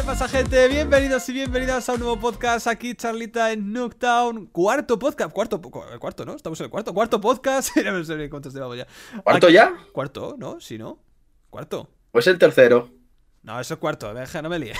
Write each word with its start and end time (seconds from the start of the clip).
¿Qué 0.00 0.06
pasa, 0.06 0.28
gente? 0.28 0.66
Bienvenidos 0.68 1.28
y 1.28 1.32
bienvenidas 1.34 1.88
a 1.88 1.92
un 1.92 2.00
nuevo 2.00 2.18
podcast. 2.18 2.66
Aquí, 2.66 2.94
Charlita 2.94 3.52
en 3.52 3.70
Nooktown. 3.72 4.46
Cuarto 4.46 4.98
podcast. 4.98 5.30
Cuarto, 5.30 5.60
cu- 5.60 5.82
cuarto, 5.98 6.24
¿no? 6.24 6.34
Estamos 6.34 6.58
en 6.60 6.64
el 6.64 6.70
cuarto. 6.70 6.94
Cuarto 6.94 7.20
podcast. 7.20 7.76
no 7.76 8.02
sé 8.04 8.16
ni 8.16 8.28
cuántos 8.30 8.54
llevamos 8.54 8.78
ya. 8.78 8.86
¿Cuarto 9.22 9.46
Aquí- 9.48 9.54
ya? 9.54 9.74
Cuarto, 9.92 10.36
¿no? 10.38 10.58
Sí, 10.58 10.78
¿no? 10.78 11.02
Cuarto. 11.50 11.90
Pues 12.12 12.26
el 12.28 12.38
tercero. 12.38 12.90
No, 13.42 13.60
eso 13.60 13.74
es 13.74 13.80
cuarto, 13.80 14.12
deja, 14.12 14.42
no 14.42 14.48
me 14.50 14.58
líes. 14.58 14.76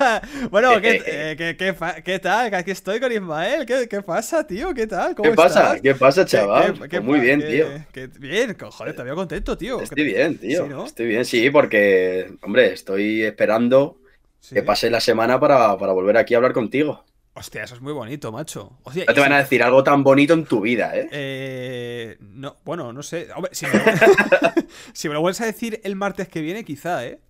bueno, 0.50 0.80
¿qué, 0.80 1.02
eh, 1.06 1.34
qué, 1.36 1.56
qué, 1.56 1.72
fa- 1.74 2.00
qué 2.02 2.18
tal? 2.20 2.52
Aquí 2.54 2.70
estoy 2.72 3.00
con 3.00 3.10
Ismael. 3.12 3.66
¿Qué, 3.66 3.88
qué 3.88 4.02
pasa, 4.02 4.46
tío? 4.46 4.72
¿Qué 4.74 4.86
tal? 4.86 5.14
¿Cómo 5.14 5.30
¿Qué 5.30 5.36
pasa? 5.36 5.62
estás? 5.76 5.80
¿Qué 5.82 5.94
pasa, 5.94 6.24
¿Qué- 6.24 6.30
chaval? 6.30 6.72
qué- 6.72 6.78
Pues 6.78 6.90
qué 6.90 7.00
muy 7.00 7.20
bien, 7.20 7.40
qué- 7.40 7.46
tío. 7.46 7.66
qué- 7.92 8.06
bien, 8.18 8.56
joder, 8.58 8.94
te 8.94 9.02
veo 9.04 9.14
contento, 9.16 9.56
tío. 9.56 9.80
Estoy 9.80 10.04
bien, 10.04 10.36
tío. 10.38 10.64
Sí, 10.64 10.68
¿no? 10.68 10.84
Estoy 10.84 11.06
bien, 11.06 11.24
sí, 11.24 11.48
porque, 11.50 12.34
hombre, 12.42 12.72
estoy 12.72 13.22
esperando 13.22 13.98
Sí. 14.44 14.54
que 14.54 14.62
pase 14.62 14.90
la 14.90 15.00
semana 15.00 15.40
para, 15.40 15.78
para 15.78 15.92
volver 15.94 16.18
aquí 16.18 16.34
a 16.34 16.36
hablar 16.36 16.52
contigo. 16.52 17.02
Hostia, 17.32 17.64
eso 17.64 17.74
es 17.76 17.80
muy 17.80 17.94
bonito, 17.94 18.30
macho. 18.30 18.78
Hostia, 18.82 19.06
No 19.08 19.14
te 19.14 19.20
van 19.20 19.32
a 19.32 19.38
decir 19.38 19.62
algo 19.62 19.82
tan 19.82 20.04
bonito 20.04 20.34
en 20.34 20.44
tu 20.44 20.60
vida, 20.60 20.94
¿eh? 20.94 21.08
Eh, 21.12 22.16
no, 22.20 22.58
bueno, 22.62 22.92
no 22.92 23.02
sé. 23.02 23.28
Hombre, 23.34 23.54
si, 23.54 23.64
me 23.66 23.72
lo, 23.72 23.80
si 24.92 25.08
me 25.08 25.14
lo 25.14 25.20
vuelves 25.22 25.40
a 25.40 25.46
decir 25.46 25.80
el 25.82 25.96
martes 25.96 26.28
que 26.28 26.42
viene, 26.42 26.62
quizá, 26.62 27.06
¿eh? 27.06 27.20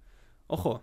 Ojo. 0.49 0.83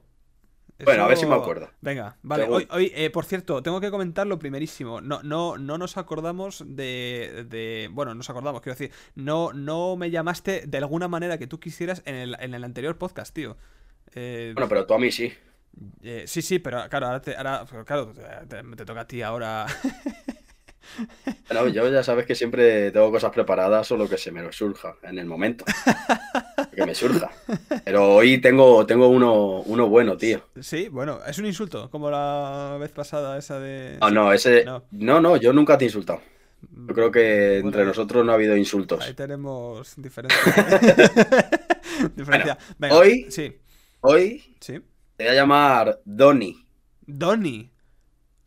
Bueno, 0.86 1.04
a 1.04 1.08
ver 1.10 1.18
si 1.18 1.26
me 1.26 1.36
acuerdo. 1.36 1.70
Venga, 1.82 2.18
vale. 2.24 2.46
Hoy, 2.46 2.66
hoy, 2.72 2.92
eh, 2.96 3.10
por 3.10 3.26
cierto, 3.26 3.62
tengo 3.62 3.82
que 3.82 3.92
comentar 3.92 4.26
lo 4.26 4.40
primerísimo. 4.40 5.02
No, 5.02 5.22
no, 5.24 5.58
no 5.58 5.78
nos 5.78 5.98
acordamos 5.98 6.64
de, 6.66 7.46
de- 7.50 7.90
Bueno, 7.92 8.16
nos 8.16 8.30
acordamos, 8.30 8.62
quiero 8.62 8.76
decir. 8.80 8.92
No, 9.16 9.52
no 9.54 9.98
me 9.98 10.10
llamaste 10.10 10.64
de 10.66 10.78
alguna 10.78 11.10
manera 11.10 11.38
que 11.38 11.46
tú 11.46 11.60
quisieras 11.60 12.02
en 12.06 12.16
el, 12.16 12.38
en 12.40 12.54
el 12.54 12.64
anterior 12.64 12.98
podcast, 12.98 13.36
tío. 13.36 13.58
Eh, 14.16 14.54
Bueno, 14.56 14.70
pero 14.70 14.88
tú 14.88 14.94
a 14.96 14.98
mí 14.98 15.12
sí. 15.12 15.32
Eh, 16.04 16.24
sí, 16.28 16.42
sí, 16.42 16.60
pero 16.60 16.88
claro, 16.90 17.08
ahora, 17.08 17.22
te, 17.22 17.36
ahora 17.36 17.66
claro, 17.86 18.14
te, 18.48 18.64
te 18.76 18.86
toca 18.86 19.02
a 19.02 19.08
ti 19.08 19.22
ahora. 19.22 19.66
Yo 21.74 21.90
ya 21.90 22.04
sabes 22.04 22.26
que 22.26 22.36
siempre 22.36 22.92
tengo 22.92 23.12
cosas 23.12 23.32
preparadas 23.32 23.90
o 23.92 23.98
lo 23.98 24.10
que 24.10 24.18
se 24.18 24.32
me 24.32 24.52
surja 24.52 24.96
en 25.04 25.20
el 25.20 25.26
momento. 25.26 25.64
Que 26.76 26.86
me 26.86 26.94
surja. 26.96 27.30
Pero 27.86 28.16
hoy 28.16 28.40
tengo, 28.42 28.86
tengo 28.86 29.08
uno, 29.08 29.62
uno 29.62 29.88
bueno, 29.88 30.18
tío. 30.18 30.44
Sí, 30.60 30.90
bueno, 30.90 31.20
es 31.26 31.38
un 31.38 31.46
insulto, 31.46 31.90
como 31.90 32.10
la 32.10 32.78
vez 32.80 32.92
pasada 32.92 33.38
esa 33.38 33.60
de... 33.60 33.98
No, 34.02 34.10
no, 34.10 34.34
ese. 34.34 34.66
No. 34.66 34.84
No, 34.92 35.22
no, 35.22 35.38
yo 35.38 35.54
nunca 35.54 35.78
te 35.78 35.86
he 35.86 35.88
insultado. 35.88 36.22
Yo 36.62 36.94
creo 36.94 37.12
que 37.12 37.60
Bueno, 37.62 37.68
entre 37.70 37.86
nosotros 37.86 38.26
no 38.26 38.32
ha 38.32 38.36
habido 38.36 38.56
insultos. 38.58 39.04
Ahí 39.06 39.14
tenemos 39.14 39.94
diferencia. 39.98 40.40
diferencia. 42.16 42.58
Venga, 42.78 42.96
hoy- 42.98 43.28
Sí, 43.30 43.58
Hoy 44.02 44.56
sí. 44.60 44.80
Te 45.22 45.28
voy 45.30 45.38
a 45.38 45.42
llamar 45.42 46.02
Donny. 46.06 46.66
Donny. 47.08 47.70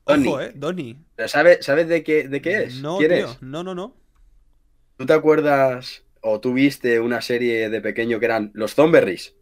Donny. 0.06 0.28
Ojo, 0.28 0.41
eh, 0.41 0.53
Donny. 0.55 0.97
¿Pero 1.16 1.28
¿Sabes, 1.28 1.64
¿Sabes 1.64 1.89
de 1.89 2.03
qué, 2.05 2.28
de 2.28 2.42
qué 2.42 2.64
es? 2.64 2.86
No, 2.86 2.97
¿Quién 2.97 3.12
tío. 3.12 3.27
es? 3.33 3.42
No, 3.42 3.62
no, 3.62 3.75
no. 3.75 3.94
¿Tú 4.97 5.06
te 5.06 5.12
acuerdas 5.12 6.05
o 6.20 6.41
tú 6.41 6.53
viste 6.53 6.98
una 6.98 7.20
serie 7.22 7.70
de 7.70 7.81
pequeño 7.81 8.19
que 8.19 8.25
eran 8.27 8.50
Los 8.55 8.75
Zomberries? 8.75 9.36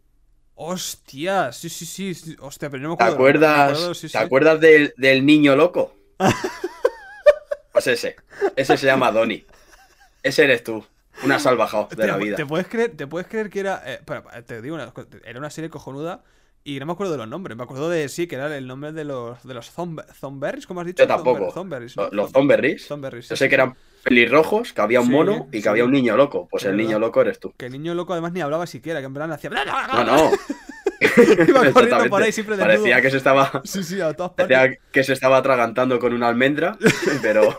Hostia, 0.55 1.51
sí, 1.51 1.69
sí, 1.69 1.85
sí. 1.85 2.35
Hostia, 2.39 2.69
pero 2.69 2.83
no 2.83 2.89
me 2.89 2.95
¿Te 2.97 3.03
acuerdo. 3.03 3.33
no 3.39 3.49
me 3.49 3.55
acuerdas, 3.55 3.61
acuerdo, 3.61 3.93
sí, 3.93 4.09
¿te 4.11 4.17
sí. 4.17 4.17
acuerdas 4.17 4.59
del, 4.59 4.93
del 4.97 5.25
niño 5.25 5.55
loco? 5.55 5.95
Pues 7.71 7.87
ese. 7.87 8.15
Ese 8.55 8.77
se 8.77 8.85
llama 8.85 9.11
Donny. 9.11 9.45
Ese 10.23 10.43
eres 10.45 10.63
tú. 10.63 10.85
Una 11.23 11.39
salvajado 11.39 11.89
de 11.95 12.07
la 12.07 12.17
vida. 12.17 12.35
¿Te 12.37 12.45
puedes 12.45 12.67
creer, 12.67 12.95
te 12.95 13.07
puedes 13.07 13.27
creer 13.27 13.49
que 13.49 13.59
era. 13.59 13.81
eh, 13.85 13.95
espera, 13.95 14.23
te 14.43 14.61
digo 14.61 14.75
una 14.75 14.91
cosa, 14.91 15.07
Era 15.23 15.39
una 15.39 15.49
serie 15.49 15.69
cojonuda. 15.69 16.23
Y 16.65 16.79
no 16.79 16.85
me 16.85 16.93
acuerdo 16.93 17.11
de 17.11 17.17
los 17.17 17.27
nombres. 17.27 17.57
Me 17.57 17.63
acuerdo 17.63 17.89
de 17.89 18.07
sí, 18.07 18.25
que 18.27 18.35
era 18.35 18.55
el 18.55 18.67
nombre 18.67 18.93
de 18.93 19.03
los, 19.03 19.43
de 19.43 19.53
los 19.53 19.75
zomb- 19.75 20.05
Zomberries, 20.13 20.65
¿cómo 20.65 20.79
has 20.81 20.87
dicho? 20.87 21.03
Yo 21.03 21.07
tampoco. 21.07 21.47
Zomber- 21.49 21.53
Zomberries, 21.53 21.97
¿no? 21.97 22.09
Los, 22.11 22.31
Zomberries. 22.31 22.87
Yo 23.29 23.35
sé 23.35 23.49
que 23.49 23.55
eran 23.55 23.75
pelirrojos, 24.03 24.71
que 24.73 24.81
había 24.81 25.01
un 25.01 25.07
Sí, 25.07 25.11
mono 25.11 25.47
y 25.51 25.57
que 25.57 25.61
sí. 25.63 25.67
había 25.67 25.83
un 25.85 25.91
niño 25.91 26.15
loco. 26.15 26.47
Pues 26.49 26.63
Es 26.63 26.69
el 26.69 26.77
niño 26.77 26.99
loco 26.99 27.21
eres 27.21 27.39
tú. 27.39 27.53
Que 27.57 27.65
el 27.65 27.73
niño 27.73 27.93
loco 27.93 28.13
además 28.13 28.31
ni 28.31 28.41
hablaba 28.41 28.65
siquiera, 28.65 28.99
que 29.01 29.05
en 29.07 29.13
plan 29.13 29.31
hacía. 29.31 29.49
No, 29.49 30.03
no. 30.05 30.31
Iba 31.47 31.69
corriendo 31.73 32.09
por 32.09 32.23
ahí 32.23 32.31
siempre 32.31 32.55
desnudo. 32.55 32.77
Parecía 32.77 33.01
que 33.01 33.11
se 33.11 33.17
estaba 33.17 33.61
Sí, 33.65 33.83
sí, 33.83 33.99
a 33.99 34.13
todas 34.13 34.31
partes. 34.31 34.57
Parecía 34.57 34.79
que 34.91 35.03
se 35.03 35.11
estaba 35.11 35.37
atragantando 35.37 35.99
con 35.99 36.13
una 36.13 36.29
almendra, 36.29 36.77
pero 37.21 37.57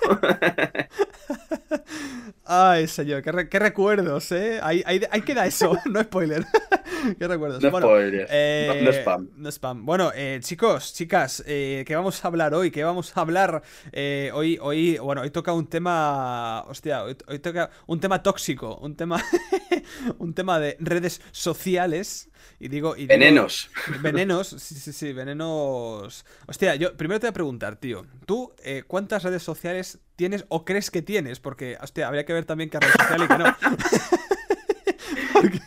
Ay, 2.46 2.86
señor, 2.88 3.22
qué, 3.22 3.32
re- 3.32 3.48
qué 3.48 3.58
recuerdos, 3.58 4.30
¿eh? 4.32 4.60
Ahí, 4.62 4.82
ahí, 4.86 5.00
ahí 5.10 5.22
queda 5.22 5.46
eso, 5.46 5.78
no 5.90 6.02
spoiler. 6.02 6.44
qué 7.18 7.26
recuerdos. 7.26 7.62
no 7.62 7.70
bueno, 7.70 7.88
eh, 7.98 8.66
no, 8.68 8.82
no 8.84 8.90
spam. 8.92 9.30
no 9.36 9.48
spam. 9.50 9.86
Bueno, 9.86 10.12
eh, 10.14 10.40
chicos, 10.42 10.92
chicas, 10.94 11.42
eh, 11.46 11.84
¿qué 11.86 11.96
vamos 11.96 12.22
a 12.24 12.28
hablar 12.28 12.52
hoy? 12.54 12.70
¿Qué 12.70 12.84
vamos 12.84 13.16
a 13.16 13.20
hablar 13.22 13.62
eh, 13.92 14.30
hoy? 14.34 14.58
Hoy, 14.60 14.98
bueno, 14.98 15.22
hoy 15.22 15.30
toca 15.30 15.52
un 15.54 15.66
tema, 15.68 16.62
hostia, 16.68 17.02
hoy, 17.04 17.16
hoy 17.28 17.38
toca 17.38 17.70
un 17.86 17.98
tema 17.98 18.22
tóxico, 18.22 18.76
un 18.76 18.94
tema, 18.94 19.22
un 20.18 20.34
tema 20.34 20.60
de 20.60 20.76
redes 20.80 21.22
sociales. 21.32 22.28
Y 22.60 22.68
digo, 22.68 22.94
y 22.94 23.00
digo- 23.00 23.08
Venenos. 23.08 23.70
Venenos, 24.02 24.48
sí, 24.48 24.74
sí, 24.74 24.92
sí, 24.92 25.12
venenos. 25.14 26.24
Hostia, 26.46 26.74
yo 26.76 26.94
primero 26.96 27.18
te 27.20 27.26
voy 27.26 27.30
a 27.30 27.34
preguntar, 27.34 27.76
tío. 27.76 28.06
¿Tú 28.26 28.52
eh, 28.62 28.82
cuántas 28.86 29.22
redes 29.22 29.42
sociales 29.42 29.98
tienes 30.16 30.44
o 30.48 30.64
crees 30.64 30.91
que 30.91 31.02
tienes? 31.02 31.41
Porque, 31.41 31.76
hostia, 31.80 32.08
habría 32.08 32.25
que 32.25 32.32
ver 32.32 32.44
también 32.44 32.70
qué 32.70 32.80
red 32.80 32.91
social 32.91 33.22
y 33.25 33.28
qué 33.28 33.38
no. 33.38 33.56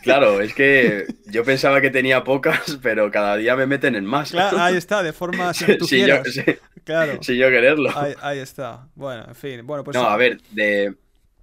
Claro, 0.02 0.40
es 0.40 0.54
que 0.54 1.06
yo 1.26 1.44
pensaba 1.44 1.80
que 1.80 1.90
tenía 1.90 2.24
pocas, 2.24 2.78
pero 2.82 3.10
cada 3.10 3.36
día 3.36 3.54
me 3.54 3.66
meten 3.66 3.94
en 3.94 4.04
más. 4.04 4.30
Claro, 4.30 4.58
ahí 4.60 4.76
está, 4.76 5.02
de 5.02 5.12
forma 5.12 5.52
si 5.54 5.76
tú 5.76 5.86
si, 5.86 6.04
yo, 6.06 6.24
si, 6.24 6.42
Claro, 6.84 7.22
si 7.22 7.36
yo 7.36 7.48
quererlo. 7.48 7.90
ahí, 7.96 8.14
ahí 8.20 8.38
está. 8.38 8.88
Bueno, 8.94 9.24
en 9.28 9.34
fin, 9.34 9.66
bueno, 9.66 9.84
pues. 9.84 9.96
no, 9.96 10.08
a 10.08 10.16
ver, 10.16 10.40
de, 10.50 10.94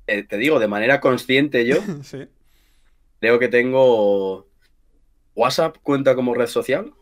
eh, 0.08 0.24
te 0.24 0.38
digo, 0.38 0.60
de 0.60 0.68
manera 0.68 1.00
consciente 1.00 1.66
yo 1.66 1.78
Sí. 2.04 2.28
creo 3.20 3.40
que 3.40 3.48
tengo 3.48 4.48
WhatsApp 5.36 5.78
cuenta 5.82 6.16
como 6.16 6.34
red 6.34 6.48
social. 6.48 6.94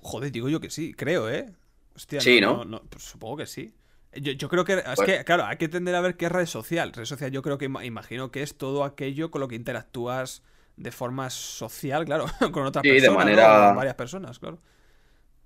Joder, 0.00 0.32
digo 0.32 0.48
yo 0.48 0.60
que 0.60 0.70
sí, 0.70 0.94
creo, 0.94 1.30
¿eh? 1.30 1.46
Hostia, 1.94 2.20
Sí, 2.20 2.40
¿no? 2.40 2.64
pues 2.88 3.04
supongo 3.04 3.36
que 3.38 3.46
sí. 3.46 3.74
Yo, 4.14 4.32
yo 4.32 4.48
creo 4.48 4.64
que. 4.64 4.74
Es 4.74 4.84
Pues- 4.96 5.06
que, 5.08 5.24
claro, 5.24 5.44
hay 5.44 5.56
que 5.56 5.68
tender 5.68 5.94
a 5.94 6.00
ver 6.00 6.16
qué 6.16 6.26
es 6.26 6.32
red 6.32 6.46
social. 6.46 6.92
Red 6.92 7.04
social, 7.06 7.30
yo 7.30 7.42
creo 7.42 7.58
que 7.58 7.68
ima- 7.68 7.84
imagino 7.84 8.30
que 8.30 8.42
es 8.42 8.56
todo 8.56 8.84
aquello 8.84 9.30
con 9.30 9.40
lo 9.40 9.48
que 9.48 9.54
interactúas 9.56 10.42
de 10.76 10.90
forma 10.92 11.30
social, 11.30 12.04
claro, 12.04 12.26
con 12.52 12.64
otras 12.66 12.82
Sí, 12.82 12.90
personas. 12.90 13.16
manera- 13.16 13.66
Con 13.68 13.76
varias 13.76 13.94
personas, 13.94 14.38
claro. 14.38 14.58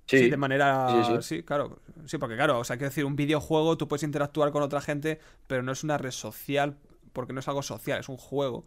Sí, 0.05 0.19
Sí, 0.19 0.29
de 0.29 0.37
manera. 0.37 1.03
Sí, 1.05 1.21
sí, 1.21 1.43
claro. 1.43 1.79
Sí, 2.05 2.17
porque 2.17 2.35
claro, 2.35 2.59
o 2.59 2.63
sea, 2.63 2.77
quiero 2.77 2.89
decir, 2.89 3.03
un 3.05 3.15
videojuego 3.17 3.77
tú 3.77 3.87
puedes 3.89 4.03
interactuar 4.03 4.51
con 4.51 4.63
otra 4.63 4.79
gente, 4.81 5.19
pero 5.47 5.63
no 5.63 5.71
es 5.73 5.83
una 5.83 5.97
red 5.97 6.11
social 6.11 6.77
porque 7.13 7.33
no 7.33 7.39
es 7.41 7.47
algo 7.49 7.61
social, 7.61 7.99
es 7.99 8.07
un 8.09 8.15
juego. 8.17 8.65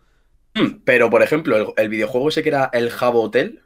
Mm, 0.54 0.80
Pero, 0.84 1.08
por 1.08 1.22
ejemplo, 1.22 1.56
el, 1.56 1.66
el 1.76 1.88
videojuego 1.88 2.28
ese 2.28 2.42
que 2.42 2.48
era 2.50 2.68
el 2.72 2.90
Jabo 2.90 3.22
Hotel, 3.22 3.62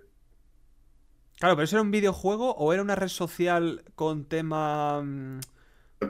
Claro, 1.39 1.57
pero 1.57 1.65
eso 1.65 1.77
era 1.77 1.83
un 1.83 1.91
videojuego 1.91 2.55
o 2.55 2.73
era 2.73 2.81
una 2.83 2.95
red 2.95 3.09
social 3.09 3.83
con 3.97 4.25
tema. 4.25 5.03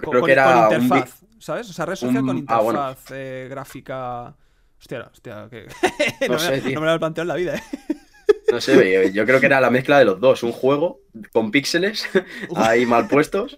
Con, 0.02 0.10
creo 0.10 0.20
con- 0.20 0.26
que 0.26 0.32
era 0.32 0.44
con 0.44 0.56
un 0.56 0.62
interfaz, 0.62 1.24
¿sabes? 1.38 1.70
O 1.70 1.72
sea, 1.72 1.86
red 1.86 1.96
social 1.96 2.22
un- 2.22 2.26
con 2.26 2.36
ah, 2.48 2.62
interfaz 2.62 2.62
bueno. 2.62 2.96
eh, 3.10 3.46
gráfica. 3.50 4.36
Hostia, 4.78 5.10
hostia, 5.12 5.48
que. 5.50 5.66
No 6.28 6.34
no, 6.34 6.38
sé, 6.38 6.60
me, 6.62 6.72
no 6.72 6.80
me 6.80 6.86
lo 6.86 6.94
he 6.94 6.98
planteado 6.98 7.22
en 7.24 7.28
la 7.28 7.34
vida, 7.36 7.56
¿eh? 7.56 7.62
No 8.50 8.60
sé, 8.60 8.92
yo, 8.92 9.08
yo 9.10 9.26
creo 9.26 9.40
que 9.40 9.46
era 9.46 9.60
la 9.60 9.70
mezcla 9.70 9.98
de 9.98 10.04
los 10.04 10.20
dos, 10.20 10.42
un 10.42 10.52
juego 10.52 11.00
con 11.32 11.50
píxeles 11.50 12.06
ahí 12.54 12.86
mal 12.86 13.08
puestos 13.08 13.56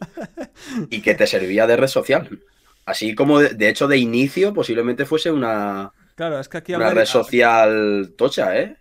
y 0.91 1.03
que 1.03 1.15
te 1.15 1.27
servía 1.27 1.67
de 1.67 1.77
red 1.77 1.89
social. 1.89 2.41
Así 2.85 3.15
como, 3.15 3.41
de, 3.41 3.51
de 3.51 3.69
hecho, 3.69 3.89
de 3.89 3.99
inicio 3.99 4.55
posiblemente 4.55 5.05
fuese 5.07 5.31
una, 5.33 5.93
Claro, 6.15 6.39
es 6.41 6.49
que 6.49 6.59
aquí 6.59 6.75
una 6.75 6.89
habrá. 6.89 7.01
red 7.03 7.07
social 7.07 8.15
tocha, 8.17 8.57
¿eh? 8.59 8.77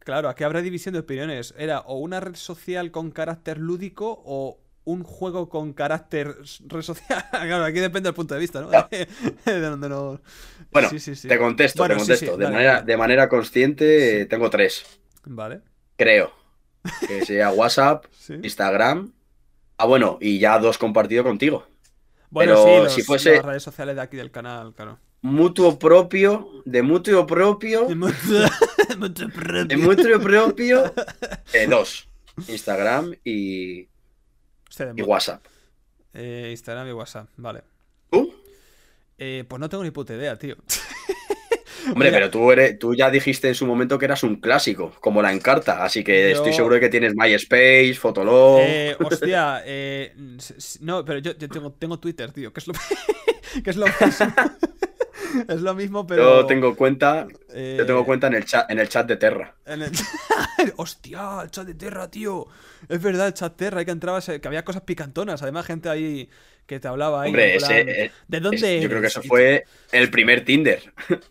Claro, 0.00 0.28
aquí 0.28 0.44
habrá 0.44 0.60
división 0.60 0.92
de 0.92 1.00
opiniones. 1.00 1.54
Era 1.56 1.80
o 1.80 1.98
una 1.98 2.20
red 2.20 2.34
social 2.36 2.90
con 2.90 3.10
carácter 3.10 3.58
lúdico 3.58 4.22
o 4.24 4.58
un 4.84 5.02
juego 5.02 5.48
con 5.48 5.72
carácter 5.72 6.36
red 6.66 6.82
social. 6.82 7.24
Claro, 7.30 7.64
aquí 7.64 7.80
depende 7.80 8.08
del 8.08 8.14
punto 8.14 8.34
de 8.34 8.40
vista, 8.40 8.60
¿no? 8.60 8.68
De 9.44 9.60
donde 9.60 9.88
no. 9.88 10.20
Bueno, 10.70 10.88
Sí, 10.90 10.98
sí, 10.98 11.14
sí. 11.14 11.28
te 11.28 11.38
contesto, 11.38 11.80
Bueno, 11.82 11.94
te 11.94 11.98
contesto. 12.00 12.36
de, 12.36 12.44
dale, 12.44 12.54
manera, 12.56 12.72
dale. 12.74 12.86
de 12.86 12.96
manera 12.96 13.28
consciente 13.28 14.26
tengo 14.26 14.50
tres, 14.50 14.84
Vale. 15.24 15.60
creo. 15.96 16.32
Que 17.08 17.24
sea 17.24 17.50
WhatsApp. 17.50 18.04
Instagram. 18.42 19.12
Ah, 19.78 19.86
bueno, 19.86 20.18
y 20.20 20.38
ya 20.38 20.58
dos 20.58 20.76
compartido 20.78 21.24
contigo. 21.24 21.66
Bueno, 22.30 22.54
Pero 22.54 22.64
sí, 22.78 22.82
los- 22.84 22.92
si 22.94 23.02
fuese- 23.02 23.36
las 23.36 23.44
redes 23.44 23.62
sociales 23.62 23.96
de 23.96 24.02
aquí 24.02 24.16
del 24.16 24.30
canal, 24.30 24.74
claro. 24.74 24.98
Mutuo 25.22 25.78
propio, 25.78 26.50
de 26.66 26.82
mutuo 26.82 27.26
propio, 27.26 27.86
de 27.88 29.76
mutuo 29.78 30.20
propio, 30.20 30.92
eh, 31.54 31.66
dos. 31.66 32.08
Instagram 32.48 33.14
y, 33.24 33.82
de 33.82 33.88
y 34.96 35.02
WhatsApp. 35.02 35.44
eh, 36.12 36.48
Instagram 36.50 36.88
y 36.88 36.92
WhatsApp, 36.92 37.28
vale. 37.36 37.62
¿Tú? 38.10 38.34
Eh, 39.18 39.44
pues 39.48 39.60
no 39.60 39.68
tengo 39.68 39.84
ni 39.84 39.90
puta 39.90 40.14
idea, 40.14 40.36
tío. 40.38 40.56
Hombre, 41.86 42.08
Mira. 42.08 42.12
pero 42.12 42.30
tú, 42.30 42.50
eres, 42.50 42.78
tú 42.78 42.94
ya 42.94 43.10
dijiste 43.10 43.48
en 43.48 43.54
su 43.54 43.66
momento 43.66 43.98
que 43.98 44.06
eras 44.06 44.22
un 44.22 44.36
clásico, 44.36 44.92
como 45.00 45.20
la 45.20 45.32
Encarta, 45.32 45.84
así 45.84 46.02
que 46.02 46.30
Yo- 46.30 46.36
estoy 46.36 46.52
seguro 46.54 46.76
de 46.76 46.80
que 46.80 46.88
tienes 46.88 47.12
MySpace, 47.14 47.94
Fotolog. 47.94 48.60
Eh, 48.62 48.96
hostia, 48.98 49.62
eh, 49.66 50.14
no, 50.80 51.04
pero 51.04 51.18
yo, 51.18 51.32
yo 51.36 51.48
tengo, 51.48 51.72
tengo 51.72 51.98
Twitter, 51.98 52.32
tío, 52.32 52.52
que 52.54 52.60
es 52.60 52.66
lo, 52.68 52.72
que 53.64 53.70
es 53.70 53.76
lo 53.76 53.84
mismo. 53.86 54.26
Es 55.48 55.60
lo 55.60 55.74
mismo, 55.74 56.06
pero. 56.06 56.40
Yo 56.40 56.46
tengo 56.46 56.76
cuenta, 56.76 57.26
eh, 57.50 57.76
yo 57.78 57.86
tengo 57.86 58.04
cuenta 58.04 58.26
en 58.28 58.34
el 58.34 58.44
chat, 58.44 58.70
en 58.70 58.78
el 58.78 58.88
chat 58.88 59.06
de 59.06 59.16
Terra. 59.16 59.54
en 59.66 59.82
el- 59.82 59.92
Hostia, 60.76 61.40
el 61.42 61.50
chat 61.50 61.66
de 61.66 61.74
Terra, 61.74 62.10
tío. 62.10 62.46
Es 62.88 63.00
verdad, 63.02 63.28
el 63.28 63.34
chat 63.34 63.56
Terra, 63.56 63.80
ahí 63.80 63.84
que 63.84 63.90
entrabas, 63.90 64.28
eh, 64.28 64.40
que 64.40 64.48
había 64.48 64.64
cosas 64.64 64.82
picantonas. 64.82 65.42
Además, 65.42 65.66
gente 65.66 65.88
ahí 65.88 66.28
que 66.66 66.80
te 66.80 66.88
hablaba 66.88 67.22
ahí. 67.22 67.30
Hombre, 67.30 67.58
plan, 67.58 67.72
ese, 67.72 68.04
eh, 68.04 68.10
¿De 68.28 68.36
es- 68.38 68.42
dónde 68.42 68.80
yo 68.82 68.88
creo 68.88 69.00
que 69.00 69.06
eso 69.08 69.22
fue 69.22 69.64
el 69.92 70.10
primer 70.10 70.44
Tinder. 70.44 70.92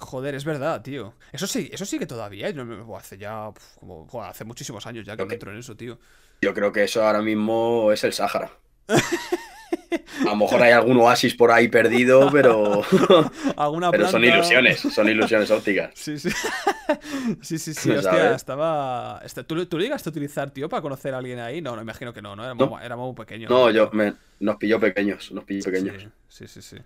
Joder, 0.00 0.34
es 0.36 0.44
verdad, 0.44 0.80
tío. 0.82 1.14
Eso 1.32 1.46
sí, 1.48 1.68
eso 1.72 1.84
sí 1.84 1.98
que 1.98 2.06
todavía. 2.06 2.52
buah, 2.52 2.98
hace 3.00 3.18
ya. 3.18 3.50
pf, 3.52 3.78
Como, 3.80 4.06
joder, 4.06 4.30
hace 4.30 4.44
muchísimos 4.44 4.86
años 4.86 5.04
ya 5.04 5.16
que 5.16 5.24
no 5.26 5.32
entro 5.32 5.50
en 5.52 5.58
eso, 5.58 5.76
tío. 5.76 5.98
Yo 6.40 6.54
creo 6.54 6.72
que 6.72 6.84
eso 6.84 7.04
ahora 7.04 7.20
mismo 7.20 7.90
es 7.92 8.04
el 8.04 8.12
Sáhara. 8.12 8.50
A 10.20 10.24
lo 10.30 10.36
mejor 10.36 10.62
hay 10.62 10.72
algún 10.72 10.96
oasis 10.98 11.34
por 11.34 11.50
ahí 11.50 11.68
perdido, 11.68 12.28
pero, 12.32 12.82
Alguna 13.56 13.90
pero 13.90 14.08
son 14.08 14.24
ilusiones, 14.24 14.80
son 14.80 15.08
ilusiones 15.08 15.50
ópticas. 15.50 15.90
Sí, 15.94 16.18
sí. 16.18 16.30
sí, 17.40 17.58
sí, 17.58 17.74
sí. 17.74 17.92
Estaba. 17.92 19.20
este- 19.24 19.44
¿Tú, 19.44 19.66
¿Tú 19.66 19.76
lo 19.78 19.82
llegaste 19.82 20.08
a 20.08 20.12
utilizar, 20.12 20.50
tío, 20.50 20.68
para 20.68 20.82
conocer 20.82 21.14
a 21.14 21.18
alguien 21.18 21.38
ahí? 21.38 21.60
No, 21.60 21.76
no, 21.76 21.82
imagino 21.82 22.12
que 22.12 22.22
no, 22.22 22.34
¿no? 22.36 22.44
Éramos, 22.44 22.70
No. 22.70 22.80
éramos 22.80 23.06
muy 23.06 23.14
pequeños. 23.24 23.50
No, 23.50 23.70
yo 23.70 23.90
me- 23.92 24.14
nos 24.40 24.56
pilló 24.56 24.80
pequeños, 24.80 25.30
nos 25.32 25.44
pilló 25.44 25.64
pequeños. 25.64 26.06
Sí, 26.28 26.46
sí, 26.46 26.60
sí. 26.62 26.76
sí. 26.76 26.82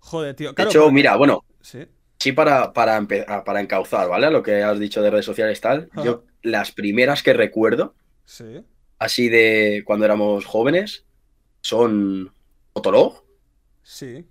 Joder, 0.00 0.34
tío. 0.34 0.52
De 0.52 0.62
hecho, 0.64 0.80
porque- 0.82 0.94
mira, 0.94 1.16
bueno, 1.16 1.44
Sí. 1.60 1.86
sí 2.18 2.32
para, 2.32 2.72
para, 2.72 2.98
empe- 3.00 3.24
a- 3.28 3.44
para 3.44 3.60
encauzar, 3.60 4.08
¿vale? 4.08 4.30
Lo 4.30 4.42
que 4.42 4.62
has 4.62 4.78
dicho 4.80 5.00
de 5.02 5.10
redes 5.10 5.24
sociales 5.26 5.60
tal. 5.60 5.88
Yo, 6.04 6.24
las 6.42 6.72
primeras 6.72 7.22
que 7.22 7.32
recuerdo, 7.32 7.94
Sí. 8.24 8.62
así 8.98 9.28
de 9.28 9.82
cuando 9.84 10.04
éramos 10.04 10.44
jóvenes, 10.44 11.04
son 11.62 12.32
Fotolog, 12.74 13.24
Sí. 13.82 14.26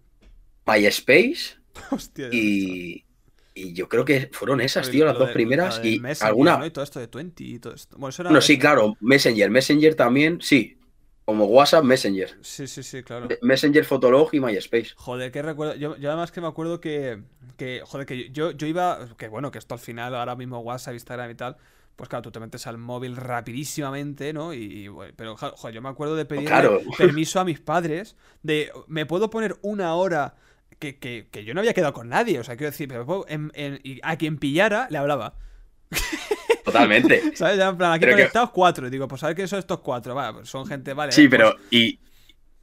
MySpace 0.66 1.58
Hostia. 1.92 2.30
y, 2.32 3.06
y 3.54 3.74
yo 3.74 3.88
creo 3.90 4.06
que 4.06 4.30
fueron 4.32 4.62
esas, 4.62 4.90
tío, 4.90 5.06
las 5.06 5.18
dos 5.18 5.32
primeras. 5.32 5.82
Y 5.84 6.02
alguna, 6.22 6.58
¿no? 6.58 6.66
Y 6.66 6.72
todo 6.72 6.84
esto 6.84 7.00
de 7.00 7.08
20 7.08 7.44
y 7.44 7.60
todo 7.60 7.74
esto. 7.74 7.98
Bueno, 7.98 8.10
eso 8.10 8.22
era. 8.22 8.30
Bueno, 8.30 8.42
sí, 8.42 8.58
claro, 8.60 8.96
Messenger, 9.00 9.50
Messenger 9.50 9.96
también, 9.96 10.40
sí. 10.42 10.78
Como 11.26 11.46
WhatsApp, 11.46 11.84
Messenger. 11.84 12.38
Sí, 12.42 12.68
sí, 12.68 12.84
sí, 12.84 13.04
claro. 13.04 13.28
Messenger, 13.42 13.86
Fotolog 13.86 14.30
y 14.34 14.40
MySpace. 14.40 14.92
Joder, 14.96 15.32
que 15.32 15.42
recuerdo. 15.42 15.76
Yo, 15.76 15.96
yo 15.98 16.10
además 16.10 16.32
que 16.32 16.42
me 16.42 16.48
acuerdo 16.48 16.80
que. 16.82 17.24
que 17.58 17.82
joder, 17.86 18.06
que 18.06 18.32
yo, 18.32 18.52
yo 18.52 18.68
iba. 18.68 19.08
Que 19.18 19.28
bueno, 19.28 19.52
que 19.52 19.60
esto 19.60 19.74
al 19.76 19.80
final, 19.80 20.16
ahora 20.16 20.36
mismo 20.36 20.60
WhatsApp, 20.60 20.94
Instagram 20.96 21.32
y 21.32 21.36
tal. 21.36 21.58
Pues 22.02 22.10
claro, 22.10 22.24
tú 22.24 22.32
te 22.32 22.40
metes 22.40 22.66
al 22.66 22.80
móvil 22.80 23.16
rapidísimamente, 23.16 24.34
¿no? 24.34 24.56
Y, 24.56 24.90
pero 25.16 25.38
joder, 25.38 25.76
yo 25.76 25.84
me 25.84 25.90
acuerdo 25.90 26.16
de 26.16 26.26
pedir 26.26 26.48
claro. 26.48 26.80
permiso 26.98 27.40
a 27.40 27.44
mis 27.46 27.60
padres 27.60 28.16
de. 28.42 28.72
¿Me 28.88 29.06
puedo 29.06 29.30
poner 29.30 29.58
una 29.62 29.94
hora? 29.94 30.34
Que, 30.80 30.98
que, 30.98 31.28
que 31.30 31.44
yo 31.46 31.54
no 31.54 31.60
había 31.60 31.76
quedado 31.76 31.94
con 31.94 32.10
nadie. 32.10 32.40
O 32.40 32.44
sea, 32.44 32.58
quiero 32.58 32.72
decir, 32.72 32.90
me 32.90 33.04
puedo- 33.06 33.26
en- 33.28 33.52
en- 33.54 33.80
y 33.84 34.00
a 34.02 34.16
quien 34.18 34.40
pillara 34.40 34.88
le 34.90 34.98
hablaba. 34.98 35.36
Totalmente. 36.66 37.36
¿Sabes? 37.36 37.58
Ya 37.58 37.70
en 37.70 37.78
plan, 37.78 37.92
aquí 37.92 38.00
Pero 38.02 38.16
que- 38.16 38.24
conectados 38.24 38.50
cuatro. 38.52 38.88
Y 38.88 38.90
digo, 38.90 39.08
pues 39.08 39.22
¿sabes 39.22 39.36
qué 39.36 39.48
son 39.48 39.60
estos 39.60 39.80
cuatro? 39.82 40.16
Va, 40.16 40.34
pues 40.34 40.50
son 40.50 40.66
gente, 40.66 40.94
vale. 40.94 41.12
Sí, 41.12 41.28
pues- 41.28 41.38
pero. 41.40 41.56
Y, 41.70 42.00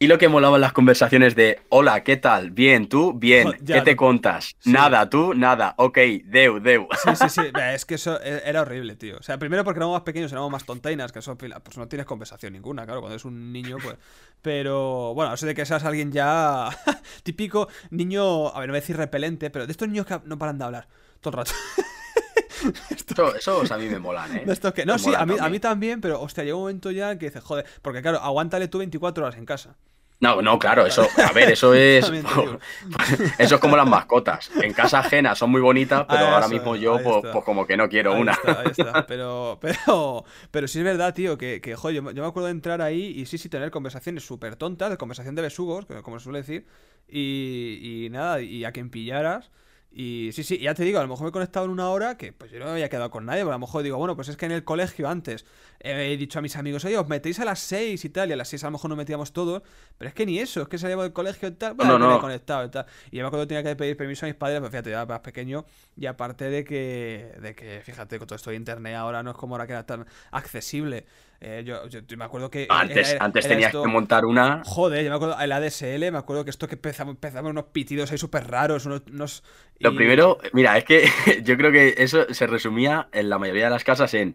y 0.00 0.06
lo 0.06 0.18
que 0.18 0.28
molaba 0.28 0.56
en 0.56 0.60
las 0.60 0.72
conversaciones 0.72 1.34
de: 1.34 1.60
Hola, 1.70 2.04
¿qué 2.04 2.16
tal? 2.16 2.50
Bien, 2.50 2.88
tú, 2.88 3.12
bien. 3.14 3.52
Ya, 3.60 3.76
¿Qué 3.76 3.82
te 3.82 3.96
contas? 3.96 4.56
Sí. 4.60 4.70
Nada, 4.70 5.10
tú, 5.10 5.34
nada. 5.34 5.74
Ok, 5.76 5.98
deu, 6.24 6.60
deu. 6.60 6.86
Sí, 7.02 7.16
sí, 7.16 7.28
sí. 7.28 7.40
Es 7.74 7.84
que 7.84 7.96
eso 7.96 8.20
e- 8.22 8.42
era 8.44 8.62
horrible, 8.62 8.94
tío. 8.96 9.16
O 9.18 9.22
sea, 9.22 9.38
primero 9.38 9.64
porque 9.64 9.78
éramos 9.78 9.94
más 9.94 10.02
pequeños, 10.02 10.30
éramos 10.30 10.50
más 10.50 10.64
tontainas, 10.64 11.10
que 11.10 11.18
eso 11.18 11.36
pues 11.36 11.76
no 11.76 11.88
tienes 11.88 12.06
conversación 12.06 12.52
ninguna, 12.52 12.84
claro, 12.84 13.00
cuando 13.00 13.14
eres 13.14 13.24
un 13.24 13.52
niño, 13.52 13.76
pues. 13.82 13.96
Pero, 14.40 15.14
bueno, 15.14 15.34
eso 15.34 15.46
de 15.46 15.54
que 15.54 15.66
seas 15.66 15.84
alguien 15.84 16.12
ya 16.12 16.68
típico 17.24 17.68
niño, 17.90 18.48
a 18.48 18.60
ver, 18.60 18.68
no 18.68 18.72
voy 18.72 18.78
a 18.78 18.80
decir 18.80 18.96
repelente, 18.96 19.50
pero 19.50 19.66
de 19.66 19.72
estos 19.72 19.88
niños 19.88 20.06
que 20.06 20.20
no 20.24 20.38
paran 20.38 20.58
de 20.58 20.64
hablar 20.64 20.88
todo 21.20 21.32
el 21.32 21.36
rato. 21.38 21.52
Eso, 22.90 23.34
esos 23.34 23.70
a 23.72 23.78
mí 23.78 23.86
me 23.86 23.98
molan, 23.98 24.36
¿eh? 24.36 24.42
De 24.46 24.52
estos 24.52 24.72
que... 24.72 24.84
No, 24.86 24.94
Me 24.94 24.98
sí, 24.98 25.14
a 25.14 25.24
mí, 25.26 25.34
a 25.40 25.48
mí 25.48 25.60
también. 25.60 26.00
pero, 26.00 26.20
hostia, 26.20 26.44
llega 26.44 26.56
un 26.56 26.62
momento 26.62 26.90
ya 26.90 27.16
que 27.18 27.26
dices, 27.26 27.42
joder, 27.42 27.66
porque 27.82 28.02
claro, 28.02 28.18
aguántale 28.18 28.68
tú 28.68 28.78
24 28.78 29.24
horas 29.24 29.36
en 29.38 29.46
casa. 29.46 29.76
No, 30.20 30.42
no, 30.42 30.58
claro, 30.58 30.84
eso. 30.84 31.06
A 31.24 31.32
ver, 31.32 31.50
eso 31.52 31.72
es. 31.74 32.10
Eso 33.38 33.54
es 33.54 33.60
como 33.60 33.76
las 33.76 33.86
mascotas. 33.88 34.50
En 34.60 34.72
casa 34.72 34.98
ajena 34.98 35.34
son 35.36 35.50
muy 35.50 35.60
bonitas, 35.60 36.06
pero 36.08 36.24
Ah, 36.24 36.34
ahora 36.34 36.46
eso, 36.46 36.54
mismo 36.54 36.74
yo, 36.76 37.00
pues, 37.02 37.32
pues 37.32 37.44
como 37.44 37.66
que 37.66 37.76
no 37.76 37.88
quiero 37.88 38.14
Ahí 38.14 38.20
una. 38.22 38.32
está, 38.32 38.60
ahí 38.60 38.70
está. 38.70 39.06
Pero, 39.06 39.58
pero, 39.60 40.24
pero 40.50 40.66
sí 40.68 40.78
es 40.78 40.84
verdad, 40.84 41.14
tío, 41.14 41.38
que, 41.38 41.60
que 41.60 41.76
joder, 41.76 41.96
yo, 41.96 42.02
me- 42.02 42.14
yo 42.14 42.22
me 42.22 42.28
acuerdo 42.28 42.46
de 42.46 42.52
entrar 42.52 42.82
ahí 42.82 43.12
y 43.16 43.26
sí, 43.26 43.38
sí, 43.38 43.48
tener 43.48 43.70
conversaciones 43.70 44.24
súper 44.26 44.56
tontas, 44.56 44.90
de 44.90 44.96
conversación 44.96 45.36
de 45.36 45.42
besugos, 45.42 45.86
como 46.02 46.18
se 46.18 46.24
suele 46.24 46.40
decir, 46.40 46.66
y, 47.08 48.06
y 48.06 48.10
nada, 48.10 48.40
y 48.40 48.64
a 48.64 48.72
quien 48.72 48.90
pillaras. 48.90 49.50
Y 49.90 50.30
sí, 50.32 50.44
sí, 50.44 50.58
ya 50.58 50.74
te 50.74 50.84
digo, 50.84 50.98
a 50.98 51.02
lo 51.02 51.08
mejor 51.08 51.24
me 51.24 51.28
he 51.30 51.32
conectado 51.32 51.64
en 51.64 51.70
una 51.70 51.88
hora 51.88 52.18
que 52.18 52.32
pues 52.32 52.50
yo 52.50 52.58
no 52.58 52.66
me 52.66 52.72
había 52.72 52.90
quedado 52.90 53.10
con 53.10 53.24
nadie, 53.24 53.40
pero 53.40 53.52
a 53.52 53.54
lo 53.54 53.60
mejor 53.60 53.82
digo, 53.82 53.96
bueno, 53.96 54.14
pues 54.16 54.28
es 54.28 54.36
que 54.36 54.44
en 54.44 54.52
el 54.52 54.62
colegio 54.62 55.08
antes 55.08 55.46
eh, 55.80 56.12
he 56.12 56.16
dicho 56.18 56.38
a 56.38 56.42
mis 56.42 56.56
amigos, 56.56 56.84
oye, 56.84 56.98
os 56.98 57.08
metéis 57.08 57.40
a 57.40 57.44
las 57.46 57.58
6 57.60 58.04
y 58.04 58.08
tal, 58.10 58.28
y 58.28 58.34
a 58.34 58.36
las 58.36 58.48
6 58.48 58.64
a 58.64 58.66
lo 58.66 58.72
mejor 58.72 58.90
nos 58.90 58.98
metíamos 58.98 59.32
todos, 59.32 59.62
pero 59.96 60.10
es 60.10 60.14
que 60.14 60.26
ni 60.26 60.38
eso, 60.38 60.60
es 60.62 60.68
que 60.68 60.76
salíamos 60.76 61.04
del 61.04 61.14
colegio 61.14 61.48
y 61.48 61.52
tal, 61.52 61.72
bueno, 61.72 61.98
no, 61.98 62.10
me 62.10 62.16
he 62.16 62.20
conectado 62.20 62.66
y 62.66 62.70
tal. 62.70 62.84
Y 63.10 63.16
yo 63.16 63.22
me 63.22 63.28
acuerdo 63.28 63.46
que 63.46 63.54
tenía 63.54 63.62
que 63.62 63.76
pedir 63.76 63.96
permiso 63.96 64.26
a 64.26 64.28
mis 64.28 64.36
padres, 64.36 64.60
pues 64.60 64.70
fíjate, 64.70 64.90
ya 64.90 65.06
más 65.06 65.20
pequeño, 65.20 65.64
y 65.96 66.04
aparte 66.04 66.50
de 66.50 66.64
que, 66.64 67.34
de 67.40 67.54
que 67.54 67.80
fíjate, 67.82 68.18
con 68.18 68.28
todo 68.28 68.36
esto 68.36 68.50
de 68.50 68.56
internet 68.56 68.94
ahora 68.94 69.22
no 69.22 69.30
es 69.30 69.36
como 69.36 69.54
ahora 69.54 69.66
que 69.66 69.72
era 69.72 69.86
tan 69.86 70.06
accesible. 70.30 71.06
Eh, 71.40 71.62
yo, 71.64 71.86
yo- 71.86 72.00
yo 72.00 72.16
me 72.16 72.24
acuerdo 72.24 72.50
que. 72.50 72.66
Antes, 72.68 73.10
era- 73.12 73.24
antes 73.24 73.44
era 73.44 73.54
tenías 73.54 73.68
esto- 73.68 73.82
que 73.82 73.88
montar 73.88 74.24
una. 74.24 74.62
Joder, 74.64 75.04
yo 75.04 75.10
me 75.10 75.16
acuerdo, 75.16 75.38
el 75.40 75.52
ADSL, 75.52 76.10
me 76.10 76.18
acuerdo 76.18 76.44
que 76.44 76.50
esto 76.50 76.66
que 76.66 76.74
empezamos, 76.74 77.14
empezamos 77.14 77.50
unos 77.52 77.66
pitidos 77.66 78.10
ahí 78.10 78.18
súper 78.18 78.48
raros, 78.50 78.86
unos. 78.86 79.02
unos- 79.12 79.44
Lo 79.78 79.94
primero, 79.94 80.38
mira, 80.52 80.76
es 80.76 80.84
que 80.84 81.02
yo 81.44 81.56
creo 81.56 81.70
que 81.70 81.94
eso 81.98 82.26
se 82.34 82.46
resumía 82.48 83.08
en 83.12 83.28
la 83.30 83.38
mayoría 83.38 83.64
de 83.64 83.70
las 83.70 83.84
casas 83.84 84.12
en 84.14 84.34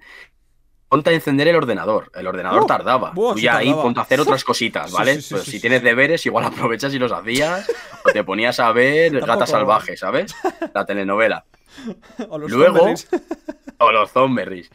ponte 0.88 1.09
a 1.09 1.13
encender 1.13 1.47
el 1.47 1.55
ordenador. 1.55 2.11
El 2.13 2.27
ordenador 2.27 2.65
tardaba. 2.67 3.11
Tú 3.15 3.35
ya 3.38 3.57
ahí 3.57 3.73
ponte 3.73 4.00
a 4.00 4.03
hacer 4.03 4.19
otras 4.21 4.44
cositas, 4.44 4.91
¿vale? 4.91 5.15
sí, 5.15 5.21
sí, 5.23 5.33
Pues 5.33 5.44
si 5.45 5.59
tienes 5.59 5.81
deberes, 5.83 6.25
igual 6.25 6.45
aprovechas 6.45 6.94
y 6.94 7.00
los 7.00 7.11
hacías. 7.11 7.67
O 8.05 8.11
te 8.13 8.23
ponías 8.23 8.59
a 8.59 8.71
ver 8.71 9.11
Tampoco- 9.11 9.27
Gata 9.27 9.47
Salvaje, 9.47 9.97
¿sabes? 9.97 10.33
La 10.73 10.85
telenovela. 10.85 11.45
o 12.30 12.38
los 12.38 12.51
Luego-. 12.51 12.94
O 13.80 13.92
los 13.92 14.12
zomberries. 14.12 14.70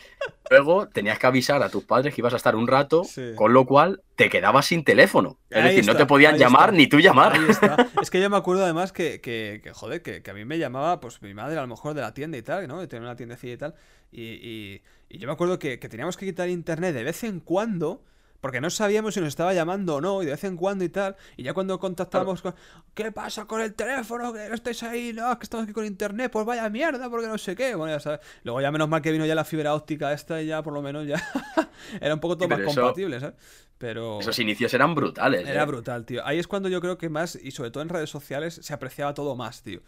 Luego 0.51 0.89
tenías 0.89 1.19
que 1.19 1.27
avisar 1.27 1.63
a 1.63 1.69
tus 1.71 1.85
padres 1.85 2.15
que 2.15 2.21
ibas 2.21 2.33
a 2.35 2.37
estar 2.37 2.57
un 2.57 2.67
rato, 2.67 3.05
Sí. 3.05 3.33
con 3.37 3.53
lo 3.53 3.65
cual 3.65 4.03
te 4.17 4.29
quedabas 4.29 4.67
sin 4.67 4.85
teléfono. 4.85 5.39
Es 5.51 5.57
Ahí 5.59 5.63
decir, 5.77 5.87
no 5.87 5.97
te 5.97 6.05
podían 6.05 6.37
llamar 6.37 6.71
está. 6.71 6.77
ni 6.77 6.87
tú 6.89 6.99
llamar. 7.01 7.33
Ahí 7.35 7.47
está. 7.49 7.77
Es 8.03 8.11
que 8.11 8.21
yo 8.21 8.29
me 8.29 8.37
acuerdo 8.37 8.65
además 8.65 8.93
que, 8.93 9.21
que, 9.21 9.61
que, 9.63 9.73
joder, 9.73 10.03
que, 10.03 10.23
que 10.23 10.31
a 10.31 10.35
mí 10.35 10.45
me 10.45 10.59
llamaba, 10.59 11.01
pues 11.01 11.23
mi 11.23 11.33
madre 11.33 11.57
a 11.59 11.63
lo 11.63 11.69
mejor 11.69 11.95
de 11.95 12.01
la 12.03 12.13
tienda 12.13 12.37
y 12.39 12.43
tal, 12.43 12.67
¿no? 12.69 12.81
De 12.81 12.87
tener 12.89 13.03
una 13.03 13.17
tiendecilla 13.17 13.53
y 13.55 13.57
tal. 13.59 13.75
Y, 14.11 14.23
y, 14.23 14.83
y 15.09 15.19
yo 15.19 15.27
me 15.27 15.33
acuerdo 15.33 15.59
que 15.59 15.79
teníamos 15.79 16.17
que 16.17 16.27
quitar 16.27 16.49
internet 16.49 16.95
de 16.95 17.05
vez 17.05 17.25
en 17.25 17.41
cuando. 17.41 18.03
Porque 18.41 18.61
no 18.61 18.71
sabíamos 18.71 19.15
si 19.15 19.21
nos 19.21 19.29
estaba 19.31 19.53
llamando 19.53 19.97
o 19.97 20.01
no, 20.01 20.23
y 20.23 20.27
de 20.27 20.31
vez 20.33 20.45
en 20.45 20.57
cuando 20.57 20.85
y 20.85 20.89
tal. 20.89 21.17
Y 21.37 21.43
ya 21.43 21.55
cuando 21.55 21.79
contactábamos 21.81 22.41
con. 22.41 22.55
¿Qué 22.95 23.11
pasa 23.11 23.47
con 23.47 23.61
el 23.61 23.75
teléfono? 23.75 24.33
Que 24.33 24.49
no 24.49 24.55
estáis 24.55 24.81
ahí, 24.85 25.13
no, 25.13 25.37
que 25.39 25.43
estamos 25.45 25.65
aquí 25.65 25.73
con 25.73 25.85
internet, 25.85 26.31
pues 26.31 26.47
vaya 26.47 26.69
mierda, 26.71 27.11
porque 27.11 27.27
no 27.27 27.37
sé 27.37 27.57
qué. 27.57 27.75
Bueno, 27.75 27.95
ya 27.95 28.01
sabes. 28.01 28.21
Luego 28.45 28.61
ya 28.61 28.71
menos 28.71 28.89
mal 28.89 29.03
que 29.03 29.11
vino 29.11 29.27
ya 29.27 29.35
la 29.35 29.45
fibra 29.45 29.75
óptica 29.75 30.13
esta 30.13 30.41
y 30.41 30.47
ya 30.47 30.63
por 30.63 30.73
lo 30.73 30.83
menos 30.83 31.05
ya. 31.07 31.21
era 32.01 32.15
un 32.15 32.21
poco 32.21 32.37
todo 32.39 32.49
Sí, 32.49 32.55
más 32.55 32.61
eso- 32.61 32.81
compatible, 32.81 33.19
¿sabes? 33.19 33.35
Pero. 33.77 34.21
Esos 34.21 34.39
inicios 34.39 34.73
eran 34.73 34.95
brutales. 34.95 35.47
Era 35.49 35.65
¿eh? 35.65 35.67
brutal, 35.67 36.05
tío. 36.07 36.25
Ahí 36.25 36.39
es 36.39 36.47
cuando 36.47 36.69
yo 36.69 36.81
creo 36.81 36.97
que 36.97 37.09
más, 37.09 37.35
y 37.43 37.51
sobre 37.51 37.73
todo 37.73 37.83
en 37.83 37.89
redes 37.89 38.11
sociales, 38.11 38.55
se 38.63 38.73
apreciaba 38.73 39.15
todo 39.15 39.35
más, 39.35 39.63
tío. 39.63 39.83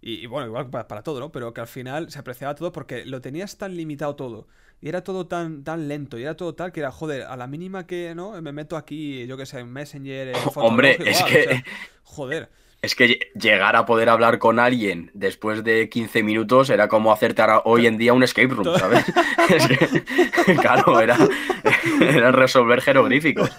Y, 0.00 0.14
y 0.14 0.26
bueno, 0.26 0.46
igual 0.48 0.68
para, 0.70 0.88
para 0.88 1.02
todo, 1.02 1.20
¿no? 1.20 1.30
Pero 1.30 1.52
que 1.54 1.60
al 1.60 1.66
final 1.68 2.10
se 2.10 2.18
apreciaba 2.18 2.54
todo 2.54 2.72
porque 2.72 3.04
lo 3.06 3.20
tenías 3.20 3.56
tan 3.58 3.76
limitado 3.76 4.16
todo. 4.16 4.48
Y 4.82 4.88
era 4.88 5.02
todo 5.04 5.26
tan, 5.28 5.62
tan 5.64 5.86
lento. 5.88 6.18
Y 6.18 6.24
era 6.24 6.36
todo 6.36 6.54
tal 6.54 6.72
que 6.72 6.80
era, 6.80 6.90
joder, 6.90 7.22
a 7.22 7.36
la 7.36 7.46
mínima 7.46 7.86
que, 7.86 8.14
¿no? 8.14 8.32
Me 8.42 8.52
meto 8.52 8.76
aquí, 8.76 9.26
yo 9.26 9.36
qué 9.38 9.46
sé, 9.46 9.60
en 9.60 9.72
Messenger, 9.72 10.28
en 10.28 10.34
Hombre, 10.56 10.98
es 11.06 11.16
igual, 11.18 11.32
que- 11.32 11.40
o 11.40 11.48
sea, 11.50 11.64
joder. 12.02 12.48
Es 12.82 12.96
que 12.96 13.06
lle- 13.08 13.32
llegar 13.40 13.76
a 13.76 13.86
poder 13.86 14.08
hablar 14.08 14.40
con 14.40 14.58
alguien 14.58 15.12
después 15.14 15.62
de 15.62 15.88
15 15.88 16.24
minutos 16.24 16.68
era 16.68 16.88
como 16.88 17.12
hacerte 17.12 17.40
ahora- 17.40 17.62
hoy 17.64 17.86
en 17.86 17.96
día 17.96 18.12
un 18.12 18.24
escape 18.24 18.48
room, 18.48 18.76
¿sabes? 18.76 19.04
Es 19.52 19.66
que, 19.68 20.56
claro, 20.56 20.98
era, 21.00 21.16
era 22.00 22.32
resolver 22.32 22.80
jeroglíficos. 22.80 23.50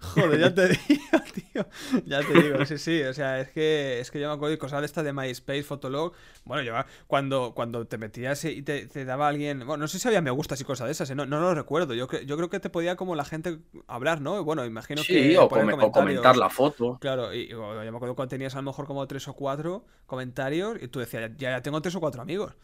Joder, 0.00 0.38
ya 0.40 0.54
te 0.54 0.68
digo, 0.88 1.18
tío. 1.32 1.66
Ya 2.06 2.20
te 2.22 2.42
digo, 2.42 2.64
sí, 2.66 2.76
sí. 2.78 3.02
O 3.02 3.14
sea, 3.14 3.40
es 3.40 3.48
que, 3.50 4.00
es 4.00 4.10
que 4.10 4.20
yo 4.20 4.28
me 4.28 4.34
acuerdo 4.34 4.50
de 4.50 4.58
cosas 4.58 4.80
de 4.80 4.86
estas 4.86 5.04
de 5.04 5.12
MySpace, 5.12 5.62
Fotolog. 5.62 6.12
Bueno, 6.44 6.62
yo 6.62 6.74
cuando, 7.06 7.52
cuando 7.54 7.86
te 7.86 7.96
metías 7.98 8.44
y 8.44 8.62
te, 8.62 8.86
te 8.86 9.04
daba 9.04 9.28
alguien. 9.28 9.60
Bueno, 9.60 9.78
no 9.82 9.88
sé 9.88 9.98
si 9.98 10.08
había 10.08 10.20
me 10.20 10.30
gustas 10.30 10.60
y 10.60 10.64
cosas 10.64 10.86
de 10.88 10.92
esas, 10.92 11.08
¿eh? 11.10 11.14
no, 11.14 11.24
no 11.24 11.40
lo 11.40 11.54
recuerdo. 11.54 11.94
Yo, 11.94 12.08
yo 12.26 12.36
creo 12.36 12.50
que 12.50 12.60
te 12.60 12.68
podía 12.68 12.96
como 12.96 13.14
la 13.14 13.24
gente 13.24 13.58
hablar, 13.86 14.20
¿no? 14.20 14.42
Bueno, 14.44 14.64
imagino 14.66 15.02
Sí, 15.02 15.12
que. 15.14 15.38
o, 15.38 15.48
come- 15.48 15.72
o 15.74 15.92
comentar 15.92 16.36
la 16.36 16.50
foto. 16.50 16.98
Claro, 17.00 17.32
y, 17.32 17.48
yo 17.48 17.60
me 17.74 17.88
acuerdo 17.96 18.14
cuando 18.14 18.30
tenías 18.42 18.54
a 18.56 18.58
lo 18.58 18.64
mejor 18.64 18.86
como 18.86 19.06
tres 19.06 19.28
o 19.28 19.34
cuatro 19.34 19.84
comentarios 20.04 20.76
y 20.82 20.88
tú 20.88 20.98
decías, 20.98 21.30
ya, 21.36 21.50
ya 21.50 21.62
tengo 21.62 21.80
tres 21.80 21.94
o 21.94 22.00
cuatro 22.00 22.22
amigos. 22.22 22.56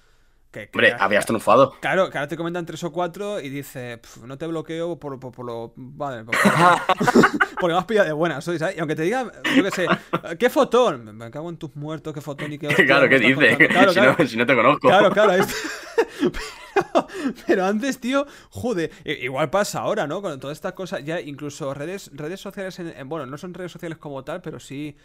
Que, 0.51 0.71
Hombre, 0.73 0.97
habías 0.99 1.27
triunfado. 1.27 1.75
Claro, 1.79 2.11
que 2.11 2.19
ahora 2.19 2.27
te 2.27 2.37
comentan 2.37 2.65
tres 2.67 2.83
o 2.83 2.91
cuatro 2.91 3.39
y 3.39 3.49
dice, 3.49 4.01
no 4.25 4.39
te 4.39 4.47
bloqueo 4.47 4.99
por, 4.99 5.21
por, 5.21 5.45
lo. 5.45 5.75
Vale, 5.77 6.25
por, 6.25 6.35
porque 7.61 7.75
me 7.75 7.79
has 7.79 7.85
pillado 7.85 8.07
de 8.07 8.13
buena, 8.15 8.41
¿sabes? 8.41 8.65
Y 8.75 8.81
aunque 8.81 8.97
te 8.97 9.03
diga, 9.03 9.31
yo 9.55 9.63
qué 9.63 9.71
sé, 9.71 9.87
¿qué 10.39 10.49
fotón? 10.49 11.17
Me 11.17 11.31
cago 11.31 11.51
en 11.51 11.59
tus 11.59 11.77
muertos, 11.77 12.15
¿qué 12.15 12.23
fotón 12.23 12.53
y 12.55 12.59
qué. 12.59 12.69
claro, 12.87 13.09
¿qué 13.09 13.19
dices? 13.19 13.59
Claro, 13.69 13.93
si, 13.93 14.01
No, 14.01 14.17
si, 14.27 14.37
no, 14.37 14.47
te 14.47 14.57
conozco. 14.57 14.89
Claro, 14.89 15.11
claro. 15.11 15.45
pero, 17.47 17.67
antes, 17.67 18.01
tío, 18.01 18.27
joder, 18.49 18.91
igual 19.05 19.51
pasa 19.51 19.81
ahora, 19.81 20.07
¿no? 20.07 20.23
Con 20.23 20.41
todas 20.41 20.57
estas 20.57 20.73
cosas, 20.73 21.05
ya 21.05 21.21
incluso 21.21 21.75
redes, 21.75 22.11
redes 22.15 22.41
sociales, 22.41 22.79
en, 22.79 23.09
bueno, 23.09 23.27
no 23.27 23.37
son 23.37 23.53
redes 23.53 23.71
sociales 23.71 23.99
como 23.99 24.25
tal, 24.25 24.41
pero 24.41 24.59
sí 24.59 24.97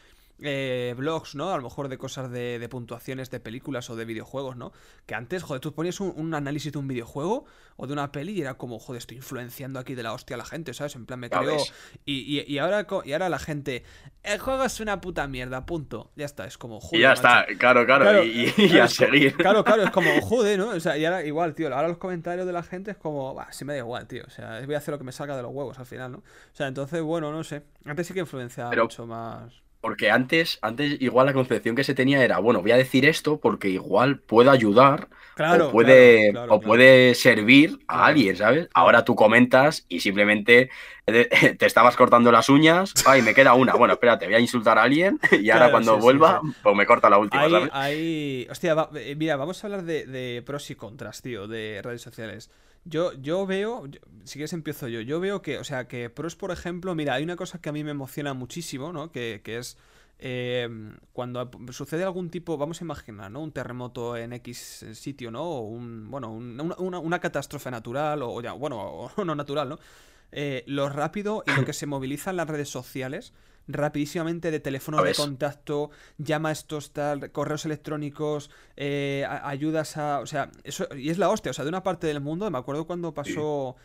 eh, 0.44 0.94
blogs, 0.98 1.36
¿no? 1.36 1.52
A 1.54 1.58
lo 1.58 1.64
mejor 1.64 1.88
de 1.88 1.98
cosas 1.98 2.30
de, 2.30 2.68
puntuaciones 2.70 3.30
de 3.30 3.40
películas 3.40 3.90
o 3.90 3.96
de 3.96 4.06
videojuegos, 4.06 4.58
¿no? 4.58 4.72
Que 5.06 5.16
antes, 5.16 5.44
joder, 5.44 5.62
tú 5.62 5.74
ponías 5.74 6.00
un, 6.00 6.34
análisis 6.34 6.72
de 6.72 6.80
un 6.80 6.88
videojuego 6.88 7.46
o 7.78 7.88
de 7.88 7.94
una 7.94 8.12
peli 8.12 8.34
y 8.34 8.42
era 8.42 8.56
como, 8.56 8.80
joder, 8.80 9.00
estoy 9.00 9.18
influenciando 9.18 9.80
aquí 9.80 9.96
de 9.96 10.04
la 10.04 10.14
hostia 10.14 10.36
a 10.36 10.38
la 10.38 10.46
gente, 10.46 10.74
¿sabes? 10.74 10.96
En 10.96 11.06
plan, 11.06 11.20
me 11.20 11.30
creo. 11.30 11.58
Y, 12.06 12.42
y, 12.42 12.58
ahora, 12.58 12.86
y 13.06 13.14
ahora 13.14 13.30
la 13.30 13.40
gente, 13.40 13.84
el 14.24 14.40
juego 14.40 14.64
es 14.64 14.80
una 14.80 15.02
puta 15.02 15.28
mierda, 15.28 15.66
punto. 15.66 16.12
Ya 16.16 16.26
está, 16.26 16.46
es 16.46 16.58
como, 16.58 16.80
joder. 16.80 17.00
Y 17.00 17.02
ya 17.04 17.14
está, 17.14 17.46
claro, 17.58 17.86
claro, 17.86 18.24
y, 18.24 18.48
a 18.78 18.88
seguir. 18.88 19.36
Claro, 19.36 19.64
claro, 19.64 19.84
es 19.84 19.92
como, 19.92 20.10
joder, 20.22 20.60
¿no? 20.60 20.70
O 20.70 20.80
sea, 20.80 20.98
y 20.98 21.06
ahora 21.06 21.24
igual, 21.24 21.56
tío, 21.56 21.74
ahora 21.74 21.88
los 21.88 21.98
comentarios 21.98 22.46
de 22.46 22.54
la 22.54 22.64
gente 22.64 22.92
es 22.92 22.98
como, 22.98 23.34
va, 23.34 23.52
sí 23.52 23.66
me 23.66 23.74
da 23.74 23.80
igual, 23.80 24.08
tío. 24.08 24.24
O 24.28 24.30
sea, 24.30 24.62
voy 24.66 24.76
a 24.76 24.78
hacer 24.78 24.92
lo 24.92 24.98
que 24.98 25.06
me 25.06 25.12
salga 25.12 25.36
de 25.36 25.44
los 25.44 25.52
huevos 25.52 25.80
al 25.80 25.86
final, 25.86 26.12
¿no? 26.12 26.18
O 26.20 26.56
sea, 26.56 26.68
entonces, 26.68 27.02
bueno, 27.02 27.32
no 27.32 27.44
sé. 27.44 27.64
Antes 27.86 28.08
sí 28.08 28.14
que 28.14 28.22
influenciaba 28.22 28.76
mucho 28.76 29.06
más. 29.06 29.63
Porque 29.84 30.10
antes, 30.10 30.60
antes 30.62 30.96
igual 31.02 31.26
la 31.26 31.34
concepción 31.34 31.76
que 31.76 31.84
se 31.84 31.94
tenía 31.94 32.24
era, 32.24 32.38
bueno, 32.38 32.62
voy 32.62 32.72
a 32.72 32.78
decir 32.78 33.06
esto 33.06 33.42
porque 33.42 33.68
igual 33.68 34.18
puede 34.18 34.50
ayudar 34.50 35.10
o, 35.38 35.72
puede, 35.74 36.34
o 36.48 36.62
puede 36.62 37.14
servir 37.16 37.80
a 37.90 38.06
alguien, 38.06 38.38
¿sabes? 38.38 38.70
Ahora 38.74 39.04
tú 39.04 39.14
comentas 39.14 39.86
y 39.90 40.00
simplemente 40.00 40.70
te 41.06 41.66
estabas 41.66 41.98
cortando 41.98 42.32
las 42.32 42.48
uñas, 42.48 42.94
ay, 43.06 43.24
me 43.24 43.34
queda 43.34 43.56
una, 43.56 43.74
bueno, 43.74 43.96
espérate, 43.96 44.26
voy 44.26 44.36
a 44.36 44.40
insultar 44.40 44.78
a 44.78 44.84
alguien 44.84 45.20
y 45.38 45.50
ahora 45.50 45.70
cuando 45.70 45.98
vuelva, 45.98 46.40
pues 46.64 46.76
me 46.78 46.86
corta 46.86 47.10
la 47.10 47.18
última, 47.18 47.50
¿sabes? 47.50 47.70
Hostia, 48.50 48.88
eh, 48.96 49.16
mira, 49.18 49.36
vamos 49.36 49.62
a 49.62 49.68
hablar 49.68 49.84
de, 49.84 50.06
de 50.06 50.42
pros 50.46 50.72
y 50.72 50.76
contras, 50.76 51.22
tío, 51.22 51.46
de 51.46 51.82
redes 51.84 52.02
sociales. 52.02 52.50
Yo, 52.86 53.14
yo 53.14 53.46
veo, 53.46 53.88
si 54.26 54.34
quieres 54.34 54.54
empiezo 54.54 54.88
yo, 54.88 55.00
yo 55.02 55.20
veo 55.20 55.42
que, 55.42 55.58
o 55.58 55.64
sea, 55.64 55.88
que 55.88 56.10
pros, 56.10 56.36
por 56.36 56.52
ejemplo, 56.52 56.96
mira, 56.96 57.14
hay 57.14 57.24
una 57.24 57.36
cosa 57.36 57.62
que 57.62 57.70
a 57.70 57.72
mí 57.72 57.84
me 57.84 57.92
emociona 57.92 58.34
muchísimo, 58.34 58.92
¿no? 58.92 59.12
Que, 59.12 59.42
que 59.44 59.58
es 59.58 59.78
eh, 60.20 60.70
cuando 61.12 61.50
sucede 61.72 62.04
algún 62.04 62.30
tipo, 62.30 62.58
vamos 62.58 62.82
a 62.82 62.84
imaginar, 62.84 63.32
¿no? 63.32 63.42
Un 63.42 63.52
terremoto 63.52 64.16
en 64.16 64.34
X 64.34 64.86
sitio, 64.94 65.32
¿no? 65.32 65.44
O 65.44 65.62
un, 65.62 66.10
bueno, 66.10 66.32
una, 66.32 67.00
una, 67.00 67.20
catástrofe 67.20 67.70
natural, 67.72 68.22
o 68.24 68.42
ya, 68.42 68.54
bueno, 68.54 68.80
o 69.18 69.26
no 69.26 69.36
natural, 69.36 69.70
¿no? 69.70 69.80
Eh, 70.32 70.64
lo 70.66 70.90
rápido 70.90 71.44
y 71.46 71.52
lo 71.52 71.64
que 71.66 71.74
se 71.74 71.86
moviliza 71.86 72.32
en 72.32 72.38
las 72.38 72.48
redes 72.48 72.70
sociales 72.70 73.34
rapidísimamente 73.68 74.52
de 74.52 74.60
teléfono 74.60 75.02
de 75.02 75.14
contacto, 75.14 75.90
llama 76.18 76.50
a 76.50 76.52
estos 76.52 76.92
tal, 76.92 77.32
correos 77.32 77.66
electrónicos, 77.66 78.50
eh, 78.76 79.26
ayudas 79.28 79.98
a. 79.98 80.20
O 80.20 80.26
sea, 80.26 80.52
eso. 80.64 80.88
Y 80.96 81.10
es 81.10 81.18
la 81.18 81.30
hostia, 81.30 81.52
o 81.52 81.54
sea, 81.54 81.64
de 81.64 81.70
una 81.70 81.84
parte 81.84 82.08
del 82.08 82.22
mundo, 82.22 82.50
me 82.50 82.58
acuerdo 82.58 82.86
cuando 82.86 83.14
pasó. 83.14 83.76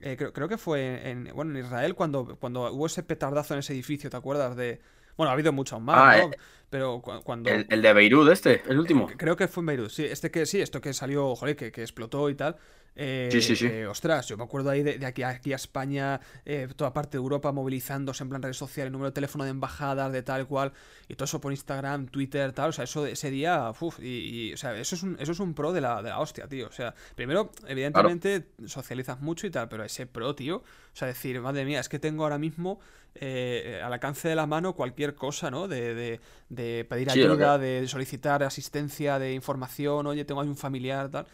Eh, 0.00 0.16
creo, 0.16 0.48
que 0.48 0.58
fue 0.58 1.10
en, 1.10 1.30
bueno, 1.34 1.52
en 1.52 1.64
Israel 1.64 1.94
cuando, 1.94 2.36
cuando 2.38 2.70
hubo 2.72 2.84
ese 2.84 3.02
petardazo 3.02 3.54
en 3.54 3.60
ese 3.60 3.72
edificio, 3.72 4.10
¿te 4.10 4.16
acuerdas? 4.16 4.54
de 4.54 4.80
Bueno, 5.16 5.30
ha 5.30 5.32
habido 5.32 5.50
muchos 5.50 5.80
más, 5.80 5.96
ah, 5.96 6.18
¿no? 6.18 6.32
Eh, 6.32 6.36
Pero 6.68 7.00
cuando... 7.00 7.48
El, 7.48 7.80
de 7.80 7.92
Beirut 7.94 8.28
este, 8.30 8.62
el 8.68 8.78
último. 8.78 9.08
Creo 9.16 9.34
que 9.34 9.48
fue 9.48 9.62
en 9.62 9.66
Beirut, 9.66 9.88
sí. 9.88 10.04
Este 10.04 10.30
que 10.30 10.44
sí, 10.44 10.60
esto 10.60 10.82
que 10.82 10.92
salió, 10.92 11.34
joder, 11.34 11.56
que, 11.56 11.72
que 11.72 11.80
explotó 11.80 12.28
y 12.28 12.34
tal. 12.34 12.56
Eh, 12.96 13.28
sí, 13.32 13.40
sí, 13.42 13.56
sí. 13.56 13.66
Eh, 13.66 13.86
ostras, 13.86 14.28
yo 14.28 14.36
me 14.36 14.44
acuerdo 14.44 14.70
ahí 14.70 14.82
de, 14.82 15.04
aquí, 15.04 15.22
aquí, 15.22 15.52
a 15.52 15.56
España, 15.56 16.20
eh, 16.44 16.68
toda 16.76 16.92
parte 16.92 17.16
de 17.16 17.22
Europa 17.22 17.50
movilizándose 17.50 18.22
en 18.22 18.28
plan 18.28 18.42
redes 18.42 18.56
sociales, 18.56 18.92
número 18.92 19.10
de 19.10 19.14
teléfono 19.14 19.44
de 19.44 19.50
embajadas, 19.50 20.12
de 20.12 20.22
tal 20.22 20.46
cual, 20.46 20.72
y 21.08 21.14
todo 21.14 21.24
eso 21.24 21.40
por 21.40 21.52
Instagram, 21.52 22.06
Twitter, 22.06 22.52
tal. 22.52 22.70
O 22.70 22.72
sea, 22.72 22.84
eso 22.84 23.04
ese 23.06 23.30
día, 23.30 23.72
uff, 23.78 23.98
y, 24.00 24.52
o 24.52 24.56
sea, 24.56 24.76
eso 24.78 24.94
es 24.94 25.02
un, 25.02 25.16
eso 25.18 25.32
es 25.32 25.40
un 25.40 25.54
pro 25.54 25.72
de 25.72 25.80
la, 25.80 26.02
de 26.02 26.10
la 26.10 26.20
hostia, 26.20 26.46
tío. 26.46 26.68
O 26.68 26.72
sea, 26.72 26.94
primero, 27.16 27.50
evidentemente, 27.66 28.46
socializas 28.66 29.20
mucho 29.20 29.46
y 29.46 29.50
tal, 29.50 29.68
pero 29.68 29.84
ese 29.84 30.06
pro, 30.06 30.34
tío, 30.34 30.58
o 30.58 30.96
sea, 30.96 31.08
decir, 31.08 31.40
madre 31.40 31.64
mía, 31.64 31.80
es 31.80 31.88
que 31.88 31.98
tengo 31.98 32.22
ahora 32.22 32.38
mismo 32.38 32.80
al 33.20 33.92
alcance 33.92 34.28
de 34.28 34.34
la 34.34 34.46
mano 34.46 34.74
cualquier 34.74 35.14
cosa, 35.14 35.50
¿no? 35.50 35.68
De, 35.68 35.94
de, 35.94 36.20
de 36.48 36.84
pedir 36.84 37.10
ayuda, 37.10 37.58
de 37.58 37.86
solicitar 37.86 38.42
asistencia, 38.42 39.20
de 39.20 39.32
información, 39.34 40.06
oye, 40.08 40.24
tengo 40.24 40.40
ahí 40.40 40.48
un 40.48 40.56
familiar, 40.56 41.08
tal. 41.08 41.26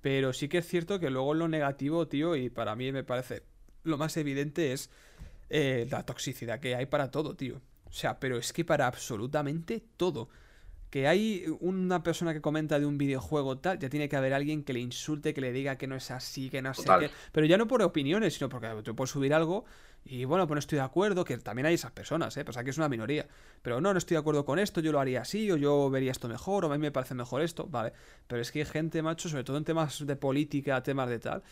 Pero 0.00 0.32
sí 0.32 0.48
que 0.48 0.58
es 0.58 0.66
cierto 0.66 1.00
que 1.00 1.10
luego 1.10 1.34
lo 1.34 1.48
negativo, 1.48 2.06
tío, 2.06 2.36
y 2.36 2.50
para 2.50 2.76
mí 2.76 2.92
me 2.92 3.04
parece 3.04 3.42
lo 3.84 3.98
más 3.98 4.16
evidente 4.16 4.72
es 4.72 4.90
eh, 5.50 5.86
la 5.90 6.04
toxicidad 6.04 6.60
que 6.60 6.74
hay 6.74 6.86
para 6.86 7.10
todo, 7.10 7.34
tío. 7.34 7.60
O 7.86 7.92
sea, 7.92 8.20
pero 8.20 8.36
es 8.38 8.52
que 8.52 8.64
para 8.64 8.86
absolutamente 8.86 9.82
todo. 9.96 10.28
Que 10.90 11.06
hay 11.06 11.44
una 11.60 12.02
persona 12.02 12.32
que 12.32 12.40
comenta 12.40 12.78
de 12.78 12.86
un 12.86 12.96
videojuego 12.96 13.58
tal, 13.58 13.78
ya 13.78 13.90
tiene 13.90 14.08
que 14.08 14.16
haber 14.16 14.32
alguien 14.32 14.64
que 14.64 14.72
le 14.72 14.80
insulte, 14.80 15.34
que 15.34 15.40
le 15.42 15.52
diga 15.52 15.76
que 15.76 15.86
no 15.86 15.96
es 15.96 16.10
así, 16.10 16.48
que 16.48 16.62
no 16.62 16.72
sé 16.72 16.88
qué. 16.98 17.10
Pero 17.32 17.46
ya 17.46 17.58
no 17.58 17.66
por 17.66 17.82
opiniones, 17.82 18.34
sino 18.34 18.48
porque 18.48 18.68
tú 18.82 18.94
puedes 18.94 19.10
subir 19.10 19.34
algo 19.34 19.66
y 20.04 20.24
bueno, 20.24 20.46
pues 20.46 20.56
no 20.56 20.58
estoy 20.60 20.76
de 20.76 20.84
acuerdo, 20.84 21.24
que 21.24 21.36
también 21.38 21.66
hay 21.66 21.74
esas 21.74 21.92
personas, 21.92 22.36
¿eh? 22.36 22.44
Pues 22.44 22.56
aquí 22.56 22.70
es 22.70 22.78
una 22.78 22.88
minoría. 22.88 23.26
Pero 23.62 23.80
no, 23.80 23.92
no 23.92 23.98
estoy 23.98 24.14
de 24.14 24.20
acuerdo 24.20 24.44
con 24.44 24.58
esto, 24.58 24.80
yo 24.80 24.90
lo 24.90 25.00
haría 25.00 25.20
así, 25.20 25.50
o 25.50 25.56
yo 25.56 25.90
vería 25.90 26.12
esto 26.12 26.28
mejor, 26.28 26.64
o 26.64 26.72
a 26.72 26.76
mí 26.76 26.78
me 26.78 26.90
parece 26.90 27.14
mejor 27.14 27.42
esto, 27.42 27.66
vale. 27.66 27.92
Pero 28.26 28.40
es 28.40 28.50
que 28.50 28.60
hay 28.60 28.64
gente, 28.64 29.02
macho, 29.02 29.28
sobre 29.28 29.44
todo 29.44 29.58
en 29.58 29.64
temas 29.64 30.06
de 30.06 30.16
política, 30.16 30.82
temas 30.82 31.08
de 31.10 31.18
tal. 31.18 31.42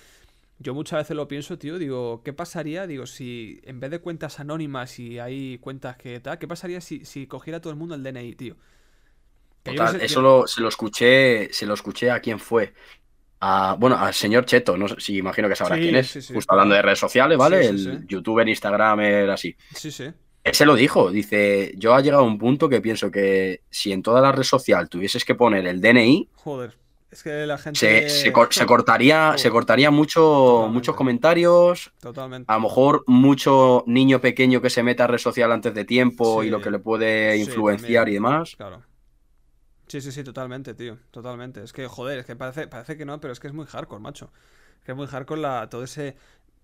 Yo 0.58 0.74
muchas 0.74 1.00
veces 1.00 1.16
lo 1.16 1.28
pienso, 1.28 1.58
tío, 1.58 1.78
digo, 1.78 2.22
¿qué 2.24 2.32
pasaría? 2.32 2.86
Digo, 2.86 3.06
si 3.06 3.60
en 3.64 3.78
vez 3.78 3.90
de 3.90 4.00
cuentas 4.00 4.40
anónimas 4.40 4.98
y 4.98 5.18
hay 5.18 5.58
cuentas 5.58 5.98
que 5.98 6.18
tal, 6.20 6.38
¿qué 6.38 6.48
pasaría 6.48 6.80
si, 6.80 7.04
si 7.04 7.26
cogiera 7.26 7.60
todo 7.60 7.72
el 7.72 7.78
mundo 7.78 7.94
el 7.94 8.02
DNI, 8.02 8.34
tío? 8.36 8.56
eso 10.00 10.46
se 10.46 10.60
lo 10.60 10.68
escuché, 10.68 11.52
se 11.52 11.66
lo 11.66 11.74
escuché 11.74 12.10
a 12.10 12.20
quién 12.20 12.38
fue 12.38 12.72
bueno, 13.78 13.96
al 13.96 14.14
señor 14.14 14.44
Cheto, 14.46 14.76
no 14.76 14.88
sé 14.88 14.96
si 14.98 15.16
imagino 15.16 15.48
que 15.48 15.56
sabrá 15.56 15.76
quién 15.76 15.96
es, 15.96 16.30
justo 16.32 16.52
hablando 16.52 16.74
de 16.74 16.82
redes 16.82 16.98
sociales, 16.98 17.38
¿vale? 17.38 17.66
el 17.66 18.06
youtuber, 18.06 18.48
Instagram, 18.48 19.30
así. 19.30 19.56
Sí, 19.74 19.90
sí. 19.90 20.06
Él 20.46 20.54
se 20.54 20.64
lo 20.64 20.76
dijo, 20.76 21.10
dice, 21.10 21.72
yo 21.76 21.94
ha 21.94 22.00
llegado 22.00 22.22
a 22.22 22.26
un 22.26 22.38
punto 22.38 22.68
que 22.68 22.80
pienso 22.80 23.10
que 23.10 23.62
si 23.68 23.90
en 23.90 24.02
toda 24.02 24.20
la 24.20 24.30
red 24.30 24.44
social 24.44 24.88
tuvieses 24.88 25.24
que 25.24 25.34
poner 25.34 25.66
el 25.66 25.80
DNI, 25.80 26.28
joder, 26.34 26.78
es 27.10 27.24
que 27.24 27.46
la 27.46 27.58
gente 27.58 28.08
se, 28.08 28.32
cortaría, 28.66 29.34
se 29.36 29.50
cortaría 29.50 29.90
mucho, 29.90 30.68
muchos 30.70 30.94
comentarios, 30.94 31.92
Totalmente. 32.00 32.52
A 32.52 32.56
lo 32.56 32.60
mejor 32.60 33.02
mucho 33.08 33.82
niño 33.88 34.20
pequeño 34.20 34.62
que 34.62 34.70
se 34.70 34.84
meta 34.84 35.04
a 35.04 35.06
red 35.08 35.18
social 35.18 35.50
antes 35.50 35.74
de 35.74 35.84
tiempo 35.84 36.44
y 36.44 36.50
lo 36.50 36.60
que 36.60 36.70
le 36.70 36.78
puede 36.78 37.36
influenciar 37.38 38.08
y 38.08 38.14
demás. 38.14 38.54
Claro. 38.56 38.82
Sí, 39.88 40.00
sí, 40.00 40.10
sí, 40.10 40.24
totalmente, 40.24 40.74
tío. 40.74 40.98
Totalmente. 41.10 41.62
Es 41.62 41.72
que, 41.72 41.86
joder, 41.86 42.18
es 42.18 42.26
que 42.26 42.34
parece, 42.36 42.66
parece 42.66 42.96
que 42.96 43.04
no, 43.04 43.20
pero 43.20 43.32
es 43.32 43.40
que 43.40 43.46
es 43.46 43.52
muy 43.52 43.66
hardcore, 43.66 44.00
macho. 44.00 44.32
Es 44.78 44.84
que 44.84 44.92
es 44.92 44.96
muy 44.96 45.06
hardcore 45.06 45.40
la, 45.40 45.68
todo 45.70 45.84
ese 45.84 46.16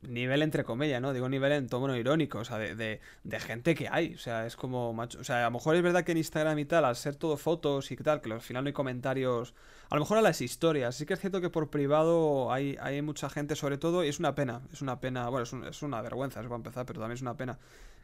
nivel 0.03 0.43
entre 0.43 0.65
comillas, 0.65 1.01
¿no? 1.01 1.13
Digo 1.13 1.29
nivel 1.29 1.53
en 1.53 1.69
tono 1.69 1.97
irónico, 1.97 2.39
o 2.39 2.45
sea, 2.45 2.59
de, 2.59 3.01
de, 3.23 3.41
gente 3.41 3.75
que 3.75 3.89
hay. 3.89 4.15
O 4.15 4.19
sea, 4.19 4.47
es 4.47 4.57
como, 4.57 4.93
macho. 4.93 5.21
O 5.21 5.25
sea, 5.25 5.43
a 5.43 5.45
lo 5.45 5.53
mejor 5.53 5.77
es 5.77 5.83
verdad 5.83 6.05
que 6.05 6.13
en 6.13 6.19
Instagram 6.19 6.59
y 6.59 6.65
tal, 6.65 6.85
al 6.85 6.97
ser 6.97 7.17
todo 7.17 7.37
fotos 7.37 7.91
y 7.93 7.97
tal, 7.97 8.21
que 8.21 8.33
al 8.33 8.41
final 8.41 8.65
no 8.65 8.69
hay 8.69 8.73
comentarios. 8.73 9.55
A 9.91 9.95
lo 9.95 10.01
mejor 10.01 10.19
a 10.19 10.23
las 10.23 10.41
historias. 10.41 10.97
Sí 10.97 11.07
que 11.07 11.15
es 11.15 11.21
cierto 11.21 11.41
que 11.41 11.51
por 11.51 11.71
privado 11.71 12.53
hay, 12.53 12.77
hay 12.81 13.03
mucha 13.03 13.31
gente, 13.31 13.55
sobre 13.57 13.79
todo, 13.79 14.05
y 14.05 14.09
es 14.09 14.19
una 14.19 14.35
pena. 14.35 14.63
Es 14.73 14.83
una 14.83 15.01
pena, 15.01 15.29
bueno, 15.29 15.45
es, 15.69 15.83
una 15.83 16.03
vergüenza, 16.03 16.41
es 16.41 16.47
para 16.47 16.57
empezar, 16.57 16.87
pero 16.87 17.01
también 17.01 17.17
es 17.17 17.23
una 17.23 17.37
pena. 17.37 17.59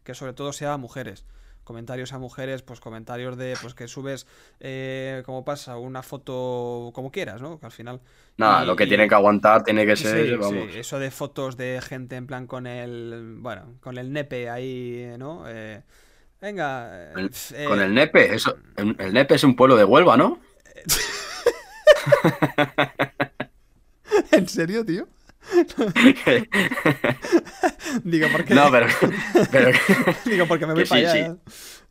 Que 0.05 0.15
sobre 0.15 0.33
todo 0.33 0.53
sea 0.53 0.77
mujeres 0.77 1.25
comentarios 1.69 2.13
a 2.15 2.19
mujeres, 2.19 2.63
pues 2.63 2.81
comentarios 2.81 3.37
de 3.37 3.55
pues 3.61 3.75
que 3.75 3.89
subes 3.89 4.27
eh, 4.59 5.23
como 5.27 5.45
pasa, 5.45 5.77
una 5.77 6.03
foto 6.03 6.91
como 6.95 7.13
quieras, 7.13 7.43
¿no? 7.43 7.61
Que 7.61 7.67
al 7.67 7.73
final. 7.73 8.01
Nada, 8.39 8.65
lo 8.65 8.75
que 8.75 8.87
tiene 8.87 9.07
que 9.07 9.15
aguantar 9.15 9.63
tiene 9.63 9.85
que 9.85 9.97
ser. 9.97 10.41
eso 10.75 10.99
de 10.99 11.11
fotos 11.11 11.59
de 11.59 11.83
gente 11.83 12.17
en 12.17 12.27
plan 12.27 12.47
con 12.47 12.67
el. 12.67 13.37
Bueno, 13.41 13.75
con 13.83 13.99
el 13.99 14.15
nepe 14.15 14.49
ahí, 14.49 15.13
¿no? 15.19 15.45
Eh, 15.47 15.83
venga. 16.41 17.13
Eh, 17.13 17.67
con 17.69 17.83
el 17.83 17.93
nepe, 17.93 18.35
eso, 18.35 18.57
el 18.77 19.13
nepe 19.13 19.35
es 19.35 19.45
un 19.45 19.55
pueblo 19.55 19.77
de 19.77 19.85
Huelva, 19.85 20.17
¿no? 20.17 20.41
¿En 24.33 24.49
serio, 24.49 24.87
tío? 24.87 25.07
Digo, 28.05 28.29
porque. 28.33 28.55
No, 28.55 28.71
pero. 28.71 28.87
Digo, 30.25 30.47
porque 30.47 30.67
me 30.67 30.75
voy 30.75 30.85
para 30.85 31.13
allá. 31.13 31.37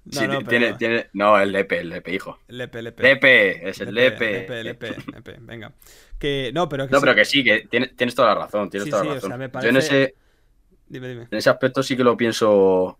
No, 0.06 0.28
no, 0.28 0.42
tiene, 0.44 0.74
tiene, 0.74 1.08
no, 1.14 1.38
el 1.38 1.52
Lepe, 1.52 1.80
el 1.80 1.90
Lepe, 1.90 2.14
hijo. 2.14 2.40
Lepe, 2.48 2.82
Lepe. 2.82 3.04
Lepe, 3.04 3.70
es 3.70 3.82
el 3.82 3.94
Lepe. 3.94 4.32
Lepe, 4.32 4.64
Lepe, 4.64 4.96
Lepe, 5.14 5.36
venga. 5.42 5.74
Que, 6.18 6.52
no, 6.54 6.70
pero 6.70 6.88
que 6.88 6.94
No, 6.94 7.02
pero 7.02 7.14
que 7.14 7.26
sí, 7.26 7.44
que 7.44 7.68
tienes, 7.70 7.94
tienes 7.96 8.16
toda 8.16 8.30
la 8.30 8.36
razón, 8.36 8.70
tienes 8.70 8.90
toda 8.90 9.04
la 9.04 9.16
razón. 9.16 9.34
O 9.34 9.38
sea, 9.38 9.52
parece... 9.52 9.66
Yo 9.66 9.70
en 9.70 9.78
ese. 9.78 10.16
Dime, 10.88 11.10
dime. 11.10 11.28
En 11.30 11.38
ese 11.38 11.50
aspecto 11.50 11.84
sí 11.84 11.98
que 11.98 12.04
lo 12.04 12.16
pienso. 12.16 12.98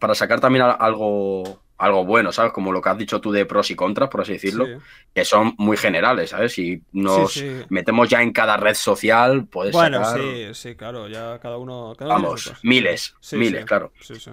para 0.00 0.14
sacar 0.14 0.40
también 0.40 0.64
algo 0.64 1.61
algo 1.82 2.04
bueno, 2.04 2.32
¿sabes? 2.32 2.52
Como 2.52 2.72
lo 2.72 2.80
que 2.80 2.88
has 2.90 2.98
dicho 2.98 3.20
tú 3.20 3.32
de 3.32 3.44
pros 3.46 3.70
y 3.70 3.74
contras, 3.74 4.08
por 4.08 4.20
así 4.22 4.32
decirlo, 4.34 4.66
Sí. 4.66 4.72
que 5.14 5.24
son 5.24 5.54
muy 5.58 5.76
generales, 5.76 6.30
¿sabes? 6.30 6.52
Si 6.52 6.82
nos 6.92 7.32
Sí, 7.32 7.40
sí. 7.40 7.66
metemos 7.68 8.08
ya 8.08 8.22
en 8.22 8.32
cada 8.32 8.56
red 8.56 8.74
social, 8.74 9.46
puedes 9.46 9.72
Bueno, 9.72 10.04
sacar, 10.04 10.20
sí, 10.20 10.48
sí, 10.54 10.74
claro, 10.76 11.08
ya 11.08 11.38
cada 11.40 11.56
uno. 11.58 11.94
Cada 11.98 12.14
vamos, 12.14 12.52
miles, 12.62 13.14
miles, 13.32 13.64
claro. 13.64 13.92
Sí, 14.00 14.14
sí. 14.16 14.30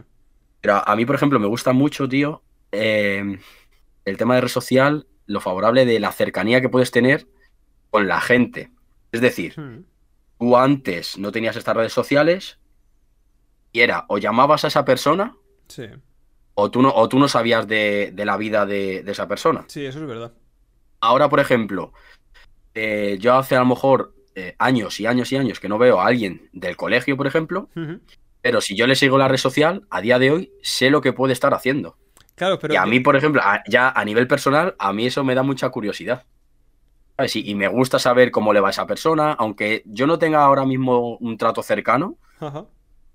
Pero 0.62 0.82
a 0.88 0.96
mí, 0.96 1.06
por 1.06 1.16
ejemplo, 1.16 1.40
me 1.40 1.48
gusta 1.48 1.74
mucho, 1.74 2.08
tío, 2.08 2.44
eh, 2.72 3.40
el 4.06 4.18
tema 4.18 4.36
de 4.36 4.42
red 4.42 4.48
social, 4.50 5.08
lo 5.26 5.40
favorable 5.42 5.86
de 5.86 6.00
la 6.00 6.12
cercanía 6.12 6.62
que 6.62 6.70
puedes 6.70 6.92
tener 6.92 7.28
con 7.90 8.08
la 8.08 8.22
gente. 8.22 8.72
Es 9.12 9.22
decir, 9.22 9.54
Hmm. 9.60 9.84
tú 10.40 10.56
antes 10.58 11.18
no 11.18 11.32
tenías 11.32 11.56
estas 11.56 11.76
redes 11.76 11.94
sociales 11.94 12.60
y 13.72 13.80
era 13.82 14.06
o 14.08 14.18
llamabas 14.18 14.64
a 14.66 14.68
esa 14.68 14.86
persona 14.86 15.36
Sí, 15.68 15.86
o 16.60 16.72
tú 16.72 16.82
no, 16.82 16.90
o 16.94 17.08
tú 17.10 17.20
no 17.20 17.28
sabías 17.28 17.68
de, 17.68 18.12
de 18.14 18.26
la 18.26 18.38
vida 18.38 18.66
de, 18.66 19.04
de 19.04 19.12
esa 19.12 19.28
persona. 19.28 19.66
sí, 19.68 19.86
eso 19.86 20.00
es 20.00 20.06
verdad. 20.08 20.34
Ahora, 21.02 21.30
por 21.30 21.40
ejemplo, 21.40 21.94
eh, 22.74 23.18
yo 23.20 23.36
hace 23.36 23.56
a 23.56 23.60
lo 23.60 23.66
mejor 23.66 24.14
eh, 24.36 24.56
años 24.60 25.00
y 25.00 25.06
años 25.06 25.32
y 25.32 25.38
años 25.38 25.60
que 25.60 25.70
no 25.70 25.78
veo 25.78 26.00
a 26.00 26.08
alguien 26.08 26.50
del 26.54 26.76
colegio, 26.78 27.18
por 27.18 27.28
ejemplo, 27.28 27.70
pero 28.42 28.62
si 28.62 28.76
yo 28.76 28.88
le 28.88 28.96
sigo 28.96 29.18
la 29.18 29.28
red 29.28 29.38
social, 29.38 29.86
a 29.90 30.02
día 30.02 30.20
de 30.20 30.32
hoy 30.32 30.52
sé 30.62 30.90
lo 30.90 31.02
que 31.02 31.14
puede 31.14 31.34
estar 31.34 31.54
haciendo. 31.54 31.98
Claro, 32.36 32.58
pero. 32.60 32.74
y 32.74 32.78
a 32.78 32.86
mí, 32.86 33.00
por 33.02 33.16
ejemplo, 33.18 33.42
a- 33.44 33.64
ya 33.68 33.90
a 33.90 34.06
nivel 34.06 34.28
personal, 34.28 34.76
a 34.80 34.94
mí 34.94 35.06
eso 35.08 35.24
me 35.24 35.36
da 35.36 35.44
mucha 35.44 35.70
curiosidad. 35.70 36.26
¿Sabes? 37.18 37.36
Y, 37.36 37.50
y 37.50 37.56
me 37.56 37.68
gusta 37.68 38.00
saber 38.00 38.32
cómo 38.32 38.54
le 38.54 38.62
va 38.62 38.70
a 38.70 38.72
esa 38.72 38.88
persona, 38.88 39.34
aunque 39.34 39.84
yo 39.86 40.08
no 40.08 40.18
tenga 40.20 40.42
ahora 40.44 40.66
mismo 40.66 41.18
un 41.18 41.38
trato 41.38 41.62
cercano, 41.64 42.18
Ajá. 42.40 42.66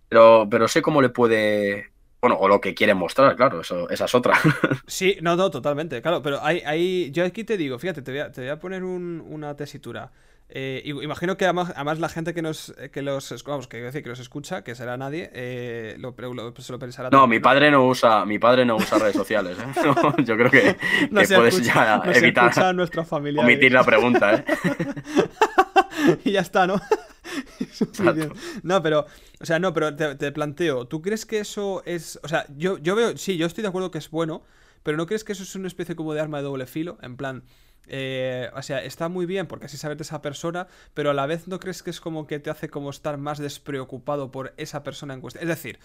pero, 0.09 0.47
pero 0.51 0.69
sé 0.69 0.83
cómo 0.83 1.01
le 1.01 1.09
puede... 1.09 1.91
Bueno, 2.25 2.39
o 2.41 2.49
lo 2.49 2.59
que 2.59 2.75
quiere 2.75 2.95
mostrar, 2.95 3.37
claro, 3.37 3.61
eso, 3.61 3.87
esa 3.91 4.07
es 4.07 4.15
otra. 4.15 4.33
Sí, 4.87 5.19
no, 5.21 5.37
no, 5.37 5.51
totalmente, 5.51 6.01
claro, 6.01 6.23
pero 6.23 6.43
hay, 6.43 6.61
hay, 6.65 7.11
yo 7.11 7.23
aquí 7.23 7.45
te 7.45 7.59
digo, 7.59 7.79
fíjate, 7.79 8.01
te 8.01 8.13
voy 8.13 8.21
a, 8.21 8.33
te 8.33 8.41
voy 8.41 8.49
a 8.49 8.59
poner 8.59 8.83
un- 8.83 9.23
una 9.29 9.55
tesitura. 9.57 10.11
Eh, 10.49 10.81
imagino 10.87 11.37
que 11.37 11.45
además, 11.45 11.73
además 11.77 11.99
la 12.01 12.09
gente 12.09 12.33
que 12.33 12.41
nos, 12.41 12.75
que 12.93 13.03
los, 13.03 13.45
vamos, 13.45 13.69
que, 13.69 13.77
decir, 13.83 14.03
que 14.03 14.09
los 14.09 14.21
escucha, 14.21 14.65
que 14.65 14.75
será 14.75 14.97
nadie, 14.97 15.29
eh, 15.35 15.97
lo, 15.99 16.15
lo- 16.33 16.55
se 16.59 16.73
lo 16.73 16.79
pensará 16.79 17.11
No, 17.11 17.27
mi 17.27 17.41
padre 17.41 17.71
no 17.71 17.87
usa, 17.87 18.25
mi 18.25 18.39
padre 18.39 18.65
no 18.65 18.77
usa 18.77 18.97
redes 18.99 19.17
sociales. 19.17 19.59
¿eh? 19.59 19.81
No, 19.85 20.17
yo 20.25 20.37
creo 20.39 20.51
que, 20.51 20.77
No 21.11 21.21
que 21.21 21.27
puedes 21.37 21.59
escucha- 21.59 22.03
ya 22.03 22.13
evitar 22.19 22.75
nuestra 22.75 23.05
familia. 23.05 23.43
omitir 23.43 23.71
la 23.71 23.85
pregunta, 23.85 24.35
¿eh? 24.37 24.45
y 26.25 26.33
ya 26.33 26.41
está, 26.41 26.67
¿no? 26.67 26.81
No, 28.63 28.83
pero, 28.83 29.07
o 29.41 29.47
sea, 29.47 29.59
no, 29.59 29.73
pero 29.73 29.95
te, 29.97 30.15
te 30.15 30.31
planteo, 30.33 30.87
¿tú 30.87 31.03
crees 31.03 31.27
que 31.27 31.39
eso 31.41 31.83
es, 31.87 32.21
o 32.23 32.29
sea, 32.29 32.47
yo, 32.57 32.79
yo 32.79 32.95
veo, 32.95 33.17
sí, 33.17 33.37
yo 33.37 33.47
estoy 33.47 33.63
de 33.63 33.69
acuerdo 33.69 33.91
que 33.91 33.99
es 33.99 34.11
bueno, 34.11 34.43
pero 34.83 34.97
¿no 34.97 35.07
crees 35.07 35.25
que 35.25 35.33
eso 35.33 35.43
es 35.43 35.55
una 35.55 35.67
especie 35.67 35.97
como 35.97 36.15
de 36.15 36.21
arma 36.21 36.39
de 36.39 36.45
doble 36.45 36.67
filo? 36.67 36.99
En 37.03 37.17
plan, 37.17 37.43
eh, 37.87 38.51
o 38.55 38.63
sea, 38.63 38.83
está 38.85 39.09
muy 39.09 39.27
bien 39.27 39.47
porque 39.47 39.67
así 39.67 39.77
sabes 39.77 39.99
de 39.99 40.03
esa 40.03 40.23
persona, 40.23 40.69
pero 40.93 41.11
a 41.11 41.15
la 41.15 41.27
vez 41.27 41.49
no 41.49 41.59
crees 41.59 41.83
que 41.83 41.91
es 41.91 42.01
como 42.01 42.27
que 42.27 42.39
te 42.39 42.51
hace 42.51 42.69
como 42.69 42.91
estar 42.91 43.17
más 43.19 43.39
despreocupado 43.39 44.31
por 44.31 44.53
esa 44.57 44.83
persona 44.83 45.15
en 45.15 45.21
cuestión. 45.21 45.43
Es 45.43 45.49
decir, 45.49 45.79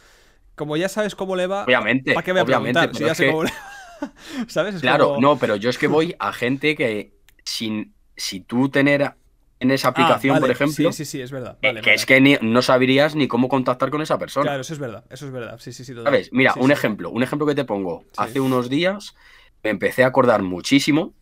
como 0.55 0.77
ya 0.77 0.89
sabes 0.89 1.15
cómo 1.15 1.35
le 1.35 1.47
va, 1.47 1.63
Obviamente, 1.63 2.13
¿para 2.13 2.23
qué 2.23 2.31
voy 2.33 2.41
a 2.41 2.43
obviamente, 2.43 2.79
preguntar? 2.79 2.95
Si 2.97 3.05
ya 3.05 3.15
sé 3.15 3.25
que- 3.25 3.31
cómo 3.31 3.43
le 3.45 3.51
va. 3.51 4.13
¿Sabes? 4.47 4.75
Es 4.75 4.81
Claro, 4.81 5.07
como- 5.09 5.21
no, 5.21 5.37
pero 5.37 5.55
yo 5.55 5.69
es 5.69 5.77
que 5.77 5.87
voy 5.87 6.15
a 6.19 6.31
gente 6.33 6.75
que 6.75 7.13
sin 7.43 7.93
si 8.15 8.41
tú 8.41 8.69
tener 8.69 9.13
en 9.59 9.71
esa 9.71 9.89
Ah, 9.89 9.91
aplicación, 9.91 10.39
por 10.39 10.49
ejemplo, 10.49 10.91
Sí, 10.91 11.03
sí, 11.03 11.05
sí, 11.05 11.21
es 11.21 11.31
verdad. 11.31 11.57
eh, 11.61 11.73
que 11.73 11.79
vale. 11.81 11.93
es 11.93 12.05
que 12.05 12.21
ni- 12.21 12.37
no 12.41 12.61
sabrías 12.61 13.15
ni 13.15 13.27
cómo 13.27 13.49
contactar 13.49 13.89
con 13.89 14.01
esa 14.01 14.17
persona. 14.17 14.43
Claro, 14.45 14.61
eso 14.61 14.73
es 14.73 14.79
verdad, 14.79 15.03
eso 15.09 15.25
es 15.25 15.31
verdad. 15.31 15.57
Sí, 15.59 15.73
sí, 15.73 15.83
sí. 15.83 15.93
total. 15.93 16.05
¿Sabes? 16.13 16.29
Mira, 16.31 16.53
Sí, 16.53 16.59
un 16.61 16.67
sí. 16.67 16.71
ejemplo, 16.73 17.09
un 17.09 17.23
ejemplo 17.23 17.45
que 17.45 17.55
te 17.55 17.65
pongo. 17.65 18.01
Sí. 18.03 18.07
Hace 18.17 18.39
unos 18.39 18.69
días 18.69 19.15
me 19.63 19.69
empecé 19.71 20.03
a 20.03 20.07
acordar 20.07 20.41
muchísimo 20.43 21.13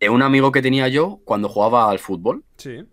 de 0.00 0.08
un 0.10 0.22
amigo 0.22 0.52
que 0.52 0.60
tenía 0.62 0.88
yo 0.88 1.20
cuando 1.24 1.48
jugaba 1.48 1.90
al 1.90 1.98
fútbol. 1.98 2.44
Sí. 2.58 2.84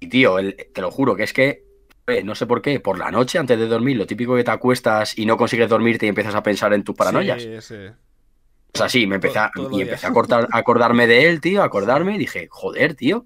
Y 0.00 0.08
tío, 0.08 0.38
el- 0.38 0.56
te 0.74 0.80
lo 0.80 0.90
juro 0.90 1.14
que 1.16 1.22
es 1.22 1.32
que, 1.32 1.64
eh, 2.08 2.22
no 2.24 2.34
sé 2.34 2.46
por 2.46 2.60
qué, 2.62 2.80
por 2.80 2.98
la 2.98 3.10
noche 3.10 3.38
antes 3.38 3.58
de 3.58 3.66
dormir, 3.66 3.96
lo 3.96 4.06
típico 4.06 4.34
que 4.36 4.44
te 4.44 4.50
acuestas 4.50 5.16
y 5.16 5.26
no 5.26 5.36
consigues 5.36 5.68
dormirte 5.68 6.06
y 6.06 6.08
empiezas 6.08 6.34
a 6.34 6.42
pensar 6.42 6.72
en 6.74 6.82
tus 6.82 6.94
paranoias. 6.96 7.40
Sí, 7.42 7.50
sí. 7.60 7.74
O 8.74 8.78
sea, 8.78 8.88
sí, 8.90 9.06
me 9.06 9.14
empecé 9.14 9.38
a, 9.38 9.50
y 9.72 9.80
empecé 9.80 10.06
a, 10.06 10.12
cortar- 10.12 10.48
a 10.52 10.58
acordarme 10.58 11.06
de 11.06 11.28
él, 11.28 11.40
tío, 11.40 11.62
a 11.62 11.64
acordarme 11.64 12.16
y 12.16 12.18
dije, 12.18 12.46
joder, 12.50 12.94
tío, 12.94 13.24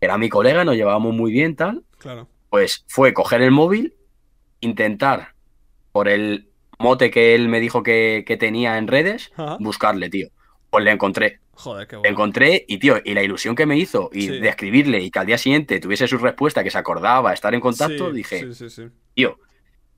era 0.00 0.18
mi 0.18 0.28
colega, 0.28 0.64
nos 0.64 0.76
llevábamos 0.76 1.14
muy 1.14 1.32
bien, 1.32 1.56
tal. 1.56 1.84
Claro. 1.98 2.28
Pues 2.50 2.84
fue 2.88 3.12
coger 3.14 3.42
el 3.42 3.50
móvil, 3.50 3.94
intentar, 4.60 5.34
por 5.92 6.08
el 6.08 6.48
mote 6.78 7.10
que 7.10 7.34
él 7.34 7.48
me 7.48 7.60
dijo 7.60 7.82
que, 7.82 8.24
que 8.26 8.36
tenía 8.36 8.78
en 8.78 8.86
redes, 8.86 9.30
Ajá. 9.36 9.56
buscarle, 9.60 10.08
tío. 10.10 10.28
Pues 10.70 10.84
le 10.84 10.92
encontré. 10.92 11.40
Joder, 11.52 11.88
qué 11.88 11.96
Le 11.96 12.00
bueno. 12.00 12.12
encontré 12.12 12.64
y, 12.68 12.78
tío, 12.78 12.98
y 13.04 13.14
la 13.14 13.22
ilusión 13.22 13.56
que 13.56 13.66
me 13.66 13.76
hizo 13.76 14.10
y 14.12 14.22
Sí. 14.22 14.38
de 14.38 14.48
escribirle 14.48 15.00
y 15.02 15.10
que 15.10 15.18
al 15.18 15.26
día 15.26 15.38
siguiente 15.38 15.80
tuviese 15.80 16.06
su 16.06 16.18
respuesta, 16.18 16.62
que 16.62 16.70
se 16.70 16.78
acordaba, 16.78 17.32
estar 17.32 17.52
en 17.54 17.60
contacto, 17.60 18.10
Sí, 18.10 18.16
dije, 18.16 18.38
Sí, 18.40 18.54
sí, 18.54 18.70
sí. 18.70 18.82
tío, 19.14 19.38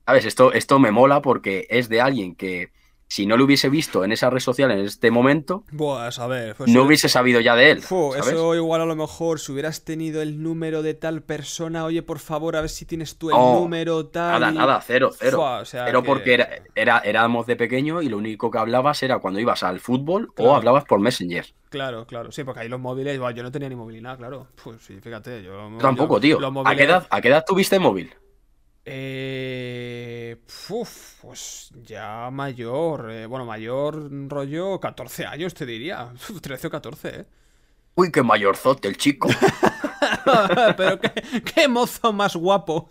¿sabes? 0.07 0.25
Esto, 0.25 0.53
esto 0.53 0.79
me 0.79 0.89
mola 0.91 1.21
porque 1.21 1.67
es 1.69 1.87
de 1.87 2.01
alguien 2.01 2.33
que 2.35 2.71
si 3.11 3.25
no 3.25 3.35
lo 3.35 3.43
hubiese 3.43 3.67
visto 3.67 4.05
en 4.05 4.13
esa 4.13 4.29
red 4.29 4.39
social 4.39 4.71
en 4.71 4.79
este 4.85 5.11
momento, 5.11 5.65
Buah, 5.71 6.07
a 6.17 6.27
ver. 6.27 6.55
pues 6.55 6.71
no 6.71 6.83
hubiese 6.83 7.09
sabido 7.09 7.41
ya 7.41 7.57
de 7.57 7.71
él. 7.71 7.81
Fu, 7.81 8.13
¿sabes? 8.13 8.27
eso 8.27 8.55
igual 8.55 8.79
a 8.79 8.85
lo 8.85 8.95
mejor, 8.95 9.41
si 9.41 9.51
hubieras 9.51 9.83
tenido 9.83 10.21
el 10.21 10.41
número 10.41 10.81
de 10.81 10.93
tal 10.93 11.21
persona, 11.21 11.83
oye, 11.83 12.03
por 12.03 12.19
favor, 12.19 12.55
a 12.55 12.61
ver 12.61 12.69
si 12.69 12.85
tienes 12.85 13.17
tú 13.17 13.29
el 13.29 13.35
No, 13.35 13.55
número 13.59 14.05
tal. 14.05 14.39
Nada, 14.39 14.51
nada, 14.53 14.81
cero, 14.81 15.11
cero. 15.13 15.37
Fua, 15.39 15.59
o 15.59 15.65
sea 15.65 15.83
Pero 15.83 16.01
que- 16.03 16.07
porque 16.07 16.33
era, 16.35 16.49
era- 16.73 16.99
éramos 16.99 17.45
de 17.47 17.57
pequeño 17.57 18.01
y 18.01 18.07
lo 18.07 18.17
único 18.17 18.49
que 18.49 18.59
hablabas 18.59 19.03
era 19.03 19.19
cuando 19.19 19.41
ibas 19.41 19.61
al 19.63 19.81
fútbol 19.81 20.31
Claro. 20.33 20.51
o 20.51 20.55
hablabas 20.55 20.85
por 20.85 21.01
Messenger. 21.01 21.45
Claro, 21.69 22.05
claro. 22.07 22.31
Sí, 22.31 22.43
porque 22.45 22.61
ahí 22.61 22.69
los 22.69 22.79
móviles, 22.79 23.19
yo 23.35 23.43
no 23.43 23.51
tenía 23.51 23.67
ni 23.67 23.75
móvil 23.75 23.95
ni 23.97 24.01
nada, 24.01 24.15
claro. 24.17 24.47
Pues 24.63 24.81
sí, 24.81 24.99
fíjate, 25.01 25.43
yo. 25.43 25.69
Yo 25.69 25.77
tampoco, 25.79 26.15
yo- 26.21 26.37
tío. 26.37 26.63
¿A 26.65 26.75
qué, 26.77 26.83
edad, 26.83 27.07
¿A 27.09 27.19
qué 27.21 27.27
edad 27.27 27.43
tuviste 27.45 27.77
móvil? 27.79 28.13
Eh, 28.83 30.37
uf, 30.69 31.13
pues 31.21 31.69
ya 31.83 32.29
mayor, 32.31 33.11
eh, 33.11 33.25
bueno, 33.27 33.45
mayor 33.45 34.09
rollo 34.29 34.79
14 34.79 35.25
años 35.25 35.53
te 35.53 35.65
diría, 35.65 36.09
Uf, 36.13 36.41
13 36.41 36.67
o 36.67 36.69
14, 36.71 37.07
¿eh? 37.09 37.25
Uy, 37.95 38.11
qué 38.11 38.23
mayorzote 38.23 38.87
el 38.87 38.97
chico. 38.97 39.29
Pero 40.77 40.99
qué, 40.99 41.11
qué 41.43 41.67
mozo 41.67 42.13
más 42.13 42.35
guapo. 42.35 42.87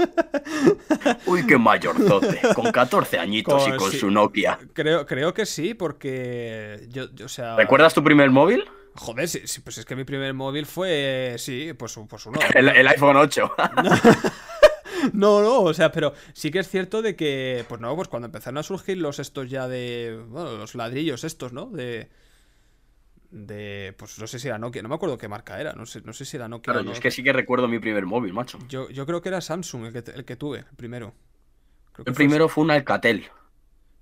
Uy, 1.27 1.47
qué 1.47 1.57
mayorzote. 1.59 2.41
Con 2.55 2.71
14 2.71 3.19
añitos 3.19 3.67
y 3.67 3.71
Con- 3.71 3.79
con 3.79 3.91
sí. 3.91 3.99
su 3.99 4.11
Nokia. 4.11 4.59
Creo, 4.75 5.07
creo 5.07 5.33
que 5.35 5.47
sí, 5.47 5.75
porque 5.75 6.87
yo, 6.91 7.11
yo, 7.15 7.27
o 7.27 7.29
sea... 7.29 7.57
¿Recuerdas 7.57 7.95
tu 7.95 8.05
primer 8.05 8.31
móvil? 8.31 8.65
Joder, 8.95 9.29
sí, 9.29 9.41
sí, 9.47 9.61
pues 9.61 9.79
es 9.79 9.87
que 9.87 9.97
mi 9.97 10.05
primer 10.05 10.35
móvil 10.35 10.67
fue, 10.67 11.37
sí, 11.39 11.73
pues, 11.79 11.99
pues 12.09 12.27
uno. 12.27 12.39
El, 12.55 12.69
el 12.69 12.87
iPhone 12.89 13.17
8. 13.17 13.55
No, 15.13 15.43
no, 15.43 15.61
o 15.63 15.75
sea, 15.75 15.91
pero 15.93 16.15
sí 16.33 16.51
que 16.51 16.59
es 16.61 16.69
cierto 16.69 17.03
de 17.03 17.17
que, 17.17 17.65
pues 17.69 17.81
no, 17.81 17.95
pues 17.97 18.09
cuando 18.09 18.27
empezaron 18.27 18.59
a 18.59 18.63
surgir 18.63 18.99
los 18.99 19.19
estos 19.19 19.49
ya 19.51 19.69
de, 19.69 20.23
bueno, 20.29 20.57
los 20.57 20.75
ladrillos 20.75 21.25
estos, 21.25 21.53
¿no? 21.53 21.67
De, 21.67 22.11
de, 23.31 23.95
pues 23.97 24.19
no 24.19 24.27
sé 24.27 24.39
si 24.39 24.49
era 24.49 24.59
Nokia, 24.59 24.83
no 24.83 24.89
me 24.89 24.95
acuerdo 24.97 25.19
qué 25.19 25.29
marca 25.29 25.61
era, 25.61 25.73
no 25.75 25.87
sé, 25.87 26.01
no 26.03 26.13
sé 26.13 26.25
si 26.25 26.37
era 26.37 26.49
Nokia. 26.49 26.73
Claro, 26.73 26.81
o 26.81 26.83
yo 26.83 26.93
no. 26.93 26.93
es 26.93 27.01
que 27.01 27.11
sí 27.11 27.23
que 27.23 27.33
recuerdo 27.33 27.69
mi 27.69 27.79
primer 27.79 28.07
móvil, 28.07 28.33
macho. 28.33 28.59
yo, 28.69 28.89
yo 28.91 29.07
creo 29.07 29.21
que 29.23 29.29
era 29.29 29.41
Samsung 29.41 29.87
el 29.87 29.93
que, 29.93 30.11
el 30.13 30.25
que 30.25 30.37
tuve, 30.37 30.59
el 30.61 30.77
primero. 30.77 31.15
Creo 31.93 32.07
que 32.07 32.11
El 32.11 32.15
fue 32.15 32.27
primero 32.27 32.49
fue 32.51 32.65
un 32.65 32.71
Alcatel. 32.73 33.31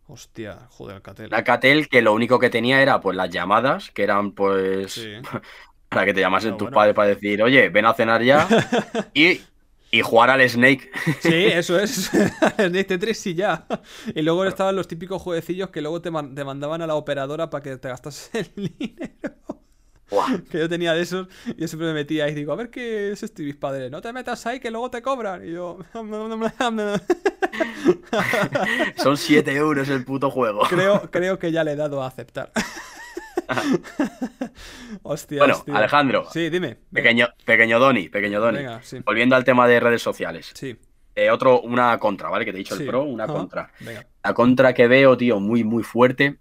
Hostia, 0.06 0.66
joder, 0.70 0.96
Alcatel. 0.96 1.34
Alcatel 1.34 1.88
que 1.88 2.00
lo 2.02 2.14
único 2.14 2.38
que 2.38 2.50
tenía 2.50 2.80
era 2.82 3.00
pues 3.00 3.16
las 3.16 3.30
llamadas, 3.30 3.90
que 3.90 4.02
eran 4.02 4.32
pues 4.32 4.92
Sí. 4.92 5.12
para 5.88 6.04
que 6.06 6.14
te 6.14 6.20
llamasen 6.20 6.56
tus 6.56 6.66
bueno. 6.66 6.74
padres 6.74 6.94
para 6.94 7.08
decir, 7.08 7.42
oye, 7.42 7.68
ven 7.70 7.86
a 7.86 7.94
cenar 7.94 8.22
ya. 8.22 8.48
y, 9.14 9.40
y 9.90 10.02
jugar 10.02 10.30
al 10.30 10.48
Snake. 10.48 10.90
Sí, 11.20 11.28
eso 11.46 11.78
es. 11.78 12.10
Snake 12.56 12.84
Tetris 12.84 13.26
y 13.26 13.34
ya. 13.34 13.66
Y 14.14 14.22
luego 14.22 14.44
estaban 14.44 14.76
los 14.76 14.86
típicos 14.88 15.20
jueguecillos 15.22 15.70
que 15.70 15.80
luego 15.80 16.00
te, 16.02 16.10
man- 16.10 16.34
te 16.34 16.44
mandaban 16.44 16.82
a 16.82 16.86
la 16.86 16.94
operadora 16.94 17.50
para 17.50 17.62
que 17.62 17.76
te 17.76 17.88
gastas 17.88 18.30
el 18.34 18.50
dinero. 18.54 19.34
Buah. 20.10 20.38
Que 20.50 20.58
yo 20.60 20.68
tenía 20.70 20.94
de 20.94 21.02
esos, 21.02 21.28
y 21.46 21.60
yo 21.60 21.68
siempre 21.68 21.88
me 21.88 21.92
metía 21.92 22.26
y 22.30 22.34
digo, 22.34 22.50
a 22.52 22.56
ver 22.56 22.70
qué 22.70 23.12
es 23.12 23.22
esto, 23.22 23.42
y 23.42 23.44
mis 23.44 23.56
padres, 23.56 23.90
no 23.90 24.00
te 24.00 24.10
metas 24.14 24.46
ahí 24.46 24.58
que 24.58 24.70
luego 24.70 24.90
te 24.90 25.02
cobran. 25.02 25.46
Y 25.46 25.52
yo, 25.52 25.78
Son 28.96 29.16
7 29.16 29.54
euros 29.54 29.88
el 29.90 30.04
puto 30.04 30.30
juego. 30.30 30.62
creo, 30.68 31.10
creo 31.10 31.38
que 31.38 31.52
ya 31.52 31.62
le 31.64 31.72
he 31.72 31.76
dado 31.76 32.02
a 32.02 32.06
aceptar. 32.06 32.52
Hostia, 35.02 35.38
Bueno, 35.38 35.54
hostia. 35.54 35.76
Alejandro. 35.76 36.26
Sí, 36.30 36.50
dime. 36.50 36.76
Pequeño, 36.92 37.28
pequeño 37.44 37.78
Doni, 37.78 38.08
pequeño 38.08 38.40
Doni. 38.40 38.58
Venga, 38.58 38.82
sí. 38.82 39.00
Volviendo 39.04 39.36
al 39.36 39.44
tema 39.44 39.66
de 39.66 39.80
redes 39.80 40.02
sociales. 40.02 40.50
Sí. 40.54 40.78
Eh, 41.14 41.30
otro, 41.30 41.60
una 41.62 41.98
contra, 41.98 42.28
¿vale? 42.28 42.44
Que 42.44 42.52
te 42.52 42.58
he 42.58 42.60
dicho 42.60 42.76
sí. 42.76 42.82
el 42.82 42.88
pro, 42.88 43.02
una 43.02 43.24
Ajá. 43.24 43.32
contra. 43.32 43.72
Venga. 43.80 44.06
La 44.22 44.34
contra 44.34 44.72
que 44.74 44.86
veo, 44.86 45.16
tío, 45.16 45.40
muy, 45.40 45.64
muy 45.64 45.82
fuerte, 45.82 46.38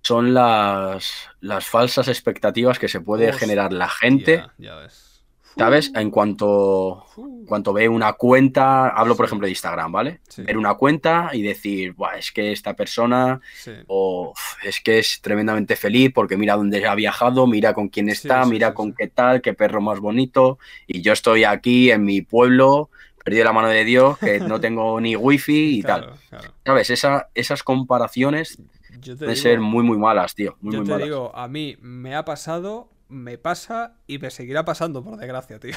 son 0.00 0.34
las, 0.34 1.28
las 1.40 1.66
falsas 1.66 2.08
expectativas 2.08 2.78
que 2.78 2.88
se 2.88 3.00
puede 3.00 3.28
Hostia, 3.28 3.40
generar 3.40 3.72
la 3.72 3.88
gente 3.88 4.44
Ya 4.58 4.76
ves. 4.76 5.11
¿Sabes? 5.56 5.92
En 5.94 6.10
cuanto, 6.10 7.04
cuanto 7.46 7.72
ve 7.72 7.88
una 7.88 8.14
cuenta, 8.14 8.88
hablo 8.88 9.14
por 9.16 9.26
ejemplo 9.26 9.46
de 9.46 9.50
Instagram, 9.52 9.92
¿vale? 9.92 10.20
Sí. 10.28 10.42
Ver 10.42 10.56
una 10.56 10.74
cuenta 10.74 11.30
y 11.32 11.42
decir, 11.42 11.92
Buah, 11.92 12.16
es 12.18 12.32
que 12.32 12.52
esta 12.52 12.74
persona, 12.74 13.40
Sí. 13.54 13.72
o 13.86 14.30
"Uf, 14.30 14.64
es 14.64 14.80
que 14.80 14.98
es 14.98 15.20
tremendamente 15.20 15.76
feliz 15.76 16.10
porque 16.14 16.36
mira 16.36 16.56
dónde 16.56 16.86
ha 16.86 16.94
viajado, 16.94 17.46
mira 17.46 17.74
con 17.74 17.88
quién 17.88 18.08
está, 18.08 18.44
sí, 18.44 18.50
mira 18.50 18.72
con 18.72 18.94
qué 18.94 19.08
tal, 19.08 19.42
qué 19.42 19.52
perro 19.52 19.80
más 19.82 20.00
bonito, 20.00 20.58
y 20.86 21.02
yo 21.02 21.12
estoy 21.12 21.44
aquí 21.44 21.90
en 21.90 22.04
mi 22.04 22.22
pueblo, 22.22 22.88
perdido 23.22 23.44
la 23.44 23.52
mano 23.52 23.68
de 23.68 23.84
Dios, 23.84 24.18
que 24.18 24.40
no 24.40 24.58
tengo 24.60 25.00
ni 25.00 25.14
wifi 25.16 25.78
y 25.78 25.82
tal. 25.82 26.14
Claro. 26.30 26.54
¿Sabes? 26.64 26.90
Esa, 26.90 27.28
esas 27.34 27.62
comparaciones 27.62 28.56
pueden 29.04 29.18
digo, 29.18 29.34
ser 29.36 29.60
muy, 29.60 29.84
muy 29.84 29.98
malas, 29.98 30.34
tío. 30.34 30.56
Muy, 30.60 30.72
yo 30.74 30.78
muy 30.80 30.86
te 30.86 30.92
malas. 30.92 31.06
digo, 31.08 31.30
a 31.36 31.46
mí 31.46 31.76
me 31.80 32.14
ha 32.16 32.24
pasado, 32.24 32.88
me 33.12 33.38
pasa 33.38 33.96
y 34.06 34.18
me 34.18 34.30
seguirá 34.30 34.64
pasando, 34.64 35.04
por 35.04 35.16
desgracia, 35.16 35.58
tío. 35.60 35.76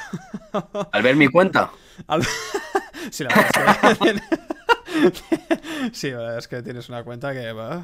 Al 0.91 1.03
ver 1.03 1.15
mi 1.15 1.27
cuenta, 1.27 1.71
Al- 2.07 2.23
sí, 3.11 3.23
la 3.23 3.29
verdad 3.35 3.91
es 3.91 3.97
que... 3.99 4.21
sí, 5.91 6.09
la 6.11 6.17
verdad 6.17 6.37
es 6.37 6.47
que 6.47 6.61
tienes 6.63 6.87
una 6.89 7.03
cuenta 7.03 7.33
que 7.33 7.51
va... 7.51 7.83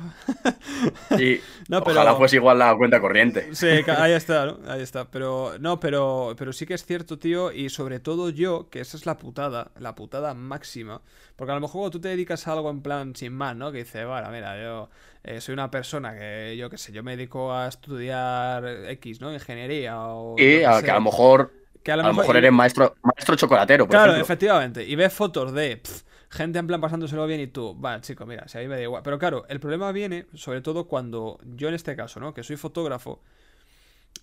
sí, 1.18 1.42
No, 1.70 1.84
pero- 1.84 1.96
ojalá 2.00 2.16
fuese 2.16 2.38
igual 2.38 2.60
la 2.60 2.76
cuenta 2.76 3.00
corriente. 3.02 3.54
Sí, 3.54 3.68
ahí 3.68 4.14
está, 4.14 4.46
¿no? 4.46 4.60
Ahí 4.68 4.82
está. 4.82 5.10
Pero 5.12 5.54
no, 5.60 5.80
pero, 5.80 6.34
pero 6.38 6.54
sí 6.54 6.66
que 6.66 6.74
es 6.74 6.86
cierto, 6.86 7.20
tío, 7.20 7.52
y 7.52 7.70
sobre 7.70 8.00
todo 8.00 8.30
yo, 8.30 8.70
que 8.70 8.80
esa 8.80 8.98
es 8.98 9.06
la 9.06 9.18
putada, 9.18 9.72
la 9.80 9.96
putada 9.96 10.34
máxima. 10.34 11.02
Porque 11.36 11.52
a 11.52 11.56
lo 11.56 11.62
mejor 11.62 11.90
tú 11.92 12.00
te 12.00 12.10
dedicas 12.10 12.48
a 12.48 12.54
algo 12.54 12.70
en 12.70 12.82
plan 12.82 13.16
sin 13.16 13.34
más, 13.34 13.56
¿no? 13.56 13.72
Que 13.72 13.80
dices, 13.80 14.06
bueno, 14.08 14.30
mira, 14.32 14.62
yo 14.62 14.90
eh, 15.24 15.40
soy 15.42 15.54
una 15.54 15.70
persona 15.72 16.14
que, 16.18 16.56
yo 16.58 16.70
qué 16.70 16.78
sé, 16.78 16.92
yo 16.92 17.04
me 17.04 17.16
dedico 17.16 17.54
a 17.54 17.68
estudiar 17.68 18.66
X, 18.90 19.22
¿no? 19.22 19.34
Ingeniería 19.34 20.00
o... 20.00 20.36
Y 20.40 20.62
yo 20.62 20.70
a, 20.72 20.82
que 20.82 20.92
a 20.92 20.96
lo 20.96 21.02
mejor, 21.02 21.54
Que 21.84 21.92
a 21.92 21.96
lo 21.98 22.14
mejor 22.14 22.36
eres 22.38 22.52
maestro, 22.52 22.96
maestro 23.04 23.36
chocolatero, 23.36 23.86
por 23.86 23.92
Claro, 23.92 24.12
ejemplo. 24.14 24.24
efectivamente. 24.24 24.84
Y 24.84 24.96
ves 24.96 25.14
fotos 25.14 25.52
de 25.54 25.82
gente 26.30 26.60
en 26.60 26.68
plan 26.68 26.80
pasándoselo 26.82 27.28
bien 27.28 27.42
y 27.42 27.48
tú, 27.48 27.80
va, 27.80 28.00
chico, 28.02 28.26
mira, 28.26 28.48
si 28.48 28.58
a 28.58 28.62
mí 28.62 28.68
me 28.68 28.76
da 28.76 28.82
igual. 28.82 29.04
Pero 29.04 29.20
claro, 29.20 29.46
el 29.50 29.60
problema 29.60 29.92
viene 29.92 30.28
sobre 30.34 30.62
todo 30.62 30.88
cuando 30.88 31.40
yo 31.56 31.68
en 31.68 31.74
este 31.76 31.96
caso, 31.96 32.20
¿no? 32.20 32.34
Que 32.34 32.44
soy 32.44 32.56
fotógrafo. 32.58 33.22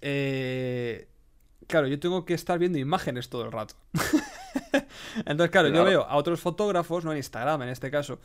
eh, 0.01 1.09
claro, 1.67 1.87
yo 1.87 1.99
tengo 2.01 2.25
que 2.25 2.35
estar 2.35 2.59
viendo 2.59 2.79
imágenes 2.79 3.29
todo 3.29 3.45
el 3.45 3.53
rato. 3.53 3.75
Entonces, 5.27 5.51
claro, 5.51 5.69
yo 5.69 5.75
Claro. 5.75 5.89
veo 5.91 6.03
a 6.05 6.17
otros 6.17 6.41
fotógrafos, 6.41 7.05
¿no? 7.05 7.13
En 7.13 7.19
Instagram 7.19 7.63
en 7.63 7.69
este 7.71 7.91
caso. 7.91 8.19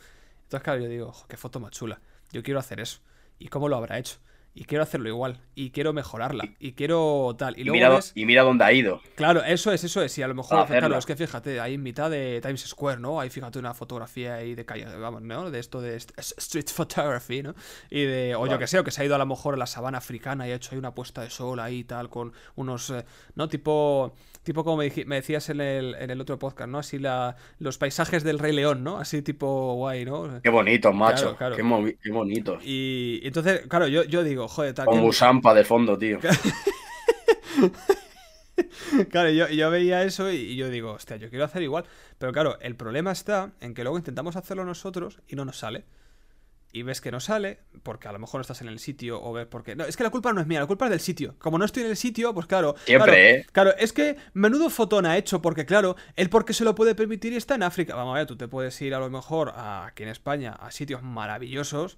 Entonces, 0.44 0.62
claro, 0.64 0.80
yo 0.80 0.88
digo, 0.88 1.12
"Jo, 1.12 1.26
qué 1.28 1.36
foto 1.36 1.60
más 1.60 1.70
chula. 1.72 2.00
Yo 2.34 2.42
quiero 2.42 2.58
hacer 2.58 2.80
eso. 2.80 2.98
¿Y 3.38 3.46
cómo 3.48 3.68
lo 3.68 3.76
habrá 3.76 3.98
hecho? 3.98 4.16
Y 4.56 4.66
quiero 4.66 4.84
hacerlo 4.84 5.08
igual. 5.08 5.40
Y 5.56 5.70
quiero 5.70 5.92
mejorarla. 5.92 6.44
Y 6.60 6.72
quiero 6.72 7.34
tal. 7.36 7.56
Y 7.56 7.62
Y 7.62 7.64
luego 7.64 7.74
mira, 7.74 7.88
ves- 7.90 8.12
y 8.14 8.24
mira 8.24 8.42
dónde 8.42 8.64
ha 8.64 8.72
ido. 8.72 9.00
Claro, 9.16 9.42
eso 9.42 9.72
es, 9.72 9.82
eso 9.82 10.00
es. 10.02 10.16
Y 10.18 10.22
a 10.22 10.28
lo 10.28 10.34
mejor, 10.34 10.66
claro, 10.66 10.96
es 10.96 11.06
que 11.06 11.16
fíjate, 11.16 11.58
ahí 11.58 11.74
en 11.74 11.82
mitad 11.82 12.08
de 12.10 12.40
Times 12.40 12.60
Square, 12.62 13.00
¿no? 13.00 13.20
Ahí 13.20 13.30
fíjate 13.30 13.58
una 13.58 13.74
fotografía 13.74 14.34
ahí 14.34 14.54
de 14.54 14.64
calle, 14.64 14.84
vamos, 14.96 15.22
¿no? 15.22 15.50
De 15.50 15.58
esto 15.58 15.80
de 15.80 15.96
street 15.96 16.68
photography, 16.72 17.42
¿no? 17.42 17.54
Y 17.90 18.02
de, 18.04 18.34
o 18.36 18.46
yo 18.46 18.58
que 18.58 18.66
sé, 18.68 18.78
o 18.78 18.84
que 18.84 18.92
se 18.92 19.02
ha 19.02 19.04
ido 19.04 19.14
a 19.16 19.18
lo 19.18 19.26
mejor 19.26 19.54
a 19.54 19.56
la 19.56 19.66
sabana 19.66 19.98
africana 19.98 20.46
y 20.46 20.52
ha 20.52 20.54
hecho 20.54 20.70
ahí 20.72 20.78
una 20.78 20.94
puesta 20.94 21.22
de 21.22 21.30
sol 21.30 21.58
ahí 21.58 21.78
y 21.80 21.84
tal, 21.84 22.08
con 22.08 22.32
unos, 22.54 22.90
eh, 22.90 23.04
¿no? 23.34 23.48
Tipo, 23.48 24.14
tipo 24.44 24.62
como 24.62 24.76
me, 24.76 24.90
decías 24.90 25.48
en 25.48 25.60
el, 25.60 25.96
en 25.98 26.10
el 26.10 26.20
otro 26.20 26.38
podcast, 26.38 26.70
¿no? 26.70 26.78
Así 26.78 26.98
la, 26.98 27.36
los 27.58 27.78
paisajes 27.78 28.22
del 28.22 28.38
Rey 28.38 28.52
León, 28.52 28.84
¿no? 28.84 28.98
Así 28.98 29.22
tipo 29.22 29.74
guay, 29.74 30.04
¿no? 30.04 30.40
Qué 30.42 30.50
bonitos, 30.50 30.94
macho. 30.94 31.36
claro. 31.36 31.56
Qué, 31.56 31.96
qué 32.02 32.12
bonitos. 32.12 32.62
Y, 32.64 33.20
y 33.22 33.26
entonces, 33.26 33.66
claro, 33.66 33.88
yo, 33.88 34.04
yo 34.04 34.22
digo, 34.22 34.46
joder, 34.46 34.74
tal 34.74 34.86
Con 34.86 35.00
Musampa 35.00 35.54
de 35.54 35.64
fondo, 35.64 35.98
tío. 35.98 36.18
Claro, 39.10 39.30
yo, 39.30 39.48
yo 39.48 39.68
veía 39.70 40.04
eso 40.04 40.30
y, 40.30 40.36
y 40.36 40.56
yo 40.56 40.68
digo, 40.68 40.92
hostia, 40.92 41.16
yo 41.16 41.28
quiero 41.28 41.44
hacer 41.44 41.62
igual. 41.62 41.84
Pero 42.18 42.32
claro, 42.32 42.58
el 42.60 42.76
problema 42.76 43.10
está 43.10 43.50
en 43.60 43.74
que 43.74 43.82
luego 43.82 43.98
intentamos 43.98 44.36
hacerlo 44.36 44.64
nosotros 44.64 45.20
y 45.26 45.34
no 45.34 45.44
nos 45.44 45.58
sale. 45.58 45.84
Y 46.76 46.82
ves 46.82 47.00
que 47.00 47.12
no 47.12 47.20
sale, 47.20 47.60
porque 47.84 48.08
a 48.08 48.12
lo 48.12 48.18
mejor 48.18 48.38
no 48.38 48.42
estás 48.42 48.60
en 48.60 48.66
el 48.66 48.80
sitio 48.80 49.22
o 49.22 49.32
ves 49.32 49.46
porque... 49.46 49.76
No, 49.76 49.84
es 49.84 49.96
que 49.96 50.02
la 50.02 50.10
culpa 50.10 50.32
no 50.32 50.40
es 50.40 50.48
mía, 50.48 50.58
la 50.58 50.66
culpa 50.66 50.86
es 50.86 50.90
del 50.90 50.98
sitio. 50.98 51.36
Como 51.38 51.56
no 51.56 51.64
estoy 51.64 51.84
en 51.84 51.90
el 51.90 51.96
sitio, 51.96 52.34
pues 52.34 52.46
claro... 52.48 52.74
Siempre, 52.84 53.12
claro, 53.12 53.16
¿eh? 53.22 53.46
Claro, 53.52 53.74
es 53.78 53.92
que 53.92 54.16
menudo 54.32 54.68
fotón 54.70 55.06
ha 55.06 55.16
hecho, 55.16 55.40
porque 55.40 55.66
claro, 55.66 55.94
él 56.16 56.28
porque 56.30 56.52
se 56.52 56.64
lo 56.64 56.74
puede 56.74 56.96
permitir 56.96 57.32
y 57.32 57.36
está 57.36 57.54
en 57.54 57.62
África. 57.62 57.94
Vamos 57.94 58.16
a 58.16 58.18
ver, 58.18 58.26
tú 58.26 58.36
te 58.36 58.48
puedes 58.48 58.82
ir 58.82 58.92
a 58.92 58.98
lo 58.98 59.08
mejor 59.08 59.50
a- 59.54 59.86
aquí 59.86 60.02
en 60.02 60.08
España 60.08 60.50
a 60.52 60.72
sitios 60.72 61.00
maravillosos 61.04 61.96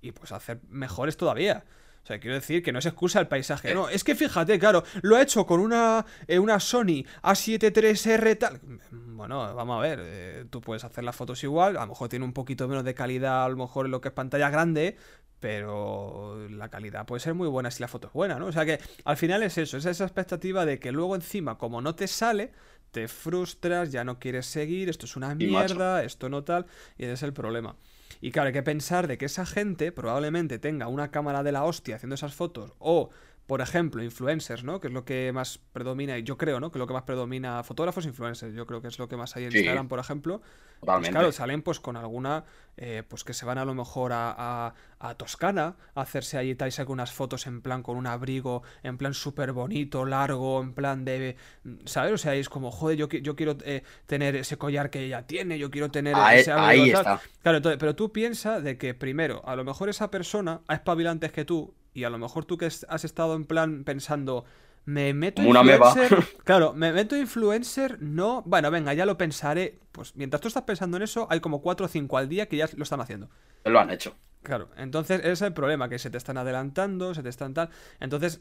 y 0.00 0.12
pues 0.12 0.30
hacer 0.30 0.60
mejores 0.68 1.16
todavía. 1.16 1.64
O 2.02 2.06
sea, 2.06 2.18
quiero 2.18 2.34
decir 2.34 2.62
que 2.62 2.72
no 2.72 2.80
es 2.80 2.86
excusa 2.86 3.20
el 3.20 3.28
paisaje. 3.28 3.72
No, 3.74 3.88
es 3.88 4.02
que 4.02 4.16
fíjate, 4.16 4.58
claro, 4.58 4.82
lo 5.02 5.16
ha 5.16 5.22
hecho 5.22 5.46
con 5.46 5.60
una, 5.60 6.04
eh, 6.26 6.38
una 6.38 6.58
Sony 6.58 7.04
A7 7.22 8.24
III 8.24 8.36
tal. 8.36 8.60
Bueno, 8.90 9.54
vamos 9.54 9.78
a 9.78 9.82
ver, 9.82 10.00
eh, 10.02 10.44
tú 10.50 10.60
puedes 10.60 10.82
hacer 10.82 11.04
las 11.04 11.14
fotos 11.14 11.42
igual, 11.44 11.76
a 11.76 11.82
lo 11.82 11.88
mejor 11.88 12.08
tiene 12.08 12.24
un 12.24 12.32
poquito 12.32 12.66
menos 12.66 12.84
de 12.84 12.94
calidad, 12.94 13.44
a 13.44 13.48
lo 13.48 13.56
mejor 13.56 13.86
en 13.86 13.92
lo 13.92 14.00
que 14.00 14.08
es 14.08 14.14
pantalla 14.14 14.50
grande, 14.50 14.96
pero 15.38 16.48
la 16.50 16.68
calidad 16.70 17.06
puede 17.06 17.20
ser 17.20 17.34
muy 17.34 17.46
buena 17.46 17.70
si 17.70 17.80
la 17.80 17.88
foto 17.88 18.08
es 18.08 18.12
buena, 18.12 18.36
¿no? 18.38 18.46
O 18.46 18.52
sea 18.52 18.64
que 18.64 18.80
al 19.04 19.16
final 19.16 19.44
es 19.44 19.58
eso, 19.58 19.76
es 19.76 19.86
esa 19.86 20.04
expectativa 20.04 20.66
de 20.66 20.80
que 20.80 20.90
luego 20.90 21.14
encima, 21.14 21.56
como 21.56 21.80
no 21.80 21.94
te 21.94 22.08
sale, 22.08 22.50
te 22.90 23.06
frustras, 23.06 23.92
ya 23.92 24.02
no 24.02 24.18
quieres 24.18 24.46
seguir, 24.46 24.88
esto 24.88 25.06
es 25.06 25.16
una 25.16 25.34
mierda, 25.34 26.02
esto 26.02 26.28
no 26.28 26.42
tal, 26.42 26.66
y 26.98 27.04
ese 27.04 27.12
es 27.12 27.22
el 27.22 27.32
problema. 27.32 27.76
Y 28.22 28.30
claro, 28.30 28.46
hay 28.46 28.52
que 28.52 28.62
pensar 28.62 29.08
de 29.08 29.18
que 29.18 29.24
esa 29.24 29.44
gente 29.44 29.90
probablemente 29.90 30.60
tenga 30.60 30.86
una 30.86 31.10
cámara 31.10 31.42
de 31.42 31.50
la 31.50 31.64
hostia 31.64 31.96
haciendo 31.96 32.14
esas 32.14 32.32
fotos 32.32 32.72
o, 32.78 33.10
por 33.46 33.60
ejemplo, 33.60 34.02
influencers, 34.02 34.64
¿no? 34.64 34.80
Que 34.80 34.86
es 34.88 34.92
lo 34.94 35.04
que 35.04 35.30
más 35.32 35.58
predomina, 35.72 36.16
y 36.16 36.22
yo 36.22 36.38
creo, 36.38 36.60
¿no? 36.60 36.70
Que 36.70 36.78
lo 36.78 36.86
que 36.86 36.94
más 36.94 37.02
predomina 37.02 37.62
fotógrafos, 37.64 38.06
influencers, 38.06 38.54
yo 38.54 38.66
creo 38.66 38.80
que 38.80 38.88
es 38.88 38.98
lo 38.98 39.08
que 39.08 39.16
más 39.16 39.36
hay 39.36 39.44
en 39.44 39.50
Sí. 39.52 39.58
Instagram, 39.58 39.88
por 39.88 39.98
ejemplo. 39.98 40.40
Pues 40.80 41.10
claro, 41.10 41.30
salen 41.30 41.62
pues 41.62 41.78
con 41.78 41.96
alguna, 41.96 42.44
eh, 42.76 43.04
pues 43.06 43.22
que 43.22 43.34
se 43.34 43.44
van 43.44 43.58
a 43.58 43.64
lo 43.64 43.72
mejor 43.74 44.12
a, 44.12 44.34
a- 44.36 44.74
a 44.98 45.14
Toscana 45.14 45.76
a 45.94 46.00
hacerse 46.00 46.38
allí 46.38 46.54
tal 46.56 46.68
y 46.68 46.70
sacan 46.72 46.92
unas 46.92 47.12
fotos 47.12 47.46
en 47.46 47.62
plan 47.62 47.82
con 47.84 47.96
un 47.96 48.06
abrigo, 48.08 48.62
en 48.82 48.98
plan 48.98 49.14
súper 49.14 49.52
bonito, 49.52 50.04
largo, 50.06 50.60
en 50.60 50.72
plan 50.74 51.04
de, 51.04 51.36
¿sabes? 51.84 52.12
O 52.12 52.18
sea, 52.18 52.34
es 52.34 52.48
como, 52.48 52.70
joder, 52.72 52.96
yo, 52.96 53.08
yo 53.08 53.36
quiero 53.36 53.56
eh, 53.64 53.84
tener 54.06 54.34
ese 54.34 54.56
collar 54.58 54.90
que 54.90 55.04
ella 55.04 55.24
tiene, 55.26 55.56
yo 55.58 55.70
quiero 55.70 55.90
tener 55.90 56.14
Ahí- 56.16 56.40
ese 56.40 56.50
abrigo 56.52 56.84
ahí 56.84 56.92
tal". 56.92 57.00
está. 57.00 57.20
Claro, 57.42 57.56
entonces, 57.58 57.78
pero 57.78 57.94
tú 57.94 58.10
piensas 58.12 58.62
de 58.64 58.76
que 58.76 58.94
primero, 58.94 59.40
a 59.46 59.54
lo 59.54 59.62
mejor 59.64 59.88
esa 59.88 60.10
persona 60.10 60.62
ha 60.66 60.74
espabilado 60.74 61.12
antes 61.12 61.30
que 61.32 61.44
tú 61.44 61.74
y 61.94 62.04
a 62.04 62.10
lo 62.10 62.18
mejor 62.18 62.44
tú 62.44 62.56
que 62.56 62.66
has 62.66 63.04
estado 63.04 63.34
en 63.34 63.44
plan 63.44 63.84
pensando, 63.84 64.44
me 64.84 65.14
meto 65.14 65.42
Como 65.42 65.50
una 65.50 65.60
influencer, 65.60 66.24
claro, 66.44 66.72
me 66.72 66.92
meto 66.92 67.16
influencer, 67.16 68.02
no, 68.02 68.42
bueno, 68.42 68.70
venga, 68.70 68.94
ya 68.94 69.06
lo 69.06 69.16
pensaré. 69.16 69.78
Pues 69.92 70.16
mientras 70.16 70.40
tú 70.40 70.48
estás 70.48 70.64
pensando 70.64 70.96
en 70.96 71.04
eso, 71.04 71.26
hay 71.30 71.40
como 71.40 71.60
4 71.62 71.86
o 71.86 71.88
5 71.88 72.18
al 72.18 72.28
día 72.28 72.46
que 72.46 72.56
ya 72.56 72.68
lo 72.76 72.82
están 72.82 73.00
haciendo. 73.00 73.28
Lo 73.64 73.78
han 73.78 73.90
hecho. 73.90 74.14
Claro, 74.42 74.70
entonces 74.76 75.20
ese 75.20 75.32
es 75.32 75.42
el 75.42 75.52
problema, 75.52 75.88
que 75.88 76.00
se 76.00 76.10
te 76.10 76.18
están 76.18 76.36
adelantando, 76.36 77.14
se 77.14 77.22
te 77.22 77.28
están 77.28 77.54
tal. 77.54 77.70
Entonces, 78.00 78.40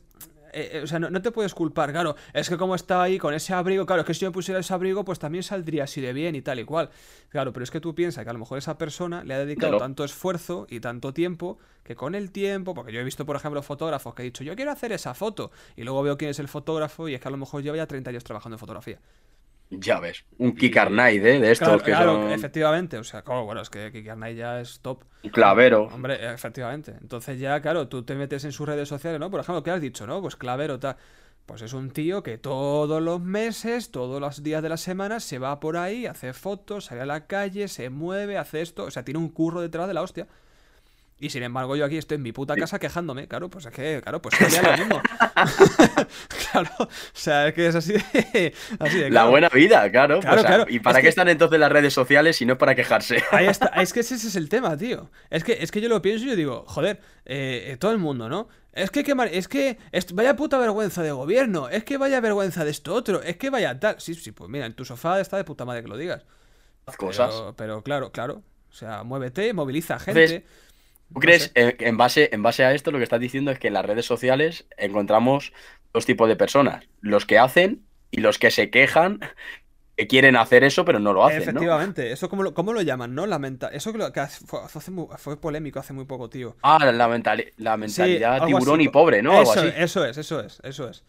eh, 0.54 0.70
eh, 0.74 0.82
o 0.84 0.88
sea, 0.88 1.00
no, 1.00 1.10
no 1.10 1.22
te 1.22 1.32
puedes 1.32 1.54
culpar, 1.54 1.92
claro. 1.92 2.16
Es 2.34 2.50
que 2.50 2.58
como 2.58 2.76
está 2.76 3.02
ahí 3.02 3.18
con 3.18 3.34
ese 3.34 3.54
abrigo, 3.54 3.86
claro, 3.86 4.02
es 4.02 4.08
que 4.08 4.14
si 4.14 4.22
yo 4.22 4.30
me 4.30 4.34
pusiera 4.34 4.60
ese 4.60 4.74
abrigo, 4.74 5.04
pues 5.06 5.20
también 5.20 5.44
saldría 5.44 5.86
así 5.86 6.02
de 6.02 6.14
bien 6.14 6.36
y 6.36 6.42
tal 6.42 6.60
y 6.60 6.66
cual. 6.66 6.90
Claro, 7.30 7.54
pero 7.54 7.64
es 7.64 7.72
que 7.72 7.80
tú 7.80 7.96
piensas 7.96 8.24
que 8.24 8.30
a 8.30 8.34
lo 8.34 8.40
mejor 8.40 8.58
esa 8.58 8.78
persona 8.78 9.24
le 9.24 9.34
ha 9.34 9.40
dedicado 9.40 9.72
Claro. 9.72 9.80
tanto 9.80 10.04
esfuerzo 10.04 10.68
y 10.70 10.80
tanto 10.80 11.14
tiempo 11.14 11.58
que 11.84 11.96
con 11.96 12.14
el 12.16 12.32
tiempo, 12.32 12.74
porque 12.74 12.92
yo 12.92 13.00
he 13.00 13.04
visto, 13.04 13.26
por 13.26 13.36
ejemplo, 13.36 13.62
fotógrafos 13.64 14.14
que 14.14 14.22
he 14.22 14.26
dicho, 14.26 14.44
yo 14.44 14.56
quiero 14.56 14.72
hacer 14.72 14.92
esa 14.92 15.14
foto, 15.14 15.52
y 15.76 15.84
luego 15.84 16.04
veo 16.04 16.18
quién 16.18 16.32
es 16.32 16.40
el 16.40 16.48
fotógrafo 16.48 17.08
y 17.10 17.16
es 17.16 17.22
que 17.22 17.28
a 17.28 17.32
lo 17.32 17.38
mejor 17.38 17.64
lleva 17.64 17.78
ya 17.78 17.88
30 17.88 18.10
años 18.12 18.24
trabajando 18.24 18.56
en 18.56 18.60
fotografía. 18.60 19.00
Ya 19.72 20.02
ves. 20.02 20.26
Un 20.38 20.54
Kick 20.54 20.76
¿eh? 20.76 21.20
De 21.40 21.52
estos 21.52 21.68
Claro, 21.68 21.84
que 21.84 21.92
claro, 21.92 22.14
son 22.24 22.32
efectivamente, 22.32 22.98
o 22.98 23.04
sea, 23.06 23.22
claro, 23.22 23.46
bueno, 23.46 23.62
es 23.62 23.70
que 23.70 24.06
Arnaiz 24.12 24.38
ya 24.38 24.60
es 24.60 24.82
top. 24.82 25.06
un 25.24 25.30
clavero. 25.30 25.84
Hombre, 25.84 26.34
efectivamente. 26.34 26.94
Entonces 27.00 27.40
ya, 27.40 27.62
claro, 27.62 27.88
tú 27.88 28.04
te 28.04 28.16
metes 28.16 28.44
en 28.44 28.52
sus 28.52 28.68
redes 28.68 28.90
sociales, 28.90 29.20
¿no? 29.20 29.32
Por 29.32 29.40
ejemplo, 29.40 29.64
¿qué 29.64 29.72
has 29.72 29.80
dicho, 29.80 30.06
no? 30.06 30.22
Pues 30.22 30.36
Clavero, 30.36 30.78
tal. 30.78 30.98
Pues 31.46 31.62
es 31.62 31.74
un 31.74 31.90
tío 31.92 32.22
que 32.22 32.38
todos 32.38 33.02
los 33.02 33.22
meses, 33.22 33.92
todos 33.92 34.20
los 34.20 34.44
días 34.44 34.62
de 34.62 34.70
la 34.70 34.78
semana, 34.78 35.20
se 35.22 35.40
va 35.40 35.60
por 35.60 35.78
ahí, 35.78 36.06
hace 36.06 36.34
fotos, 36.34 36.86
sale 36.86 37.02
a 37.02 37.06
la 37.06 37.26
calle, 37.28 37.68
se 37.70 37.90
mueve, 37.90 38.38
hace 38.38 38.62
esto. 38.62 38.84
O 38.84 38.92
sea, 38.92 39.04
tiene 39.06 39.20
un 39.20 39.30
curro 39.30 39.62
detrás 39.62 39.88
de 39.88 39.94
la 39.94 40.02
hostia. 40.02 40.28
Y 41.24 41.30
sin 41.30 41.44
embargo, 41.44 41.76
yo 41.76 41.86
aquí 41.86 41.98
estoy 41.98 42.16
en 42.16 42.24
mi 42.24 42.32
puta 42.32 42.56
casa 42.56 42.80
quejándome. 42.80 43.28
Claro, 43.28 43.48
pues 43.50 43.68
es 43.68 43.72
que, 43.72 44.02
claro, 44.02 44.22
pues 44.22 44.36
sería 44.36 44.72
lo 44.72 44.78
mismo. 44.78 45.02
claro, 46.52 46.70
o 46.80 46.88
sea, 47.14 47.48
es 47.48 47.54
que 47.54 47.68
es 47.68 47.76
así 47.76 47.94
de, 47.94 48.54
así 48.80 48.98
de 49.00 49.10
La 49.10 49.26
buena 49.26 49.50
vida, 49.50 49.90
claro. 49.92 50.20
Claro, 50.20 50.38
O 50.38 50.42
sea, 50.42 50.48
claro. 50.50 50.66
¿Y 50.68 50.80
para 50.80 50.98
Es 50.98 51.02
qué 51.02 51.06
que- 51.06 51.10
están 51.10 51.30
entonces 51.30 51.60
las 51.60 51.72
redes 51.72 51.94
sociales 51.94 52.36
si 52.38 52.46
no 52.46 52.54
es 52.54 52.60
para 52.60 52.76
quejarse? 52.76 53.24
Ahí 53.32 53.46
está, 53.48 53.68
es 53.82 53.94
que 53.94 54.00
ese 54.02 54.16
es 54.16 54.36
el 54.36 54.50
tema, 54.50 54.76
tío. 54.78 55.10
Es 55.30 55.44
que, 55.44 55.58
es 55.62 55.72
que 55.72 55.80
yo 55.82 55.90
lo 55.90 56.02
pienso 56.02 56.26
y 56.26 56.30
yo 56.30 56.36
digo, 56.36 56.64
joder, 56.68 57.00
eh, 57.26 57.66
eh, 57.68 57.78
todo 57.78 57.92
el 57.92 57.98
mundo, 58.00 58.28
¿no? 58.28 58.50
Es 58.74 58.90
que, 58.90 59.14
mar- 59.14 59.30
es 59.32 59.48
que, 59.48 59.78
est- 59.92 60.14
vaya 60.14 60.36
puta 60.36 60.58
vergüenza 60.58 61.04
de 61.04 61.12
gobierno, 61.12 61.70
es 61.70 61.84
que 61.84 61.98
vaya 61.98 62.20
vergüenza 62.20 62.64
de 62.66 62.72
esto 62.72 62.94
otro, 62.94 63.22
es 63.22 63.38
que 63.38 63.50
vaya 63.50 63.80
tal. 63.80 63.96
Sí, 64.00 64.16
sí, 64.16 64.32
pues 64.32 64.50
mira, 64.50 64.66
en 64.66 64.74
tu 64.74 64.86
sofá 64.86 65.20
está 65.20 65.38
de 65.38 65.44
puta 65.44 65.66
madre 65.66 65.84
que 65.84 65.88
lo 65.90 65.98
digas. 65.98 66.26
Haz 66.88 66.98
cosas. 66.98 67.30
Pero, 67.32 67.54
pero 67.56 67.84
claro, 67.84 68.12
claro. 68.12 68.42
O 68.70 68.74
sea, 68.74 69.04
muévete, 69.04 69.54
moviliza 69.54 70.00
gente. 70.00 70.24
Entonces, 70.24 70.50
¿Tú 71.14 71.20
No 71.20 71.20
crees, 71.20 71.52
sé. 71.54 71.76
en 71.80 71.98
base, 71.98 72.30
en 72.32 72.44
base 72.44 72.64
a 72.64 72.74
esto, 72.74 72.92
lo 72.92 72.98
que 72.98 73.04
estás 73.04 73.20
diciendo 73.20 73.52
es 73.52 73.60
que 73.60 73.68
en 73.68 73.74
las 73.74 73.86
redes 73.86 74.06
sociales 74.06 74.66
encontramos 74.78 75.54
dos 75.94 76.06
tipos 76.06 76.28
de 76.28 76.36
personas? 76.36 76.86
Los 77.02 77.26
que 77.26 77.38
hacen 77.38 77.84
y 78.12 78.22
los 78.22 78.40
que 78.40 78.52
se 78.52 78.70
quejan 78.70 79.20
que 79.98 80.08
quieren 80.08 80.36
hacer 80.36 80.64
eso, 80.64 80.86
pero 80.86 81.00
no 81.00 81.14
lo 81.14 81.26
hacen. 81.26 81.42
Efectivamente, 81.42 82.12
eso 82.12 82.30
como 82.30 82.44
lo, 82.44 82.54
¿cómo 82.54 82.74
lo 82.74 82.82
llaman, 82.82 83.14
¿no? 83.14 83.26
La 83.28 83.40
menta 83.40 83.68
eso 83.68 83.92
que, 83.92 83.98
lo, 83.98 84.12
que 84.12 84.26
fue, 84.26 85.38
polémico 85.38 85.80
hace 85.80 85.94
muy 85.94 86.06
poco, 86.06 86.30
tío. 86.30 86.56
Ah, 86.64 86.80
la, 86.80 86.92
la 86.92 87.78
mentalidad 87.78 88.46
tiburón 88.46 88.82
y 88.82 88.88
pobre, 88.88 89.22
¿no? 89.22 89.42
Eso, 89.42 89.64
eso 89.64 90.06
es, 90.06 90.18
eso 90.18 90.40
es, 90.40 90.60
eso 90.64 90.90
es. 90.90 91.04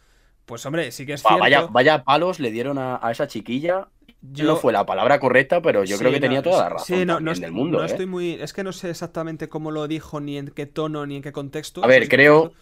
Pues 0.47 0.67
hombre, 0.67 0.91
sí 0.91 1.07
que 1.07 1.15
es 1.15 1.23
cierto. 1.23 1.38
Vaya, 1.38 1.62
vaya 1.71 2.03
palos 2.03 2.41
le 2.41 2.51
dieron 2.51 2.79
a, 2.79 3.01
esa 3.11 3.27
chiquilla. 3.27 3.88
No 4.23 4.57
fue 4.57 4.73
la 4.73 4.87
palabra 4.87 5.19
correcta, 5.19 5.61
pero 5.61 5.83
yo 5.85 5.99
creo 5.99 6.13
que 6.13 6.21
tenía 6.21 6.43
toda 6.43 6.63
la 6.63 6.69
razón 6.71 6.99
sí, 6.99 7.05
no, 7.05 7.19
no 7.19 7.35
del 7.35 7.51
mundo. 7.51 7.79
No 7.79 7.85
¿eh? 7.85 7.87
estoy 7.87 8.07
muy. 8.07 8.35
Es 8.35 8.53
que 8.53 8.63
no 8.63 8.73
sé 8.73 8.91
exactamente 8.91 9.49
cómo 9.49 9.71
lo 9.73 9.89
dijo, 9.89 10.21
ni 10.21 10.39
en 10.39 10.49
qué 10.49 10.67
tono, 10.67 11.05
ni 11.07 11.17
en 11.17 11.23
qué 11.23 11.33
contexto. 11.33 11.85
A 11.85 11.89
ver, 11.89 12.09
creo. 12.09 12.53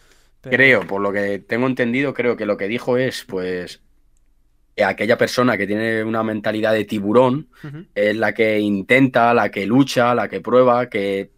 Creo, 0.42 0.87
por 0.87 1.03
lo 1.03 1.12
que 1.12 1.38
tengo 1.38 1.66
entendido, 1.66 2.14
creo 2.14 2.35
que 2.35 2.46
lo 2.46 2.57
que 2.57 2.66
dijo 2.66 2.96
es, 2.96 3.25
pues, 3.25 3.83
aquella 4.83 5.18
persona 5.18 5.59
que 5.59 5.66
tiene 5.66 6.03
una 6.03 6.23
mentalidad 6.23 6.73
de 6.73 6.85
tiburón 6.85 7.49
es 7.94 8.16
la 8.16 8.33
que 8.33 8.59
intenta, 8.59 9.35
la 9.35 9.51
que 9.51 9.66
lucha, 9.66 10.14
la 10.14 10.29
que 10.29 10.40
prueba, 10.40 10.88
que 10.88 11.31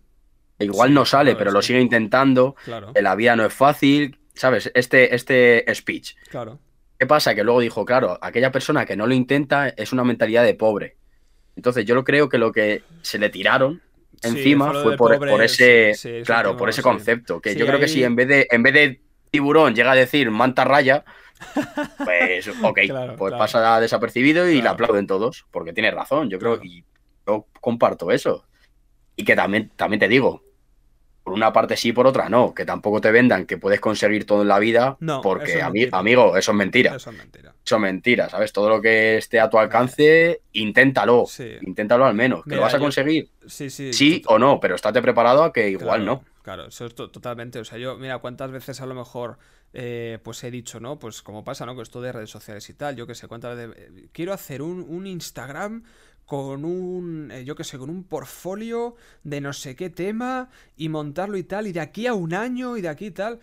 igual 0.60 0.94
no 0.94 1.04
sale, 1.04 1.34
pero 1.34 1.50
lo 1.50 1.62
sigue 1.62 1.80
intentando, 1.80 2.54
que 2.94 3.02
la 3.02 3.16
vida 3.16 3.34
no 3.34 3.44
es 3.44 3.52
fácil, 3.52 4.18
¿sabes? 4.34 4.70
Este, 4.74 5.14
este 5.14 5.64
speech. 5.74 6.14
Claro. 6.30 6.60
¿Qué 7.02 7.06
pasa? 7.08 7.34
Que 7.34 7.42
luego 7.42 7.58
dijo, 7.58 7.84
claro, 7.84 8.16
aquella 8.22 8.52
persona 8.52 8.86
que 8.86 8.94
no 8.94 9.08
lo 9.08 9.12
intenta 9.12 9.70
es 9.70 9.92
una 9.92 10.04
mentalidad 10.04 10.44
de 10.44 10.54
pobre. 10.54 10.98
Entonces 11.56 11.84
yo 11.84 12.04
creo 12.04 12.28
que 12.28 12.38
lo 12.38 12.52
que 12.52 12.84
se 13.02 13.18
le 13.18 13.28
tiraron 13.28 13.82
encima 14.22 14.72
fue, 14.72 14.96
por, 14.96 15.42
ese, 15.42 15.94
claro, 16.24 16.56
por 16.56 16.68
ese 16.68 16.80
concepto. 16.80 17.40
Que 17.40 17.56
yo 17.56 17.66
creo 17.66 17.80
que 17.80 17.88
si 17.88 18.04
en 18.04 18.14
vez 18.14 18.28
de, 18.28 18.46
en 18.48 18.62
vez 18.62 18.74
de 18.74 19.00
tiburón 19.32 19.74
llega 19.74 19.90
a 19.90 19.96
decir 19.96 20.30
manta 20.30 20.62
raya, 20.62 21.04
pues 22.04 22.46
ok, 22.62 22.78
pues 23.18 23.34
pasa 23.34 23.80
desapercibido 23.80 24.48
y 24.48 24.62
le 24.62 24.68
aplauden 24.68 25.08
todos, 25.08 25.44
porque 25.50 25.72
tiene 25.72 25.90
razón, 25.90 26.30
yo 26.30 26.38
creo, 26.38 26.62
y 26.62 26.84
yo 27.26 27.48
comparto 27.60 28.12
eso. 28.12 28.46
Y 29.16 29.24
que 29.24 29.34
también, 29.34 29.72
también 29.74 29.98
te 29.98 30.06
digo, 30.06 30.44
por 31.22 31.32
una 31.32 31.52
parte 31.52 31.76
sí, 31.76 31.92
por 31.92 32.06
otra 32.06 32.28
no, 32.28 32.54
que 32.54 32.64
tampoco 32.64 33.00
te 33.00 33.10
vendan 33.10 33.46
que 33.46 33.58
puedes 33.58 33.80
conseguir 33.80 34.26
todo 34.26 34.42
en 34.42 34.48
la 34.48 34.58
vida, 34.58 34.96
porque 35.22 35.62
amigo, 35.62 36.36
eso 36.36 36.52
es 36.52 36.56
mentira. 36.56 36.96
Eso 36.96 37.10
es 37.10 37.16
mentira. 37.16 37.54
Eso 37.64 37.76
es 37.76 37.80
mentira, 37.80 38.28
¿sabes? 38.28 38.52
Todo 38.52 38.68
lo 38.68 38.80
que 38.80 39.18
esté 39.18 39.38
a 39.40 39.48
tu 39.48 39.58
alcance, 39.58 40.42
inténtalo, 40.52 41.24
inténtalo 41.60 42.06
al 42.06 42.14
menos, 42.14 42.44
que 42.44 42.56
lo 42.56 42.62
vas 42.62 42.74
a 42.74 42.78
conseguir. 42.78 43.28
Sí, 43.46 43.70
sí, 43.70 43.92
sí 43.92 44.22
o 44.26 44.38
no, 44.38 44.58
pero 44.60 44.74
estate 44.74 45.00
preparado 45.02 45.44
a 45.44 45.52
que 45.52 45.70
igual 45.70 46.04
no. 46.04 46.24
Claro, 46.42 46.66
eso 46.66 46.86
es 46.86 46.94
totalmente, 46.94 47.60
o 47.60 47.64
sea, 47.64 47.78
yo, 47.78 47.96
mira, 47.96 48.18
cuántas 48.18 48.50
veces 48.50 48.80
a 48.80 48.86
lo 48.86 48.96
mejor 48.96 49.38
eh, 49.74 50.18
pues 50.22 50.44
he 50.44 50.50
dicho, 50.50 50.80
¿no? 50.80 50.98
Pues 50.98 51.22
como 51.22 51.44
pasa, 51.44 51.64
¿no? 51.64 51.74
Con 51.74 51.82
esto 51.82 52.02
de 52.02 52.12
redes 52.12 52.30
sociales 52.30 52.68
y 52.68 52.74
tal, 52.74 52.94
yo 52.94 53.06
que 53.06 53.14
sé, 53.14 53.26
cuántas 53.26 53.56
veces... 53.56 53.74
Eh, 53.78 54.08
quiero 54.12 54.32
hacer 54.32 54.60
un, 54.60 55.06
Instagram 55.06 55.84
con 56.32 56.64
un, 56.64 57.30
eh, 57.30 57.44
yo 57.44 57.54
que 57.54 57.62
sé, 57.62 57.76
con 57.76 57.90
un 57.90 58.04
portfolio 58.04 58.96
de 59.22 59.42
no 59.42 59.52
sé 59.52 59.76
qué 59.76 59.90
tema 59.90 60.48
y 60.78 60.88
montarlo 60.88 61.36
y 61.36 61.42
tal, 61.42 61.66
y 61.66 61.72
de 61.72 61.80
aquí 61.80 62.06
a 62.06 62.14
un 62.14 62.32
año 62.32 62.78
y 62.78 62.80
de 62.80 62.88
aquí 62.88 63.08
y 63.08 63.10
tal. 63.10 63.38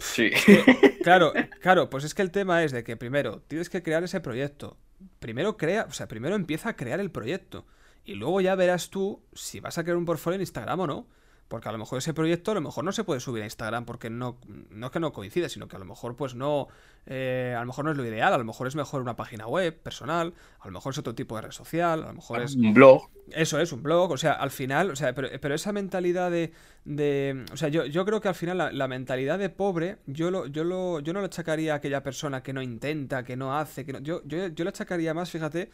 Sí. 0.00 0.30
claro, 1.04 1.32
claro, 1.60 1.88
pues 1.88 2.02
es 2.02 2.14
que 2.14 2.22
el 2.22 2.32
tema 2.32 2.64
es 2.64 2.72
de 2.72 2.82
que 2.82 2.96
primero 2.96 3.42
tienes 3.46 3.70
que 3.70 3.84
crear 3.84 4.02
ese 4.02 4.18
proyecto. 4.18 4.76
Primero 5.20 5.56
crea, 5.56 5.86
o 5.88 5.92
sea, 5.92 6.08
primero 6.08 6.34
empieza 6.34 6.70
a 6.70 6.76
crear 6.76 6.98
el 6.98 7.12
proyecto. 7.12 7.66
Y 8.04 8.14
luego 8.14 8.40
ya 8.40 8.56
verás 8.56 8.90
tú 8.90 9.22
si 9.32 9.60
vas 9.60 9.78
a 9.78 9.84
crear 9.84 9.96
un 9.96 10.04
portfolio 10.04 10.34
en 10.34 10.40
Instagram 10.40 10.80
o 10.80 10.86
no. 10.88 11.06
Porque 11.48 11.68
a 11.68 11.72
lo 11.72 11.78
mejor 11.78 11.98
ese 11.98 12.12
proyecto 12.12 12.50
a 12.50 12.54
lo 12.54 12.60
mejor 12.60 12.84
no 12.84 12.92
se 12.92 13.04
puede 13.04 13.20
subir 13.20 13.42
a 13.42 13.46
Instagram 13.46 13.86
porque 13.86 14.10
no, 14.10 14.36
no 14.70 14.86
es 14.86 14.92
que 14.92 15.00
no 15.00 15.12
coincide, 15.12 15.48
sino 15.48 15.66
que 15.66 15.76
a 15.76 15.78
lo 15.78 15.86
mejor 15.86 16.14
pues 16.14 16.34
no, 16.34 16.68
eh, 17.06 17.54
a 17.56 17.60
lo 17.60 17.66
mejor 17.66 17.86
no 17.86 17.90
es 17.90 17.96
lo 17.96 18.04
ideal, 18.04 18.34
a 18.34 18.38
lo 18.38 18.44
mejor 18.44 18.66
es 18.66 18.76
mejor 18.76 19.00
una 19.00 19.16
página 19.16 19.46
web 19.46 19.74
personal, 19.74 20.34
a 20.60 20.66
lo 20.66 20.72
mejor 20.72 20.92
es 20.92 20.98
otro 20.98 21.14
tipo 21.14 21.36
de 21.36 21.42
red 21.42 21.50
social, 21.50 22.02
a 22.02 22.08
lo 22.08 22.12
mejor 22.12 22.42
es... 22.42 22.54
Un 22.54 22.74
blog. 22.74 23.08
Eso 23.30 23.58
es, 23.60 23.72
un 23.72 23.82
blog, 23.82 24.10
o 24.10 24.18
sea, 24.18 24.32
al 24.32 24.50
final, 24.50 24.90
o 24.90 24.96
sea, 24.96 25.14
pero, 25.14 25.54
esa 25.54 25.72
mentalidad 25.72 26.30
de, 26.30 26.52
de... 26.84 27.46
o 27.50 27.56
sea, 27.56 27.68
yo, 27.68 27.86
yo 27.86 28.04
creo 28.04 28.20
que 28.20 28.28
al 28.28 28.34
final 28.34 28.70
la, 28.76 28.88
mentalidad 28.88 29.38
de 29.38 29.48
pobre, 29.48 29.98
yo, 30.06 30.30
lo, 30.30 30.46
yo, 30.46 30.64
lo, 30.64 31.00
yo 31.00 31.14
no 31.14 31.20
lo 31.20 31.26
achacaría 31.26 31.72
a 31.72 31.76
aquella 31.76 32.02
persona 32.02 32.42
que 32.42 32.52
no 32.52 32.60
intenta, 32.60 33.24
que 33.24 33.36
no 33.36 33.56
hace, 33.56 33.86
que 33.86 33.94
no... 33.94 34.00
Yo, 34.00 34.22
yo, 34.26 34.48
yo 34.48 34.64
lo 34.64 34.68
achacaría 34.68 35.14
más, 35.14 35.30
fíjate, 35.30 35.70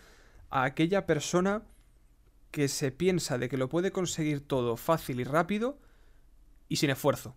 a 0.50 0.62
aquella 0.62 1.04
persona 1.04 1.62
que 2.54 2.68
se 2.68 2.92
piensa 2.92 3.36
de 3.36 3.48
que 3.48 3.56
lo 3.56 3.68
puede 3.68 3.90
conseguir 3.90 4.40
todo 4.46 4.76
fácil 4.76 5.18
y 5.18 5.24
rápido 5.24 5.76
y 6.68 6.76
sin 6.76 6.88
esfuerzo. 6.88 7.34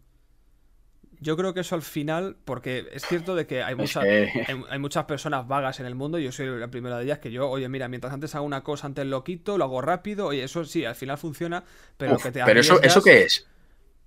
Yo 1.19 1.35
creo 1.35 1.55
que 1.55 1.61
eso 1.61 1.73
al 1.73 1.81
final, 1.81 2.37
porque 2.45 2.87
es 2.91 3.03
cierto 3.03 3.33
de 3.33 3.47
que 3.47 3.63
hay, 3.63 3.73
muchas, 3.73 4.05
hay, 4.05 4.77
muchas 4.77 5.05
personas 5.05 5.47
vagas 5.47 5.79
en 5.79 5.87
el 5.87 5.95
mundo, 5.95 6.19
y 6.19 6.25
yo 6.25 6.31
soy 6.31 6.45
la 6.59 6.67
primera 6.67 6.99
de 6.99 7.05
ellas, 7.05 7.17
que 7.17 7.31
yo, 7.31 7.49
oye, 7.49 7.67
mira, 7.67 7.87
mientras 7.87 8.13
antes 8.13 8.35
hago 8.35 8.45
una 8.45 8.63
cosa, 8.63 8.85
antes 8.85 9.07
lo 9.07 9.23
quito, 9.23 9.57
lo 9.57 9.63
hago 9.63 9.81
rápido, 9.81 10.27
oye, 10.27 10.43
eso 10.43 10.63
sí, 10.65 10.85
al 10.85 10.93
final 10.93 11.17
funciona, 11.17 11.63
pero 11.97 12.17
que 12.17 12.31
te 12.31 12.43
Pero 12.45 12.59
eso, 12.59 12.79
¿eso 12.83 13.01
qué 13.01 13.23
es? 13.23 13.47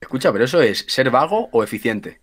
Escucha, 0.01 0.31
pero 0.31 0.45
eso 0.45 0.63
es 0.63 0.85
ser 0.87 1.11
vago 1.11 1.49
o 1.51 1.65
eficiente. 1.65 2.21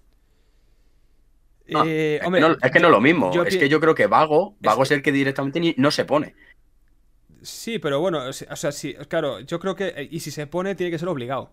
Eh, 1.67 2.21
hombre, 2.23 2.41
es 2.63 2.71
que 2.71 2.80
no 2.80 2.88
es 2.88 2.93
lo 2.93 3.02
mismo. 3.02 3.43
es 3.43 3.58
que 3.58 3.67
yo 3.67 3.82
creo 3.82 3.95
que 3.95 4.08
vago, 4.08 4.56
vago 4.62 4.84
es, 4.84 4.91
el 4.91 5.02
que 5.02 5.12
directamente 5.12 5.76
no 5.76 5.91
se 5.91 6.06
pone. 6.06 6.36
Sí, 7.41 7.80
pero 7.80 8.00
bueno, 8.00 8.23
o 8.26 8.34
sea, 8.34 8.71
sí, 8.71 8.93
claro, 9.08 9.39
yo 9.41 9.60
creo 9.60 9.76
que. 9.76 9.88
Eh, 9.89 10.08
y 10.12 10.19
si 10.19 10.32
se 10.32 10.47
pone, 10.47 10.76
tiene 10.76 10.91
que 10.91 11.00
ser 11.00 11.10
obligado. 11.10 11.52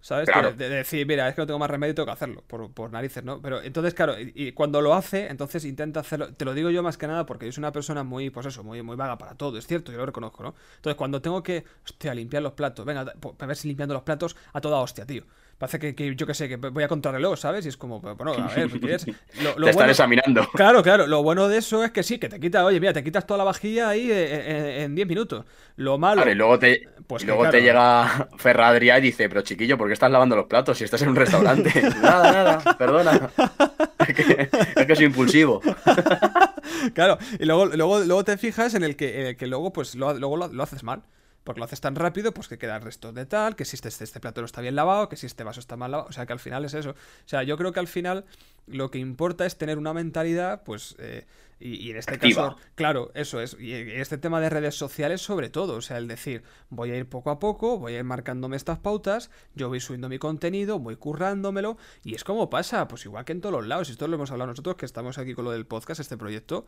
¿Sabes? 0.00 0.28
De, 0.56 0.68
decir, 0.68 1.04
mira, 1.04 1.28
es 1.28 1.34
que 1.34 1.40
no 1.40 1.46
tengo 1.46 1.58
más 1.58 1.68
remedio 1.68 1.92
tengo 1.92 2.06
que 2.06 2.12
hacerlo, 2.12 2.44
por, 2.46 2.92
narices, 2.92 3.24
¿no? 3.24 3.42
Pero 3.42 3.60
entonces, 3.60 3.92
claro, 3.92 4.14
y, 4.20 4.52
cuando 4.52 4.80
lo 4.80 4.94
hace, 4.94 5.26
entonces 5.26 5.64
intenta 5.64 5.98
hacerlo. 5.98 6.32
Te 6.32 6.44
lo 6.44 6.54
digo 6.54 6.70
yo 6.70 6.80
más 6.84 6.96
que 6.96 7.08
nada 7.08 7.26
porque 7.26 7.46
yo 7.46 7.50
soy 7.50 7.62
una 7.62 7.72
persona 7.72 8.04
muy, 8.04 8.30
pues 8.30 8.46
eso, 8.46 8.62
muy, 8.62 8.82
muy 8.82 8.94
vaga 8.94 9.18
para 9.18 9.34
todo, 9.34 9.58
es 9.58 9.66
cierto, 9.66 9.90
yo 9.90 9.98
lo 9.98 10.06
reconozco, 10.06 10.44
¿no? 10.44 10.54
Entonces, 10.76 10.96
cuando 10.96 11.20
tengo 11.20 11.42
que, 11.42 11.64
hostia, 11.84 12.14
limpiar 12.14 12.44
los 12.44 12.52
platos, 12.52 12.86
venga, 12.86 13.00
a 13.00 13.46
ver 13.46 13.56
si 13.56 13.66
limpiando 13.66 13.94
los 13.94 14.04
platos 14.04 14.36
a 14.52 14.60
toda 14.60 14.78
hostia, 14.78 15.04
tío. 15.06 15.24
Parece 15.58 15.94
que, 15.94 16.14
yo 16.14 16.26
que 16.26 16.34
sé, 16.34 16.50
que 16.50 16.56
voy 16.56 16.84
a 16.84 16.88
contrarreloj, 16.88 17.38
¿sabes? 17.38 17.64
Y 17.64 17.70
es 17.70 17.78
como, 17.78 18.00
bueno, 18.00 18.34
a 18.34 18.46
ver, 18.54 18.68
¿qué 18.68 18.98
Lo, 19.42 19.54
te 19.54 19.70
están 19.70 19.88
examinando. 19.88 20.46
Claro, 20.52 20.82
claro. 20.82 21.06
Lo 21.06 21.22
bueno 21.22 21.48
de 21.48 21.56
eso 21.58 21.82
es 21.82 21.92
que 21.92 22.02
sí, 22.02 22.18
que 22.18 22.28
te 22.28 22.38
quita, 22.38 22.62
oye, 22.64 22.78
mira, 22.78 22.92
te 22.92 23.02
quitas 23.02 23.26
toda 23.26 23.38
la 23.38 23.44
vajilla 23.44 23.88
ahí 23.88 24.10
en 24.12 24.94
10 24.94 25.08
minutos. 25.08 25.46
Lo 25.76 25.96
malo. 25.96 26.16
Claro, 26.16 26.30
y 26.30 26.34
luego 26.34 26.58
te, 26.58 26.88
pues 27.06 27.24
luego 27.24 27.48
te 27.48 27.62
llega 27.62 28.28
Ferradria 28.36 28.98
y 28.98 29.02
dice, 29.02 29.30
pero 29.30 29.40
chiquillo, 29.40 29.78
¿por 29.78 29.86
qué 29.86 29.94
estás 29.94 30.10
lavando 30.10 30.36
los 30.36 30.46
platos 30.46 30.76
si 30.76 30.84
estás 30.84 31.00
en 31.00 31.08
un 31.08 31.16
restaurante? 31.16 31.70
nada, 32.02 32.32
nada, 32.32 32.76
perdona. 32.76 33.30
es, 34.06 34.86
que, 34.86 34.96
soy 34.96 35.06
impulsivo. 35.06 35.62
claro, 36.94 37.16
y 37.38 37.46
luego, 37.46 37.66
luego, 37.66 38.00
luego 38.00 38.24
te 38.24 38.36
fijas 38.36 38.74
en 38.74 38.84
el 38.84 38.94
que, 38.94 39.36
que 39.38 39.46
luego, 39.46 39.72
pues, 39.72 39.94
luego 39.94 40.36
lo 40.36 40.62
haces 40.62 40.82
mal 40.82 41.02
porque 41.46 41.60
lo 41.60 41.64
haces 41.64 41.80
tan 41.80 41.94
rápido, 41.94 42.34
pues 42.34 42.48
que 42.48 42.58
queda 42.58 42.74
el 42.74 42.82
resto 42.82 43.12
de 43.12 43.24
tal, 43.24 43.54
que 43.54 43.64
si 43.64 43.76
este, 43.76 43.88
este, 43.88 44.20
plato 44.20 44.40
no 44.40 44.46
está 44.46 44.60
bien 44.60 44.74
lavado, 44.74 45.08
que 45.08 45.16
si 45.16 45.26
este 45.26 45.44
vaso 45.44 45.60
está 45.60 45.76
mal 45.76 45.92
lavado, 45.92 46.08
o 46.10 46.12
sea 46.12 46.26
que 46.26 46.32
al 46.32 46.40
final 46.40 46.64
es 46.64 46.74
eso. 46.74 46.90
O 46.90 47.28
sea, 47.28 47.44
yo 47.44 47.56
creo 47.56 47.72
que 47.72 47.78
al 47.78 47.86
final 47.86 48.24
lo 48.66 48.90
que 48.90 48.98
importa 48.98 49.46
es 49.46 49.56
tener 49.56 49.78
una 49.78 49.94
mentalidad, 49.94 50.64
pues, 50.64 50.96
eh, 50.98 51.24
y, 51.60 51.88
en 51.90 51.98
este 51.98 52.18
caso, 52.18 52.56
claro, 52.74 53.12
eso 53.14 53.40
es, 53.40 53.56
y 53.58 53.72
este 53.72 54.18
tema 54.18 54.40
de 54.40 54.50
redes 54.50 54.74
sociales 54.74 55.22
sobre 55.22 55.48
todo, 55.48 55.76
o 55.76 55.80
sea, 55.80 55.98
el 55.98 56.08
decir, 56.08 56.42
voy 56.68 56.90
a 56.90 56.96
ir 56.96 57.08
poco 57.08 57.30
a 57.30 57.38
poco, 57.38 57.78
voy 57.78 57.94
a 57.94 57.98
ir 57.98 58.04
marcándome 58.04 58.56
estas 58.56 58.80
pautas, 58.80 59.30
yo 59.54 59.68
voy 59.68 59.78
subiendo 59.78 60.08
mi 60.08 60.18
contenido, 60.18 60.80
voy 60.80 60.96
currándomelo, 60.96 61.78
y 62.02 62.14
es 62.16 62.24
como 62.24 62.50
pasa, 62.50 62.88
pues 62.88 63.06
igual 63.06 63.24
que 63.24 63.32
en 63.32 63.40
todos 63.40 63.54
los 63.54 63.66
lados, 63.66 63.88
y 63.88 63.92
esto 63.92 64.08
lo 64.08 64.16
hemos 64.16 64.32
hablado 64.32 64.50
nosotros 64.50 64.76
que 64.76 64.84
estamos 64.84 65.16
aquí 65.16 65.32
con 65.32 65.44
lo 65.44 65.52
del 65.52 65.64
podcast, 65.64 66.00
este 66.00 66.18
proyecto, 66.18 66.66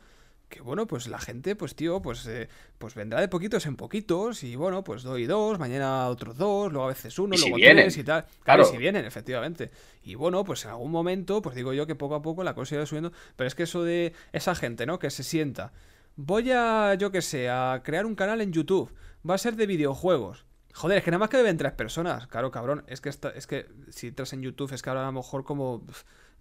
que 0.49 0.61
bueno, 0.61 0.87
pues 0.87 1.07
la 1.07 1.19
gente, 1.19 1.55
pues 1.55 1.75
tío, 1.75 2.01
pues, 2.01 2.25
eh, 2.25 2.49
pues 2.79 2.95
vendrá 2.95 3.21
de 3.21 3.27
poquitos 3.27 3.65
en 3.67 3.75
poquitos 3.75 4.43
y 4.43 4.55
bueno, 4.55 4.83
pues 4.83 5.03
doy 5.03 5.25
dos, 5.25 5.59
mañana 5.59 6.07
otros 6.07 6.37
dos, 6.37 6.71
luego 6.71 6.85
a 6.85 6.89
veces 6.89 7.17
uno, 7.19 7.35
luego 7.37 7.55
tres 7.57 7.97
y 7.97 8.03
tal. 8.03 8.25
Claro, 8.43 8.65
si 8.65 8.77
vienen, 8.77 9.05
efectivamente. 9.05 9.69
Y 10.03 10.15
bueno, 10.15 10.43
pues 10.43 10.65
en 10.65 10.71
algún 10.71 10.91
momento, 10.91 11.41
pues 11.41 11.55
digo 11.55 11.71
yo 11.73 11.85
que 11.85 11.95
poco 11.95 12.15
a 12.15 12.21
poco 12.21 12.43
la 12.43 12.55
cosa 12.55 12.75
irá 12.75 12.85
subiendo, 12.85 13.13
pero 13.35 13.47
es 13.47 13.55
que 13.55 13.63
eso 13.63 13.83
de 13.83 14.13
esa 14.33 14.55
gente, 14.55 14.85
¿no? 14.85 14.97
Que 14.97 15.11
se 15.11 15.23
sienta, 15.23 15.71
voy 16.15 16.51
a, 16.51 16.95
yo 16.95 17.11
qué 17.11 17.21
sé, 17.21 17.49
a 17.49 17.81
crear 17.83 18.05
un 18.05 18.15
canal 18.15 18.41
en 18.41 18.51
YouTube, 18.51 18.91
va 19.27 19.35
a 19.35 19.37
ser 19.37 19.55
de 19.55 19.67
videojuegos. 19.67 20.45
Joder, 20.73 20.97
es 20.97 21.03
que 21.03 21.11
nada 21.11 21.19
más 21.19 21.29
que 21.29 21.37
deben 21.37 21.57
tres 21.57 21.73
personas. 21.73 22.27
Claro, 22.27 22.51
cabrón. 22.51 22.83
Es 22.87 23.01
que, 23.01 23.09
es 23.09 23.47
que 23.47 23.67
si 23.89 24.07
entras 24.07 24.33
en 24.33 24.41
YouTube 24.41 24.71
es 24.73 24.81
que 24.81 24.89
ahora 24.89 25.03
a 25.03 25.07
lo 25.07 25.11
mejor 25.11 25.43
como... 25.43 25.85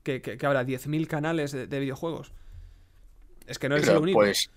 Que, 0.02 0.22
que, 0.22 0.38
que 0.38 0.46
habrá 0.46 0.64
10.000 0.64 1.06
canales 1.08 1.52
de 1.52 1.80
videojuegos. 1.80 2.32
Es 3.48 3.58
que 3.58 3.68
no 3.68 3.76
es 3.76 3.88
el 3.88 3.96
único. 3.96 4.18
Pues, 4.18 4.50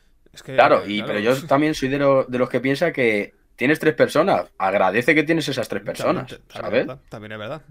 claro, 0.43 0.83
y, 0.85 1.01
pero 1.03 1.19
yo 1.19 1.41
también 1.47 1.73
soy 1.73 1.89
de, 1.89 1.97
los 1.97 2.49
que 2.49 2.59
piensa 2.59 2.91
que 2.91 3.33
tienes 3.55 3.79
tres 3.79 3.95
personas. 3.95 4.45
Agradece 4.57 5.15
que 5.15 5.23
tienes 5.23 5.47
esas 5.47 5.67
tres 5.67 5.81
personas, 5.81 6.39
¿sabes? 6.49 6.87
También 7.09 7.31
es 7.33 7.39
verdad. 7.39 7.61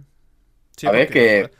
¿Sabes? 0.76 1.11
Que... 1.11 1.50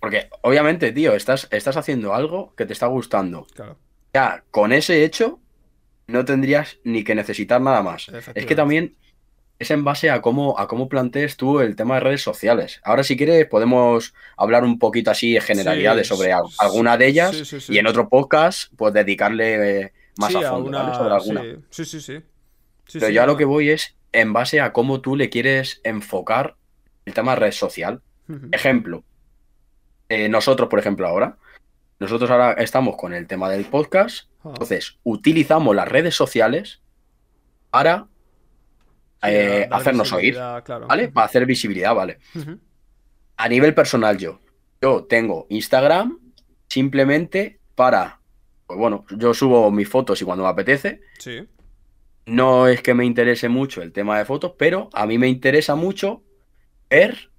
Porque 0.00 0.28
obviamente, 0.42 0.92
tío, 0.92 1.14
estás, 1.14 1.46
estás 1.50 1.76
haciendo 1.76 2.14
algo 2.14 2.54
que 2.54 2.64
te 2.64 2.72
está 2.72 2.86
gustando. 2.86 3.46
Claro. 3.54 3.76
Ya, 4.14 4.42
con 4.50 4.72
ese 4.72 5.04
hecho, 5.04 5.40
no 6.06 6.24
tendrías 6.24 6.78
ni 6.84 7.04
que 7.04 7.14
necesitar 7.14 7.60
nada 7.60 7.82
más. 7.82 8.08
Es 8.34 8.46
que 8.46 8.54
también 8.54 8.96
es 9.60 9.70
en 9.70 9.84
base 9.84 10.10
a 10.10 10.20
cómo, 10.22 10.58
a 10.58 10.66
cómo 10.66 10.88
plantees 10.88 11.36
tú 11.36 11.60
el 11.60 11.76
tema 11.76 11.94
de 11.94 12.00
redes 12.00 12.22
sociales. 12.22 12.80
Ahora, 12.82 13.04
si 13.04 13.16
quieres, 13.16 13.46
podemos 13.46 14.14
hablar 14.36 14.64
un 14.64 14.78
poquito 14.78 15.10
así 15.10 15.34
de 15.34 15.40
generalidades 15.40 16.08
Sí, 16.08 16.14
sobre 16.16 16.32
sí, 16.32 16.38
alguna 16.58 16.96
de 16.96 17.06
ellas 17.06 17.36
sí, 17.36 17.58
y 17.68 17.78
en 17.78 17.86
otro 17.86 18.08
podcast, 18.08 18.72
pues 18.76 18.92
dedicarle 18.94 19.82
eh, 19.82 19.92
más 20.16 20.34
a 20.34 20.50
fondo. 20.50 20.94
Sobre 20.94 21.14
alguna. 21.14 21.42
Sí, 21.70 21.84
sí, 21.84 22.00
sí. 22.00 22.00
sí. 22.00 22.22
Sí, 22.86 22.98
Pero 22.98 23.06
sí, 23.08 23.12
yo 23.14 23.22
a 23.22 23.26
lo 23.26 23.36
que 23.36 23.44
voy 23.44 23.70
es 23.70 23.94
en 24.12 24.32
base 24.32 24.60
a 24.60 24.72
cómo 24.72 25.00
tú 25.00 25.14
le 25.14 25.30
quieres 25.30 25.80
enfocar 25.84 26.56
el 27.04 27.14
tema 27.14 27.36
red 27.36 27.52
social. 27.52 28.00
Ejemplo, 28.52 29.04
eh, 30.08 30.28
nosotros, 30.28 30.68
por 30.68 30.78
ejemplo, 30.78 31.06
ahora, 31.06 31.36
nosotros 31.98 32.30
ahora 32.30 32.52
estamos 32.54 32.96
con 32.96 33.12
el 33.12 33.26
tema 33.26 33.50
del 33.50 33.64
podcast, 33.66 34.30
Ah. 34.42 34.48
entonces 34.54 34.96
utilizamos 35.04 35.76
las 35.76 35.86
redes 35.86 36.14
sociales 36.14 36.80
para 37.68 38.06
eh, 39.22 39.68
hacernos 39.70 40.12
oír, 40.12 40.34
claro. 40.64 40.86
¿vale? 40.86 41.08
Para 41.08 41.26
hacer 41.26 41.46
visibilidad, 41.46 41.94
¿vale? 41.94 42.18
A 43.36 43.48
nivel 43.48 43.74
personal 43.74 44.16
yo, 44.18 44.40
yo 44.80 45.04
tengo 45.04 45.46
Instagram 45.50 46.18
simplemente 46.68 47.58
para, 47.74 48.20
pues 48.66 48.78
bueno, 48.78 49.04
yo 49.16 49.34
subo 49.34 49.70
mis 49.70 49.88
fotos 49.88 50.20
y 50.22 50.24
cuando 50.24 50.44
me 50.44 50.50
apetece, 50.50 51.00
Sí. 51.18 51.46
no 52.26 52.66
es 52.68 52.82
que 52.82 52.94
me 52.94 53.04
interese 53.04 53.48
mucho 53.48 53.82
el 53.82 53.92
tema 53.92 54.18
de 54.18 54.24
fotos, 54.24 54.52
pero 54.58 54.88
a 54.92 55.06
mí 55.06 55.18
me 55.18 55.28
interesa 55.28 55.74
mucho 55.74 56.22
ver 56.88 57.30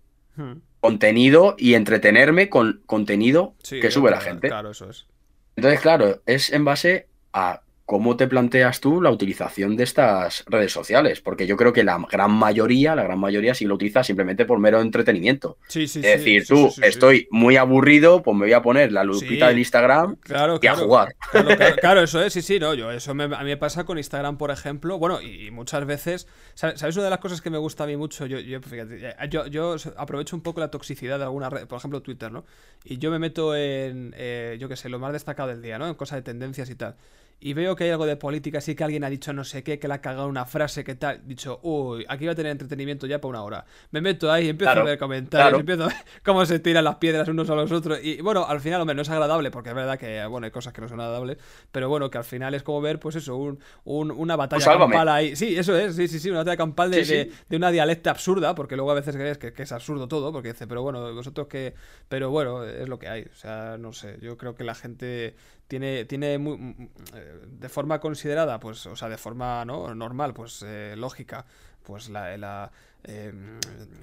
contenido 0.79 1.55
y 1.57 1.75
entretenerme 1.75 2.49
con 2.49 2.81
contenido 2.85 3.55
Sí, 3.63 3.79
que 3.79 3.91
sube 3.91 4.09
la 4.11 4.21
gente. 4.21 4.47
Claro, 4.47 4.71
eso 4.71 4.89
es. 4.89 5.07
Entonces, 5.55 5.79
claro, 5.81 6.21
es 6.25 6.51
en 6.51 6.65
base 6.65 7.07
a 7.33 7.61
cómo 7.91 8.15
te 8.15 8.25
planteas 8.25 8.79
tú 8.79 9.01
la 9.01 9.11
utilización 9.11 9.75
de 9.75 9.83
estas 9.83 10.45
redes 10.47 10.71
sociales, 10.71 11.19
porque 11.19 11.45
yo 11.45 11.57
creo 11.57 11.73
que 11.73 11.83
la 11.83 11.99
gran 12.09 12.31
mayoría, 12.31 12.95
la 12.95 13.03
gran 13.03 13.19
mayoría 13.19 13.53
sí 13.53 13.65
lo 13.65 13.75
utiliza 13.75 14.01
simplemente 14.01 14.45
por 14.45 14.59
mero 14.59 14.79
entretenimiento. 14.79 15.57
Sí, 15.67 15.89
sí, 15.89 15.99
es 15.99 16.05
sí, 16.05 16.11
decir, 16.11 16.45
sí, 16.45 16.53
tú, 16.53 16.73
estoy 16.83 17.27
muy 17.31 17.57
aburrido, 17.57 18.23
pues 18.23 18.37
me 18.37 18.45
voy 18.45 18.53
a 18.53 18.61
poner 18.61 18.93
la 18.93 19.03
lupita 19.03 19.49
del 19.49 19.59
Instagram 19.59 20.15
Claro, 20.21 20.57
y 20.61 20.67
a 20.67 20.75
jugar. 20.77 21.15
Claro, 21.81 21.99
eso 22.01 22.23
es, 22.23 22.31
sí, 22.31 22.41
sí, 22.41 22.59
no, 22.59 22.73
yo, 22.75 22.89
eso 22.91 23.13
me- 23.13 23.25
a 23.25 23.27
mí 23.39 23.43
me 23.43 23.57
pasa 23.57 23.83
con 23.83 23.97
Instagram, 23.97 24.37
por 24.37 24.51
ejemplo, 24.51 24.97
bueno, 24.97 25.19
y, 25.21 25.47
y 25.47 25.51
muchas 25.51 25.85
veces, 25.85 26.29
¿sabes, 26.53 26.95
una 26.95 27.03
de 27.03 27.09
las 27.09 27.19
cosas 27.19 27.41
que 27.41 27.49
me 27.49 27.57
gusta 27.57 27.83
a 27.83 27.87
mí 27.87 27.97
mucho? 27.97 28.25
Yo, 28.25 28.39
yo, 28.39 28.61
fíjate, 28.61 29.09
eh, 29.09 29.15
yo, 29.29 29.47
yo 29.47 29.75
aprovecho 29.97 30.33
un 30.37 30.43
poco 30.43 30.61
la 30.61 30.71
toxicidad 30.71 31.17
de 31.17 31.25
alguna 31.25 31.49
red, 31.49 31.67
por 31.67 31.77
ejemplo 31.79 32.01
Twitter, 32.01 32.31
¿no? 32.31 32.45
Y 32.85 32.99
yo 32.99 33.11
me 33.11 33.19
meto 33.19 33.53
en, 33.53 34.13
eh, 34.15 34.55
yo 34.61 34.69
qué 34.69 34.77
sé, 34.77 34.87
lo 34.87 34.97
más 34.97 35.11
destacado 35.11 35.49
del 35.49 35.61
día, 35.61 35.77
¿no? 35.77 35.89
En 35.89 35.95
cosas 35.95 36.19
de 36.19 36.21
tendencias 36.21 36.69
y 36.69 36.75
tal. 36.75 36.95
Y 37.43 37.53
veo 37.53 37.75
que 37.75 37.85
hay 37.85 37.89
algo 37.89 38.05
de 38.05 38.15
política, 38.17 38.59
así 38.59 38.75
que 38.75 38.83
alguien 38.83 39.03
ha 39.03 39.09
dicho 39.09 39.33
no 39.33 39.43
sé 39.43 39.63
qué, 39.63 39.79
que 39.79 39.87
le 39.87 39.95
ha 39.95 40.01
cagado 40.01 40.27
una 40.27 40.45
frase, 40.45 40.83
que 40.83 40.93
tal. 40.93 41.21
Dicho, 41.27 41.59
uy, 41.63 42.05
aquí 42.07 42.27
va 42.27 42.33
a 42.33 42.35
tener 42.35 42.51
entretenimiento 42.51 43.07
ya 43.07 43.19
por 43.19 43.31
una 43.31 43.41
hora. 43.43 43.65
Me 43.89 43.99
meto 43.99 44.31
ahí, 44.31 44.47
empiezo 44.47 44.71
Claro, 44.73 44.81
a 44.81 44.89
ver 44.91 44.99
comentarios, 44.99 45.47
claro. 45.49 45.59
empiezo 45.59 45.83
a 45.85 45.87
ver 45.87 45.95
cómo 46.23 46.45
se 46.45 46.59
tiran 46.59 46.83
las 46.83 46.97
piedras 46.97 47.27
unos 47.29 47.49
a 47.49 47.55
los 47.55 47.71
otros. 47.71 47.97
Y 48.03 48.21
bueno, 48.21 48.45
al 48.47 48.59
final, 48.61 48.79
hombre, 48.81 48.95
no 48.95 49.01
es 49.01 49.09
agradable, 49.09 49.49
porque 49.49 49.69
es 49.69 49.75
verdad 49.75 49.97
que, 49.97 50.23
bueno, 50.27 50.45
hay 50.45 50.51
cosas 50.51 50.71
que 50.71 50.81
no 50.81 50.87
son 50.87 50.99
agradables. 51.01 51.39
Pero 51.71 51.89
bueno, 51.89 52.11
que 52.11 52.19
al 52.19 52.23
final 52.23 52.53
es 52.53 52.61
como 52.61 52.79
ver, 52.79 52.99
pues 52.99 53.15
eso, 53.15 53.35
un, 53.35 53.59
un- 53.85 54.11
una 54.11 54.35
batalla 54.35 54.63
sálvame. 54.63 54.93
campal 54.93 55.09
ahí. 55.09 55.35
Sí, 55.35 55.57
eso 55.57 55.75
es, 55.75 55.95
sí, 55.95 56.07
sí, 56.07 56.19
sí, 56.19 56.29
una 56.29 56.39
batalla 56.41 56.57
campal 56.57 56.91
de, 56.91 57.03
Sí, 57.03 57.05
sí. 57.05 57.13
de- 57.15 57.31
de 57.49 57.57
una 57.57 57.71
dialecta 57.71 58.11
absurda, 58.11 58.53
porque 58.53 58.75
luego 58.75 58.91
a 58.91 58.93
veces 58.93 59.15
crees 59.15 59.39
que, 59.39 59.51
que 59.51 59.63
es 59.63 59.71
absurdo 59.71 60.07
todo, 60.07 60.31
porque 60.31 60.49
dice, 60.53 60.67
pero 60.67 60.83
bueno, 60.83 61.11
vosotros 61.15 61.47
que. 61.47 61.73
Pero 62.07 62.29
bueno, 62.29 62.63
es 62.65 62.87
lo 62.87 62.99
que 62.99 63.07
hay. 63.07 63.23
O 63.23 63.35
sea, 63.35 63.77
no 63.79 63.93
sé, 63.93 64.19
yo 64.21 64.37
creo 64.37 64.53
que 64.53 64.63
la 64.63 64.75
gente 64.75 65.35
tiene, 65.67 66.03
tiene 66.03 66.37
muy, 66.37 66.57
mm, 66.57 66.89
eh, 67.15 67.30
de 67.47 67.69
forma 67.69 67.99
considerada, 67.99 68.59
pues, 68.59 68.85
o 68.85 68.95
sea, 68.95 69.09
de 69.09 69.17
forma 69.17 69.65
¿no? 69.65 69.93
normal, 69.95 70.33
pues 70.33 70.63
eh, 70.65 70.95
lógica, 70.97 71.45
pues 71.83 72.09
la, 72.09 72.37
la, 72.37 72.71
eh, 73.03 73.33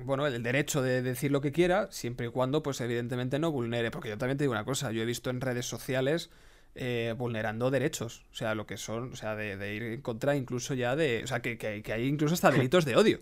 bueno, 0.04 0.26
el 0.26 0.42
derecho 0.42 0.82
de 0.82 1.02
decir 1.02 1.30
lo 1.30 1.40
que 1.40 1.52
quiera, 1.52 1.88
siempre 1.90 2.26
y 2.26 2.30
cuando, 2.30 2.62
pues 2.62 2.80
evidentemente 2.80 3.38
no 3.38 3.52
vulnere, 3.52 3.90
porque 3.90 4.08
yo 4.08 4.18
también 4.18 4.38
te 4.38 4.44
digo 4.44 4.52
una 4.52 4.64
cosa, 4.64 4.92
yo 4.92 5.02
he 5.02 5.06
visto 5.06 5.30
en 5.30 5.40
redes 5.40 5.66
sociales 5.66 6.30
eh, 6.74 7.14
vulnerando 7.16 7.70
derechos, 7.70 8.24
o 8.32 8.34
sea, 8.34 8.54
lo 8.54 8.66
que 8.66 8.76
son, 8.76 9.12
o 9.12 9.16
sea, 9.16 9.36
de, 9.36 9.56
de 9.56 9.74
ir 9.74 9.82
en 9.82 10.02
contra 10.02 10.36
incluso 10.36 10.74
ya 10.74 10.96
de, 10.96 11.22
o 11.24 11.26
sea, 11.26 11.40
que, 11.40 11.58
que, 11.58 11.82
que 11.82 11.92
hay 11.92 12.06
incluso 12.06 12.34
hasta 12.34 12.50
delitos 12.52 12.84
de 12.84 12.96
odio 12.96 13.20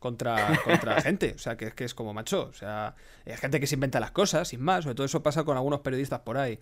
contra, 0.00 0.58
contra 0.64 1.00
gente. 1.00 1.34
O 1.36 1.38
sea, 1.38 1.56
que, 1.56 1.70
que 1.70 1.84
es 1.84 1.94
como 1.94 2.12
macho. 2.12 2.48
O 2.50 2.52
sea, 2.52 2.96
hay 3.24 3.36
gente 3.36 3.60
que 3.60 3.68
se 3.68 3.76
inventa 3.76 4.00
las 4.00 4.10
cosas, 4.10 4.48
sin 4.48 4.60
más. 4.60 4.82
Sobre 4.82 4.96
todo 4.96 5.06
eso 5.06 5.22
pasa 5.22 5.44
con 5.44 5.56
algunos 5.56 5.80
periodistas 5.80 6.20
por 6.20 6.38
ahí. 6.38 6.58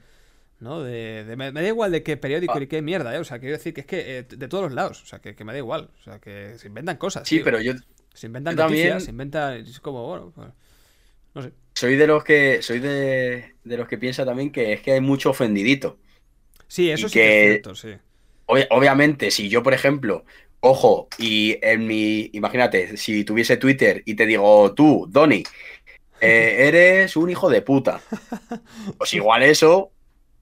¿No? 0.60 0.82
De, 0.82 1.24
de- 1.24 1.36
me, 1.36 1.52
me 1.52 1.62
da 1.62 1.68
igual 1.68 1.92
de 1.92 2.02
qué 2.02 2.16
periódico 2.16 2.54
Ah. 2.56 2.62
y 2.62 2.66
qué 2.66 2.82
mierda, 2.82 3.14
¿eh? 3.14 3.18
O 3.18 3.24
sea, 3.24 3.38
quiero 3.38 3.56
decir 3.56 3.72
que 3.74 3.80
es 3.82 3.86
que 3.86 4.18
eh, 4.18 4.22
de 4.24 4.48
todos 4.48 4.64
los 4.64 4.72
lados. 4.72 5.02
O 5.02 5.06
sea, 5.06 5.20
que, 5.20 5.34
que 5.36 5.44
me 5.44 5.52
da 5.52 5.58
igual. 5.58 5.90
O 6.00 6.02
sea, 6.02 6.18
que 6.18 6.58
se 6.58 6.66
inventan 6.68 6.96
cosas. 6.96 7.28
Sí, 7.28 7.36
tío. 7.36 7.44
pero 7.44 7.60
yo 7.60 7.74
Se 8.14 8.26
inventan 8.26 8.56
yo 8.56 8.64
noticias, 8.64 8.88
también- 8.88 9.00
se 9.04 9.10
inventan. 9.10 9.54
Es 9.58 9.78
como, 9.80 10.06
bueno, 10.06 10.32
pues, 10.34 10.48
no 11.34 11.42
sé. 11.42 11.52
soy 11.74 11.94
de 11.96 12.06
los 12.08 12.24
que 12.24 12.60
soy 12.62 12.80
de, 12.80 13.54
de 13.62 13.76
los 13.76 13.86
que 13.86 13.98
piensa 13.98 14.24
también 14.24 14.50
que 14.50 14.72
es 14.72 14.80
que 14.80 14.92
hay 14.92 15.00
mucho 15.00 15.30
ofendidito. 15.30 15.98
Sí, 16.66 16.90
eso 16.90 17.06
Y 17.06 17.10
sí 17.10 17.14
que 17.14 17.44
es 17.44 17.50
cierto, 17.52 17.74
sí. 17.76 17.90
Ob- 18.46 18.66
obviamente, 18.70 19.30
si 19.30 19.48
yo, 19.48 19.62
por 19.62 19.74
ejemplo, 19.74 20.24
cojo 20.58 21.08
y 21.18 21.56
en 21.62 21.86
mi, 21.86 22.30
imagínate, 22.32 22.96
si 22.96 23.22
tuviese 23.24 23.56
Twitter 23.58 24.02
y 24.06 24.14
te 24.16 24.26
digo, 24.26 24.74
tú, 24.74 25.06
Donny, 25.08 25.44
eh, 26.20 26.56
eres 26.68 27.16
un 27.16 27.30
hijo 27.30 27.48
de 27.48 27.62
puta. 27.62 28.00
Pues 28.98 29.14
igual 29.14 29.42
eso, 29.44 29.92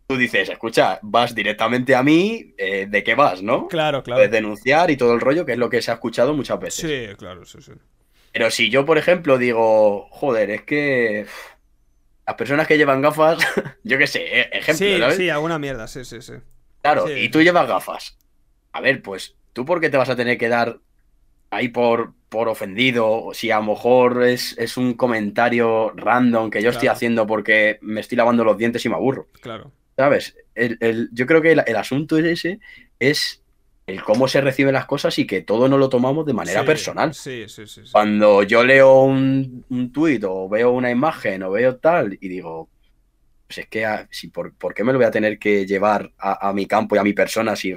tú 0.07 0.16
dices, 0.16 0.49
escucha, 0.49 0.99
vas 1.03 1.35
directamente 1.35 1.95
a 1.95 2.03
mí, 2.03 2.55
eh, 2.59 2.87
¿de 2.88 3.03
qué 3.03 3.14
vas, 3.14 3.42
no? 3.42 3.66
Claro, 3.69 4.03
Puedes 4.05 4.29
claro. 4.29 4.33
denunciar 4.33 4.90
y 4.90 4.97
todo 4.97 5.12
el 5.14 5.21
rollo, 5.21 5.45
que 5.45 5.53
es 5.53 5.59
lo 5.59 5.69
que 5.69 5.83
se 5.83 5.90
ha 5.90 5.95
escuchado 5.95 6.35
muchas 6.35 6.61
veces. 6.61 6.88
Sí, 6.88 7.16
claro, 7.16 7.45
sí, 7.45 7.59
sí. 7.61 7.73
Pero 8.33 8.51
si 8.51 8.71
yo, 8.71 8.85
por 8.85 8.99
ejemplo, 8.99 9.38
digo, 9.38 10.09
joder, 10.11 10.51
es 10.51 10.62
que 10.62 11.27
las 12.27 12.37
personas 12.37 12.66
que 12.66 12.77
llevan 12.79 13.03
gafas, 13.03 13.38
yo 13.85 13.99
qué 13.99 14.07
sé, 14.07 14.40
eh, 14.40 14.51
ejemplo, 14.53 14.87
Sí, 14.87 14.99
¿sabes? 14.99 15.16
sí, 15.16 15.31
alguna 15.31 15.59
mierda, 15.59 15.88
sí, 15.88 16.05
sí, 16.05 16.21
sí. 16.23 16.35
Claro, 16.83 17.07
Sí. 17.07 17.14
y 17.14 17.29
tú 17.31 17.42
llevas 17.42 17.66
gafas. 17.66 18.16
A 18.73 18.81
ver, 18.81 19.03
pues, 19.03 19.37
¿tú 19.53 19.64
por 19.64 19.81
qué 19.81 19.90
te 19.90 19.97
vas 19.97 20.09
a 20.11 20.16
tener 20.16 20.38
que 20.38 20.49
dar 20.49 20.79
ahí 21.51 21.69
por, 21.69 22.14
por 22.29 22.49
ofendido? 22.49 23.11
O 23.11 23.35
si 23.35 23.51
a 23.51 23.57
lo 23.59 23.64
mejor 23.64 24.23
es, 24.25 24.57
es 24.59 24.77
un 24.77 24.95
comentario 24.95 25.92
random 25.97 26.51
que 26.51 26.62
yo 26.62 26.71
estoy 26.71 26.88
haciendo 26.88 27.27
porque 27.27 27.79
me 27.81 28.01
estoy 28.01 28.16
lavando 28.19 28.45
los 28.45 28.59
dientes 28.59 28.85
y 28.85 28.88
me 28.88 28.95
aburro. 28.97 29.29
Claro. 29.40 29.73
¿Sabes? 29.97 30.37
El- 30.55 30.77
el- 30.81 31.09
yo 31.13 31.27
creo 31.27 31.41
que 31.43 31.53
el, 31.53 31.63
el 31.67 31.77
asunto 31.77 32.19
ese 32.19 32.61
es 32.99 33.43
el 33.87 34.03
cómo 34.03 34.27
se 34.29 34.41
reciben 34.41 34.75
las 34.75 34.87
cosas 34.87 35.19
y 35.19 35.27
que 35.27 35.43
todo 35.43 35.69
no 35.69 35.79
lo 35.79 35.89
tomamos 35.89 36.27
de 36.27 36.33
manera 36.33 36.61
Sí, 36.63 36.67
personal. 36.67 37.15
Sí, 37.15 37.45
sí, 37.49 37.67
sí. 37.67 37.83
sí. 37.87 37.93
Cuando 37.93 38.43
yo 38.43 38.65
leo 38.65 39.03
un, 39.03 39.65
un 39.71 39.93
tuit 39.93 40.25
o 40.25 40.49
veo 40.49 40.73
una 40.73 40.91
imagen 40.91 41.43
o 41.45 41.53
veo 41.53 41.77
tal 41.77 42.19
y 42.21 42.29
digo, 42.29 42.69
pues 43.47 43.59
es 43.59 43.69
que, 43.69 43.85
ah, 43.87 44.09
si 44.11 44.29
por, 44.29 44.55
¿por 44.55 44.75
qué 44.75 44.83
me 44.83 44.93
lo 44.93 44.99
voy 44.99 45.07
a 45.07 45.11
tener 45.13 45.39
que 45.39 45.65
llevar 45.67 46.13
a, 46.19 46.49
a 46.49 46.53
mi 46.53 46.67
campo 46.67 46.97
y 46.97 46.99
a 46.99 47.05
mi 47.05 47.13
persona 47.13 47.55
si, 47.55 47.75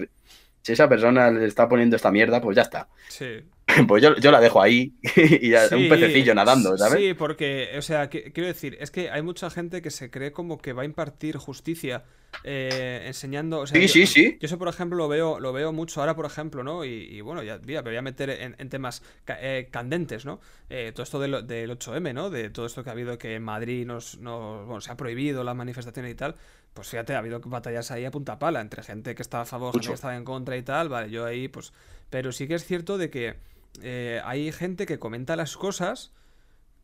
si 0.63 0.73
esa 0.73 0.89
persona 0.89 1.29
le 1.31 1.45
está 1.45 1.69
poniendo 1.69 1.95
esta 1.95 2.11
mierda, 2.11 2.41
pues 2.41 2.55
ya 2.55 2.63
está. 2.63 2.89
Sí. 3.07 3.41
Pues 3.87 4.03
yo, 4.03 4.15
yo 4.17 4.31
la 4.31 4.39
dejo 4.39 4.61
ahí 4.61 4.93
y 5.15 5.49
ya, 5.51 5.63
un 5.63 5.69
Sí, 5.69 5.89
pececillo 5.89 6.33
nadando, 6.35 6.77
¿sabes? 6.77 6.99
Sí, 6.99 7.13
porque, 7.13 7.69
o 7.77 7.81
sea, 7.81 8.09
que- 8.09 8.31
quiero 8.31 8.47
decir, 8.47 8.77
es 8.79 8.91
que 8.91 9.09
hay 9.11 9.21
mucha 9.21 9.49
gente 9.49 9.81
que 9.81 9.91
se 9.91 10.09
cree 10.09 10.31
como 10.31 10.57
que 10.57 10.73
va 10.73 10.81
a 10.83 10.85
impartir 10.85 11.37
justicia 11.37 12.03
eh, 12.43 13.03
enseñando. 13.05 13.59
O 13.59 13.67
sea, 13.67 13.79
Sí, 13.79 13.87
yo, 13.87 13.93
sí, 13.93 14.07
sí. 14.07 14.37
Yo 14.39 14.45
eso, 14.45 14.57
por 14.57 14.67
ejemplo, 14.69 14.97
lo 14.97 15.07
veo, 15.07 15.39
lo 15.39 15.51
veo 15.53 15.71
mucho 15.73 15.99
ahora, 15.99 16.15
por 16.15 16.25
ejemplo, 16.25 16.63
¿no? 16.63 16.85
Y, 16.85 16.89
y 16.89 17.21
bueno, 17.21 17.43
ya 17.43 17.59
me 17.59 17.81
voy 17.81 17.95
a 17.97 18.01
meter 18.01 18.29
en, 18.29 18.55
en 18.57 18.69
temas 18.69 19.03
ca- 19.25 19.37
eh, 19.41 19.67
candentes, 19.71 20.25
¿no? 20.25 20.39
Eh, 20.69 20.91
todo 20.93 21.03
esto 21.03 21.19
del, 21.19 21.45
del 21.47 21.69
8M, 21.71 22.13
¿no? 22.13 22.29
De 22.29 22.49
todo 22.49 22.65
esto 22.65 22.83
que 22.83 22.89
ha 22.89 22.93
habido 22.93 23.17
que 23.17 23.35
en 23.35 23.43
Madrid 23.43 23.85
nos, 23.85 24.17
nos- 24.19 24.65
bueno, 24.65 24.81
se 24.81 24.91
ha 24.91 24.97
prohibido 24.97 25.43
las 25.43 25.55
manifestaciones 25.55 26.11
y 26.11 26.15
tal. 26.15 26.35
Pues 26.73 26.87
fíjate, 26.89 27.13
ha 27.15 27.19
habido 27.19 27.39
batallas 27.41 27.91
ahí 27.91 28.05
a 28.05 28.11
punta 28.11 28.39
pala 28.39 28.61
entre 28.61 28.83
gente 28.83 29.15
que 29.15 29.21
estaba 29.21 29.43
a 29.43 29.45
favor, 29.45 29.73
gente 29.73 29.89
que 29.89 29.95
estaba 29.95 30.15
en 30.15 30.23
contra 30.23 30.55
y 30.57 30.63
tal. 30.63 30.87
Vale, 30.89 31.09
yo 31.09 31.25
ahí, 31.25 31.47
pues. 31.47 31.73
Pero 32.09 32.31
sí 32.31 32.47
que 32.47 32.55
es 32.55 32.65
cierto 32.65 32.97
de 32.97 33.09
que 33.09 33.35
eh, 33.81 34.21
hay 34.25 34.51
gente 34.51 34.85
que 34.85 34.99
comenta 34.99 35.35
las 35.35 35.57
cosas 35.57 36.11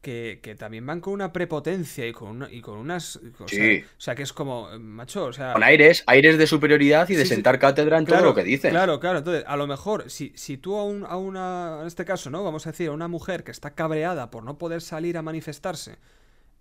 que, 0.02 0.39
que 0.43 0.56
también 0.56 0.86
van 0.86 1.02
con 1.02 1.13
una 1.13 1.34
prepotencia 1.34 2.08
y 2.08 2.13
con, 2.13 2.30
una- 2.30 2.52
y 2.52 2.62
con 2.62 2.78
unas... 2.78 3.17
O 3.39 3.48
sea, 3.48 3.48
Sí. 3.48 3.84
o 3.86 4.02
sea, 4.02 4.15
que 4.15 4.21
es 4.24 4.34
como, 4.34 4.71
eh, 4.71 4.78
macho, 4.80 5.26
o 5.26 5.34
sea... 5.34 5.54
Con 5.54 5.63
aires, 5.63 6.04
aires 6.08 6.38
de 6.38 6.45
superioridad 6.48 7.10
y 7.10 7.15
de 7.15 7.24
Sí, 7.24 7.30
sentar 7.36 7.58
cátedra 7.60 7.98
en 7.98 8.06
todo 8.06 8.21
lo 8.21 8.36
que 8.36 8.43
dices. 8.43 8.69
Claro, 8.71 9.00
claro. 9.00 9.19
Entonces, 9.19 9.43
a 9.48 9.58
lo 9.58 9.65
mejor, 9.67 10.10
si, 10.12 10.32
si 10.36 10.58
tú 10.58 10.78
a, 10.78 10.84
un- 10.86 11.06
a 11.08 11.17
una, 11.17 11.80
en 11.82 11.88
este 11.88 12.06
caso, 12.06 12.30
¿no? 12.30 12.43
Vamos 12.43 12.67
a 12.67 12.71
decir, 12.71 12.89
a 12.89 12.91
una 12.91 13.08
mujer 13.08 13.43
que 13.43 13.52
está 13.52 13.73
cabreada 13.73 14.29
por 14.29 14.44
no 14.44 14.58
poder 14.60 14.81
salir 14.81 15.17
a 15.17 15.23
manifestarse, 15.23 15.98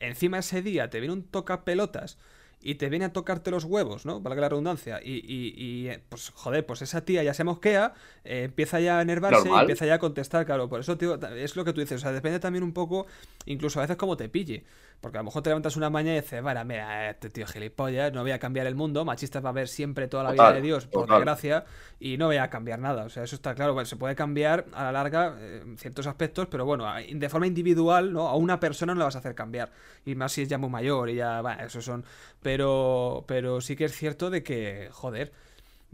encima 0.01 0.39
ese 0.39 0.63
día 0.63 0.89
te 0.91 1.01
viene 1.01 1.13
un 1.15 1.25
tocapelotas 1.25 2.19
y 2.67 2.77
te 2.77 2.89
viene 2.89 3.05
a 3.05 3.13
tocarte 3.13 3.51
los 3.51 3.65
huevos, 3.65 4.07
¿no? 4.07 4.23
Valga 4.23 4.41
la 4.41 4.49
redundancia. 4.49 4.99
Y, 5.05 5.17
y, 5.17 5.55
y, 5.55 5.89
eh, 5.89 6.01
pues, 6.09 6.31
joder, 6.31 6.65
pues 6.65 6.81
esa 6.81 7.05
tía 7.05 7.23
ya 7.23 7.35
se 7.35 7.45
mosquea, 7.45 7.93
eh, 8.25 8.45
empieza 8.45 8.81
ya 8.81 8.99
a 8.99 9.03
enervarse 9.03 9.51
y 9.51 9.53
empieza 9.53 9.85
ya 9.85 9.95
a 9.95 9.99
contestar, 9.99 10.47
claro. 10.47 10.71
Por 10.71 10.81
eso, 10.81 10.97
tío, 10.97 11.21
es 11.37 11.57
lo 11.57 11.65
que 11.67 11.75
tú 11.75 11.83
dices. 11.83 11.99
O 11.99 12.01
sea, 12.01 12.13
depende 12.13 12.41
también 12.41 12.65
un 12.65 12.73
poco, 12.73 13.07
incluso 13.45 13.81
a 13.81 13.83
veces 13.83 13.99
cómo 13.99 14.17
te 14.17 14.31
pille. 14.31 14.65
Porque 15.01 15.19
a 15.19 15.21
lo 15.21 15.25
mejor 15.25 15.43
te 15.43 15.51
levantas 15.51 15.77
una 15.77 15.91
mañana 15.91 16.17
y 16.17 16.21
dices, 16.23 16.43
vale, 16.43 16.65
mira, 16.65 17.11
este 17.11 17.29
tío 17.29 17.47
gilipollas, 17.47 18.13
no 18.13 18.23
voy 18.23 18.31
a 18.31 18.39
cambiar 18.39 18.67
el 18.67 18.75
mundo, 18.75 19.05
machistas 19.05 19.45
va 19.45 19.49
a 19.49 19.53
haber 19.53 19.69
siempre 19.69 20.09
toda 20.09 20.25
la 20.25 20.33
vida 20.33 20.53
de 20.53 20.63
Dios, 20.63 20.87
por 20.87 21.09
desgracia, 21.09 21.65
y 22.01 22.17
no 22.17 22.27
voy 22.27 22.39
a 22.39 22.49
cambiar 22.49 22.79
nada. 22.79 23.05
O 23.05 23.11
sea, 23.11 23.23
eso 23.25 23.37
está 23.37 23.55
claro, 23.55 23.85
se 23.85 23.97
puede 23.97 24.15
cambiar 24.15 24.67
a 24.73 24.85
la 24.85 24.93
larga 24.93 25.37
en 25.41 25.77
ciertos 25.77 26.07
aspectos, 26.07 26.49
pero 26.51 26.65
bueno, 26.65 26.87
de 26.95 27.29
forma 27.29 27.47
individual, 27.47 28.13
¿no? 28.13 28.29
A 28.29 28.37
una 28.37 28.59
persona 28.61 28.95
no 28.95 29.01
la 29.01 29.05
vas 29.07 29.17
a 29.17 29.19
hacer 29.19 29.35
cambiar. 29.35 29.73
Y 30.07 30.15
más 30.15 30.33
si 30.33 30.43
es 30.43 30.49
ya 30.49 30.59
muy 30.59 30.71
mayor 30.71 31.11
y 31.11 31.17
ya, 31.17 31.43
bueno, 31.43 31.65
eso 31.65 31.83
son. 31.83 32.05
Pero, 32.43 33.25
pero 33.27 33.61
sí 33.61 33.77
que 33.77 33.85
es 33.85 33.93
cierto 33.93 34.31
de 34.31 34.43
que, 34.43 34.89
joder 34.91 35.33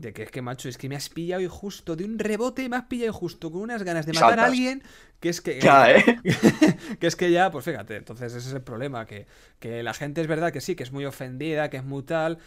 de 0.00 0.12
que 0.12 0.24
es 0.24 0.30
que, 0.30 0.42
macho, 0.42 0.68
es 0.68 0.78
que 0.78 0.88
me 0.88 0.96
has 0.96 1.08
pillado 1.08 1.48
justo 1.48 1.96
de 1.96 2.04
un 2.04 2.18
rebote, 2.18 2.68
me 2.68 2.76
has 2.76 2.84
pillado 2.84 3.12
justo 3.12 3.50
con 3.50 3.62
unas 3.62 3.82
ganas 3.82 4.06
de 4.06 4.12
matar 4.12 4.40
a 4.40 4.46
alguien, 4.46 4.82
que 5.20 5.28
es 5.28 5.40
que... 5.40 5.60
Ya, 5.60 5.92
¿eh? 5.92 6.20
que 7.00 7.06
es 7.06 7.16
que 7.16 7.30
ya, 7.30 7.50
pues 7.50 7.64
fíjate, 7.64 7.96
entonces 7.96 8.34
ese 8.34 8.48
es 8.48 8.54
el 8.54 8.62
problema, 8.62 9.06
que, 9.06 9.26
que 9.58 9.82
la 9.82 9.94
gente 9.94 10.20
es 10.20 10.26
verdad 10.26 10.52
que 10.52 10.60
sí, 10.60 10.74
que 10.74 10.82
es 10.82 10.92
muy 10.92 11.04
ofendida, 11.04 11.70
que 11.70 11.76
es 11.76 11.84
muy 11.84 12.02
tal. 12.02 12.38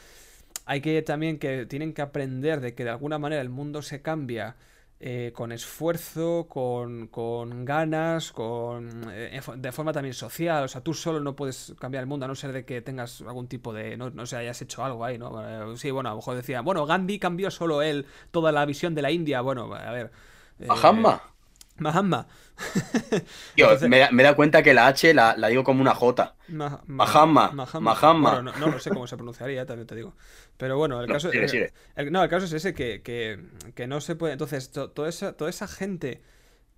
Hay 0.65 0.81
que 0.81 1.01
también 1.01 1.39
que 1.39 1.65
tienen 1.65 1.93
que 1.93 2.01
aprender 2.01 2.61
de 2.61 2.73
que 2.73 2.83
de 2.83 2.89
alguna 2.89 3.19
manera 3.19 3.41
el 3.41 3.49
mundo 3.49 3.81
se 3.81 4.01
cambia 4.01 4.55
eh, 5.05 5.33
con 5.33 5.51
esfuerzo, 5.51 6.47
con, 6.47 7.07
con 7.07 7.65
ganas, 7.65 8.31
con 8.31 9.11
eh, 9.11 9.41
de 9.57 9.71
forma 9.73 9.91
también 9.91 10.13
social. 10.13 10.63
O 10.63 10.67
sea, 10.69 10.79
tú 10.79 10.93
solo 10.93 11.19
no 11.19 11.35
puedes 11.35 11.73
cambiar 11.77 12.03
el 12.03 12.07
mundo 12.07 12.23
a 12.23 12.29
no 12.29 12.35
ser 12.35 12.53
de 12.53 12.63
que 12.63 12.81
tengas 12.81 13.19
algún 13.19 13.49
tipo 13.49 13.73
de. 13.73 13.97
No, 13.97 14.11
no 14.11 14.25
sé, 14.25 14.37
hayas 14.37 14.61
hecho 14.61 14.81
algo 14.81 15.03
ahí, 15.03 15.17
¿no? 15.17 15.75
sí, 15.75 15.91
bueno, 15.91 16.07
a 16.07 16.13
lo 16.13 16.19
mejor 16.19 16.37
decía, 16.37 16.61
bueno, 16.61 16.85
Gandhi 16.85 17.19
cambió 17.19 17.51
solo 17.51 17.81
él 17.81 18.05
toda 18.31 18.53
la 18.53 18.65
visión 18.65 18.95
de 18.95 19.01
la 19.01 19.11
India. 19.11 19.41
Bueno, 19.41 19.73
a 19.75 19.91
ver. 19.91 20.09
Eh, 20.59 20.67
Mahatma. 21.79 22.27
me, 23.89 23.97
he 23.97 24.23
da 24.23 24.35
cuenta 24.35 24.63
que 24.63 24.73
la 24.73 24.87
H 24.87 25.13
la, 25.13 25.35
digo 25.49 25.65
como 25.65 25.81
una 25.81 25.95
J. 25.95 26.35
Mahatma. 26.47 27.51
Mahatma. 27.51 28.41
no, 28.41 28.53
no, 28.53 28.79
sé 28.79 28.91
cómo 28.91 29.07
se 29.07 29.17
pronunciaría, 29.17 29.65
también 29.65 29.87
te 29.87 29.95
digo. 29.95 30.13
Pero 30.57 30.77
bueno, 30.77 31.01
el 31.01 31.07
caso, 31.07 31.31
es, 31.31 31.53
no, 32.11 32.23
el 32.23 32.29
caso 32.29 32.45
es 32.45 32.53
ese 32.53 32.73
que, 32.73 33.01
que, 33.01 33.87
no 33.87 34.01
se 34.01 34.15
puede. 34.15 34.33
Entonces, 34.33 34.71
toda, 34.71 35.09
esa, 35.09 35.33
toda 35.33 35.49
esa 35.49 35.67
gente 35.67 36.21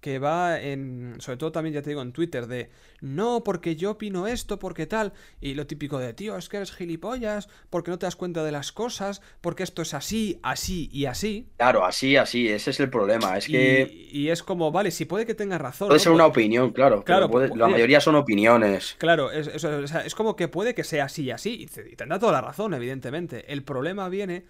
que 0.05 0.19
va 0.19 0.61
en, 0.61 1.15
sobre 1.17 1.37
todo 1.37 1.51
también 1.51 1.73
ya 1.73 1.81
te 1.81 1.89
digo 1.89 2.03
en 2.03 2.11
Twitter, 2.11 2.45
de 2.45 2.69
no, 3.01 3.43
porque 3.43 3.75
yo 3.75 3.89
opino 3.89 4.27
esto, 4.27 4.59
porque 4.59 4.85
tal, 4.85 5.13
y 5.41 5.55
lo 5.55 5.65
típico 5.65 5.97
de, 5.97 6.13
tío, 6.13 6.37
es 6.37 6.47
que 6.47 6.57
eres 6.57 6.71
gilipollas, 6.71 7.49
porque 7.71 7.89
no 7.89 7.97
te 7.97 8.05
das 8.05 8.15
cuenta 8.15 8.43
de 8.43 8.51
las 8.51 8.71
cosas, 8.71 9.23
porque 9.41 9.63
esto 9.63 9.81
es 9.81 9.95
así, 9.95 10.39
así 10.43 10.91
y 10.93 11.05
así. 11.05 11.49
Claro, 11.57 11.83
así, 11.85 12.17
así, 12.17 12.47
ese 12.47 12.69
es 12.69 12.79
el 12.81 12.91
problema, 12.91 13.35
es 13.35 13.47
que... 13.47 13.89
Y, 14.11 14.29
es 14.29 14.43
como, 14.43 14.71
vale, 14.71 14.91
si 14.91 15.05
puede 15.05 15.25
que 15.25 15.33
tenga 15.33 15.57
razón. 15.57 15.87
Puede 15.87 15.99
ser 15.99 16.11
una 16.11 16.27
opinión, 16.27 16.69
claro, 16.69 17.03
claro 17.03 17.27
la 17.55 17.67
mayoría 17.67 17.99
son 17.99 18.13
opiniones. 18.13 18.95
Claro, 18.99 19.31
es, 19.31 19.47
es, 19.47 20.13
como 20.13 20.35
que 20.35 20.47
puede 20.47 20.75
que 20.75 20.83
sea 20.83 21.05
así 21.05 21.23
y 21.23 21.31
así, 21.31 21.63
y, 21.63 21.65
te, 21.65 21.89
y 21.89 21.95
tendrá 21.95 22.19
toda 22.19 22.33
la 22.33 22.41
razón, 22.41 22.75
evidentemente. 22.75 23.51
El 23.51 23.63
problema 23.63 24.07
viene 24.07 24.45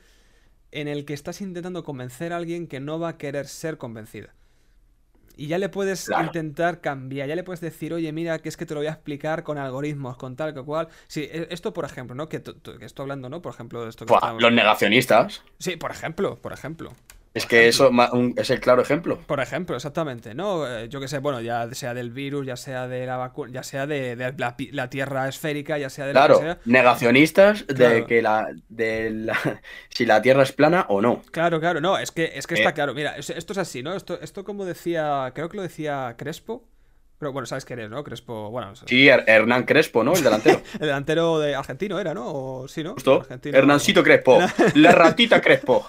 en 0.71 0.89
el 0.89 1.05
que 1.05 1.13
estás 1.13 1.39
intentando 1.39 1.85
convencer 1.85 2.33
a 2.33 2.35
alguien 2.35 2.67
que 2.67 2.81
no 2.81 2.99
va 2.99 3.07
a 3.07 3.17
querer 3.17 3.47
ser 3.47 3.77
convencida. 3.77 4.35
Y 5.37 5.47
ya 5.47 5.57
le 5.57 5.69
puedes 5.69 6.09
intentar 6.23 6.81
cambiar, 6.81 7.27
ya 7.27 7.35
le 7.35 7.43
puedes 7.43 7.61
decir, 7.61 7.93
oye, 7.93 8.11
mira, 8.11 8.39
que 8.39 8.49
es 8.49 8.57
que 8.57 8.65
te 8.65 8.73
lo 8.73 8.79
voy 8.79 8.87
a 8.87 8.91
explicar 8.91 9.43
con 9.43 9.57
algoritmos, 9.57 10.17
con 10.17 10.35
tal, 10.35 10.53
que 10.53 10.63
cual. 10.63 10.87
Sí, 11.07 11.21
e, 11.21 11.47
esto, 11.49 11.73
por 11.73 11.85
ejemplo, 11.85 12.15
¿no? 12.15 12.29
Que, 12.29 12.41
que 12.41 12.85
estoy 12.85 13.03
hablando, 13.03 13.29
¿no? 13.29 13.41
Por 13.41 13.53
ejemplo, 13.53 13.83
de 13.83 13.89
esto 13.89 14.05
que 14.05 14.13
Los 14.39 14.51
negacionistas. 14.51 15.43
Sí, 15.59 15.75
por 15.75 15.91
ejemplo, 15.91 16.37
por 16.37 16.53
ejemplo. 16.53 16.91
Es 17.35 17.45
que 17.45 17.67
eso 17.67 17.91
es 18.37 18.49
el 18.49 18.61
claro 18.61 18.81
ejemplo. 18.81 19.19
Por 19.27 19.41
ejemplo, 19.41 19.75
exactamente, 19.75 20.33
¿no? 20.33 20.65
Eh, 20.65 20.87
yo 20.87 21.01
que 21.01 21.09
sé, 21.09 21.19
bueno, 21.19 21.41
ya 21.41 21.69
sea 21.73 21.93
del 21.93 22.11
virus, 22.11 22.45
ya 22.45 22.55
sea 22.55 22.87
de 22.87 23.05
la 23.05 23.17
vacuna, 23.17 23.51
ya 23.51 23.61
sea 23.61 23.85
de, 23.85 24.15
la, 24.71 24.89
tierra 24.89 25.27
esférica, 25.27 25.77
ya 25.77 25.89
sea 25.89 26.05
de 26.05 26.13
claro, 26.13 26.39
negacionistas 26.63 27.67
de 27.67 28.05
que 28.05 28.21
la, 28.21 28.47
de 28.69 29.09
la, 29.09 29.37
si 29.89 30.05
la 30.05 30.21
tierra 30.21 30.43
es 30.43 30.53
plana 30.53 30.85
o 30.87 31.01
no. 31.01 31.23
Claro, 31.31 31.59
claro, 31.59 31.81
no, 31.81 31.97
es 31.97 32.11
que, 32.11 32.31
es 32.35 32.47
que 32.47 32.53
está 32.53 32.69
eh. 32.69 32.73
claro. 32.73 32.93
Mira, 32.93 33.17
esto 33.17 33.51
es 33.51 33.57
así, 33.57 33.83
¿no? 33.83 33.93
Esto, 33.97 34.17
esto 34.21 34.45
como 34.45 34.63
decía, 34.63 35.29
creo 35.35 35.49
que 35.49 35.57
lo 35.57 35.63
decía 35.63 36.15
Crespo, 36.17 36.63
pero 37.25 37.33
bueno, 37.33 37.47
sabes 37.47 37.65
quién 37.65 37.79
es, 37.79 37.89
¿no? 37.89 38.03
Crespo, 38.03 38.51
bueno. 38.51 38.75
Sí, 38.75 39.07
Hernán 39.07 39.63
Crespo, 39.63 40.03
¿no? 40.03 40.13
El 40.13 40.23
delantero. 40.23 40.61
el 40.73 40.79
delantero 40.79 41.39
de 41.39 41.55
argentino 41.55 41.99
era, 41.99 42.13
¿no? 42.13 42.27
O, 42.27 42.67
sí, 42.67 42.83
¿no? 42.83 42.93
Justo. 42.93 43.25
Hernancito 43.45 44.03
Crespo. 44.03 44.37
la 44.75 44.91
ratita 44.91 45.41
Crespo. 45.41 45.87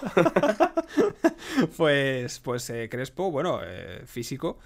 pues, 1.77 2.39
pues 2.39 2.67
eh, 2.71 2.89
Crespo, 2.89 3.29
bueno, 3.29 3.59
eh, 3.63 4.01
físico. 4.07 4.57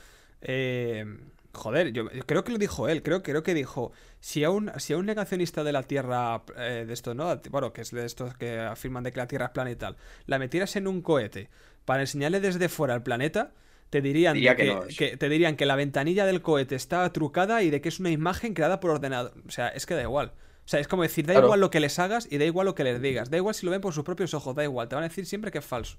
Eh, 0.41 1.05
joder, 1.51 1.91
yo 1.91 2.07
creo 2.25 2.45
que 2.45 2.53
lo 2.53 2.57
dijo 2.57 2.87
él. 2.87 3.03
Creo, 3.03 3.21
creo 3.21 3.43
que 3.43 3.53
dijo: 3.53 3.91
si 4.21 4.45
a 4.45 4.49
un, 4.49 4.71
si 4.77 4.93
a 4.93 4.97
un 4.97 5.05
negacionista 5.05 5.65
de 5.65 5.73
la 5.73 5.83
Tierra, 5.83 6.41
de 6.55 6.93
esto, 6.93 7.13
¿no? 7.13 7.37
Bueno, 7.49 7.73
que 7.73 7.81
es 7.81 7.91
de 7.91 8.05
estos 8.05 8.33
que 8.37 8.61
afirman 8.61 9.03
de 9.03 9.11
que 9.11 9.17
la 9.17 9.27
Tierra 9.27 9.47
es 9.47 9.51
plana 9.51 9.71
y 9.71 9.75
tal, 9.75 9.97
la 10.25 10.39
metieras 10.39 10.77
en 10.77 10.87
un 10.87 11.01
cohete 11.01 11.49
para 11.83 11.99
enseñarle 11.99 12.39
desde 12.39 12.69
fuera 12.69 12.93
al 12.93 13.03
planeta 13.03 13.51
te 13.91 14.01
dirían, 14.01 14.35
que, 14.35 15.17
te 15.17 15.29
dirían 15.29 15.57
que 15.57 15.65
la 15.65 15.75
ventanilla 15.75 16.25
del 16.25 16.41
cohete 16.41 16.75
está 16.75 17.11
trucada 17.11 17.61
y 17.61 17.69
de 17.69 17.81
que 17.81 17.89
es 17.89 17.99
una 17.99 18.09
imagen 18.09 18.53
creada 18.53 18.79
por 18.79 18.89
ordenador. 18.89 19.33
O 19.45 19.51
sea, 19.51 19.67
es 19.67 19.85
que 19.85 19.93
da 19.95 20.01
igual. 20.01 20.31
O 20.65 20.67
sea, 20.71 20.79
es 20.79 20.87
como 20.87 21.03
decir, 21.03 21.25
da 21.25 21.37
igual 21.37 21.59
lo 21.59 21.69
que 21.69 21.81
les 21.81 21.99
hagas 21.99 22.25
y 22.31 22.37
da 22.37 22.45
igual 22.45 22.67
lo 22.67 22.73
que 22.73 22.85
les 22.85 23.01
digas. 23.01 23.29
Da 23.29 23.35
igual 23.35 23.53
si 23.53 23.65
lo 23.65 23.71
ven 23.73 23.81
por 23.81 23.93
sus 23.93 24.05
propios 24.05 24.33
ojos, 24.33 24.55
da 24.55 24.63
igual. 24.63 24.87
Te 24.87 24.95
van 24.95 25.03
a 25.03 25.09
decir 25.09 25.25
siempre 25.25 25.51
que 25.51 25.57
es 25.57 25.65
falso. 25.65 25.97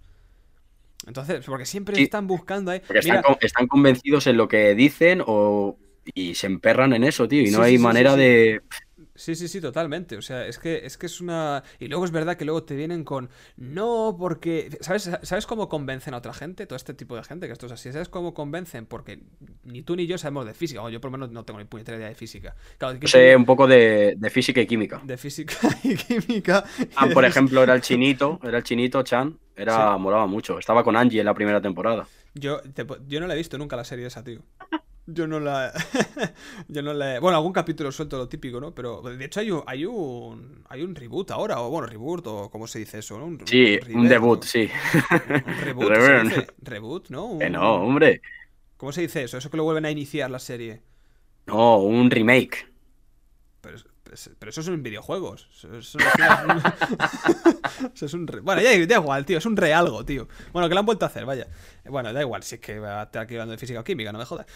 Entonces, 1.06 1.44
porque 1.44 1.66
siempre 1.66 2.00
están 2.00 2.26
buscando 2.26 2.70
ahí. 2.70 2.80
Porque 2.80 3.00
están, 3.00 3.66
convencidos 3.68 4.26
en 4.26 4.38
lo 4.38 4.48
que 4.48 4.74
dicen 4.74 5.22
o 5.26 5.76
y 6.14 6.34
se 6.34 6.46
emperran 6.46 6.94
en 6.94 7.04
eso, 7.04 7.28
tío. 7.28 7.42
Y 7.42 7.50
no 7.50 7.60
hay 7.60 7.76
manera 7.76 8.16
de. 8.16 8.62
Sí, 9.22 9.36
sí, 9.36 9.46
sí, 9.46 9.60
totalmente. 9.60 10.16
O 10.16 10.22
sea, 10.22 10.48
es 10.48 10.58
que, 10.58 10.84
es 10.84 10.98
que 10.98 11.06
es 11.06 11.20
una. 11.20 11.62
Y 11.78 11.86
luego 11.86 12.04
es 12.04 12.10
verdad 12.10 12.36
que 12.36 12.44
luego 12.44 12.64
te 12.64 12.74
vienen 12.74 13.04
con. 13.04 13.30
No, 13.56 14.16
porque. 14.18 14.76
¿Sabes, 14.80 15.08
¿Sabes 15.22 15.46
cómo 15.46 15.68
convencen 15.68 16.12
a 16.14 16.16
otra 16.16 16.34
gente? 16.34 16.66
Todo 16.66 16.74
este 16.74 16.92
tipo 16.92 17.14
de 17.14 17.22
gente 17.22 17.46
que 17.46 17.52
esto 17.52 17.66
es 17.66 17.72
así. 17.72 17.92
¿Sabes 17.92 18.08
cómo 18.08 18.34
convencen? 18.34 18.84
Porque 18.84 19.20
ni 19.62 19.82
tú 19.82 19.94
ni 19.94 20.08
yo 20.08 20.18
sabemos 20.18 20.44
de 20.44 20.54
física. 20.54 20.82
O 20.82 20.88
yo 20.88 21.00
por 21.00 21.12
lo 21.12 21.18
menos 21.18 21.30
no 21.30 21.44
tengo 21.44 21.60
ni 21.60 21.66
puñetera 21.66 21.98
idea 21.98 22.08
de 22.08 22.16
física. 22.16 22.56
sé 23.04 23.36
un 23.36 23.44
poco 23.44 23.68
de, 23.68 24.18
física 24.28 24.60
y 24.60 24.66
química. 24.66 25.00
De 25.04 25.16
física 25.16 25.54
y 25.84 25.94
química. 25.94 26.64
Ah, 26.96 27.06
por 27.14 27.24
ejemplo, 27.24 27.62
era 27.62 27.76
el 27.76 27.80
chinito. 27.80 28.40
Era 28.42 28.58
el 28.58 28.64
chinito 28.64 29.04
Chan. 29.04 29.38
Era, 29.54 29.96
molaba 29.98 30.26
mucho. 30.26 30.58
Estaba 30.58 30.82
con 30.82 30.96
Angie 30.96 31.20
en 31.20 31.26
la 31.26 31.34
primera 31.34 31.60
temporada. 31.60 32.08
Yo, 32.34 32.60
yo 33.06 33.20
no 33.20 33.28
la 33.28 33.34
he 33.34 33.36
visto 33.36 33.56
nunca 33.56 33.76
la 33.76 33.84
serie 33.84 34.02
de 34.02 34.08
esa, 34.08 34.24
tío. 34.24 34.40
Yo 35.06 35.26
no 35.26 35.40
la. 35.40 35.72
yo 36.68 36.82
no 36.82 36.92
la. 36.94 37.18
Bueno, 37.18 37.36
algún 37.36 37.52
capítulo 37.52 37.90
suelto 37.90 38.18
lo 38.18 38.28
típico, 38.28 38.60
¿no? 38.60 38.72
Pero 38.74 39.02
de 39.02 39.24
hecho 39.24 39.40
hay 39.40 39.50
un, 39.50 39.62
hay 39.66 39.84
un. 39.84 40.64
Hay 40.68 40.82
un 40.82 40.94
reboot 40.94 41.30
ahora, 41.32 41.60
o 41.60 41.70
bueno, 41.70 41.86
reboot, 41.86 42.26
o 42.28 42.50
cómo 42.50 42.66
se 42.66 42.78
dice 42.78 42.98
eso, 43.00 43.18
¿no? 43.18 43.44
sí, 43.44 43.78
un 43.92 44.08
debut, 44.08 44.44
sí. 44.44 44.68
Un 45.10 45.60
reboot. 45.60 45.92
Reboot, 46.62 47.08
¿no? 47.10 47.38
no, 47.50 47.74
hombre. 47.74 48.22
¿Cómo 48.76 48.92
se 48.92 49.02
dice 49.02 49.24
eso? 49.24 49.38
Eso 49.38 49.50
que 49.50 49.56
lo 49.56 49.64
vuelven 49.64 49.84
a 49.84 49.90
iniciar 49.90 50.30
la 50.30 50.38
serie. 50.38 50.82
No, 51.46 51.78
un 51.78 52.10
remake. 52.10 52.71
Pero, 54.38 54.50
eso 54.50 54.62
son 54.62 54.82
videojuegos. 54.82 55.48
Eso, 55.78 55.98
es 58.06 58.14
un. 58.14 58.26
Bueno, 58.42 58.60
ya 58.60 58.86
da 58.86 58.94
igual, 58.96 59.24
tío. 59.24 59.38
Es 59.38 59.46
un 59.46 59.56
re 59.56 59.72
algo, 59.72 60.04
tío. 60.04 60.28
Bueno, 60.52 60.68
que 60.68 60.74
lo 60.74 60.80
han 60.80 60.86
vuelto 60.86 61.04
a 61.04 61.08
hacer, 61.08 61.24
vaya. 61.24 61.46
Bueno, 61.84 62.12
da 62.12 62.20
igual, 62.20 62.42
si 62.42 62.56
es 62.56 62.60
que 62.60 62.78
va 62.78 63.00
a 63.00 63.04
estar 63.04 63.22
aquí 63.22 63.34
hablando 63.34 63.52
de 63.52 63.58
física 63.58 63.80
o 63.80 63.84
química, 63.84 64.12
no 64.12 64.18
me 64.18 64.24
jodas. 64.24 64.46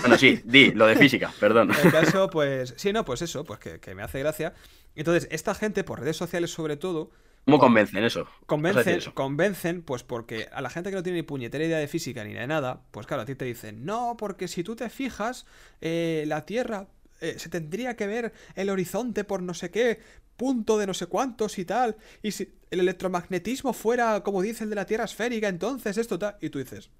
Bueno, 0.00 0.18
sí, 0.18 0.40
di, 0.44 0.72
lo 0.72 0.86
de 0.86 0.96
física, 0.96 1.32
perdón. 1.40 1.70
En 1.72 1.86
el 1.86 1.92
caso, 1.92 2.30
pues. 2.30 2.74
Sí, 2.76 2.92
no, 2.92 3.04
pues 3.04 3.22
eso, 3.22 3.44
pues 3.44 3.58
que, 3.58 3.94
me 3.94 4.02
hace 4.02 4.20
gracia. 4.20 4.54
Entonces, 4.94 5.28
esta 5.30 5.54
gente, 5.54 5.84
por 5.84 6.00
redes 6.00 6.16
sociales 6.16 6.50
sobre 6.50 6.76
todo. 6.76 7.10
¿Cómo 7.44 7.58
convencen 7.58 8.04
eso? 8.04 8.28
Convencen, 8.46 9.00
convencen, 9.14 9.82
pues 9.82 10.04
porque 10.04 10.48
a 10.52 10.60
la 10.60 10.70
gente 10.70 10.90
que 10.90 10.96
no 10.96 11.02
tiene 11.02 11.18
ni 11.18 11.22
puñetera 11.22 11.64
idea 11.64 11.78
de 11.78 11.88
física 11.88 12.22
ni 12.22 12.34
de 12.34 12.46
nada, 12.46 12.82
pues 12.92 13.08
claro, 13.08 13.22
a 13.22 13.24
ti 13.24 13.34
te 13.34 13.44
dicen, 13.44 13.84
no, 13.84 14.16
porque 14.16 14.46
si 14.46 14.62
tú 14.62 14.76
te 14.76 14.88
fijas, 14.88 15.44
eh, 15.80 16.22
la 16.28 16.46
Tierra 16.46 16.86
eh, 17.22 17.38
se 17.38 17.48
tendría 17.48 17.96
que 17.96 18.06
ver 18.06 18.32
el 18.56 18.68
horizonte 18.68 19.22
por 19.22 19.42
no 19.42 19.54
sé 19.54 19.70
qué 19.70 20.00
punto 20.36 20.76
de 20.76 20.88
no 20.88 20.92
sé 20.92 21.06
cuántos 21.06 21.56
y 21.58 21.64
tal. 21.64 21.96
Y 22.20 22.32
si 22.32 22.52
el 22.70 22.80
electromagnetismo 22.80 23.72
fuera, 23.72 24.22
como 24.22 24.42
dicen, 24.42 24.68
de 24.68 24.74
la 24.74 24.86
Tierra 24.86 25.04
esférica, 25.04 25.46
entonces 25.46 25.96
esto 25.98 26.18
tal. 26.18 26.36
Y 26.40 26.50
tú 26.50 26.58
dices, 26.58 26.90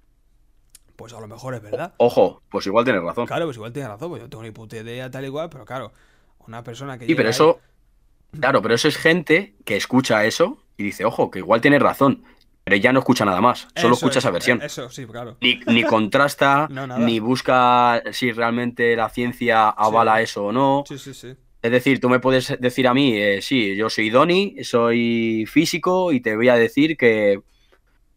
pues 0.95 1.11
a 1.13 1.19
lo 1.19 1.27
mejor 1.27 1.55
es 1.55 1.61
verdad. 1.61 1.93
Ojo, 1.97 2.41
pues 2.49 2.65
igual 2.65 2.85
tienes 2.85 3.03
razón. 3.03 3.27
Claro, 3.27 3.45
pues 3.45 3.57
igual 3.57 3.73
tienes 3.73 3.91
razón, 3.91 4.09
pues 4.09 4.21
yo 4.21 4.25
no 4.27 4.29
tengo 4.29 4.43
ni 4.43 4.51
puta 4.51 4.77
idea 4.77 5.11
tal 5.11 5.25
igual, 5.25 5.49
pero 5.49 5.65
claro, 5.65 5.91
una 6.47 6.63
persona 6.63 6.97
que... 6.97 7.05
Sí, 7.05 7.15
pero 7.15 7.29
eso... 7.29 7.59
Claro, 8.39 8.61
pero 8.63 8.73
eso 8.73 8.87
es 8.87 8.97
gente 8.97 9.55
que 9.65 9.75
escucha 9.75 10.25
eso 10.25 10.63
y 10.77 10.83
dice, 10.83 11.05
ojo, 11.05 11.29
que 11.29 11.39
igual 11.39 11.61
tienes 11.61 11.81
razón 11.81 12.23
pero 12.63 12.77
ya 12.77 12.93
no 12.93 12.99
escucha 12.99 13.25
nada 13.25 13.41
más, 13.41 13.67
solo 13.75 13.95
escucha 13.95 14.19
esa 14.19 14.31
versión. 14.31 14.61
Eso, 14.61 14.89
sí, 14.89 15.05
claro. 15.05 15.37
Ni, 15.41 15.83
contrasta, 15.83 16.67
ni 16.97 17.19
busca 17.19 18.01
si 18.11 18.31
realmente 18.31 18.95
la 18.95 19.09
ciencia 19.09 19.69
avala 19.69 20.21
eso 20.21 20.45
o 20.45 20.51
no. 20.51 20.83
Sí, 20.87 20.97
sí, 20.97 21.13
sí. 21.13 21.35
Es 21.61 21.71
decir, 21.71 21.99
tú 22.01 22.09
me 22.09 22.19
puedes 22.19 22.59
decir 22.59 22.87
a 22.87 22.93
mí, 22.93 23.17
eh, 23.17 23.41
sí, 23.41 23.75
yo 23.75 23.89
soy 23.89 24.09
Doni, 24.09 24.63
soy 24.63 25.45
físico 25.47 26.11
y 26.11 26.19
te 26.19 26.35
voy 26.35 26.49
a 26.49 26.55
decir 26.55 26.97
que 26.97 27.41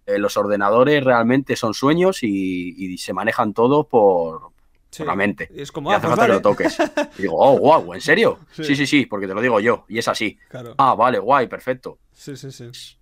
eh, 0.07 0.19
los 0.19 0.37
ordenadores 0.37 1.03
realmente 1.03 1.55
son 1.55 1.73
sueños 1.73 2.23
y, 2.23 2.97
se 2.99 3.13
manejan 3.13 3.55
todos 3.55 3.87
por, 3.87 4.51
Sí. 4.91 4.99
por 4.99 5.09
la 5.09 5.17
mente. 5.17 5.49
Y 5.55 5.61
es 5.61 5.71
como, 5.71 5.91
Y 5.91 5.95
ah, 5.95 5.97
hace 5.99 6.07
pues 6.07 6.17
falta 6.17 6.27
que 6.27 6.33
lo 6.33 6.43
toques. 6.43 6.79
Y 7.19 7.23
digo, 7.23 7.37
oh, 7.39 7.59
guau, 7.59 7.95
¿en 7.95 8.01
serio? 8.01 8.41
Sí. 8.53 8.65
Sí. 8.65 8.77
sí, 8.77 8.87
sí, 8.87 9.07
porque 9.07 9.29
te 9.29 9.35
lo 9.35 9.41
digo 9.41 9.61
yo, 9.61 9.85
y 9.89 9.99
es 9.99 10.09
así. 10.09 10.39
Claro. 10.49 10.75
Ah, 10.79 10.95
vale, 10.95 11.19
guay, 11.19 11.47
perfecto. 11.47 11.99
Sí, 12.13 12.37
sí, 12.37 12.51
sí. 12.51 12.97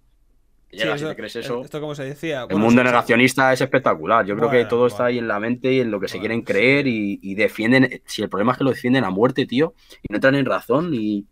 Sí, 0.82 0.88
eso- 0.88 1.08
te 1.08 1.16
crees 1.16 1.36
eso. 1.36 1.62
Esto 1.62 1.80
como 1.80 1.94
se 1.94 2.04
decía. 2.04 2.42
El 2.42 2.46
bueno, 2.46 2.64
mundo 2.66 2.82
sí, 2.82 2.86
sí. 2.88 2.92
negacionista 2.92 3.52
es 3.52 3.60
espectacular. 3.60 4.24
Yo 4.26 4.36
creo 4.36 4.48
que 4.50 4.56
Bueno, 4.56 4.68
todo 4.68 4.86
está 4.86 5.06
ahí 5.06 5.18
en 5.18 5.28
la 5.28 5.40
mente 5.40 5.72
y 5.72 5.80
en 5.80 5.90
lo 5.90 6.00
que 6.00 6.08
se 6.08 6.18
quieren 6.20 6.42
creer 6.42 6.86
y, 6.86 7.18
y 7.22 7.34
defienden. 7.34 8.02
Si 8.06 8.22
el 8.22 8.28
problema 8.28 8.52
es 8.52 8.58
que 8.58 8.64
lo 8.64 8.70
defienden 8.70 9.04
a 9.04 9.10
muerte, 9.10 9.46
tío, 9.46 9.74
y 10.02 10.06
no 10.10 10.16
entran 10.16 10.34
en 10.34 10.46
razón 10.46 10.90
y. 10.94 11.26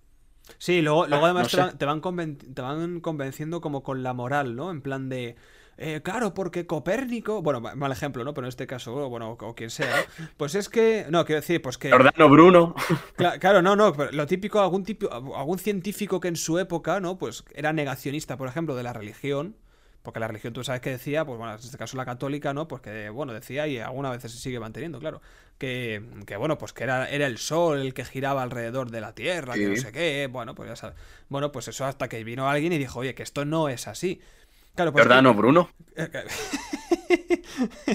Sí, 0.58 0.82
luego, 0.82 1.06
luego 1.06 1.24
Ah, 1.24 1.26
además 1.26 1.44
no 1.44 1.48
te, 1.48 1.56
van, 1.56 1.78
te, 1.78 1.84
van 1.86 2.00
conven- 2.02 2.54
te 2.54 2.62
van 2.62 3.00
convenciendo 3.00 3.60
como 3.60 3.82
con 3.82 4.02
la 4.02 4.12
moral, 4.14 4.54
¿no? 4.56 4.70
En 4.70 4.82
plan 4.82 5.08
de... 5.08 5.36
eh, 5.78 6.00
claro, 6.02 6.34
porque 6.34 6.66
Copérnico... 6.66 7.42
Bueno, 7.42 7.60
ma- 7.60 7.74
mal 7.74 7.90
ejemplo, 7.92 8.24
¿no? 8.24 8.34
Pero 8.34 8.46
en 8.46 8.50
este 8.50 8.66
caso, 8.66 9.08
bueno, 9.08 9.36
o 9.40 9.54
quien 9.54 9.70
sea, 9.70 9.90
¿no? 10.18 10.26
Pues 10.36 10.54
es 10.54 10.68
que... 10.68 11.06
No, 11.10 11.24
quiero 11.24 11.40
decir, 11.40 11.60
pues 11.62 11.78
que... 11.78 11.90
Jordano 11.90 12.28
Bruno. 12.28 12.74
Cla- 13.16 13.38
Claro, 13.38 13.62
no, 13.62 13.74
no, 13.76 13.92
pero 13.92 14.12
lo 14.12 14.26
típico, 14.26 14.60
algún 14.60 14.84
tipo, 14.84 15.08
algún 15.36 15.58
científico 15.58 16.20
que 16.20 16.28
en 16.28 16.36
su 16.36 16.58
época, 16.58 17.00
¿no? 17.00 17.18
Pues 17.18 17.44
era 17.54 17.72
negacionista, 17.72 18.36
por 18.36 18.48
ejemplo, 18.48 18.74
de 18.76 18.82
la 18.82 18.92
religión. 18.92 19.56
Porque 20.02 20.18
la 20.18 20.26
religión, 20.26 20.52
tú 20.52 20.64
sabes 20.64 20.80
que 20.80 20.90
decía, 20.90 21.24
pues 21.24 21.38
bueno, 21.38 21.54
en 21.54 21.60
este 21.60 21.78
caso 21.78 21.96
la 21.96 22.04
católica, 22.04 22.52
¿no? 22.52 22.66
Pues 22.66 22.82
que, 22.82 23.08
bueno, 23.08 23.32
decía, 23.32 23.68
y 23.68 23.78
alguna 23.78 24.10
vez 24.10 24.22
se 24.22 24.28
sigue 24.30 24.58
manteniendo, 24.58 24.98
claro, 24.98 25.20
que, 25.58 26.02
que 26.26 26.36
bueno, 26.36 26.58
pues 26.58 26.72
que 26.72 26.82
era, 26.82 27.08
era 27.08 27.28
el 27.28 27.38
sol 27.38 27.78
el 27.78 27.94
que 27.94 28.04
giraba 28.04 28.42
alrededor 28.42 28.90
de 28.90 29.00
la 29.00 29.14
Tierra, 29.14 29.54
que 29.54 29.60
no 29.68 29.76
sé 29.76 29.92
qué, 29.92 30.28
bueno, 30.28 30.56
pues 30.56 30.68
ya 30.70 30.74
sabes. 30.74 30.96
Bueno, 31.28 31.52
pues 31.52 31.68
eso 31.68 31.84
hasta 31.84 32.08
que 32.08 32.24
vino 32.24 32.48
alguien 32.50 32.72
y 32.72 32.78
dijo, 32.78 32.98
oye, 32.98 33.14
que 33.14 33.22
esto 33.22 33.44
no 33.44 33.68
es 33.68 33.86
así. 33.86 34.20
Claro, 34.74 34.92
pues. 34.92 35.02
Jordano 35.04 35.34
Bruno, 35.34 35.68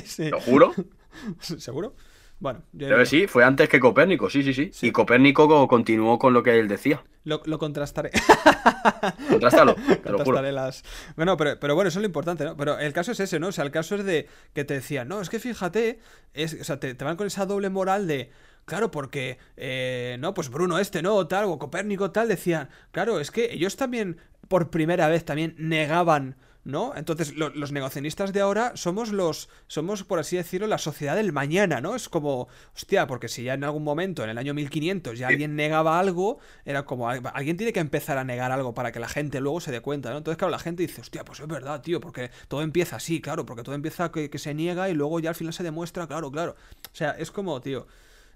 Sí. 0.06 0.30
lo 0.30 0.40
juro. 0.40 0.74
¿Seguro? 1.40 1.96
Bueno, 2.40 2.62
yo 2.72 2.88
Pero 2.88 3.04
sí, 3.08 3.26
fue 3.26 3.44
antes 3.44 3.68
que 3.68 3.80
Copérnico, 3.80 4.30
sí, 4.30 4.44
sí, 4.44 4.54
sí. 4.54 4.70
Sí. 4.72 4.88
Y 4.88 4.92
Copérnico 4.92 5.48
co- 5.48 5.68
continuó 5.68 6.20
con 6.20 6.34
lo 6.36 6.44
que 6.44 6.60
él 6.60 6.68
decía. 6.68 7.04
lo, 7.24 7.42
lo 7.46 7.58
contrastaré. 7.58 8.12
Contrástalo, 9.30 9.74
te 9.74 10.12
lo 10.12 10.24
juro. 10.24 10.40
Las. 10.52 10.84
Bueno, 11.16 11.36
pero, 11.36 11.60
pero 11.60 11.74
bueno, 11.74 11.88
eso 11.88 11.98
es 11.98 12.02
lo 12.04 12.08
importante, 12.08 12.44
¿no? 12.46 12.56
Pero 12.56 12.78
el 12.78 12.94
caso 12.94 13.12
es 13.12 13.20
ese, 13.20 13.40
¿no? 13.40 13.48
O 13.48 13.52
sea, 13.52 13.64
el 13.64 13.72
caso 13.72 13.96
es 13.96 14.06
de 14.06 14.28
que 14.54 14.64
te 14.64 14.76
decían, 14.76 15.08
no, 15.08 15.20
es 15.20 15.30
que 15.32 15.40
fíjate, 15.40 16.00
es, 16.34 16.54
o 16.62 16.64
sea, 16.64 16.80
te, 16.80 16.94
te 16.94 17.04
van 17.04 17.18
con 17.18 17.26
esa 17.26 17.48
doble 17.48 17.70
moral 17.72 18.06
de. 18.06 18.30
Claro, 18.66 18.92
porque, 18.92 19.40
eh, 19.56 20.18
no, 20.20 20.34
pues 20.36 20.50
Bruno 20.50 20.78
este, 20.78 21.02
no, 21.02 21.26
tal, 21.28 21.46
o 21.46 21.58
Copérnico 21.58 22.12
tal, 22.12 22.28
decían, 22.28 22.70
claro, 22.92 23.20
es 23.20 23.32
que 23.32 23.52
ellos 23.54 23.78
también, 23.78 24.18
por 24.48 24.70
primera 24.70 25.08
vez, 25.08 25.24
también 25.26 25.56
negaban, 25.58 26.36
¿no? 26.68 26.94
Entonces, 26.96 27.36
lo- 27.36 27.50
los 27.50 27.72
negacionistas 27.72 28.34
de 28.34 28.42
ahora 28.42 28.74
somos 28.76 29.12
los, 29.12 29.50
somos, 29.68 30.04
por 30.04 30.20
así 30.20 30.36
decirlo, 30.36 30.68
la 30.68 30.78
sociedad 30.78 31.16
del 31.16 31.32
mañana, 31.32 31.82
¿no? 31.82 31.96
Es 31.96 32.10
como, 32.10 32.48
hostia, 32.76 33.08
porque 33.08 33.28
si 33.30 33.44
ya 33.44 33.54
en 33.56 33.64
algún 33.64 33.84
momento, 33.84 34.24
en 34.24 34.30
el 34.30 34.38
año 34.38 34.54
1500, 34.54 35.18
ya 35.18 35.30
alguien 35.30 35.56
negaba 35.56 36.00
algo, 36.00 36.40
era 36.66 36.84
como, 36.86 37.10
"Al- 37.10 37.22
alguien 37.34 37.58
tiene 37.58 37.74
que 37.74 37.80
empezar 37.80 38.18
a 38.18 38.24
negar 38.26 38.52
algo 38.52 38.74
para 38.74 38.92
que 38.92 39.00
la 39.00 39.08
gente 39.08 39.40
luego 39.40 39.62
se 39.62 39.72
dé 39.72 39.82
cuenta, 39.82 40.12
¿no? 40.12 40.18
Entonces, 40.18 40.38
claro, 40.38 40.52
la 40.52 40.60
gente 40.60 40.84
dice, 40.84 41.02
hostia, 41.02 41.24
pues 41.26 41.40
es 41.40 41.48
verdad, 41.48 41.82
tío, 41.82 42.00
porque 42.02 42.32
todo 42.50 42.62
empieza 42.62 42.98
así, 42.98 43.22
claro, 43.22 43.46
porque 43.46 43.64
todo 43.64 43.76
empieza 43.76 44.12
que, 44.12 44.30
que 44.30 44.38
se 44.38 44.54
niega 44.54 44.90
y 44.90 44.94
luego 44.94 45.20
ya 45.20 45.30
al 45.30 45.36
final 45.36 45.54
se 45.54 45.64
demuestra, 45.64 46.06
claro, 46.08 46.32
claro. 46.32 46.56
O 46.92 46.96
sea, 46.96 47.12
es 47.12 47.32
como, 47.32 47.62
tío... 47.62 47.88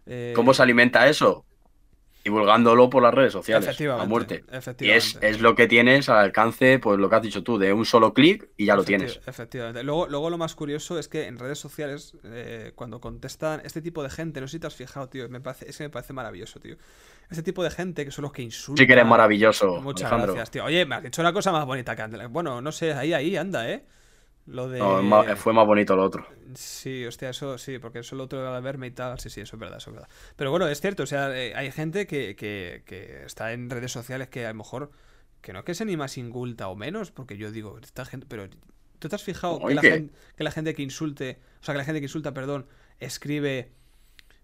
eh, 0.06 0.34
¿Cómo 0.36 0.54
se 0.54 0.64
alimenta 0.64 1.08
eso? 1.08 1.46
Divulgándolo 2.24 2.90
por 2.90 3.02
las 3.02 3.14
redes 3.14 3.34
sociales. 3.34 3.68
A 3.68 3.72
Efectivamente, 3.72 4.08
muerte. 4.08 4.44
Y 4.80 4.92
es, 4.92 5.18
es 5.22 5.42
lo 5.42 5.56
que 5.56 5.68
tienes 5.68 6.08
al 6.10 6.18
alcance, 6.18 6.78
pues 6.80 7.00
lo 7.00 7.10
que 7.10 7.16
has 7.16 7.22
dicho 7.22 7.44
tú, 7.44 7.58
de 7.58 7.74
un 7.74 7.86
solo 7.86 8.14
clic 8.14 8.50
y 8.58 8.66
ya 8.66 8.76
lo 8.76 8.84
tienes. 8.84 9.20
Efectivamente. 9.26 9.84
Luego, 9.84 10.08
luego 10.08 10.30
lo 10.30 10.38
más 10.38 10.54
curioso 10.54 11.00
es 11.00 11.08
que 11.08 11.26
en 11.26 11.40
redes 11.40 11.58
sociales, 11.60 12.16
eh, 12.24 12.74
cuando 12.76 13.02
contestan 13.02 13.62
este 13.66 13.82
tipo 13.82 14.04
de 14.04 14.10
gente, 14.10 14.40
no 14.40 14.48
sé 14.48 14.54
si 14.54 14.60
te 14.60 14.68
has 14.68 14.76
fijado, 14.76 15.10
tío, 15.10 15.28
me 15.30 15.42
parece, 15.42 15.70
es 15.70 15.78
que 15.78 15.84
me 15.84 15.90
parece 15.90 16.14
maravilloso, 16.14 16.60
tío. 16.60 16.76
Este 17.30 17.44
tipo 17.44 17.64
de 17.64 17.72
gente 17.72 18.06
que 18.06 18.12
son 18.12 18.24
los 18.24 18.34
que 18.34 18.42
insultan. 18.42 18.84
Sí 18.84 18.88
que 18.88 18.94
eres 18.94 19.06
maravilloso, 19.06 19.82
Muchas 19.82 20.12
Alejandro. 20.12 20.34
gracias, 20.34 20.52
tío. 20.52 20.66
Oye, 20.66 20.86
me 20.86 20.96
has 20.96 21.04
dicho 21.04 21.22
una 21.22 21.34
cosa 21.34 21.52
más 21.52 21.66
bonita 21.66 21.96
que 21.96 22.02
antes. 22.02 22.30
Bueno, 22.30 22.62
no 22.62 22.72
sé, 22.72 22.94
ahí, 22.94 23.14
ahí, 23.14 23.36
anda, 23.38 23.70
¿eh? 23.70 23.84
Lo 24.46 24.68
de... 24.70 24.80
No, 24.80 25.02
ma- 25.04 25.36
fue 25.36 25.54
más 25.54 25.66
bonito 25.66 25.96
lo 25.96 26.04
otro. 26.04 26.26
Sí, 26.56 27.06
hostia, 27.06 27.30
eso 27.30 27.58
sí, 27.58 27.80
porque 27.80 28.00
eso 28.00 28.16
lo 28.16 28.24
otro 28.26 28.42
era 28.42 28.54
de 28.56 28.62
verme 28.62 28.88
y 28.88 28.92
tal, 28.92 29.18
sí, 29.20 29.30
sí, 29.30 29.40
eso 29.42 29.56
es 29.56 29.60
verdad, 29.60 29.78
eso 29.78 29.90
es 29.92 29.94
verdad. 29.96 30.10
Pero 30.36 30.52
bueno, 30.52 30.68
es 30.68 30.82
cierto, 30.82 31.04
o 31.04 31.06
sea, 31.06 31.36
eh, 31.38 31.54
hay 31.56 31.72
gente 31.72 32.08
que, 32.08 32.36
que, 32.36 32.84
que 32.86 33.24
está 33.26 33.54
en 33.54 33.70
redes 33.70 33.92
sociales 33.94 34.28
que 34.28 34.46
a 34.46 34.50
lo 34.50 34.56
mejor, 34.56 34.92
que 35.42 35.54
no 35.54 35.60
es 35.60 35.66
que 35.66 35.76
sea 35.76 35.86
ni 35.86 35.96
más 35.96 36.18
ingulta 36.18 36.68
o 36.68 36.76
menos, 36.76 37.12
porque 37.12 37.38
yo 37.38 37.52
digo, 37.52 37.80
esta 37.82 38.04
gente, 38.06 38.26
pero 38.30 38.50
¿tú 39.00 39.08
te 39.08 39.16
has 39.16 39.24
fijado 39.24 39.60
que 39.60 39.72
¿y 39.72 39.76
la, 39.76 39.84
gente, 39.84 40.14
que 40.36 40.44
la 40.44 40.52
gente 40.52 40.74
que 40.76 40.82
insulte, 40.84 41.40
o 41.62 41.64
sea, 41.64 41.74
que 41.74 41.80
la 41.80 41.86
gente 41.86 42.02
que 42.02 42.06
insulta, 42.06 42.34
perdón, 42.34 42.68
escribe... 43.00 43.72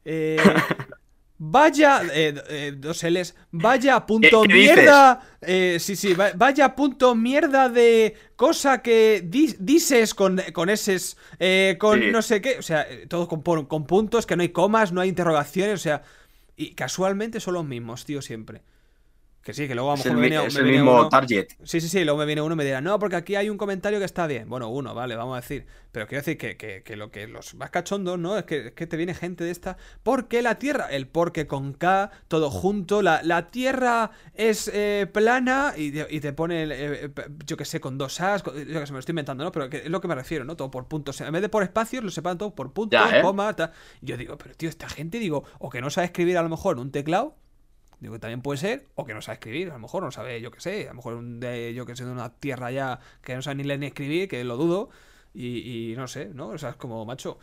eh, 0.05 0.37
Vaya, 1.39 2.01
eh, 2.13 2.33
eh, 2.49 2.73
dos 2.75 3.03
L's, 3.03 3.35
vaya 3.51 4.05
punto 4.05 4.41
¿Qué- 4.41 4.47
qué 4.47 4.53
dices? 4.55 4.75
mierda, 4.77 5.21
eh, 5.41 5.77
sí, 5.79 5.95
sí, 5.95 6.13
va- 6.13 6.31
vaya 6.35 6.75
punto 6.75 7.13
mierda 7.13 7.69
de 7.69 8.15
cosa 8.35 8.81
que 8.81 9.21
di- 9.23 9.55
dices 9.59 10.15
con, 10.15 10.41
con 10.51 10.69
eses, 10.69 11.15
eh, 11.38 11.75
con 11.79 11.99
Sí. 11.99 12.07
no 12.11 12.21
sé 12.23 12.41
qué, 12.41 12.57
o 12.57 12.63
sea, 12.63 12.88
eh, 12.89 13.05
todo 13.07 13.27
con, 13.27 13.41
con 13.65 13.85
puntos, 13.85 14.25
que 14.25 14.35
no 14.35 14.41
hay 14.41 14.49
comas, 14.49 14.91
no 14.91 15.01
hay 15.01 15.09
interrogaciones, 15.09 15.75
o 15.75 15.83
sea, 15.83 16.01
y 16.55 16.73
casualmente 16.73 17.39
son 17.39 17.53
los 17.53 17.65
mismos, 17.65 18.03
tío, 18.03 18.21
siempre. 18.23 18.61
Que 19.47 19.53
sí, 19.53 19.65
que 19.65 19.75
luego 19.75 19.93
a 19.93 19.95
lo 19.95 20.03
mejor 20.03 20.13
me 20.17 20.27
viene, 20.27 20.45
es 20.45 20.53
me 20.55 20.59
el 20.59 20.65
viene 20.65 20.79
mismo 20.79 20.99
uno- 20.99 21.07
target. 21.07 21.47
Sí, 21.63 21.79
sí, 21.79 21.87
sí, 21.87 22.03
luego 22.03 22.19
me 22.19 22.25
viene 22.25 22.41
uno 22.41 22.51
y 22.55 22.57
me 22.57 22.65
dirá, 22.65 22.81
no, 22.81 22.99
porque 22.99 23.15
aquí 23.15 23.35
hay 23.35 23.49
un 23.49 23.55
comentario 23.57 23.97
que 23.97 24.03
está 24.03 24.27
bien. 24.27 24.49
Bueno, 24.49 24.67
uno, 24.67 24.93
vale, 24.93 25.15
vamos 25.15 25.37
a 25.37 25.39
decir. 25.39 25.65
Pero 25.93 26.05
quiero 26.05 26.19
decir 26.19 26.37
que, 26.37 26.57
que- 26.57 26.83
que 26.83 26.97
lo 26.97 27.11
que 27.11 27.27
los 27.27 27.55
más 27.55 27.69
cachondos, 27.69 28.19
¿no? 28.19 28.37
Es 28.37 28.43
que, 28.43 28.67
es 28.67 28.73
que 28.73 28.87
te 28.87 28.97
viene 28.97 29.13
gente 29.13 29.45
de 29.45 29.51
esta. 29.51 29.77
¿Por 30.03 30.27
qué 30.27 30.41
la 30.41 30.55
Tierra? 30.59 30.87
El 30.91 31.07
porque 31.07 31.47
con 31.47 31.71
K, 31.71 32.11
todo 32.27 32.49
junto. 32.51 33.01
La, 33.01 33.21
la 33.23 33.47
Tierra 33.47 34.11
es 34.33 34.69
eh, 34.73 35.07
plana 35.13 35.73
y 35.77 35.91
te, 35.93 36.07
y 36.09 36.19
te 36.19 36.33
pone, 36.33 36.63
eh, 36.63 37.05
eh, 37.05 37.09
yo 37.45 37.55
que 37.55 37.63
sé, 37.63 37.79
con 37.79 37.97
dos 37.97 38.19
As. 38.19 38.43
con- 38.43 38.53
yo 38.53 38.65
que 38.81 38.85
sé, 38.85 38.91
me 38.91 38.97
lo 38.97 38.99
estoy 38.99 39.13
inventando, 39.13 39.45
¿no? 39.45 39.53
Pero 39.53 39.69
que 39.69 39.77
es 39.77 39.89
lo 39.89 40.01
que 40.01 40.09
me 40.09 40.15
refiero, 40.15 40.43
¿no? 40.43 40.57
Todo 40.57 40.69
por 40.69 40.89
puntos. 40.89 41.21
En 41.21 41.31
vez 41.31 41.41
de 41.41 41.47
por 41.47 41.63
espacios, 41.63 42.03
lo 42.03 42.11
separan 42.11 42.37
todo 42.37 42.53
por 42.53 42.73
puntos, 42.73 42.99
Ya, 42.99 43.19
¿eh? 43.19 43.21
comas, 43.21 43.55
tal. 43.55 43.71
Yo 44.01 44.17
digo, 44.17 44.37
pero 44.37 44.53
tío, 44.55 44.67
esta 44.67 44.89
gente, 44.89 45.19
digo, 45.19 45.45
o 45.59 45.69
que 45.69 45.79
no 45.79 45.89
sabe 45.89 46.07
escribir 46.07 46.37
a 46.37 46.41
lo 46.43 46.49
mejor 46.49 46.75
en 46.75 46.81
un 46.81 46.91
teclado. 46.91 47.37
Digo 47.99 48.13
que 48.13 48.19
también 48.19 48.41
puede 48.41 48.59
ser, 48.59 48.85
o 48.95 49.05
que 49.05 49.13
no 49.15 49.21
sabe 49.21 49.35
escribir, 49.35 49.69
a 49.71 49.73
lo 49.73 49.79
mejor 49.79 50.03
no 50.03 50.11
sabe, 50.11 50.39
yo 50.39 50.51
qué 50.51 50.59
sé, 50.59 50.85
a 50.85 50.89
lo 50.89 50.95
mejor 50.95 51.15
un 51.15 51.39
de, 51.39 51.73
yo 51.73 51.85
que 51.85 51.95
sé, 51.95 52.05
de 52.05 52.11
una 52.11 52.29
tierra 52.31 52.69
ya 52.71 52.99
que 53.23 53.33
no 53.35 53.41
sabe 53.41 53.55
ni 53.55 53.63
leer 53.63 53.79
ni 53.79 53.87
escribir, 53.87 54.27
que 54.29 54.43
lo 54.43 54.55
dudo, 54.57 54.89
y, 55.33 55.91
y 55.91 55.95
no 55.95 56.07
sé, 56.07 56.29
¿no? 56.33 56.49
O 56.49 56.57
sea, 56.59 56.69
es 56.71 56.75
como, 56.75 57.03
macho, 57.05 57.39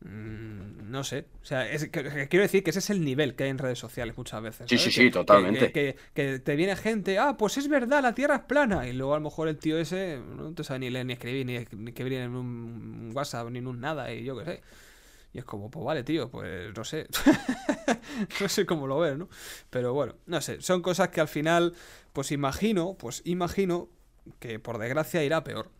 mm, 0.00 0.90
no 0.90 1.04
sé, 1.04 1.26
o 1.42 1.44
sea, 1.44 1.70
es, 1.70 1.88
que- 1.88 2.02
que 2.04 2.28
quiero 2.28 2.42
decir 2.42 2.62
que 2.64 2.70
ese 2.70 2.78
es 2.80 2.90
el 2.90 3.04
nivel 3.04 3.34
que 3.34 3.44
hay 3.44 3.50
en 3.50 3.58
redes 3.58 3.78
sociales 3.78 4.16
muchas 4.16 4.42
veces. 4.42 4.66
Sí, 4.68 4.78
¿sabes? 4.78 4.94
sí, 4.94 5.00
sí, 5.02 5.06
Que- 5.06 5.10
totalmente. 5.12 5.72
Que, 5.72 5.94
que- 5.94 5.96
que 6.32 6.38
te 6.38 6.56
viene 6.56 6.74
gente, 6.76 7.18
ah, 7.18 7.36
pues 7.38 7.56
es 7.58 7.68
verdad, 7.68 8.02
la 8.02 8.14
tierra 8.14 8.36
es 8.36 8.42
plana, 8.42 8.88
y 8.88 8.92
luego 8.92 9.14
a 9.14 9.18
lo 9.18 9.24
mejor 9.24 9.48
el 9.48 9.58
tío 9.58 9.78
ese 9.78 10.18
no 10.36 10.52
te 10.54 10.64
sabe 10.64 10.80
ni 10.80 10.90
leer 10.90 11.06
ni 11.06 11.12
escribir, 11.12 11.46
ni, 11.46 11.52
ni 11.76 11.90
escribir 11.90 12.14
en 12.14 12.34
un 12.34 13.10
WhatsApp, 13.14 13.48
ni 13.50 13.58
en 13.58 13.66
un 13.66 13.80
nada, 13.80 14.12
y 14.12 14.24
yo 14.24 14.36
qué 14.38 14.44
sé. 14.44 14.60
Y 15.32 15.38
es 15.38 15.44
como, 15.44 15.70
pues 15.70 15.84
vale, 15.84 16.02
tío, 16.04 16.30
pues 16.30 16.74
no 16.76 16.84
sé. 16.84 17.06
no 18.40 18.48
sé 18.48 18.66
cómo 18.66 18.86
lo 18.86 18.98
ves, 18.98 19.16
¿no? 19.16 19.28
Pero 19.70 19.94
bueno, 19.94 20.16
no 20.26 20.40
sé, 20.40 20.60
son 20.60 20.82
cosas 20.82 21.08
que 21.08 21.20
al 21.20 21.28
final, 21.28 21.74
pues 22.12 22.32
imagino, 22.32 22.96
pues 22.98 23.22
imagino 23.24 23.88
que 24.40 24.58
por 24.58 24.78
desgracia 24.78 25.24
irá 25.24 25.42
peor. 25.44 25.70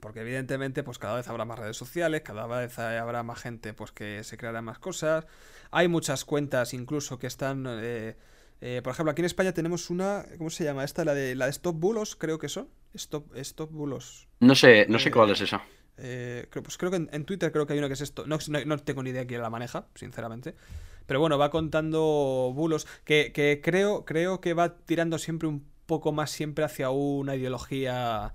Porque 0.00 0.20
evidentemente, 0.20 0.82
pues 0.82 0.98
cada 0.98 1.16
vez 1.16 1.28
habrá 1.28 1.44
más 1.44 1.58
redes 1.58 1.76
sociales, 1.76 2.22
cada 2.22 2.46
vez 2.46 2.78
habrá 2.78 3.22
más 3.22 3.40
gente 3.40 3.72
pues 3.72 3.92
que 3.92 4.22
se 4.24 4.36
creará 4.36 4.62
más 4.62 4.78
cosas. 4.78 5.26
Hay 5.70 5.88
muchas 5.88 6.24
cuentas 6.24 6.74
incluso 6.74 7.18
que 7.18 7.26
están... 7.26 7.66
eh, 7.68 8.16
eh, 8.60 8.80
por 8.82 8.92
ejemplo, 8.92 9.10
aquí 9.12 9.20
en 9.22 9.26
España 9.26 9.52
tenemos 9.52 9.90
una... 9.90 10.26
¿Cómo 10.38 10.50
se 10.50 10.64
llama? 10.64 10.84
Esta, 10.84 11.04
la 11.04 11.14
de, 11.14 11.34
la 11.34 11.46
de 11.46 11.50
Stop 11.52 11.76
Bulos, 11.78 12.16
creo 12.16 12.38
que 12.38 12.48
son. 12.48 12.68
Stop, 12.94 13.34
Stop 13.36 13.70
Bulos. 13.72 14.28
No 14.40 14.54
sé, 14.54 14.86
no 14.88 14.98
sé 14.98 15.10
Eh, 15.10 15.16
cuál 15.16 15.30
es 15.30 15.40
esa. 15.42 15.62
Eh, 15.98 16.46
creo, 16.50 16.62
pues 16.62 16.76
creo 16.76 16.90
que 16.90 16.96
en, 16.98 17.08
en 17.12 17.24
Twitter 17.24 17.52
creo 17.52 17.66
que 17.66 17.72
hay 17.72 17.78
uno 17.78 17.88
que 17.88 17.94
es 17.94 18.00
esto. 18.00 18.26
No, 18.26 18.38
no, 18.48 18.64
no 18.64 18.78
tengo 18.78 19.02
ni 19.02 19.10
idea 19.10 19.26
quién 19.26 19.42
la 19.42 19.50
maneja, 19.50 19.86
sinceramente. 19.94 20.54
Pero 21.06 21.20
bueno, 21.20 21.38
va 21.38 21.50
contando 21.50 22.52
bulos 22.54 22.86
que, 23.04 23.32
que 23.32 23.60
creo, 23.62 24.04
creo 24.04 24.40
que 24.40 24.54
va 24.54 24.76
tirando 24.78 25.18
siempre 25.18 25.48
un 25.48 25.64
poco 25.86 26.12
más 26.12 26.30
siempre 26.30 26.64
hacia 26.64 26.90
una 26.90 27.36
ideología. 27.36 28.34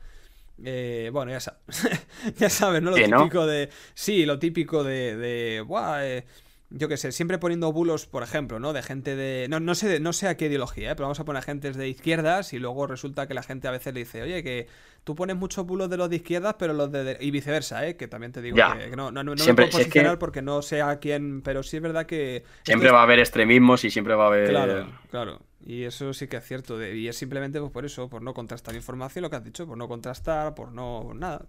eh, 0.63 1.09
bueno, 1.13 1.31
ya 1.31 1.39
sabes. 1.39 1.61
ya 2.37 2.49
sabes, 2.49 2.81
¿no? 2.81 2.91
Lo 2.91 2.97
típico 3.01 3.45
de. 3.45 3.69
Sí, 3.93 4.25
lo 4.25 4.39
típico 4.39 4.83
de. 4.83 5.15
de 5.17 5.61
buah, 5.61 6.05
eh, 6.05 6.25
yo 6.69 6.87
qué 6.87 6.95
sé, 6.97 7.11
siempre 7.11 7.37
poniendo 7.37 7.73
bulos, 7.73 8.05
por 8.07 8.23
ejemplo, 8.23 8.59
¿no? 8.59 8.73
De 8.73 8.81
gente 8.83 9.15
de. 9.15 9.47
No, 9.49 9.59
no 9.59 9.75
sé, 9.75 9.99
no 9.99 10.13
sé 10.13 10.27
a 10.27 10.37
qué 10.37 10.45
ideología, 10.47 10.91
¿eh? 10.91 10.95
pero 10.95 11.05
vamos 11.05 11.19
a 11.19 11.25
poner 11.25 11.43
gentes 11.43 11.75
de 11.77 11.89
izquierdas 11.89 12.53
y 12.53 12.59
luego 12.59 12.87
resulta 12.87 13.27
que 13.27 13.33
la 13.33 13.43
gente 13.43 13.67
a 13.67 13.71
veces 13.71 13.93
le 13.93 14.01
dice, 14.01 14.21
oye, 14.21 14.43
que 14.43 14.67
tú 15.03 15.15
pones 15.15 15.35
muchos 15.35 15.65
bulos 15.65 15.89
de 15.89 15.97
los 15.97 16.09
de 16.09 16.17
izquierdas, 16.17 16.55
pero 16.59 16.73
los 16.73 16.91
de. 16.91 17.03
de-". 17.03 17.17
Y 17.21 17.31
viceversa, 17.31 17.85
¿eh? 17.87 17.95
Que 17.97 18.07
también 18.07 18.31
te 18.31 18.41
digo 18.41 18.57
Ya. 18.57 18.77
que, 18.77 18.95
no, 18.95 19.11
no, 19.11 19.23
no, 19.23 19.35
no 19.35 19.37
Siempre- 19.43 19.65
me 19.65 19.71
si 19.71 19.73
puedo 19.73 19.81
es 19.81 19.87
que- 19.87 19.91
posicionar 19.99 20.19
porque 20.19 20.41
no 20.41 20.61
sé 20.61 20.81
a 20.81 20.99
quién, 20.99 21.41
pero 21.41 21.63
sí 21.63 21.77
es 21.77 21.83
verdad 21.83 22.05
que. 22.05 22.43
Siempre 22.63 22.91
va 22.91 22.99
a 22.99 23.03
haber 23.03 23.19
extremismos 23.19 23.83
y 23.85 23.91
siempre 23.91 24.15
va 24.15 24.25
a 24.25 24.27
haber. 24.27 24.49
Claro, 24.49 24.87
claro. 25.09 25.39
Y 25.65 25.83
eso 25.83 26.13
sí 26.13 26.27
que 26.27 26.37
es 26.37 26.45
cierto. 26.45 26.77
de- 26.77 26.95
y 26.97 27.07
es 27.07 27.15
simplemente 27.17 27.59
pues, 27.59 27.71
por 27.71 27.85
eso, 27.85 28.09
por 28.09 28.21
no 28.21 28.33
contrastar 28.33 28.75
información, 28.75 29.21
lo 29.23 29.29
que 29.29 29.35
has 29.35 29.43
dicho, 29.43 29.67
por 29.67 29.77
no 29.77 29.87
contrastar, 29.87 30.55
por 30.55 30.71
no. 30.71 31.01
por 31.05 31.15
nada. 31.15 31.45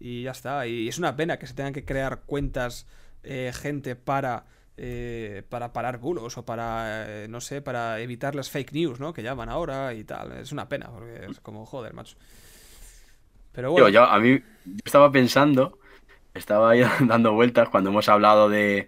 Y 0.00 0.22
ya 0.22 0.30
está. 0.30 0.66
Y 0.66 0.88
es 0.88 0.98
una 0.98 1.16
pena 1.16 1.38
que 1.38 1.46
se 1.46 1.54
tengan 1.54 1.72
que 1.72 1.84
crear 1.84 2.20
cuentas 2.24 2.86
eh, 3.24 3.52
gente 3.52 3.96
para, 3.96 4.44
eh, 4.76 5.42
para 5.48 5.72
parar 5.72 5.98
bulos 5.98 6.38
o 6.38 6.44
para, 6.46 7.24
eh, 7.24 7.26
no 7.28 7.40
sé, 7.40 7.60
para 7.60 8.00
evitar 8.00 8.34
las 8.36 8.48
fake 8.48 8.72
news, 8.72 9.00
¿no? 9.00 9.12
Que 9.12 9.22
llaman 9.24 9.48
ahora 9.48 9.92
y 9.94 10.04
tal. 10.04 10.32
Es 10.32 10.52
una 10.52 10.68
pena, 10.68 10.88
porque 10.90 11.26
es 11.28 11.40
como, 11.40 11.66
joder, 11.66 11.94
macho. 11.94 12.16
Pero 13.58 13.72
bueno. 13.72 13.88
yo, 13.88 14.04
a 14.04 14.20
mí, 14.20 14.38
yo 14.64 14.80
estaba 14.84 15.10
pensando, 15.10 15.80
estaba 16.32 16.70
ahí 16.70 16.82
dando 17.00 17.32
vueltas 17.32 17.68
cuando 17.68 17.90
hemos 17.90 18.08
hablado 18.08 18.48
de, 18.48 18.86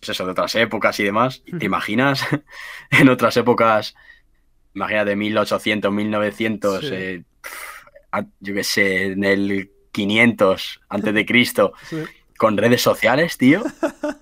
pues 0.00 0.08
eso, 0.08 0.24
de 0.24 0.32
otras 0.32 0.56
épocas 0.56 0.98
y 0.98 1.04
demás. 1.04 1.44
¿Te 1.56 1.64
imaginas 1.66 2.26
en 2.90 3.08
otras 3.10 3.36
épocas, 3.36 3.94
imagínate, 4.74 5.14
1800, 5.14 5.92
1900, 5.92 6.80
Sí. 6.80 6.88
eh, 6.92 7.22
yo 8.40 8.54
qué 8.54 8.64
sé, 8.64 9.04
en 9.12 9.22
el 9.22 9.70
500 9.92 10.80
antes 10.88 11.14
de 11.14 11.24
Cristo, 11.24 11.72
Sí. 11.88 11.98
con 12.36 12.56
redes 12.56 12.82
sociales, 12.82 13.38
tío? 13.38 13.62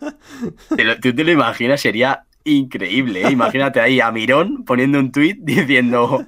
¿Te 0.76 0.84
lo- 0.84 1.00
¿Tú 1.00 1.14
te 1.14 1.24
lo 1.24 1.32
imaginas? 1.32 1.80
Sería 1.80 2.24
increíble, 2.44 3.22
¿eh? 3.26 3.30
Imagínate 3.30 3.80
ahí 3.80 4.00
a 4.00 4.12
Mirón 4.12 4.62
poniendo 4.66 4.98
un 4.98 5.10
tuit 5.10 5.38
diciendo... 5.40 6.26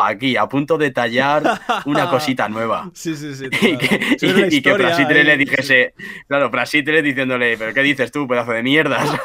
"Buah, 0.00 0.10
Aquí, 0.10 0.36
a 0.36 0.46
punto 0.46 0.76
de 0.78 0.90
tallar 0.90 1.60
una 1.84 2.08
cosita 2.10 2.48
nueva. 2.48 2.90
Sí, 2.94 3.14
sí, 3.16 3.34
sí. 3.34 3.48
Y 3.60 3.76
que, 3.76 4.48
y 4.50 4.62
que 4.62 4.74
Prasíteres 4.74 5.24
le 5.24 5.36
dijese, 5.36 5.94
claro, 6.28 6.50
Prasíteres 6.50 7.04
diciéndole, 7.04 7.56
pero 7.56 7.72
¿qué 7.74 7.82
dices 7.82 8.10
tú, 8.10 8.26
pedazo 8.26 8.52
de 8.52 8.62
mierdas? 8.62 9.08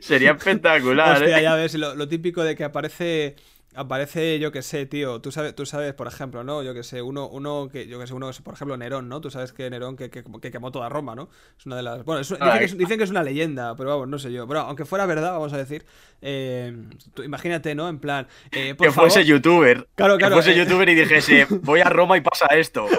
Sería 0.00 0.32
espectacular, 0.32 1.16
Hostia, 1.16 1.38
¿eh? 1.38 1.42
ya 1.42 1.54
ves, 1.54 1.74
lo, 1.74 1.94
lo 1.94 2.08
típico 2.08 2.42
de 2.44 2.54
que 2.54 2.64
aparece. 2.64 3.36
Aparece, 3.76 4.40
yo 4.40 4.50
que 4.50 4.62
sé, 4.62 4.84
tío. 4.86 5.20
Tú 5.20 5.30
sabes, 5.30 5.54
tú 5.54 5.64
sabes, 5.64 5.94
por 5.94 6.08
ejemplo, 6.08 6.42
¿no? 6.42 6.60
Yo 6.64 6.74
que 6.74 6.82
sé, 6.82 7.02
uno, 7.02 7.28
uno 7.28 7.68
que, 7.70 7.86
yo 7.86 8.00
que 8.00 8.06
sé, 8.08 8.14
uno, 8.14 8.28
por 8.42 8.54
ejemplo, 8.54 8.76
Nerón, 8.76 9.08
¿no? 9.08 9.20
Tú 9.20 9.30
sabes 9.30 9.52
que 9.52 9.70
Nerón 9.70 9.96
que, 9.96 10.10
que, 10.10 10.24
que 10.24 10.50
quemó 10.50 10.72
toda 10.72 10.88
Roma, 10.88 11.14
¿no? 11.14 11.28
Es 11.56 11.66
una 11.66 11.76
de 11.76 11.82
las. 11.84 12.04
Bueno, 12.04 12.20
es- 12.20 12.30
dicen, 12.30 12.58
que 12.58 12.64
es, 12.64 12.76
dicen 12.76 12.98
que 12.98 13.04
es 13.04 13.10
una 13.10 13.22
leyenda, 13.22 13.76
pero 13.76 13.90
vamos, 13.90 14.08
no 14.08 14.18
sé 14.18 14.32
yo. 14.32 14.48
Pero 14.48 14.60
aunque 14.60 14.84
fuera 14.84 15.06
verdad, 15.06 15.32
vamos 15.32 15.52
a 15.52 15.56
decir. 15.56 15.86
eh, 16.20 16.76
tú 17.14 17.22
imagínate, 17.22 17.76
¿no? 17.76 17.88
En 17.88 18.00
plan. 18.00 18.26
eh, 18.50 18.74
por 18.74 18.88
Que 18.88 18.92
fuese 18.92 19.24
youtuber. 19.24 19.86
Claro, 19.94 20.18
claro, 20.18 20.34
Que 20.36 20.42
fuese 20.42 20.58
eh. 20.60 20.64
youtuber 20.64 20.88
y 20.88 20.94
dijese, 20.96 21.46
voy 21.62 21.80
a 21.80 21.88
Roma 21.88 22.16
y 22.16 22.22
pasa 22.22 22.46
esto. 22.46 22.86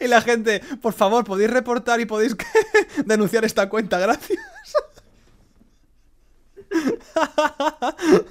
Y 0.00 0.08
la 0.08 0.20
gente, 0.22 0.62
por 0.80 0.92
favor, 0.94 1.24
podéis 1.24 1.50
reportar 1.50 2.00
y 2.00 2.06
podéis 2.06 2.34
denunciar 3.04 3.44
esta 3.44 3.68
cuenta, 3.68 3.98
gracias. 3.98 4.38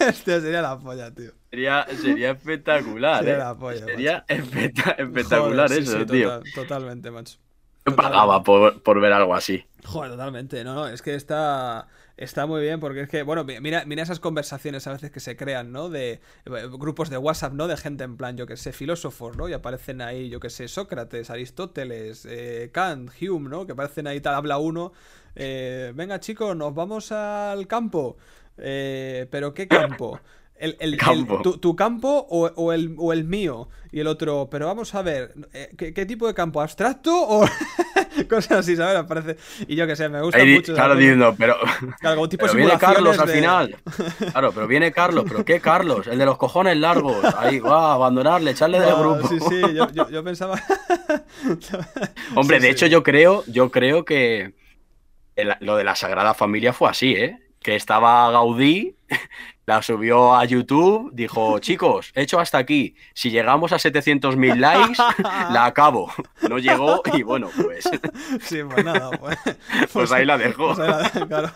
Este 0.00 0.40
sería 0.40 0.62
la 0.62 0.78
polla, 0.78 1.12
tío. 1.14 1.32
Sería, 1.50 1.86
sería 2.00 2.30
espectacular, 2.32 3.18
Sería 3.20 3.34
¿eh? 3.34 3.38
la 3.38 3.54
polla, 3.56 3.84
Sería 3.84 4.24
especta- 4.28 4.92
espectacular 4.98 5.68
Joder, 5.68 5.82
eso, 5.82 5.98
sí, 6.00 6.06
tío. 6.06 6.28
total- 6.30 6.52
totalmente, 6.54 7.10
macho. 7.10 7.38
Yo 7.86 7.96
pagaba 7.96 8.42
por, 8.42 8.82
por 8.82 9.00
ver 9.00 9.12
algo 9.14 9.34
así. 9.34 9.64
Joder, 9.84 10.10
totalmente. 10.12 10.62
No, 10.62 10.74
no, 10.74 10.88
es 10.88 11.00
que 11.00 11.14
está, 11.14 11.88
está 12.18 12.44
muy 12.44 12.60
bien 12.60 12.80
porque 12.80 13.00
es 13.02 13.08
que, 13.08 13.22
bueno, 13.22 13.44
mi- 13.44 13.60
mira, 13.60 13.84
mira 13.86 14.02
esas 14.02 14.20
conversaciones 14.20 14.86
a 14.86 14.92
veces 14.92 15.10
que 15.10 15.20
se 15.20 15.36
crean, 15.36 15.72
¿no? 15.72 15.88
De 15.88 16.20
eh, 16.44 16.68
grupos 16.70 17.08
de 17.08 17.16
WhatsApp, 17.16 17.54
¿no? 17.54 17.66
De 17.66 17.78
gente 17.78 18.04
en 18.04 18.18
plan, 18.18 18.36
yo 18.36 18.46
que 18.46 18.58
sé, 18.58 18.72
filósofos, 18.72 19.36
¿no? 19.38 19.48
Y 19.48 19.54
aparecen 19.54 20.02
ahí, 20.02 20.28
yo 20.28 20.38
que 20.38 20.50
sé, 20.50 20.68
Sócrates, 20.68 21.30
Aristóteles, 21.30 22.26
eh, 22.28 22.68
Kant, 22.74 23.10
Hume, 23.22 23.48
¿no? 23.48 23.64
Que 23.66 23.72
aparecen 23.72 24.06
ahí, 24.06 24.20
tal, 24.20 24.34
habla 24.34 24.58
uno. 24.58 24.92
Eh, 25.38 25.92
Venga, 25.94 26.20
chicos, 26.20 26.54
nos 26.56 26.74
vamos 26.74 27.10
al 27.12 27.66
campo. 27.66 28.16
Eh, 28.58 29.26
¿Pero 29.30 29.54
qué 29.54 29.66
campo? 29.68 30.20
El, 30.56 30.76
el- 30.80 30.94
el- 30.94 30.98
Campo. 30.98 31.40
tu, 31.42 31.58
tu 31.58 31.76
campo 31.76 32.26
o, 32.28 32.46
o 32.56 32.72
el, 32.72 32.96
o 32.98 33.12
el 33.12 33.22
mío? 33.22 33.68
Y 33.92 34.00
el 34.00 34.08
otro, 34.08 34.48
pero 34.50 34.66
vamos 34.66 34.92
a 34.96 35.02
ver, 35.02 35.32
eh, 35.52 35.70
¿qué, 35.78 35.94
qué 35.94 36.04
tipo 36.04 36.26
de 36.26 36.34
campo? 36.34 36.60
¿Abstracto 36.60 37.12
o...? 37.16 37.46
Cosas 38.28 38.58
así, 38.58 38.74
¿sabes? 38.74 39.36
Y 39.68 39.76
yo 39.76 39.86
que 39.86 39.94
sé, 39.94 40.08
me 40.08 40.20
gusta 40.20 40.38
Ahí, 40.38 40.56
mucho. 40.56 40.74
claro, 40.74 40.96
diciendo, 40.96 41.32
pero, 41.38 41.54
Claro, 42.00 42.28
tipo 42.28 42.44
pero 42.46 42.56
viene 42.58 42.76
Carlos 42.76 43.16
al 43.20 43.28
final. 43.28 43.76
Claro, 44.32 44.50
pero 44.52 44.66
viene 44.66 44.90
Carlos. 44.90 45.24
¿Pero 45.28 45.44
qué 45.44 45.60
Carlos? 45.60 46.08
El 46.08 46.18
de 46.18 46.24
los 46.26 46.36
cojones 46.36 46.76
largos. 46.76 47.24
Ahí, 47.36 47.60
va, 47.60 47.92
abandonarle, 47.94 48.50
echarle 48.50 48.80
del 48.80 48.96
grupo. 48.96 49.28
Sí, 49.28 49.38
sí, 49.48 49.60
yo, 49.74 49.88
yo- 49.92 50.10
yo 50.10 50.24
pensaba... 50.24 50.60
Hombre, 52.34 52.56
Sí, 52.56 52.62
de 52.62 52.68
sí. 52.68 52.72
hecho, 52.72 52.86
yo 52.86 53.02
creo, 53.04 53.44
yo 53.46 53.70
creo 53.70 54.04
que 54.04 54.54
el- 55.38 55.56
lo 55.60 55.76
de 55.76 55.84
la 55.84 55.94
Sagrada 55.96 56.34
Familia 56.34 56.72
fue 56.72 56.90
así, 56.90 57.12
¿eh? 57.12 57.38
Que 57.60 57.74
estaba 57.74 58.30
Gaudí, 58.30 58.96
la 59.66 59.82
subió 59.82 60.34
a 60.36 60.44
YouTube, 60.44 61.10
dijo, 61.12 61.58
chicos, 61.60 62.12
he 62.14 62.22
hecho 62.22 62.38
hasta 62.40 62.58
aquí. 62.58 62.94
Si 63.14 63.30
llegamos 63.30 63.72
a 63.72 63.76
700.000 63.76 64.56
likes, 64.56 65.02
la 65.52 65.66
acabo. 65.66 66.10
No 66.48 66.58
llegó 66.58 67.02
y 67.12 67.22
bueno, 67.22 67.50
pues, 67.62 67.88
Sí, 68.42 68.62
pues 68.62 68.84
nada, 68.84 69.10
pues... 69.18 69.38
pues 69.92 70.12
ahí 70.12 70.24
la 70.24 70.38
dejó. 70.38 70.74
pues 70.74 70.78
ahí 70.78 71.10
la- 71.20 71.26
claro. 71.26 71.50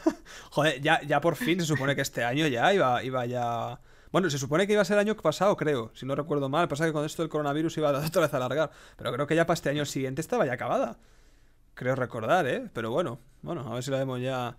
Joder, 0.51 0.81
ya, 0.81 1.01
ya 1.03 1.21
por 1.21 1.37
fin 1.37 1.61
se 1.61 1.67
supone 1.67 1.95
que 1.95 2.03
este 2.03 2.25
año 2.25 2.47
ya 2.49 2.73
iba, 2.75 3.03
iba 3.05 3.25
ya... 3.27 3.79
Bueno, 4.11 4.29
se 4.29 4.37
supone 4.37 4.67
que 4.67 4.75
iba 4.75 4.83
a 4.83 4.85
ser 4.85 4.99
el 4.99 5.01
año 5.09 5.17
pasado, 5.17 5.57
creo, 5.57 5.91
si 5.95 6.05
no 6.05 6.15
recuerdo 6.15 6.51
mal. 6.51 6.69
Pasa 6.69 6.85
que 6.85 6.93
con 6.93 7.07
esto 7.07 7.23
del 7.23 7.31
coronavirus 7.31 7.79
iba 7.79 7.91
otra 7.99 8.21
vez 8.23 8.35
a 8.35 8.37
alargar. 8.37 8.71
Pero 8.97 9.11
creo 9.13 9.27
que 9.27 9.35
ya 9.35 9.47
para 9.47 9.55
este 9.55 9.71
año 9.71 9.87
siguiente 9.87 10.21
estaba 10.21 10.45
ya 10.45 10.53
acabada. 10.53 10.99
Creo 11.75 11.95
recordar, 11.95 12.47
¿eh? 12.47 12.69
Pero 12.73 12.91
bueno, 12.91 13.19
bueno, 13.43 13.63
a 13.71 13.75
ver 13.75 13.83
si 13.83 13.91
la 13.91 13.99
vemos 13.99 14.21
ya... 14.21 14.57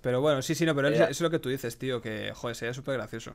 Pero 0.00 0.20
bueno, 0.20 0.40
sí, 0.42 0.54
sí, 0.54 0.64
no, 0.64 0.74
pero 0.74 0.88
eso 0.88 1.04
es 1.04 1.20
lo 1.20 1.30
que 1.30 1.38
tú 1.38 1.48
dices, 1.48 1.78
tío, 1.78 2.00
que, 2.00 2.32
joder, 2.34 2.54
sería 2.54 2.72
súper 2.74 2.94
gracioso. 2.94 3.34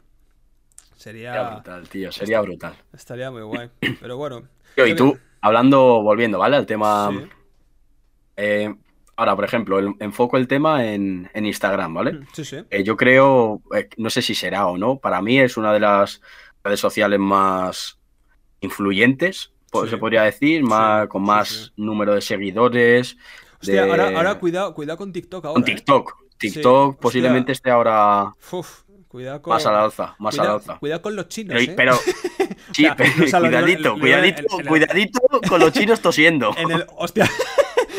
Sería 0.96 1.34
Sería... 1.34 1.50
brutal, 1.56 1.90
tío, 1.90 2.12
sería 2.12 2.42
brutal. 2.42 2.76
Estaría 2.94 3.30
muy 3.32 3.42
guay. 3.42 3.70
Pero 4.00 4.18
bueno. 4.18 4.44
Tío, 4.76 4.86
y 4.86 4.92
que- 4.92 4.96
tú, 4.96 5.18
hablando, 5.42 6.02
volviendo, 6.02 6.38
¿vale? 6.40 6.56
Al 6.58 6.66
tema... 6.66 7.10
Sí. 7.12 7.30
eh, 8.38 8.74
ahora, 9.16 9.36
por 9.36 9.46
ejemplo, 9.46 9.80
el- 9.80 9.94
enfoco 10.00 10.38
el 10.38 10.48
tema 10.48 10.86
en, 10.86 11.30
en 11.34 11.46
Instagram, 11.46 11.94
¿vale? 11.94 12.14
Mm, 12.14 12.28
Sí, 12.34 12.46
sí. 12.46 12.58
Eh, 12.70 12.84
yo 12.84 12.96
creo, 12.98 13.62
eh, 13.76 13.90
no 13.98 14.10
sé 14.10 14.22
si 14.22 14.34
será 14.36 14.68
o 14.68 14.78
no, 14.78 14.98
para 15.00 15.22
mí 15.22 15.40
es 15.40 15.58
una 15.58 15.74
de 15.74 15.80
las 15.80 16.22
redes 16.64 16.80
sociales 16.80 17.20
más 17.20 18.00
influyentes, 18.62 19.51
po- 19.72 19.86
Sí. 19.86 19.90
se 19.90 19.98
podría 19.98 20.22
decir, 20.24 20.62
más, 20.64 21.04
Sí, 21.04 21.08
con 21.08 21.24
más 21.24 21.48
sí. 21.50 21.72
número 21.78 22.14
de 22.14 22.22
seguidores. 22.22 23.18
Hostia, 23.60 23.84
de- 23.86 23.90
ahora, 23.90 24.12
ahora 24.16 24.36
cuidado, 24.40 24.74
cuidado 24.76 24.98
con 25.00 25.12
TikTok 25.12 25.46
ahora. 25.46 25.54
con 25.54 25.64
¿eh? 25.64 25.74
TikTok. 25.76 26.18
TikTok 26.38 26.90
hostia. 26.90 27.02
posiblemente 27.02 27.52
esté 27.52 27.70
ahora 27.72 28.34
Uf, 28.52 28.82
cuidado 29.08 29.42
con. 29.42 29.54
más 29.54 29.66
al 29.66 29.76
alza, 29.76 30.16
más 30.20 30.36
cuidado, 30.36 30.56
al 30.56 30.60
alza. 30.62 30.78
cuidado 30.80 31.02
con 31.02 31.16
los 31.16 31.28
chinos, 31.28 31.56
Pero, 31.58 31.72
¿eh? 31.72 31.74
pero- 31.76 31.96
sí, 32.74 32.84
sea, 32.84 32.96
pero 32.96 33.10
lo 33.16 33.40
cuidadito, 33.48 33.90
lo 33.90 34.00
cuidadito, 34.00 34.42
en- 34.60 34.66
cuidadito 34.68 35.20
con 35.48 35.60
los 35.60 35.72
chinos 35.72 36.02
tosiendo. 36.02 36.54
En 36.58 36.72
el. 36.72 36.86
Hostia. 36.96 37.30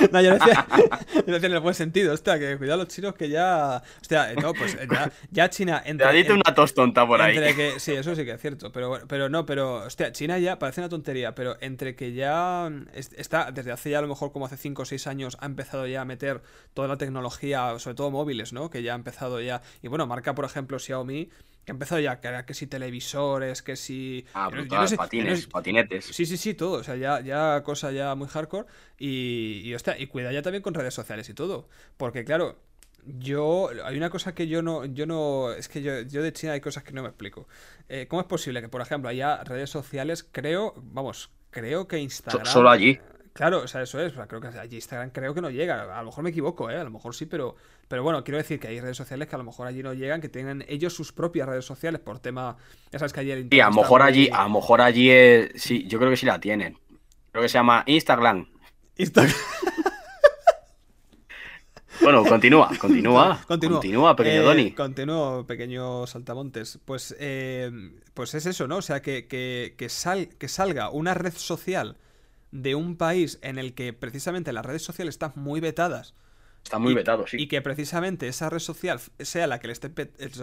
No, 0.13 0.21
yo 0.21 0.33
decía, 0.35 0.67
yo 1.27 1.33
decía 1.33 1.49
en 1.49 1.55
el 1.55 1.61
buen 1.61 1.75
sentido, 1.75 2.13
hostia, 2.13 2.39
que 2.39 2.57
cuidado 2.59 2.79
los 2.79 2.89
chinos 2.89 3.15
que 3.15 3.29
ya. 3.29 3.83
Hostia, 4.01 4.33
eh, 4.33 4.37
no, 4.41 4.53
pues 4.55 4.75
eh, 4.75 4.87
ya, 4.91 5.13
ya 5.31 5.51
China. 5.51 5.83
Entre, 5.85 6.07
Cuidadito 6.07 6.33
en- 6.35 6.41
una 6.45 6.55
tos 6.55 6.75
tonta 6.75 7.07
por 7.07 7.21
ahí. 7.21 7.37
entre 7.37 7.55
que, 7.55 7.81
sí, 7.81 7.93
eso 7.93 8.15
sí 8.15 8.25
que 8.25 8.33
es 8.33 8.41
cierto, 8.41 8.73
pero, 8.73 9.01
pero 9.09 9.29
no, 9.29 9.47
pero, 9.47 9.75
hostia, 9.85 10.13
China 10.13 10.39
ya 10.39 10.59
parece 10.59 10.81
una 10.81 10.89
tontería, 10.89 11.35
pero 11.35 11.57
entre 11.61 11.95
que 11.97 12.13
ya 12.13 12.71
es- 12.95 13.13
está, 13.17 13.51
desde 13.53 13.73
hace 13.73 13.91
ya 13.91 13.99
a 13.99 14.03
lo 14.03 14.09
mejor 14.09 14.33
como 14.33 14.47
hace 14.47 14.57
5 14.57 14.83
o 14.83 14.85
6 14.85 15.07
años, 15.07 15.37
ha 15.41 15.47
empezado 15.47 15.87
ya 15.87 16.01
a 16.03 16.05
meter 16.05 16.43
toda 16.75 16.89
la 16.89 16.97
tecnología, 16.99 17.79
sobre 17.79 17.95
todo 17.95 18.11
móviles, 18.11 18.53
¿no? 18.53 18.71
Que 18.71 18.83
ya 18.83 18.93
ha 18.93 18.97
empezado 18.97 19.41
ya, 19.41 19.63
y 19.83 19.89
bueno, 19.89 20.07
marca, 20.07 20.35
por 20.35 20.45
ejemplo, 20.45 20.79
Xiaomi, 20.79 21.31
que 21.65 21.73
ha 21.73 21.75
empezado 21.75 22.01
ya 22.01 22.13
a 22.13 22.21
crear 22.21 22.45
que 22.45 22.55
si 22.55 22.67
televisores, 22.67 23.63
que 23.63 23.77
si... 23.77 24.27
Ah, 24.35 24.49
brutal, 24.49 24.81
no 24.81 24.87
sé- 24.89 24.97
yo 24.97 24.97
no 24.97 25.05
patines, 25.05 25.41
sé- 25.43 25.49
patinetes. 25.49 26.05
Sí, 26.07 26.27
sí, 26.27 26.37
sí, 26.37 26.55
todo. 26.55 26.79
O 26.81 26.85
sea, 26.85 26.97
ya, 26.97 27.21
ya 27.21 27.63
cosa 27.65 27.93
ya 27.93 28.15
muy 28.15 28.29
hardcore. 28.29 28.67
Y, 28.99 29.63
y, 29.65 29.75
hostia, 29.75 29.99
y 29.99 30.07
cuida 30.09 30.33
ya 30.33 30.43
también 30.43 30.63
con 30.63 30.75
redes 30.75 30.95
sociales 30.95 31.29
y 31.29 31.35
todo. 31.35 31.69
Porque, 31.97 32.25
claro, 32.25 32.59
yo. 33.05 33.71
Hay 33.85 33.97
una 33.97 34.11
cosa 34.11 34.35
que 34.35 34.49
yo 34.49 34.63
no. 34.63 34.85
Yo 34.87 35.07
no. 35.07 35.53
Es 35.53 35.69
que 35.69 35.83
yo, 35.83 36.01
yo 36.03 36.23
de 36.23 36.33
China 36.33 36.53
hay 36.53 36.61
cosas 36.61 36.83
que 36.85 36.93
no 36.93 37.03
me 37.03 37.09
explico. 37.09 37.47
Eh, 37.89 38.07
¿Cómo 38.09 38.21
es 38.23 38.27
posible 38.29 38.61
que, 38.61 38.69
por 38.69 38.81
ejemplo, 38.81 39.09
haya 39.09 39.43
redes 39.45 39.71
sociales? 39.71 40.25
Creo. 40.31 40.75
Vamos, 40.77 41.31
creo 41.51 41.87
que 41.89 41.99
Instagram. 41.99 42.47
solo 42.47 42.71
allí. 42.71 42.99
Claro, 43.33 43.61
o 43.63 43.67
sea, 43.67 43.83
eso 43.83 43.99
es. 44.01 44.13
o 44.13 44.17
sea, 44.17 44.27
creo 44.27 44.41
que 44.41 44.49
allí 44.49 44.77
Instagram 44.77 45.11
creo 45.11 45.33
que 45.33 45.41
no 45.41 45.49
llega. 45.51 45.97
A 45.99 46.01
lo 46.01 46.07
mejor 46.07 46.23
me 46.25 46.31
equivoco, 46.31 46.69
¿eh? 46.71 46.77
A 46.77 46.85
lo 46.85 46.91
mejor 46.91 47.15
sí, 47.15 47.27
pero. 47.27 47.57
Pero 47.89 48.03
bueno, 48.03 48.23
quiero 48.25 48.39
decir 48.39 48.59
que 48.61 48.69
hay 48.69 48.81
redes 48.81 48.97
sociales 48.97 49.29
que 49.29 49.35
a 49.35 49.39
lo 49.39 49.45
mejor 49.45 49.67
allí 49.67 49.83
no 49.83 49.93
llegan, 49.95 50.21
que 50.21 50.29
tienen 50.29 50.65
ellos 50.69 50.95
sus 50.95 51.13
propias 51.13 51.49
redes 51.49 51.65
sociales 51.65 52.01
por 52.01 52.19
tema. 52.21 52.57
Ya 52.91 52.99
sabes 52.99 53.13
que 53.13 53.21
el 53.21 53.49
Sí, 53.51 53.61
a 53.61 53.69
lo 53.69 53.75
mejor 53.77 54.03
allí, 54.03 54.29
a 54.33 54.45
lo 54.45 54.51
mejor 54.51 54.81
allí 54.81 55.11
es- 55.11 55.51
sí, 55.57 55.87
yo 55.89 55.99
creo 55.99 56.11
que 56.11 56.17
sí 56.17 56.25
la 56.27 56.41
tienen. 56.41 56.79
Creo 57.33 57.43
que 57.43 57.49
se 57.49 57.55
llama 57.59 57.83
Instagram. 57.87 58.47
Instagram. 58.97 59.35
Bueno, 62.01 62.25
continúa, 62.25 62.69
continúa. 62.81 63.41
Continúo. 63.47 63.77
Continúa, 63.81 64.17
pequeño 64.17 64.41
Eh, 64.41 64.45
Doni. 64.45 64.73
Continúo, 64.73 65.47
pequeño 65.47 66.07
saltamontes. 66.07 66.79
Pues, 66.85 67.15
eh, 67.21 67.71
pues 68.15 68.35
es 68.35 68.47
eso, 68.47 68.67
¿no? 68.67 68.79
O 68.79 68.83
sea, 68.83 69.01
que, 69.03 69.27
que, 69.29 69.75
que, 69.77 69.89
sal- 69.89 70.29
que 70.39 70.49
salga 70.49 70.91
una 70.91 71.15
red 71.15 71.33
social 71.35 71.97
de 72.53 72.75
un 72.77 72.97
país 72.97 73.39
en 73.43 73.59
el 73.59 73.75
que 73.75 73.93
precisamente 73.93 74.53
las 74.53 74.65
redes 74.65 74.83
sociales 74.83 75.15
están 75.15 75.33
muy 75.35 75.59
vetadas 75.61 76.15
Está 76.63 76.79
muy 76.79 76.93
y- 76.93 76.95
vetado, 76.95 77.27
sí. 77.27 77.39
y 77.41 77.49
que 77.49 77.61
precisamente 77.61 78.29
esa 78.29 78.49
red 78.49 78.61
social 78.61 79.01
sea 79.19 79.49
la 79.49 79.59
que 79.59 79.67
le 79.67 79.73
esté, 79.73 79.91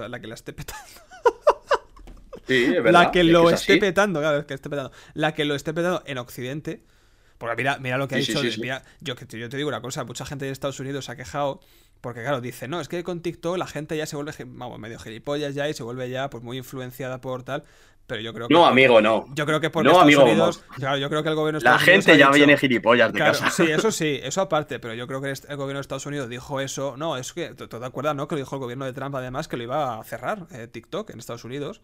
la 0.09 0.19
que 0.19 0.27
la 0.27 0.35
esté 0.35 0.51
petando. 0.51 0.83
Sí, 2.47 2.63
es 2.65 2.71
verdad. 2.83 2.91
la 3.03 3.11
que 3.11 3.19
es 3.19 3.25
lo 3.27 3.47
es 3.49 3.59
esté 3.61 3.73
así. 3.73 3.79
petando, 3.79 4.19
claro, 4.21 4.39
es 4.39 4.45
que 4.45 4.55
esté 4.55 4.69
petando. 4.71 4.91
La 5.13 5.35
que 5.35 5.45
lo 5.45 5.53
esté 5.53 5.71
petando 5.73 6.01
en 6.07 6.17
Occidente. 6.17 6.83
Porque 7.37 7.55
mira, 7.57 7.77
mira 7.77 7.97
lo 7.99 8.07
que 8.07 8.15
ha 8.15 8.21
Sí, 8.21 8.33
dicho. 8.33 8.41
sí, 8.51 8.59
mira, 8.59 8.83
yo, 9.01 9.15
que- 9.15 9.25
yo 9.37 9.47
te 9.49 9.55
digo 9.57 9.69
una 9.69 9.81
cosa, 9.81 10.03
mucha 10.03 10.25
gente 10.25 10.45
de 10.45 10.51
Estados 10.51 10.79
Unidos 10.79 11.05
se 11.05 11.11
ha 11.11 11.15
quejado. 11.15 11.59
Porque 12.01 12.21
claro, 12.21 12.41
dice, 12.41 12.67
no, 12.67 12.81
es 12.81 12.87
que 12.87 13.03
con 13.03 13.21
TikTok 13.21 13.55
la 13.57 13.67
gente 13.67 13.95
ya 13.95 14.05
se 14.07 14.15
vuelve 14.15 14.33
vamos, 14.47 14.79
medio 14.79 14.97
gilipollas 14.99 15.53
ya 15.53 15.69
y 15.69 15.73
se 15.75 15.83
vuelve 15.83 16.09
ya 16.09 16.29
pues 16.31 16.43
muy 16.43 16.57
influenciada 16.57 17.21
por 17.21 17.43
tal. 17.43 17.65
Pero 18.09 18.21
yo 18.21 18.33
creo 18.33 18.47
que. 18.47 18.53
No, 18.55 18.65
amigo, 18.65 18.99
no. 19.01 19.27
Yo 19.35 19.45
creo 19.45 19.61
que 19.61 19.69
por 19.69 19.85
No, 19.85 19.99
amigo, 20.01 20.23
Unidos. 20.23 20.63
Claro, 20.75 20.97
yo 20.97 21.09
creo 21.09 21.21
que 21.21 21.29
el 21.29 21.35
gobierno 21.35 21.59
La 21.61 21.77
gente 21.77 22.17
ya 22.17 22.25
dicho- 22.25 22.37
viene 22.37 22.57
gilipollas 22.57 23.13
de 23.13 23.19
Claro, 23.19 23.33
casa. 23.39 23.51
sí, 23.51 23.63
eso 23.71 23.91
sí, 23.91 24.19
eso 24.23 24.41
aparte, 24.41 24.79
pero 24.79 24.95
yo 24.95 25.05
creo 25.05 25.21
que 25.21 25.29
el 25.29 25.55
gobierno 25.57 25.75
de 25.77 25.81
Estados 25.81 26.07
Unidos 26.07 26.27
dijo 26.27 26.59
eso. 26.59 26.97
No, 26.97 27.17
es 27.17 27.31
que, 27.33 27.53
¿tú 27.53 27.67
te 27.67 27.77
acuerdas, 27.85 28.15
no? 28.15 28.27
Que 28.27 28.33
lo 28.33 28.39
dijo 28.39 28.55
el 28.55 28.61
gobierno 28.61 28.85
de 28.85 28.93
Trump 28.93 29.13
además 29.15 29.47
que 29.47 29.57
lo 29.57 29.63
iba 29.63 29.99
a 29.99 30.03
cerrar 30.03 30.47
eh, 30.51 30.67
TikTok 30.67 31.11
en 31.11 31.19
Estados 31.19 31.43
Unidos. 31.45 31.81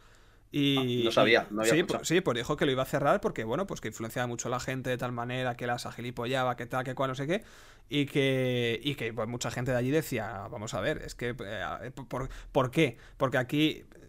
Y, 0.52 1.02
Ah, 1.02 1.06
no 1.06 1.12
sabía, 1.12 1.48
no 1.52 1.62
había 1.62 1.74
sí, 1.74 1.84
pues, 1.84 2.08
sí, 2.08 2.22
pues 2.22 2.38
dijo 2.38 2.56
que 2.58 2.66
lo 2.66 2.72
iba 2.72 2.82
a 2.84 2.86
cerrar 2.86 3.20
porque, 3.22 3.44
bueno, 3.44 3.68
pues 3.68 3.80
que 3.82 3.90
influenciaba 3.90 4.26
mucho 4.28 4.48
a 4.48 4.52
la 4.52 4.60
gente 4.60 4.90
de 4.90 4.98
tal 4.98 5.12
manera 5.12 5.56
que 5.56 5.68
las 5.68 5.86
agilipollaba, 5.86 6.56
que 6.56 6.66
tal, 6.66 6.84
que 6.84 6.96
cual, 6.96 7.10
no 7.10 7.16
sé 7.16 7.28
qué. 7.28 7.44
Y 7.88 8.06
que, 8.08 8.80
y 8.84 8.96
que 8.96 9.14
pues, 9.14 9.28
mucha 9.28 9.52
gente 9.52 9.72
de 9.72 9.78
allí 9.78 9.92
decía, 9.92 10.48
vamos 10.50 10.74
a 10.74 10.82
ver, 10.82 11.04
es 11.06 11.14
que, 11.14 11.36
eh, 11.40 11.92
¿por, 12.10 12.30
por 12.52 12.72
qué? 12.72 12.98
Porque 13.18 13.38
aquí 13.38 13.84
eh, 13.96 14.05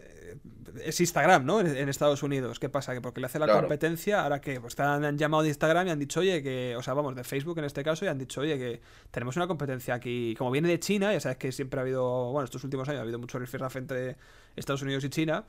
es 0.85 1.01
Instagram, 1.01 1.45
¿no? 1.45 1.61
En, 1.61 1.67
en 1.77 1.89
Estados 1.89 2.23
Unidos. 2.23 2.59
¿Qué 2.61 2.69
pasa? 2.69 2.95
Que 2.95 3.01
porque 3.01 3.21
le 3.21 3.27
hace 3.27 3.39
la 3.39 3.47
Claro. 3.47 3.61
competencia, 3.61 4.23
ahora 4.23 4.41
que 4.41 4.61
pues 4.61 4.79
han, 4.81 5.17
llamado 5.19 5.43
de 5.43 5.49
Instagram 5.51 5.89
y 5.89 5.91
han 5.91 5.99
dicho, 5.99 6.21
oye, 6.21 6.43
que, 6.43 6.75
o 6.77 6.83
sea, 6.83 6.95
vamos, 6.95 7.15
de 7.15 7.25
Facebook 7.25 7.59
en 7.59 7.65
este 7.65 7.83
caso, 7.85 8.05
y 8.05 8.09
han 8.09 8.19
dicho, 8.19 8.41
oye, 8.41 8.59
que 8.59 8.81
tenemos 9.11 9.37
una 9.37 9.47
competencia 9.47 9.95
aquí, 9.95 10.35
como 10.37 10.51
viene 10.51 10.69
de 10.69 10.79
China, 10.81 11.13
ya 11.13 11.21
sabes 11.21 11.39
que 11.39 11.53
siempre 11.53 11.81
ha 11.81 11.83
habido, 11.83 12.33
bueno, 12.33 12.45
estos 12.45 12.63
últimos 12.65 12.89
años 12.89 12.99
ha 13.01 13.03
habido 13.03 13.19
mucho 13.19 13.39
rifirrafe 13.39 13.79
entre 13.79 14.17
Estados 14.57 14.83
Unidos 14.83 15.05
y 15.05 15.11
China, 15.11 15.45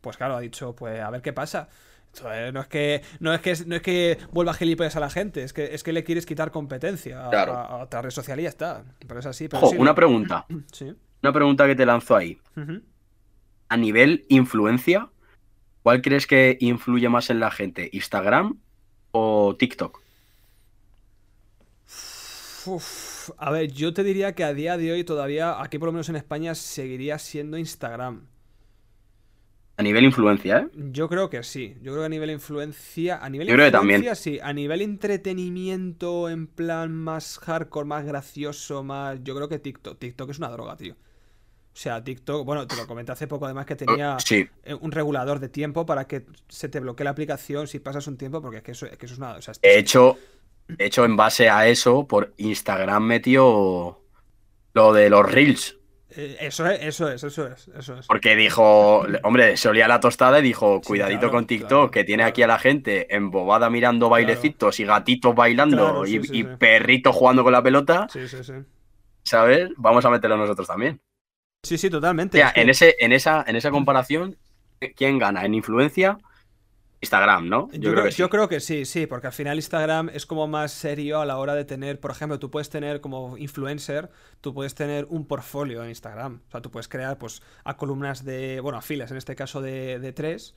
pues 0.00 0.16
claro, 0.16 0.36
ha 0.36 0.40
dicho, 0.40 0.74
pues 0.74 1.00
a 1.00 1.10
ver 1.10 1.22
qué 1.22 1.32
pasa. 1.32 1.68
No 2.52 2.60
es 2.60 2.68
que 2.68 3.02
no 3.18 3.34
es 3.34 3.40
que 3.40 3.56
no 3.66 3.74
es 3.74 3.82
que 3.82 4.18
vuelva 4.30 4.54
gilipollas 4.54 4.94
a 4.94 5.00
la 5.00 5.10
gente, 5.10 5.42
es 5.42 5.52
que 5.52 5.74
es 5.74 5.82
que 5.82 5.92
le 5.92 6.04
quieres 6.04 6.26
quitar 6.26 6.52
competencia 6.52 7.26
a, 7.26 7.30
Claro. 7.30 7.54
a 7.54 7.78
otra 7.82 8.02
red 8.02 8.10
social 8.10 8.38
y 8.38 8.44
ya 8.44 8.50
está. 8.50 8.84
Pero 9.04 9.18
es 9.18 9.26
así, 9.26 9.48
pero 9.48 9.64
Ojo, 9.64 9.72
sí, 9.72 9.78
una 9.78 9.90
¿no? 9.90 9.94
pregunta. 9.96 10.46
Sí. 10.72 10.94
Una 11.24 11.32
pregunta 11.32 11.66
que 11.66 11.74
te 11.74 11.84
lanzo 11.84 12.14
ahí. 12.14 12.38
A 13.68 13.76
nivel 13.76 14.24
influencia, 14.28 15.10
¿cuál 15.82 16.02
crees 16.02 16.26
que 16.26 16.56
influye 16.60 17.08
más 17.08 17.30
en 17.30 17.40
la 17.40 17.50
gente? 17.50 17.88
¿Instagram 17.92 18.58
o 19.10 19.56
TikTok? 19.56 20.00
Uf, 22.66 23.30
a 23.36 23.50
ver, 23.50 23.70
yo 23.72 23.92
te 23.92 24.02
diría 24.02 24.34
que 24.34 24.44
a 24.44 24.54
día 24.54 24.76
de 24.76 24.92
hoy 24.92 25.04
todavía, 25.04 25.60
aquí 25.62 25.78
por 25.78 25.86
lo 25.86 25.92
menos 25.92 26.08
en 26.08 26.16
España, 26.16 26.54
seguiría 26.54 27.18
siendo 27.18 27.58
Instagram. 27.58 28.26
A 29.76 29.82
nivel 29.82 30.04
influencia, 30.04 30.58
¿eh? 30.58 30.68
Yo 30.92 31.08
creo 31.08 31.28
que 31.28 31.42
sí. 31.42 31.74
Yo 31.82 31.90
creo 31.92 32.02
que 32.02 32.06
a 32.06 32.08
nivel 32.08 32.30
influencia. 32.30 33.18
A 33.18 33.28
nivel 33.28 33.48
Yo 33.48 33.54
creo 33.54 33.70
que 33.70 33.76
influencia, 33.76 34.14
sí. 34.14 34.38
A 34.40 34.52
nivel 34.52 34.82
entretenimiento, 34.82 36.30
en 36.30 36.46
plan 36.46 36.92
más 36.92 37.38
hardcore, 37.40 37.86
más 37.86 38.04
gracioso, 38.04 38.84
más. 38.84 39.18
Yo 39.24 39.34
creo 39.34 39.48
que 39.48 39.58
TikTok. 39.58 39.98
TikTok 39.98 40.30
es 40.30 40.38
una 40.38 40.48
droga, 40.50 40.76
tío. 40.76 40.94
O 41.74 41.76
sea, 41.76 42.04
TikTok, 42.04 42.46
bueno, 42.46 42.68
te 42.68 42.76
lo 42.76 42.86
comenté 42.86 43.10
hace 43.10 43.26
poco 43.26 43.46
además 43.46 43.66
que 43.66 43.74
tenía 43.74 44.16
Sí. 44.20 44.48
eh, 44.62 44.74
un 44.74 44.92
regulador 44.92 45.40
de 45.40 45.48
tiempo 45.48 45.84
para 45.84 46.06
que 46.06 46.24
se 46.48 46.68
te 46.68 46.78
bloquee 46.78 47.02
la 47.02 47.10
aplicación 47.10 47.66
si 47.66 47.80
pasas 47.80 48.06
un 48.06 48.16
tiempo, 48.16 48.40
porque 48.40 48.58
es 48.58 48.62
que 48.62 48.70
eso, 48.72 48.86
es, 48.86 48.96
que 48.96 49.06
eso 49.06 49.14
es 49.14 49.18
una. 49.18 49.32
O 49.32 49.42
sea, 49.42 49.54
hecho, 49.60 50.16
hecho, 50.78 51.04
en 51.04 51.16
base 51.16 51.50
a 51.50 51.66
eso, 51.66 52.06
por 52.06 52.32
Instagram 52.36 53.02
metió 53.04 54.00
lo 54.72 54.92
de 54.92 55.10
los 55.10 55.30
Reels. 55.30 55.76
eh, 56.10 56.36
eso 56.42 56.64
es, 56.68 56.80
eso 56.80 57.08
es, 57.10 57.24
eso 57.24 57.46
es, 57.48 57.66
eso 57.76 57.98
es. 57.98 58.06
Porque 58.06 58.36
dijo, 58.36 59.04
hombre, 59.24 59.56
se 59.56 59.68
olía 59.68 59.88
la 59.88 59.98
tostada 59.98 60.38
y 60.38 60.42
dijo, 60.42 60.76
Sí, 60.80 60.86
cuidadito 60.86 61.20
claro, 61.22 61.32
con 61.32 61.46
TikTok, 61.48 61.68
claro, 61.68 61.90
que 61.90 62.04
tiene 62.04 62.20
claro. 62.22 62.30
aquí 62.30 62.42
a 62.44 62.46
la 62.46 62.58
gente 62.60 63.12
embobada 63.16 63.68
mirando 63.68 64.08
bailecitos 64.08 64.78
y 64.78 64.84
gatitos 64.84 65.34
bailando 65.34 66.06
y, 66.06 66.22
sí, 66.22 66.28
y 66.38 66.44
perritos 66.44 67.16
jugando 67.16 67.42
con 67.42 67.52
la 67.52 67.64
pelota, 67.64 68.06
Sí, 68.12 68.28
sí, 68.28 68.44
sí. 68.44 68.52
¿sabes? 69.24 69.70
Vamos 69.76 70.04
a 70.04 70.10
meterlo 70.10 70.36
nosotros 70.36 70.68
también. 70.68 71.00
Sí, 71.64 71.78
sí, 71.78 71.88
O 71.88 71.90
totalmente. 71.90 72.38
sea, 72.38 72.48
es 72.48 72.54
que- 72.54 72.60
en, 72.62 72.70
ese, 72.70 72.96
en, 73.00 73.12
esa, 73.12 73.44
en 73.46 73.56
esa 73.56 73.70
comparación, 73.70 74.36
¿quién 74.96 75.18
gana? 75.18 75.44
En 75.44 75.54
influencia, 75.54 76.18
Instagram, 77.00 77.48
¿no? 77.50 77.68
Yo, 77.72 77.92
creo, 77.92 78.08
yo 78.08 78.30
creo 78.30 78.48
que 78.48 78.60
sí, 78.60 78.86
sí, 78.86 79.06
porque 79.06 79.26
al 79.26 79.32
final 79.34 79.56
Instagram 79.56 80.08
es 80.14 80.24
como 80.24 80.46
más 80.46 80.72
serio 80.72 81.20
a 81.20 81.26
la 81.26 81.36
hora 81.36 81.54
de 81.54 81.64
tener, 81.66 82.00
por 82.00 82.10
ejemplo, 82.10 82.38
tú 82.38 82.50
puedes 82.50 82.70
tener 82.70 83.02
como 83.02 83.36
influencer, 83.36 84.10
tú 84.40 84.54
puedes 84.54 84.74
tener 84.74 85.04
un 85.10 85.26
portfolio 85.26 85.82
en 85.82 85.90
Instagram. 85.90 86.40
O 86.48 86.50
sea, 86.50 86.62
tú 86.62 86.70
puedes 86.70 86.88
crear 86.88 87.18
pues 87.18 87.42
a 87.64 87.76
columnas 87.76 88.24
de, 88.24 88.60
bueno, 88.60 88.78
a 88.78 88.82
filas, 88.82 89.10
en 89.10 89.18
este 89.18 89.36
caso 89.36 89.60
de, 89.60 89.98
de 89.98 90.12
tres, 90.14 90.54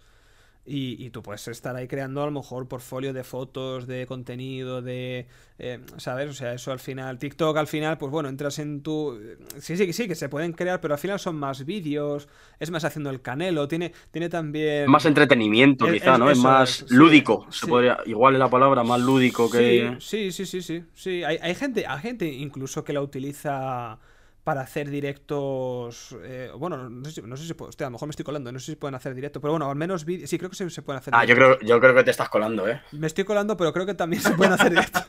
y, 0.68 1.04
y 1.04 1.10
tú 1.12 1.24
puedes 1.24 1.48
estar 1.48 1.76
ahí 1.76 1.88
creando 1.88 2.22
a 2.22 2.26
lo 2.26 2.32
mejor 2.32 2.68
portfolio 2.68 3.14
de 3.14 3.24
fotos, 3.24 3.88
de 3.88 4.06
contenido, 4.06 4.82
de, 4.82 5.28
eh, 5.60 5.80
¿sabes? 5.98 6.30
O 6.30 6.34
sea, 6.34 6.54
eso 6.54 6.72
al 6.74 6.80
final, 6.80 7.18
TikTok 7.18 7.56
al 7.58 7.68
final, 7.68 7.98
pues 7.98 8.12
bueno, 8.12 8.28
entras 8.30 8.60
en 8.60 8.84
tu... 8.84 9.18
Sí, 9.60 9.78
sí, 9.78 9.94
sí, 9.94 10.08
que 10.08 10.16
se 10.16 10.30
pueden 10.30 10.52
crear, 10.54 10.82
pero 10.82 10.94
al 10.94 11.00
final 11.00 11.20
son 11.20 11.38
más 11.38 11.66
vídeos, 11.66 12.28
es 12.60 12.70
más 12.70 12.84
haciendo 12.84 13.10
el 13.10 13.22
canelo, 13.22 13.68
tiene, 13.68 13.94
tiene 14.12 14.30
también... 14.30 14.90
Más 14.92 15.06
entretenimiento, 15.06 15.88
Es- 15.88 15.94
quizá, 15.94 16.14
es- 16.14 16.20
¿no? 16.20 16.30
Es 16.30 16.38
más 16.38 16.82
es, 16.82 16.86
sí, 16.90 16.96
lúdico. 16.96 17.48
Se 17.50 17.66
sí. 17.66 17.68
podría, 17.68 18.00
igual 18.06 18.34
es 18.34 18.40
la 18.40 18.50
palabra, 18.50 18.84
más 18.84 19.00
lúdico 19.00 19.50
que. 19.50 19.96
Sí, 20.00 20.32
sí, 20.32 20.46
sí, 20.46 20.46
sí, 20.46 20.62
sí. 20.62 20.84
sí. 20.94 21.24
Hay, 21.24 21.38
hay 21.42 21.56
gente, 21.56 21.86
hay 21.88 22.00
gente 22.00 22.28
incluso 22.28 22.84
que 22.84 22.94
la 22.94 23.02
utiliza 23.02 24.00
para 24.48 24.62
hacer 24.62 24.90
directos. 24.90 26.16
eh, 26.24 26.50
bueno, 26.58 26.90
no 26.90 27.04
sé, 27.04 27.12
si, 27.12 27.22
no 27.22 27.36
sé 27.36 27.46
si 27.46 27.54
puedo- 27.54 27.68
hostia, 27.68 27.86
a 27.88 27.90
lo 27.90 27.96
mejor 27.96 28.08
me 28.08 28.12
estoy 28.12 28.24
colando, 28.24 28.50
no 28.50 28.60
sé 28.60 28.68
si 28.68 28.76
pueden 28.78 28.96
hacer 28.96 29.14
directo, 29.14 29.42
pero 29.42 29.52
bueno, 29.52 29.70
al 29.70 29.76
menos. 29.76 30.06
Sí, 30.26 30.38
creo 30.38 30.50
que 30.50 30.56
se, 30.56 30.70
se 30.70 30.82
pueden 30.84 31.00
hacer 31.00 31.14
Ah, 31.14 31.26
yo 31.26 31.36
creo, 31.36 31.60
yo 31.60 31.78
creo 31.82 31.94
que 31.94 32.06
te 32.06 32.12
estás 32.12 32.30
colando, 32.30 32.66
¿eh? 32.66 32.82
Me 32.94 33.08
estoy 33.08 33.26
colando, 33.26 33.58
pero 33.58 33.74
creo 33.74 33.86
que 33.86 33.94
también 33.94 34.22
se 34.24 34.32
pueden 34.36 34.54
hacer 34.54 34.70
directos. 34.70 35.04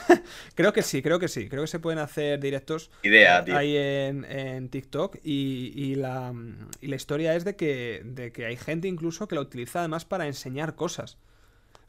creo 0.56 0.72
que 0.72 0.82
sí, 0.82 1.00
creo 1.00 1.20
que 1.20 1.28
sí. 1.28 1.48
Creo 1.48 1.62
que 1.62 1.68
se 1.68 1.78
pueden 1.78 2.00
hacer 2.00 2.40
directos 2.40 2.90
Idea, 3.04 3.44
tío. 3.44 3.56
ahí 3.56 3.76
en, 3.76 4.24
en 4.24 4.68
TikTok. 4.68 5.18
Y, 5.22 5.72
y 5.76 5.94
la, 5.94 6.34
y 6.80 6.88
la 6.88 6.96
historia 6.96 7.36
es 7.36 7.44
de 7.44 7.54
que, 7.54 8.02
de 8.04 8.32
que 8.32 8.46
hay 8.46 8.56
gente 8.56 8.88
incluso 8.88 9.28
que 9.28 9.36
la 9.36 9.42
utiliza 9.42 9.78
además 9.78 10.04
para 10.04 10.26
enseñar 10.26 10.74
cosas. 10.74 11.18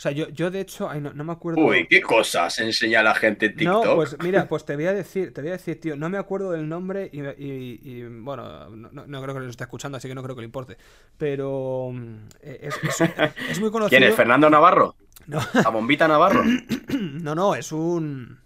O 0.04 0.08
sea, 0.10 0.12
yo, 0.12 0.28
yo 0.28 0.52
de 0.52 0.60
hecho, 0.60 0.90
ay, 0.90 1.00
no, 1.00 1.14
no 1.14 1.24
me 1.24 1.32
acuerdo. 1.32 1.62
Uy, 1.62 1.88
¿qué 1.90 2.02
cosas 2.02 2.60
enseña 2.60 3.02
la 3.02 3.16
gente 3.16 3.46
en 3.46 3.56
TikTok? 3.56 3.86
No, 3.86 3.96
pues 3.96 4.18
mira, 4.22 4.46
pues 4.50 4.66
te 4.66 4.76
voy 4.76 4.86
a 4.88 4.92
decir, 4.94 5.34
te 5.34 5.40
voy 5.40 5.52
a 5.52 5.54
decir, 5.54 5.80
tío, 5.80 5.96
no 5.96 6.10
me 6.10 6.18
acuerdo 6.18 6.52
del 6.52 6.68
nombre 6.68 7.10
y, 7.14 7.22
y- 7.22 7.80
y, 7.82 8.04
bueno, 8.04 8.68
no, 8.70 9.06
no- 9.08 9.22
creo 9.22 9.34
que 9.34 9.40
lo 9.40 9.50
esté 9.50 9.64
escuchando, 9.64 9.98
así 9.98 10.10
que 10.10 10.14
no 10.14 10.22
creo 10.22 10.36
que 10.36 10.42
le 10.42 10.48
importe. 10.48 10.76
Pero 11.18 11.92
mm, 11.94 12.16
es, 12.42 12.76
es- 12.84 13.02
es 13.50 13.60
muy 13.62 13.72
conocido. 13.72 13.98
¿Quién 13.98 14.04
es? 14.04 14.14
¿Fernando 14.14 14.50
Navarro? 14.50 14.98
No, 15.26 15.40
¿La 15.54 15.70
bombita 15.70 16.06
Navarro? 16.06 16.44
no, 16.90 17.34
no, 17.34 17.56
es 17.56 17.72
un 17.72 18.40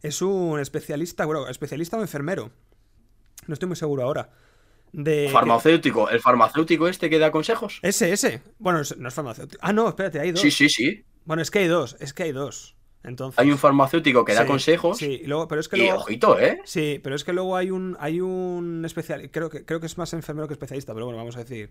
es 0.00 0.22
un 0.22 0.58
especialista, 0.58 1.26
bueno, 1.26 1.48
especialista 1.48 1.98
o 1.98 2.00
enfermero. 2.00 2.50
No 3.46 3.52
estoy 3.52 3.66
muy 3.66 3.76
seguro 3.76 4.04
ahora. 4.04 4.30
De 4.92 5.28
Farmacéutico. 5.30 6.08
¿El 6.10 6.20
farmacéutico 6.20 6.88
este 6.88 7.10
que 7.10 7.18
da 7.18 7.30
consejos? 7.30 7.78
ese, 7.82 8.12
ese. 8.12 8.42
Bueno, 8.58 8.80
no 8.96 9.08
es 9.08 9.14
farmacéutico. 9.14 9.60
Ah, 9.62 9.72
no, 9.72 9.88
espérate, 9.88 10.20
hay 10.20 10.32
dos. 10.32 10.40
Sí, 10.40 10.50
sí, 10.50 10.68
sí. 10.68 11.04
Bueno, 11.24 11.42
es 11.42 11.50
que 11.50 11.58
hay 11.60 11.66
dos, 11.66 11.96
es 12.00 12.12
que 12.14 12.22
hay 12.24 12.32
dos. 12.32 12.74
Entonces. 13.04 13.38
Hay 13.38 13.50
un 13.50 13.58
farmacéutico 13.58 14.24
que 14.24 14.34
da 14.34 14.44
consejos. 14.44 14.98
Sí, 14.98 15.20
y 15.22 15.26
luego, 15.26 15.46
pero 15.46 15.60
es 15.60 15.68
que 15.68 15.76
Y 15.78 15.82
luego. 15.82 15.98
ojito, 16.00 16.38
¿eh? 16.40 16.60
Sí, 16.64 17.00
pero 17.02 17.14
es 17.14 17.22
que 17.24 17.32
luego 17.32 17.56
hay 17.56 17.70
un 17.70 17.96
hay 18.00 18.20
un 18.20 18.82
especial, 18.84 19.30
creo 19.30 19.50
que 19.50 19.64
creo 19.64 19.78
que 19.80 19.86
es 19.86 19.96
más 19.98 20.12
enfermero 20.14 20.48
que 20.48 20.54
especialista, 20.54 20.94
pero 20.94 21.06
bueno, 21.06 21.18
vamos 21.18 21.36
a 21.36 21.40
decir 21.40 21.70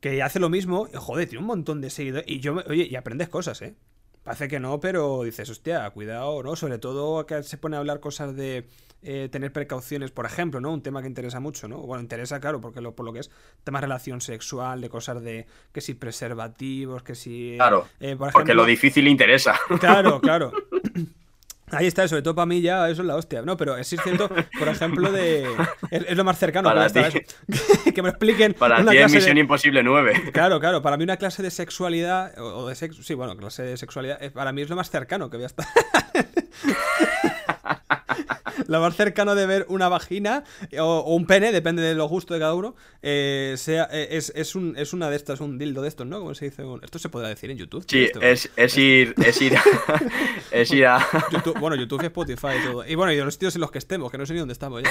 que 0.00 0.22
hace 0.22 0.40
lo 0.40 0.48
mismo, 0.48 0.88
joder, 0.94 1.28
tiene 1.28 1.40
un 1.40 1.46
montón 1.46 1.80
de 1.82 1.90
seguidores 1.90 2.24
y 2.26 2.40
yo 2.40 2.54
me- 2.54 2.62
oye, 2.68 2.88
y 2.90 2.96
aprendes 2.96 3.28
cosas, 3.28 3.60
¿eh? 3.60 3.74
Parece 4.22 4.48
que 4.48 4.60
no, 4.60 4.80
pero 4.80 5.22
dices, 5.22 5.48
hostia, 5.48 5.88
cuidado, 5.90 6.42
¿no? 6.42 6.54
Sobre 6.54 6.78
todo 6.78 7.24
que 7.26 7.42
se 7.42 7.56
pone 7.56 7.76
a 7.76 7.78
hablar 7.78 8.00
cosas 8.00 8.36
de 8.36 8.66
eh, 9.02 9.30
tener 9.32 9.50
precauciones, 9.50 10.10
por 10.10 10.26
ejemplo, 10.26 10.60
¿no? 10.60 10.72
Un 10.72 10.82
tema 10.82 11.00
que 11.00 11.08
interesa 11.08 11.40
mucho, 11.40 11.68
¿no? 11.68 11.78
Bueno, 11.78 12.02
interesa, 12.02 12.38
claro, 12.38 12.60
porque 12.60 12.82
lo, 12.82 12.94
por 12.94 13.06
lo 13.06 13.14
que 13.14 13.20
es 13.20 13.30
tema 13.64 13.80
de 13.80 13.86
relación 13.86 14.20
sexual, 14.20 14.82
de 14.82 14.90
cosas 14.90 15.22
de 15.22 15.46
que 15.72 15.80
si 15.80 15.94
preservativos, 15.94 17.02
que 17.02 17.14
si... 17.14 17.54
Claro, 17.56 17.88
eh, 17.98 18.14
por 18.16 18.30
Porque 18.32 18.52
lo 18.52 18.66
difícil 18.66 19.08
interesa. 19.08 19.58
Claro, 19.80 20.20
claro. 20.22 20.52
Ahí 21.72 21.86
está, 21.86 22.06
sobre 22.08 22.22
todo 22.22 22.34
para 22.34 22.46
mí 22.46 22.60
ya 22.60 22.88
eso 22.88 23.02
es 23.02 23.06
la 23.08 23.16
hostia. 23.16 23.42
No, 23.42 23.56
pero 23.56 23.76
es 23.76 23.86
cierto, 23.88 24.28
por 24.58 24.68
ejemplo, 24.68 25.10
de. 25.12 25.46
Es, 25.90 26.04
es 26.08 26.16
lo 26.16 26.24
más 26.24 26.38
cercano 26.38 26.68
Para 26.68 26.86
que 26.86 26.92
voy 26.92 27.02
a 27.04 27.08
estar 27.08 27.22
ti. 27.22 27.26
eso. 27.52 27.90
que 27.94 28.02
me 28.02 28.10
expliquen. 28.10 28.54
Para 28.54 28.80
una 28.80 28.92
ti 28.92 28.98
es 28.98 29.12
Misión 29.12 29.34
de- 29.34 29.40
Imposible 29.40 29.82
9. 29.82 30.30
Claro, 30.32 30.60
claro, 30.60 30.82
para 30.82 30.96
mí 30.96 31.04
una 31.04 31.16
clase 31.16 31.42
de 31.42 31.50
sexualidad, 31.50 32.38
o 32.38 32.60
o 32.60 32.68
de 32.68 32.74
sexo, 32.74 33.02
sí, 33.02 33.14
bueno, 33.14 33.36
clase 33.36 33.62
de 33.62 33.76
sexualidad, 33.76 34.22
eh, 34.22 34.30
para 34.30 34.52
mí 34.52 34.62
es 34.62 34.68
lo 34.68 34.76
más 34.76 34.90
cercano 34.90 35.30
que 35.30 35.36
voy 35.36 35.44
a 35.44 35.46
estar. 35.46 35.66
lo 38.66 38.80
más 38.80 38.96
cercano 38.96 39.34
de 39.34 39.46
ver 39.46 39.66
una 39.68 39.88
vagina 39.88 40.44
o, 40.78 40.84
o 40.84 41.14
un 41.14 41.26
pene, 41.26 41.52
depende 41.52 41.82
de 41.82 41.94
lo 41.94 42.06
gusto 42.08 42.34
de 42.34 42.40
cada 42.40 42.54
uno, 42.54 42.74
eh, 43.02 43.54
sea, 43.56 43.88
eh, 43.90 44.08
es, 44.12 44.32
es, 44.34 44.54
un, 44.54 44.74
es 44.76 44.92
una 44.92 45.10
de 45.10 45.16
estas, 45.16 45.40
un 45.40 45.58
dildo 45.58 45.82
de 45.82 45.88
estos, 45.88 46.06
¿no? 46.06 46.18
¿Cómo 46.20 46.34
se 46.34 46.46
dice? 46.46 46.64
Esto 46.82 46.98
se 46.98 47.08
podrá 47.08 47.28
decir 47.28 47.50
en 47.50 47.58
YouTube. 47.58 47.84
Sí, 47.88 48.04
Esto- 48.04 48.20
es, 48.20 48.50
es 48.56 48.76
ir. 48.78 49.14
Es 49.24 49.40
ir 49.40 49.56
a. 49.56 49.62
es 50.50 50.70
ir 50.72 50.86
a. 50.86 50.98
YouTube- 51.30 51.58
bueno, 51.58 51.76
YouTube 51.76 52.02
y 52.02 52.06
Spotify 52.06 52.48
y 52.60 52.66
todo. 52.66 52.86
Y 52.86 52.94
bueno, 52.94 53.12
y 53.12 53.16
de 53.16 53.24
los 53.24 53.34
sitios 53.34 53.54
en 53.54 53.60
los 53.60 53.70
que 53.70 53.78
estemos, 53.78 54.10
que 54.10 54.18
no 54.18 54.26
sé 54.26 54.32
ni 54.34 54.38
dónde 54.40 54.52
estamos 54.52 54.82
ya. 54.82 54.90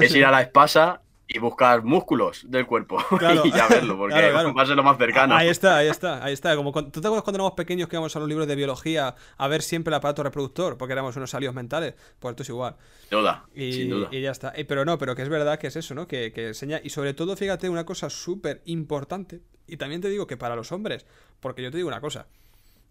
Es 0.00 0.14
ir 0.14 0.24
a 0.24 0.30
la 0.30 0.42
espasa 0.42 1.00
y 1.28 1.38
buscar 1.38 1.82
músculos 1.82 2.44
del 2.48 2.66
cuerpo 2.66 2.98
y 3.44 3.50
ya 3.50 3.66
verlo, 3.66 3.96
porque 3.96 4.14
va 4.30 4.62
a 4.62 4.66
ser 4.66 4.76
lo 4.76 4.82
más 4.84 4.96
cercano. 4.96 5.34
Ahí 5.34 5.48
está, 5.48 5.76
ahí 5.78 5.88
está, 5.88 6.24
ahí 6.24 6.32
está. 6.32 6.54
Como 6.54 6.72
¿Tú 6.72 7.00
te 7.00 7.06
acuerdas 7.06 7.24
cuando 7.24 7.38
éramos 7.38 7.54
pequeños 7.54 7.88
que 7.88 7.96
íbamos 7.96 8.14
a 8.14 8.20
los 8.20 8.28
libros 8.28 8.46
de 8.46 8.54
biología 8.54 9.16
a 9.36 9.48
ver 9.48 9.62
siempre 9.62 9.90
el 9.90 9.96
aparato 9.96 10.22
reproductor? 10.22 10.76
Porque 10.78 10.92
éramos 10.92 11.16
unos 11.16 11.30
salidos 11.30 11.54
mentales. 11.54 11.94
Pues 12.20 12.32
esto 12.32 12.42
es 12.44 12.48
igual. 12.48 12.76
Sin 13.08 13.18
duda, 13.18 13.44
y, 13.54 13.72
sin 13.72 13.90
duda. 13.90 14.08
Y 14.12 14.20
ya 14.20 14.30
está. 14.30 14.52
pero 14.68 14.84
no, 14.84 14.98
pero 14.98 15.16
que 15.16 15.22
es 15.22 15.28
verdad 15.28 15.58
que 15.58 15.66
es 15.66 15.76
eso, 15.76 15.94
¿no? 15.94 16.06
Que, 16.06 16.32
que 16.32 16.48
enseña. 16.48 16.80
Y 16.82 16.90
sobre 16.90 17.12
todo, 17.12 17.36
fíjate, 17.36 17.68
una 17.68 17.84
cosa 17.84 18.08
súper 18.08 18.62
importante. 18.66 19.42
Y 19.66 19.78
también 19.78 20.00
te 20.00 20.08
digo 20.08 20.28
que 20.28 20.36
para 20.36 20.54
los 20.54 20.70
hombres, 20.70 21.06
porque 21.40 21.62
yo 21.62 21.72
te 21.72 21.78
digo 21.78 21.88
una 21.88 22.00
cosa. 22.00 22.28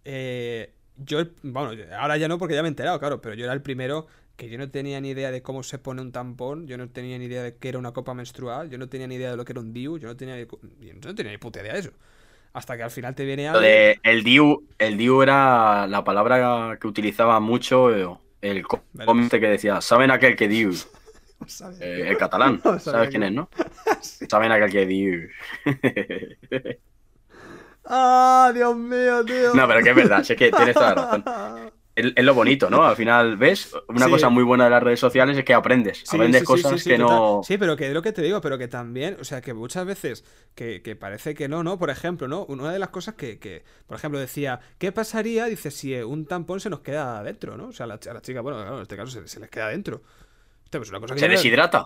Eh, 0.03 0.73
yo, 0.97 1.19
bueno, 1.43 1.71
ahora 1.97 2.17
ya 2.17 2.27
no 2.27 2.37
porque 2.37 2.55
ya 2.55 2.61
me 2.61 2.67
he 2.67 2.69
enterado, 2.69 2.99
claro, 2.99 3.21
pero 3.21 3.35
yo 3.35 3.45
era 3.45 3.53
el 3.53 3.61
primero 3.61 4.07
que 4.35 4.49
yo 4.49 4.57
no 4.57 4.69
tenía 4.69 4.99
ni 4.99 5.09
idea 5.09 5.31
de 5.31 5.41
cómo 5.41 5.63
se 5.63 5.79
pone 5.79 6.01
un 6.01 6.11
tampón, 6.11 6.67
yo 6.67 6.77
no 6.77 6.89
tenía 6.89 7.17
ni 7.17 7.25
idea 7.25 7.43
de 7.43 7.55
qué 7.55 7.69
era 7.69 7.79
una 7.79 7.93
copa 7.93 8.13
menstrual, 8.13 8.69
yo 8.69 8.77
no 8.77 8.89
tenía 8.89 9.07
ni 9.07 9.15
idea 9.15 9.31
de 9.31 9.37
lo 9.37 9.45
que 9.45 9.53
era 9.53 9.61
un 9.61 9.73
DIU, 9.73 9.97
yo 9.97 10.07
no 10.07 10.15
tenía, 10.17 10.37
yo 10.39 10.93
no 11.03 11.15
tenía 11.15 11.31
ni 11.31 11.37
puta 11.37 11.61
idea 11.61 11.73
de 11.73 11.79
eso. 11.79 11.91
Hasta 12.53 12.77
que 12.77 12.83
al 12.83 12.91
final 12.91 13.15
te 13.15 13.25
viene 13.25 13.47
algo... 13.47 13.59
De 13.59 13.99
el 14.03 14.23
DIU, 14.23 14.65
el 14.77 14.97
DIU 14.97 15.21
era 15.21 15.87
la 15.87 16.03
palabra 16.03 16.77
que 16.79 16.87
utilizaba 16.87 17.39
mucho 17.39 17.89
el 18.41 18.63
comente 19.05 19.39
que 19.39 19.47
decía, 19.47 19.81
¿saben 19.81 20.11
aquel 20.11 20.35
que 20.35 20.47
DIU? 20.47 20.73
Eh, 21.81 22.05
el 22.07 22.17
catalán, 22.17 22.61
¿sabes 22.79 23.09
quién 23.09 23.23
es, 23.23 23.31
no? 23.31 23.49
¿Saben 24.01 24.53
aquel 24.53 24.71
que 24.71 24.85
DIU? 24.85 25.27
¡Ah, 27.83 28.51
Dios 28.53 28.75
mío, 28.75 29.23
tío! 29.25 29.53
No, 29.53 29.67
pero 29.67 29.83
que 29.83 29.89
es 29.89 29.95
verdad, 29.95 30.21
es 30.21 30.27
que 30.29 30.49
tienes 30.49 30.73
toda 30.73 30.95
la 30.95 31.21
razón. 31.23 31.71
Es, 31.95 32.25
lo 32.25 32.33
bonito, 32.33 32.69
¿no? 32.69 32.83
Al 32.83 32.97
final, 32.97 33.37
¿ves? 33.37 33.73
Una 33.87 34.09
cosa 34.09 34.27
muy 34.27 34.43
buena 34.43 34.65
de 34.65 34.69
las 34.69 34.83
redes 34.83 34.99
sociales 34.99 35.37
es 35.37 35.45
que 35.45 35.53
aprendes. 35.53 36.03
aprendes 36.11 36.43
cosas 36.43 36.83
que 36.83 36.97
no. 36.97 37.41
Sí, 37.43 37.57
pero 37.57 37.77
que 37.77 37.87
es 37.87 37.93
lo 37.93 38.01
que 38.01 38.11
te 38.11 38.21
digo, 38.21 38.41
pero 38.41 38.57
que 38.57 38.67
también, 38.67 39.17
o 39.19 39.23
sea, 39.23 39.41
que 39.41 39.53
muchas 39.53 39.85
veces 39.85 40.25
que, 40.55 40.97
parece 40.99 41.35
que 41.35 41.47
no, 41.47 41.63
¿no? 41.63 41.79
Por 41.79 41.89
ejemplo, 41.89 42.27
¿no? 42.27 42.45
Una 42.45 42.71
de 42.71 42.79
las 42.79 42.89
cosas 42.89 43.15
que, 43.15 43.63
por 43.87 43.97
ejemplo, 43.97 44.19
decía, 44.19 44.59
¿qué 44.77 44.91
pasaría? 44.91 45.45
Dice, 45.45 45.71
si 45.71 45.95
un 45.95 46.25
tampón 46.25 46.59
se 46.59 46.69
nos 46.69 46.81
queda 46.81 47.19
adentro, 47.19 47.55
¿no? 47.55 47.67
O 47.67 47.71
sea, 47.71 47.85
a 47.85 47.87
la, 47.87 47.99
chica, 48.21 48.41
bueno, 48.41 48.59
claro, 48.59 48.75
en 48.75 48.81
este 48.81 48.97
caso 48.97 49.25
se, 49.25 49.39
les 49.39 49.49
queda 49.49 49.67
adentro. 49.67 50.01
Pues 50.69 50.89
una 50.89 50.99
cosa 50.99 51.13
que 51.13 51.21
¿Se 51.21 51.29
deshidrata? 51.29 51.85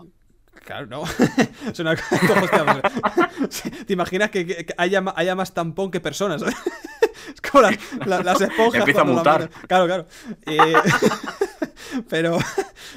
Claro, 0.66 0.88
no. 0.88 1.04
es 1.72 1.80
una. 1.80 1.96
¿Te 3.86 3.94
imaginas 3.94 4.32
que, 4.32 4.66
haya, 4.78 5.04
haya, 5.16 5.36
más 5.36 5.54
tampón 5.54 5.92
que 5.92 6.00
personas? 6.00 6.44
es 7.34 7.42
como 7.42 7.64
las 8.06 8.42
esponjas. 8.42 8.82
Empieza 8.82 9.02
a 9.02 9.06
mutar. 9.06 9.50
Claro, 9.68 9.86
claro. 9.86 10.08
Eh, 10.46 10.58
pero, 12.10 12.38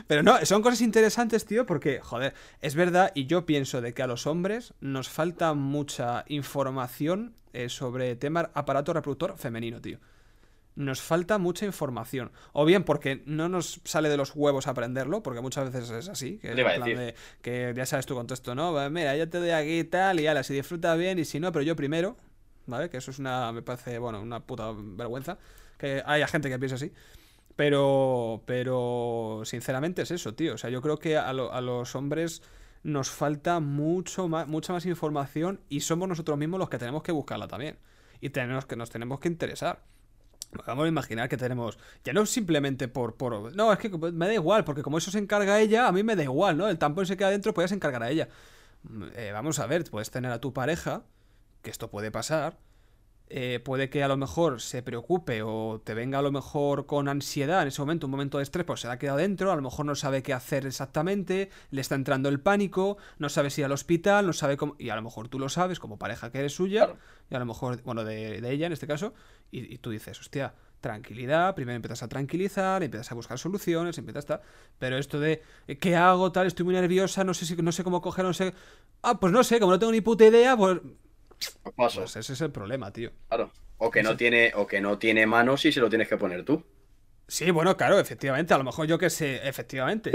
pero 0.07 0.23
no, 0.23 0.45
son 0.45 0.63
cosas 0.63 0.81
interesantes, 0.81 1.45
tío, 1.45 1.67
porque, 1.67 2.01
joder, 2.01 2.35
es 2.61 2.75
verdad 2.75 3.13
y 3.15 3.27
yo 3.27 3.47
pienso 3.47 3.81
de 3.81 3.95
que 3.95 4.03
a 4.03 4.07
los 4.07 4.27
hombres 4.27 4.75
nos 4.81 5.09
falta 5.09 5.55
mucha 5.55 6.25
información 6.29 7.35
eh, 7.53 7.69
sobre 7.69 8.17
tema 8.17 8.51
aparato 8.55 8.93
reproductor 8.93 9.37
femenino, 9.37 9.81
tío 9.81 9.99
nos 10.75 11.01
falta 11.03 11.39
mucha 11.39 11.67
información. 11.67 12.33
O 12.53 12.65
bien 12.65 12.85
porque 12.85 13.23
no 13.27 13.49
nos 13.49 13.81
sale 13.85 14.09
de 14.09 14.17
los 14.17 14.35
huevos 14.35 14.67
aprenderlo, 14.67 15.23
porque 15.23 15.41
muchas 15.41 15.71
veces 15.73 15.91
es 15.91 16.09
así, 16.09 16.39
que, 16.39 16.55
de, 16.55 17.15
que 17.41 17.73
ya 17.77 17.87
sabes 17.87 18.07
tu 18.07 18.15
contexto, 18.15 18.55
¿no? 18.55 18.73
Mira, 18.91 19.17
yo 19.17 19.29
te 19.29 19.39
doy 19.39 19.51
aquí 19.51 19.81
y 19.81 19.85
tal, 19.85 20.21
y 20.21 20.27
ala, 20.27 20.43
si 20.43 20.55
disfrutas 20.55 20.99
bien, 20.99 21.19
y 21.19 21.25
si 21.25 21.41
no, 21.41 21.53
pero 21.53 21.63
yo 21.63 21.77
primero, 21.77 22.17
¿vale? 22.67 22.91
Que 22.91 22.99
eso 22.99 23.11
es 23.11 23.19
una, 23.19 23.53
me 23.53 23.63
parece, 23.63 23.99
bueno, 23.99 24.21
una 24.21 24.41
puta 24.41 24.73
vergüenza, 24.77 25.39
que 25.79 26.03
haya 26.05 26.27
gente 26.27 26.49
que 26.49 26.59
piensa 26.59 26.77
así. 26.77 26.93
Pero, 27.57 28.43
pero, 28.47 29.43
sinceramente 29.45 30.03
es 30.03 30.11
eso, 30.11 30.35
tío. 30.35 30.55
O 30.55 30.59
sea, 30.59 30.71
yo 30.71 30.81
creo 30.81 30.99
que 30.99 31.17
a, 31.17 31.33
los 31.33 31.95
hombres 31.95 32.43
nos 32.83 33.11
falta 33.11 33.61
mucho 33.61 34.29
más, 34.29 34.49
mucha 34.49 34.73
más 34.73 34.87
información 34.87 35.61
y 35.69 35.81
somos 35.81 36.09
nosotros 36.09 36.39
mismos 36.39 36.59
los 36.59 36.69
que 36.69 36.79
tenemos 36.79 37.03
que 37.03 37.13
buscarla 37.13 37.49
también. 37.49 37.79
Y 38.21 38.31
tenemos 38.31 38.67
que, 38.67 38.77
nos 38.77 38.91
tenemos 38.91 39.21
que 39.21 39.29
interesar. 39.29 39.83
Vamos 40.67 40.85
a 40.85 40.89
imaginar 40.89 41.29
que 41.29 41.37
tenemos. 41.37 41.79
Ya 42.05 42.13
no 42.13 42.27
simplemente 42.27 42.89
por, 42.89 43.17
por. 43.17 43.55
No, 43.55 43.73
es 43.73 43.79
que 43.79 43.89
me 43.89 44.27
da 44.27 44.35
igual, 44.35 44.65
porque 44.65 44.83
como 44.83 44.99
eso 44.99 45.11
se 45.11 45.19
encarga 45.19 45.61
ella, 45.61 45.89
a 45.89 45.93
mí 45.93 46.03
me 46.03 46.15
da 46.15 46.23
igual, 46.23 46.57
¿no? 46.57 46.69
El 46.69 46.79
tampón 46.79 47.07
se 47.07 47.17
queda 47.17 47.31
dentro, 47.31 47.55
pues 47.55 47.65
ya 47.65 47.69
se 47.69 47.75
encargará 47.75 48.11
ella. 48.11 48.29
Eh, 49.15 49.31
vamos 49.33 49.59
a 49.59 49.67
ver, 49.67 49.85
puedes 49.91 50.11
tener 50.11 50.31
a 50.31 50.41
tu 50.41 50.53
pareja, 50.53 51.05
que 51.63 51.71
esto 51.71 51.91
puede 51.91 52.11
pasar. 52.11 52.59
Eh, 53.35 53.61
puede 53.61 53.89
que 53.89 54.03
a 54.03 54.09
lo 54.09 54.19
mejor 54.19 54.61
se 54.61 54.83
preocupe 54.83 55.43
o 55.43 55.81
te 55.83 55.95
venga 55.95 56.19
a 56.19 56.23
lo 56.23 56.31
mejor 56.31 56.85
con 56.85 57.09
ansiedad 57.09 57.63
en 57.63 57.69
ese 57.69 57.81
momento, 57.81 58.07
un 58.07 58.11
momento 58.11 58.37
de 58.37 58.43
estrés, 58.43 58.67
pues 58.67 58.81
se 58.81 58.89
ha 58.89 58.99
quedado 58.99 59.17
dentro, 59.17 59.51
a 59.51 59.57
lo 59.57 59.63
mejor 59.63 59.87
no 59.87 59.95
sabe 59.95 60.23
qué 60.23 60.35
hacer 60.35 60.67
exactamente, 60.67 61.49
le 61.71 61.81
está 61.81 61.95
entrando 61.95 62.29
el 62.29 62.41
pánico, 62.41 62.99
no 63.17 63.31
sabe 63.31 63.49
si 63.49 63.63
ir 63.63 63.65
al 63.65 63.73
hospital, 63.73 64.27
no 64.27 64.35
sabe 64.35 64.59
cómo... 64.59 64.77
Y 64.79 64.91
a 64.91 64.97
lo 64.97 65.01
mejor 65.01 65.29
tú 65.29 65.39
lo 65.39 65.49
sabes 65.49 65.79
como 65.79 65.99
pareja 65.99 66.31
que 66.31 66.41
eres 66.41 66.55
suya, 66.55 66.95
y 67.31 67.35
a 67.35 67.39
lo 67.39 67.47
mejor, 67.47 67.83
bueno, 67.85 68.05
de, 68.05 68.47
ella 68.53 68.67
en 68.67 68.75
este 68.75 68.87
caso, 68.87 69.15
y, 69.51 69.79
tú 69.79 69.89
dices, 69.89 70.21
hostia, 70.21 70.53
tranquilidad, 70.83 71.55
primero 71.55 71.77
empiezas 71.77 72.03
a 72.03 72.09
tranquilizar, 72.09 72.83
empiezas 72.83 73.13
a 73.13 73.15
buscar 73.15 73.39
soluciones, 73.39 73.97
empiezas 73.97 74.31
a... 74.31 74.43
Pero 74.79 74.99
esto 74.99 75.19
de, 75.19 75.43
¿qué 75.81 75.97
hago? 75.97 76.33
Tal, 76.33 76.49
estoy 76.49 76.67
muy 76.67 76.75
nerviosa, 76.75 77.25
no 77.25 77.33
sé, 77.33 77.47
si, 77.47 77.57
no 77.57 77.73
sé 77.73 77.83
cómo 77.83 78.03
coger, 78.03 78.27
no 78.27 78.35
sé... 78.35 78.53
Ah, 79.01 79.19
pues 79.19 79.33
no 79.33 79.43
sé, 79.43 79.59
como 79.59 79.73
no 79.73 79.79
tengo 79.79 79.93
ni 79.93 80.03
puta 80.03 80.27
idea, 80.27 80.55
pues 80.55 80.81
Paso. 81.77 82.01
Pues 82.01 82.17
ese 82.17 82.33
es 82.33 82.41
el 82.41 82.51
problema, 82.51 82.93
tío. 82.93 83.11
Claro. 83.29 83.53
O 83.79 83.91
que 83.91 84.03
no 84.03 84.17
tiene, 84.17 84.53
o 84.55 84.67
que 84.67 84.81
no 84.81 84.99
tiene 84.99 85.27
manos 85.27 85.65
y 85.65 85.73
se 85.73 85.81
lo 85.81 85.89
tienes 85.89 86.09
que 86.09 86.17
poner 86.17 86.45
tú. 86.45 86.65
Sí, 87.33 87.51
bueno, 87.51 87.77
claro, 87.77 87.99
efectivamente, 87.99 88.53
a 88.53 88.59
lo 88.59 88.65
mejor 88.65 88.87
yo 88.87 88.99
que 88.99 89.09
sé, 89.09 89.41
efectivamente. 89.49 90.13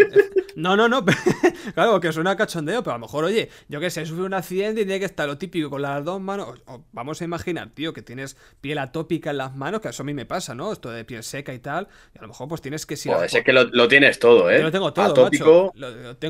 No, 0.55 0.75
no, 0.75 0.88
no, 0.88 1.03
claro, 1.73 1.99
que 1.99 2.11
suena 2.11 2.36
cachondeo, 2.36 2.84
pero 2.84 2.93
a 2.93 2.97
lo 2.97 3.05
mejor, 3.05 3.23
oye, 3.23 3.49
yo 3.69 3.80
que 3.80 3.89
sé, 3.89 4.05
sufre 4.05 4.23
un 4.23 4.34
accidente 4.34 4.82
y 4.82 4.86
tiene 4.86 4.99
que 4.99 5.05
estar 5.05 5.28
lo 5.28 5.38
típico 5.38 5.69
con 5.69 5.82
las 5.82 6.03
dos 6.03 6.21
manos. 6.21 6.61
vamos 6.91 7.21
a 7.21 7.23
imaginar, 7.23 7.69
tío, 7.71 7.93
que 7.93 8.01
tienes 8.01 8.38
piel 8.61 8.78
atópica 8.78 9.32
en 9.32 9.38
las 9.38 9.55
manos, 9.55 9.82
que 9.82 9.89
eso 9.89 10.03
a 10.03 10.05
mí 10.05 10.13
me 10.13 10.25
pasa, 10.25 10.53
¿no? 10.53 10.71
Esto 10.71 10.91
de 10.91 11.05
piel 11.05 11.23
seca 11.23 11.53
y 11.53 11.59
tal, 11.59 11.88
y 12.13 12.19
a 12.19 12.21
lo 12.21 12.28
mejor 12.28 12.47
pues 12.47 12.61
tienes 12.61 12.86
que... 12.86 12.95
Si 12.97 13.09
es 13.09 13.43
que 13.43 13.53
lo, 13.53 13.88
tienes 13.88 14.19
todo, 14.19 14.49
¿eh? 14.51 14.57
Yo 14.57 14.63
lo 14.63 14.71
tengo 14.71 14.93
todo, 14.93 15.05
Atópico, 15.05 15.73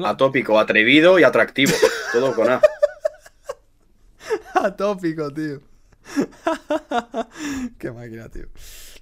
atópico, 0.06 0.60
atrevido 0.60 1.20
y 1.20 1.24
atractivo. 1.24 1.74
todo 2.14 2.34
con 2.34 2.50
A. 2.50 2.62
Atópico, 4.64 5.32
tío. 5.32 5.62
Qué 7.78 7.91
máquina, 7.91 8.30
tío. 8.30 8.47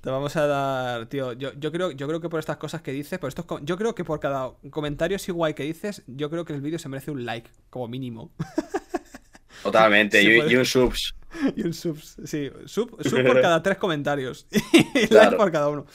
Te 0.01 0.10
vamos 0.10 0.36
a 0.36 0.47
dar, 0.47 1.06
tío. 1.08 1.34
Yo, 1.34 1.53
yo, 1.53 1.72
creo, 1.72 1.91
yo 1.91 2.08
creo 2.08 2.22
que 2.22 2.30
por 2.30 2.39
estas 2.39 2.58
cosas 2.58 2.82
que 2.82 2.91
dices, 2.91 3.20
por 3.20 3.30
estos, 3.30 3.45
yo 3.62 3.78
creo 3.78 3.95
que 3.95 4.03
por 4.03 4.20
cada 4.20 4.51
comentario 4.70 5.16
así 5.16 5.32
guay 5.32 5.53
que 5.53 5.64
dices, 5.64 6.03
yo 6.08 6.30
creo 6.30 6.45
que 6.45 6.53
el 6.53 6.62
vídeo 6.62 6.80
se 6.80 6.89
merece 6.89 7.12
un 7.12 7.26
like, 7.26 7.49
como 7.70 7.88
mínimo. 7.88 8.32
Totalmente, 9.64 10.22
y, 10.22 10.56
un 10.56 10.66
subs. 10.66 11.16
Y 11.56 11.64
un 11.64 11.74
subs, 11.74 12.18
sí. 12.26 12.51
Sub, 12.66 12.97
por 12.97 13.41
cada 13.41 13.64
tres 13.64 13.78
comentarios. 13.78 14.45
y 14.51 15.08
like 15.12 15.36
por 15.36 15.51
cada 15.51 15.70
uno. 15.70 15.86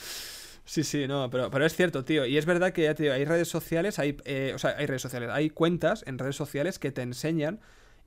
Sí, 0.65 0.83
sí, 0.83 1.07
no, 1.07 1.29
pero, 1.29 1.49
pero 1.49 1.65
es 1.65 1.75
cierto, 1.75 2.03
tío. 2.03 2.25
Y 2.25 2.37
es 2.37 2.45
verdad 2.45 2.73
que 2.73 2.83
ya 2.83 2.95
te 2.95 3.03
digo, 3.03 3.15
hay 3.15 3.25
redes 3.25 3.47
sociales, 3.47 3.97
hay, 3.99 4.17
eh, 4.25 4.51
o 4.55 4.59
sea, 4.59 4.75
hay 4.77 4.85
redes 4.85 5.01
sociales, 5.01 5.29
hay 5.31 5.49
cuentas 5.49 6.03
en 6.05 6.17
redes 6.17 6.35
sociales 6.35 6.79
que 6.79 6.91
te 6.91 7.01
enseñan 7.01 7.61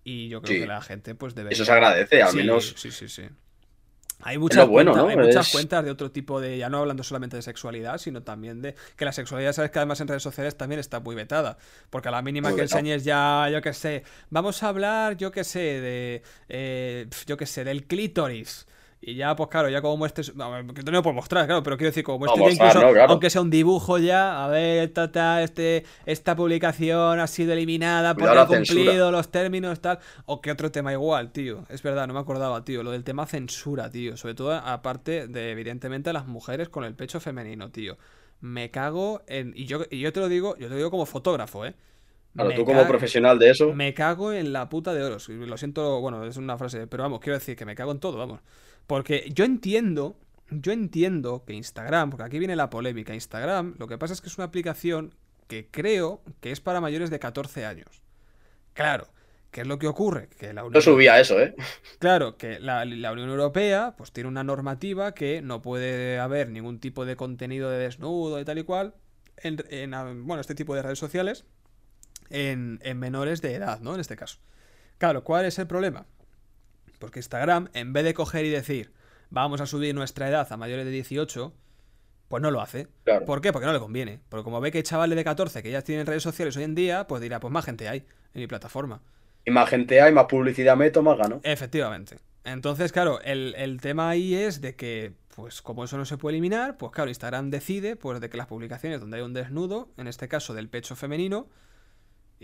y 0.04 0.28
yo 0.28 0.42
creo 0.42 0.60
que 0.60 0.66
la 0.66 0.82
gente 0.82 1.14
pues 1.14 1.34
debe... 1.34 1.52
Eso 1.52 1.64
se 1.64 1.72
agradece, 1.72 2.22
al 2.22 2.34
menos... 2.34 2.74
Sí, 2.76 2.90
sí, 2.90 3.08
sí. 3.08 3.24
Hay 4.26 4.38
muchas, 4.38 4.66
cuentas, 4.66 4.96
hay 4.96 5.16
muchas 5.16 5.52
cuentas 5.52 5.84
de 5.84 5.90
otro 5.90 6.10
tipo 6.10 6.40
de, 6.40 6.56
ya 6.56 6.70
no 6.70 6.78
hablando 6.78 7.02
solamente 7.02 7.36
de 7.36 7.42
sexualidad, 7.42 7.98
sino 7.98 8.22
también 8.22 8.62
de 8.62 8.74
que 8.96 9.04
la 9.04 9.12
sexualidad, 9.12 9.52
sabes 9.52 9.70
que 9.70 9.78
además 9.78 10.00
en 10.00 10.08
redes 10.08 10.22
sociales 10.22 10.56
también 10.56 10.78
está 10.78 10.98
muy 11.00 11.14
vetada, 11.14 11.58
porque 11.90 12.08
a 12.08 12.10
la 12.10 12.22
mínima 12.22 12.54
que 12.54 12.62
enseñes 12.62 13.04
ya, 13.04 13.50
yo 13.50 13.60
qué 13.60 13.74
sé, 13.74 14.02
vamos 14.30 14.62
a 14.62 14.68
hablar, 14.68 15.18
yo 15.18 15.30
qué 15.30 15.44
sé, 15.44 15.58
de, 15.58 16.22
eh, 16.48 17.06
yo 17.26 17.36
qué 17.36 17.44
sé, 17.44 17.64
del 17.64 17.84
clítoris. 17.84 18.66
Y 19.06 19.16
ya, 19.16 19.36
pues 19.36 19.50
claro, 19.50 19.68
ya 19.68 19.82
como 19.82 19.98
muestres. 19.98 20.30
que 20.30 20.82
no 20.82 20.92
lo 20.92 21.02
puedo 21.02 21.14
mostrar, 21.14 21.46
claro, 21.46 21.62
pero 21.62 21.76
quiero 21.76 21.90
decir, 21.90 22.04
como 22.04 22.20
muestres 22.20 22.54
incluso, 22.54 22.80
aunque 23.08 23.28
sea 23.28 23.42
un 23.42 23.50
dibujo 23.50 23.98
ya, 23.98 24.44
a 24.44 24.48
ver, 24.48 24.88
ta, 24.90 25.42
este, 25.42 25.84
esta 26.06 26.34
publicación 26.34 27.20
ha 27.20 27.26
sido 27.26 27.52
eliminada 27.52 28.14
porque 28.14 28.38
ha 28.38 28.46
cumplido 28.46 29.10
los 29.10 29.30
términos, 29.30 29.80
tal. 29.80 29.98
O 30.24 30.40
que 30.40 30.50
otro 30.50 30.70
tema 30.70 30.92
igual, 30.92 31.32
tío. 31.32 31.64
Es 31.68 31.82
verdad, 31.82 32.06
no 32.06 32.14
me 32.14 32.20
acordaba, 32.20 32.64
tío. 32.64 32.82
Lo 32.82 32.92
del 32.92 33.04
tema 33.04 33.26
censura, 33.26 33.90
tío. 33.90 34.16
Sobre 34.16 34.34
todo, 34.34 34.52
aparte 34.52 35.28
de, 35.28 35.50
evidentemente, 35.50 36.12
las 36.12 36.26
mujeres 36.26 36.68
con 36.70 36.84
el 36.84 36.94
pecho 36.94 37.20
femenino, 37.20 37.70
tío. 37.70 37.98
Me 38.40 38.70
cago 38.70 39.22
en. 39.26 39.52
Y 39.54 39.66
yo, 39.66 39.82
y 39.90 40.00
yo 40.00 40.12
te 40.12 40.20
lo 40.20 40.28
digo, 40.28 40.56
yo 40.56 40.66
te 40.66 40.70
lo 40.70 40.76
digo 40.76 40.90
como 40.90 41.04
fotógrafo, 41.04 41.66
eh. 41.66 41.74
Claro, 42.34 42.50
tú 42.54 42.64
como 42.64 42.86
profesional 42.86 43.38
de 43.38 43.50
eso. 43.50 43.72
Me 43.74 43.94
cago 43.94 44.32
en 44.32 44.52
la 44.52 44.68
puta 44.68 44.92
de 44.92 45.04
oro. 45.04 45.18
Lo 45.28 45.56
siento, 45.56 46.00
bueno, 46.00 46.24
es 46.24 46.36
una 46.36 46.58
frase, 46.58 46.86
pero 46.88 47.04
vamos, 47.04 47.20
quiero 47.20 47.38
decir 47.38 47.54
que 47.54 47.64
me 47.64 47.76
cago 47.76 47.92
en 47.92 48.00
todo, 48.00 48.18
vamos. 48.18 48.40
Porque 48.86 49.30
yo 49.32 49.44
entiendo, 49.44 50.16
yo 50.50 50.72
entiendo 50.72 51.44
que 51.46 51.54
Instagram, 51.54 52.10
porque 52.10 52.24
aquí 52.24 52.38
viene 52.38 52.56
la 52.56 52.70
polémica, 52.70 53.14
Instagram, 53.14 53.74
lo 53.78 53.86
que 53.86 53.98
pasa 53.98 54.14
es 54.14 54.20
que 54.20 54.28
es 54.28 54.36
una 54.36 54.46
aplicación 54.46 55.14
que 55.48 55.68
creo 55.70 56.22
que 56.40 56.50
es 56.50 56.60
para 56.60 56.80
mayores 56.80 57.10
de 57.10 57.18
14 57.18 57.64
años. 57.64 58.02
Claro, 58.72 59.08
¿qué 59.50 59.62
es 59.62 59.66
lo 59.66 59.78
que 59.78 59.86
ocurre? 59.86 60.28
Que 60.38 60.52
la 60.52 60.64
Unión... 60.64 60.82
subía 60.82 61.20
eso, 61.20 61.40
¿eh? 61.40 61.54
Claro, 61.98 62.36
que 62.36 62.58
la, 62.58 62.82
Unión 62.82 63.30
Europea 63.30 63.94
pues 63.96 64.12
tiene 64.12 64.28
una 64.28 64.44
normativa 64.44 65.12
que 65.12 65.42
no 65.42 65.62
puede 65.62 66.18
haber 66.18 66.50
ningún 66.50 66.80
tipo 66.80 67.04
de 67.04 67.16
contenido 67.16 67.70
de 67.70 67.78
desnudo 67.78 68.40
y 68.40 68.44
tal 68.44 68.58
y 68.58 68.64
cual 68.64 68.94
en, 69.38 69.64
en 69.70 70.26
bueno, 70.26 70.40
este 70.40 70.54
tipo 70.54 70.74
de 70.74 70.82
redes 70.82 70.98
sociales. 70.98 71.44
en, 72.30 72.80
en 72.82 72.98
menores 72.98 73.42
de 73.42 73.54
edad, 73.54 73.80
¿no? 73.80 73.94
En 73.94 74.00
este 74.00 74.16
caso. 74.16 74.38
Claro, 74.98 75.24
¿cuál 75.24 75.44
es 75.44 75.58
el 75.58 75.66
problema? 75.66 76.06
Porque 77.04 77.18
Instagram, 77.18 77.68
en 77.74 77.92
vez 77.92 78.02
de 78.02 78.14
coger 78.14 78.46
y 78.46 78.48
decir, 78.48 78.90
vamos 79.28 79.60
a 79.60 79.66
subir 79.66 79.94
nuestra 79.94 80.26
edad 80.26 80.50
a 80.50 80.56
mayores 80.56 80.86
de 80.86 80.90
18, 80.90 81.52
pues 82.28 82.42
no 82.42 82.50
lo 82.50 82.62
hace. 82.62 82.88
Claro. 83.04 83.26
¿Por 83.26 83.42
qué? 83.42 83.52
Porque 83.52 83.66
no 83.66 83.74
le 83.74 83.78
conviene. 83.78 84.20
Porque 84.30 84.42
como 84.42 84.58
ve 84.58 84.72
que 84.72 84.78
hay 84.78 84.84
chavales 84.84 85.14
de 85.14 85.22
14 85.22 85.62
que 85.62 85.70
ya 85.70 85.82
tienen 85.82 86.06
redes 86.06 86.22
sociales 86.22 86.56
hoy 86.56 86.62
en 86.62 86.74
día, 86.74 87.06
pues 87.06 87.20
dirá, 87.20 87.40
pues 87.40 87.52
más 87.52 87.66
gente 87.66 87.90
hay 87.90 88.06
en 88.32 88.40
mi 88.40 88.46
plataforma. 88.46 89.02
Y 89.44 89.50
más 89.50 89.68
gente 89.68 90.00
hay, 90.00 90.14
más 90.14 90.24
publicidad 90.24 90.78
meto, 90.78 91.02
más 91.02 91.18
gano. 91.18 91.42
Efectivamente. 91.42 92.16
Entonces, 92.42 92.90
claro, 92.90 93.20
el, 93.20 93.54
el 93.58 93.82
tema 93.82 94.08
ahí 94.08 94.34
es 94.34 94.62
de 94.62 94.76
que, 94.76 95.12
pues 95.36 95.60
como 95.60 95.84
eso 95.84 95.98
no 95.98 96.06
se 96.06 96.16
puede 96.16 96.36
eliminar, 96.36 96.78
pues 96.78 96.90
claro, 96.90 97.10
Instagram 97.10 97.50
decide, 97.50 97.96
pues 97.96 98.18
de 98.18 98.30
que 98.30 98.38
las 98.38 98.46
publicaciones 98.46 99.00
donde 99.00 99.18
hay 99.18 99.22
un 99.22 99.34
desnudo, 99.34 99.90
en 99.98 100.06
este 100.06 100.26
caso 100.26 100.54
del 100.54 100.70
pecho 100.70 100.96
femenino, 100.96 101.50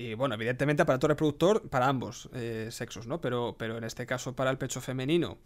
y 0.00 0.14
bueno, 0.14 0.34
evidentemente 0.34 0.82
aparato 0.82 1.08
reproductor 1.08 1.68
para 1.68 1.86
ambos 1.86 2.30
eh, 2.32 2.68
sexos, 2.70 3.06
¿no? 3.06 3.20
Pero, 3.20 3.56
pero 3.58 3.76
en 3.76 3.84
este 3.84 4.06
caso 4.06 4.34
para 4.34 4.50
el 4.50 4.56
pecho 4.56 4.80
femenino, 4.80 5.36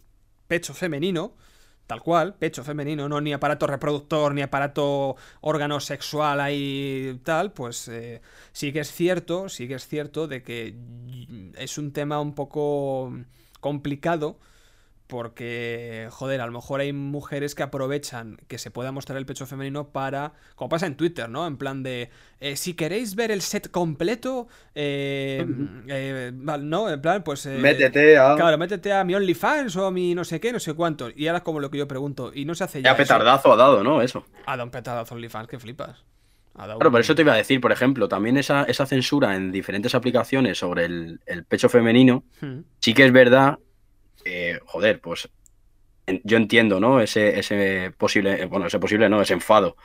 pecho 0.46 0.72
femenino, 0.74 1.34
tal 1.88 2.00
cual, 2.00 2.36
pecho 2.36 2.62
femenino, 2.62 3.08
no 3.08 3.20
ni 3.20 3.32
aparato 3.32 3.66
reproductor, 3.66 4.32
ni 4.32 4.42
aparato 4.42 5.16
órgano 5.40 5.80
sexual 5.80 6.40
ahí 6.40 7.20
tal, 7.24 7.52
pues 7.52 7.88
eh, 7.88 8.22
sí 8.52 8.72
que 8.72 8.80
es 8.80 8.92
cierto, 8.92 9.48
sí 9.48 9.66
que 9.66 9.74
es 9.74 9.88
cierto 9.88 10.28
de 10.28 10.42
que 10.44 10.76
es 11.56 11.76
un 11.76 11.92
tema 11.92 12.20
un 12.20 12.34
poco 12.34 13.12
complicado 13.60 14.38
porque, 15.06 16.08
joder, 16.10 16.40
a 16.40 16.46
lo 16.46 16.52
mejor 16.52 16.80
hay 16.80 16.92
mujeres 16.92 17.54
que 17.54 17.62
aprovechan 17.62 18.38
que 18.48 18.58
se 18.58 18.70
pueda 18.70 18.90
mostrar 18.92 19.18
el 19.18 19.26
pecho 19.26 19.46
femenino 19.46 19.88
para, 19.88 20.32
como 20.56 20.68
pasa 20.68 20.86
en 20.86 20.96
Twitter, 20.96 21.28
¿no? 21.28 21.46
En 21.46 21.56
plan 21.56 21.82
de, 21.82 22.10
eh, 22.40 22.56
si 22.56 22.74
queréis 22.74 23.14
ver 23.14 23.30
el 23.30 23.40
set 23.42 23.70
completo, 23.70 24.48
eh, 24.74 25.46
eh, 25.88 26.32
¿no? 26.34 26.88
En 26.90 27.00
plan, 27.00 27.22
pues... 27.22 27.46
eh, 27.46 27.58
Métete 27.58 28.16
a. 28.18 28.34
Claro, 28.36 28.58
métete 28.58 28.92
a 28.92 29.04
mi 29.04 29.14
OnlyFans 29.14 29.76
o 29.76 29.86
a 29.86 29.90
mi 29.90 30.14
no 30.14 30.24
sé 30.24 30.40
qué, 30.40 30.52
no 30.52 30.60
sé 30.60 30.74
cuánto. 30.74 31.08
Y 31.14 31.26
ahora 31.28 31.38
es 31.38 31.44
como 31.44 31.60
lo 31.60 31.70
que 31.70 31.78
yo 31.78 31.86
pregunto. 31.88 32.32
Y 32.34 32.44
no 32.44 32.54
se 32.54 32.64
hace 32.64 32.80
ya. 32.80 32.90
Ya 32.90 32.90
eso. 32.92 32.98
petardazo 33.02 33.52
ha 33.52 33.56
dado, 33.56 33.84
¿no? 33.84 34.02
Eso. 34.02 34.24
Ha 34.46 34.52
dado 34.52 34.64
un 34.64 34.70
petardazo 34.70 35.14
OnlyFans, 35.14 35.48
que 35.48 35.58
flipas. 35.58 36.04
Claro, 36.54 36.76
un- 36.88 36.92
por 36.92 37.00
eso 37.00 37.14
te 37.14 37.22
iba 37.22 37.32
a 37.32 37.36
decir, 37.36 37.60
por 37.60 37.72
ejemplo, 37.72 38.08
también 38.08 38.36
esa, 38.36 38.62
esa 38.64 38.86
censura 38.86 39.34
en 39.36 39.50
diferentes 39.52 39.94
aplicaciones 39.94 40.58
sobre 40.58 40.84
el, 40.84 41.20
el 41.26 41.44
pecho 41.44 41.68
femenino, 41.68 42.24
Hmm. 42.40 42.60
sí 42.80 42.94
que 42.94 43.04
es 43.06 43.12
verdad, 43.12 43.58
que, 44.24 44.58
joder, 44.66 45.00
pues 45.00 45.28
yo 46.24 46.36
entiendo, 46.36 46.80
¿no? 46.80 47.00
Ese, 47.00 47.38
ese 47.38 47.92
posible, 47.96 48.42
eh, 48.42 48.46
bueno, 48.46 48.66
ese 48.66 48.78
posible 48.78 49.08
no, 49.08 49.22
ese 49.22 49.32
enfado. 49.34 49.76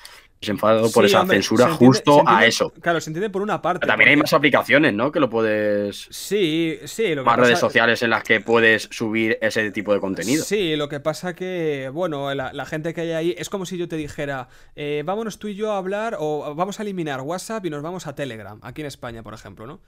Ese 0.42 0.52
enfado 0.52 0.90
por 0.92 1.04
esa 1.06 1.22
hombre, 1.22 1.36
censura 1.36 1.66
entiende- 1.66 1.86
justo 1.86 2.24
a 2.26 2.46
eso. 2.46 2.72
Claro, 2.82 3.02
se 3.02 3.10
entiende 3.10 3.30
por 3.30 3.42
una 3.42 3.62
parte. 3.62 3.82
Pero 3.82 3.92
también 3.92 4.10
hay 4.12 4.16
más 4.16 4.32
aplicaciones, 4.32 4.94
¿no? 4.94 5.12
Que 5.12 5.20
lo 5.20 5.30
puedes. 5.30 6.08
Sí, 6.12 6.80
sí, 6.86 7.10
lo 7.14 7.24
que 7.24 7.26
Más 7.26 7.36
pasa- 7.36 7.42
redes 7.48 7.60
sociales 7.60 8.02
en 8.04 8.10
las 8.10 8.24
que 8.24 8.40
puedes 8.40 8.88
subir 8.92 9.38
ese 9.42 9.70
tipo 9.72 9.94
de 9.94 10.00
contenido. 10.00 10.44
Sí, 10.46 10.78
lo 10.78 10.88
que 10.88 11.02
pasa 11.02 11.36
que, 11.36 11.90
bueno, 11.94 12.34
la, 12.34 12.54
la 12.54 12.66
gente 12.66 12.94
que 12.94 13.02
hay 13.02 13.12
ahí 13.12 13.36
es 13.38 13.50
como 13.50 13.66
si 13.66 13.78
yo 13.78 13.90
te 13.90 13.98
dijera, 13.98 14.48
eh, 14.78 15.04
vámonos 15.06 15.40
tú 15.40 15.50
y 15.50 15.56
yo 15.56 15.74
a 15.74 15.78
hablar 15.78 16.16
o 16.20 16.56
vamos 16.56 16.80
a 16.80 16.84
eliminar 16.84 17.20
WhatsApp 17.22 17.66
y 17.66 17.70
nos 17.70 17.82
vamos 17.84 18.08
a 18.08 18.16
Telegram, 18.16 18.60
aquí 18.62 18.80
en 18.82 18.88
España, 18.88 19.24
por 19.24 19.34
ejemplo, 19.34 19.68
¿no? 19.68 19.82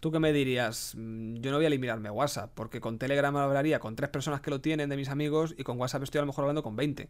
¿Tú 0.00 0.10
qué 0.12 0.18
me 0.18 0.32
dirías? 0.32 0.94
Mm, 0.96 1.36
Yo 1.36 1.50
no 1.50 1.56
voy 1.56 1.64
a 1.64 1.68
eliminarme 1.68 2.10
WhatsApp, 2.10 2.50
porque 2.54 2.80
con 2.80 2.98
Telegram 2.98 3.34
hablaría 3.36 3.78
con 3.80 3.96
tres 3.96 4.10
personas 4.10 4.40
que 4.40 4.50
lo 4.50 4.60
tienen 4.60 4.88
de 4.90 4.96
mis 4.96 5.08
amigos 5.08 5.54
y 5.56 5.62
con 5.62 5.78
WhatsApp 5.78 6.02
estoy 6.02 6.18
a 6.18 6.22
lo 6.22 6.26
mejor 6.26 6.44
hablando 6.44 6.62
con 6.62 6.76
20. 6.76 7.08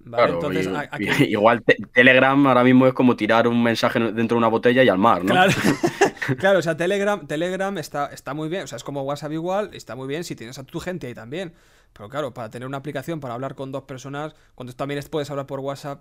¿Vale? 0.00 0.22
Claro, 0.22 0.34
Entonces, 0.34 0.66
y- 0.66 0.76
aquí- 1.08 1.24
igual 1.32 1.62
te- 1.62 1.76
Telegram 1.92 2.46
ahora 2.46 2.64
mismo 2.64 2.86
es 2.86 2.94
como 2.94 3.16
tirar 3.16 3.48
un 3.48 3.62
mensaje 3.62 3.98
dentro 3.98 4.36
de 4.36 4.38
una 4.38 4.48
botella 4.48 4.82
y 4.82 4.88
al 4.88 4.98
mar, 4.98 5.24
¿no? 5.24 5.32
Claro, 5.32 5.52
claro, 6.38 6.58
o 6.60 6.62
sea, 6.62 6.76
Telegram, 6.76 7.26
Telegram 7.26 7.76
está, 7.78 8.06
está 8.06 8.32
muy 8.34 8.48
bien, 8.48 8.62
o 8.62 8.66
sea, 8.66 8.76
es 8.76 8.84
como 8.84 9.02
WhatsApp 9.02 9.32
igual, 9.32 9.70
está 9.74 9.96
muy 9.96 10.06
bien 10.08 10.24
si 10.24 10.36
tienes 10.36 10.58
a 10.58 10.64
tu 10.64 10.80
gente 10.80 11.06
ahí 11.08 11.14
también. 11.14 11.52
Pero 11.92 12.08
claro, 12.08 12.32
para 12.34 12.50
tener 12.50 12.68
una 12.68 12.76
aplicación 12.78 13.18
para 13.18 13.34
hablar 13.34 13.54
con 13.54 13.72
dos 13.72 13.82
personas, 13.84 14.34
cuando 14.54 14.72
también 14.74 15.00
puedes 15.10 15.30
hablar 15.30 15.46
por 15.46 15.60
WhatsApp, 15.60 16.00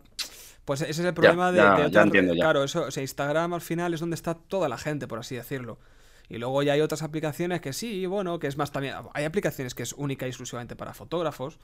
pues 0.67 0.81
ese 0.81 0.91
es 0.91 0.99
el 0.99 1.13
problema 1.15 1.51
de, 1.51 1.57
ya, 1.57 1.71
de 1.71 1.77
ya 1.83 1.87
otras- 1.87 2.05
entiendo 2.05 2.33
ya. 2.35 2.43
Claro, 2.43 2.63
eso, 2.63 2.83
o 2.83 2.91
sea, 2.91 3.01
Instagram 3.01 3.53
al 3.53 3.61
final 3.61 3.93
es 3.95 4.01
donde 4.01 4.15
está 4.15 4.35
toda 4.35 4.69
la 4.69 4.77
gente, 4.77 5.07
por 5.07 5.17
así 5.19 5.35
decirlo. 5.35 5.79
Y 6.29 6.37
luego 6.37 6.61
ya 6.61 6.73
hay 6.73 6.81
otras 6.81 7.03
aplicaciones 7.03 7.61
que 7.61 7.71
sí, 7.73 8.05
bueno, 8.05 8.37
que 8.37 8.47
es 8.47 8.57
más 8.57 8.71
también. 8.73 8.93
Hay 9.13 9.23
aplicaciones 9.23 9.73
que 9.73 9.83
es 9.83 9.93
única 9.93 10.25
y 10.25 10.29
exclusivamente 10.29 10.75
para 10.75 10.93
fotógrafos. 10.93 11.57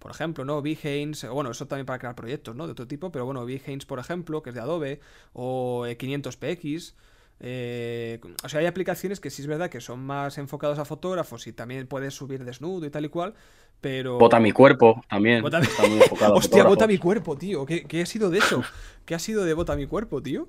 Por 0.00 0.10
ejemplo, 0.10 0.44
¿no? 0.44 0.60
Behance, 0.60 1.28
bueno, 1.28 1.50
eso 1.52 1.66
también 1.66 1.86
para 1.86 1.98
crear 1.98 2.14
proyectos, 2.16 2.54
¿no? 2.54 2.66
De 2.66 2.72
otro 2.72 2.86
tipo, 2.86 3.10
pero 3.12 3.24
bueno, 3.24 3.44
Behance, 3.46 3.86
por 3.86 3.98
ejemplo, 4.00 4.42
que 4.42 4.50
es 4.50 4.54
de 4.54 4.60
Adobe, 4.60 5.00
o 5.32 5.86
eh, 5.86 5.96
500px. 5.96 6.94
Eh, 7.40 8.20
o 8.42 8.48
sea, 8.48 8.60
hay 8.60 8.66
aplicaciones 8.66 9.20
que 9.20 9.30
sí 9.30 9.42
es 9.42 9.48
verdad 9.48 9.70
que 9.70 9.80
son 9.80 10.00
más 10.00 10.38
enfocados 10.38 10.78
a 10.78 10.84
fotógrafos 10.84 11.46
y 11.46 11.52
también 11.52 11.86
puedes 11.86 12.14
subir 12.14 12.44
desnudo 12.44 12.86
y 12.86 12.90
tal 12.90 13.04
y 13.04 13.08
cual, 13.08 13.34
pero... 13.80 14.18
Bota 14.18 14.40
mi 14.40 14.52
cuerpo 14.52 15.02
también. 15.08 15.42
Bota 15.42 15.60
Está 15.60 15.86
muy 15.86 15.98
enfocado 16.02 16.34
Hostia, 16.36 16.64
bota 16.64 16.86
mi 16.86 16.98
cuerpo, 16.98 17.36
tío. 17.36 17.64
¿Qué, 17.64 17.84
qué 17.84 18.02
ha 18.02 18.06
sido 18.06 18.30
de 18.30 18.38
eso? 18.38 18.62
¿Qué 19.04 19.14
ha 19.14 19.18
sido 19.18 19.44
de 19.44 19.54
bota 19.54 19.76
mi 19.76 19.86
cuerpo, 19.86 20.22
tío? 20.22 20.48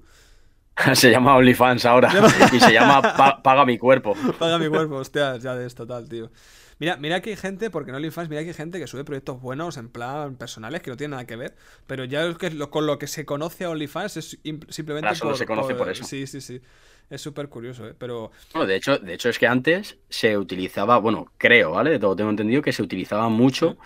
se 0.93 1.11
llama 1.11 1.35
OnlyFans 1.35 1.85
ahora. 1.85 2.11
y 2.53 2.59
se 2.59 2.73
llama 2.73 3.01
Pa- 3.01 3.41
Paga 3.43 3.65
mi 3.65 3.77
cuerpo. 3.77 4.15
Paga 4.37 4.57
mi 4.57 4.69
cuerpo, 4.69 4.95
hostia, 4.95 5.37
ya 5.37 5.55
de 5.55 5.67
esto 5.67 5.85
tal, 5.85 6.07
tío. 6.07 6.31
Mira, 6.79 6.95
mira 6.97 7.21
que 7.21 7.31
hay 7.31 7.35
gente, 7.35 7.69
porque 7.69 7.91
no 7.91 7.97
OnlyFans, 7.97 8.29
mira 8.29 8.41
que 8.41 8.49
hay 8.49 8.53
gente 8.53 8.79
que 8.79 8.87
sube 8.87 9.03
proyectos 9.03 9.41
buenos 9.41 9.75
en 9.77 9.89
plan 9.89 10.37
personales 10.37 10.81
que 10.81 10.89
no 10.89 10.95
tienen 10.97 11.11
nada 11.11 11.27
que 11.27 11.35
ver, 11.35 11.55
pero 11.87 12.05
ya 12.05 12.25
es 12.25 12.37
que 12.37 12.51
lo- 12.51 12.71
con 12.71 12.85
lo 12.87 12.97
que 12.97 13.07
se 13.07 13.25
conoce 13.25 13.65
a 13.65 13.69
OnlyFans 13.69 14.15
es 14.17 14.43
im- 14.43 14.65
simplemente 14.71 15.13
solo 15.15 15.35
se 15.35 15.45
conoce 15.45 15.75
por 15.75 15.89
eso. 15.89 16.05
Sí, 16.05 16.25
sí, 16.25 16.39
sí. 16.41 16.61
Es 17.09 17.21
súper 17.21 17.49
curioso, 17.49 17.87
¿eh? 17.87 17.95
Pero 17.97 18.31
Bueno, 18.53 18.67
de 18.67 18.75
hecho, 18.75 18.97
de 18.97 19.13
hecho 19.13 19.29
es 19.29 19.37
que 19.39 19.47
antes 19.47 19.99
se 20.09 20.37
utilizaba, 20.37 20.97
bueno, 20.99 21.31
creo, 21.37 21.71
¿vale? 21.71 21.91
De 21.91 21.99
todo 21.99 22.15
tengo 22.15 22.29
entendido 22.29 22.61
que 22.61 22.73
se 22.73 22.81
utilizaba 22.81 23.29
mucho 23.29 23.77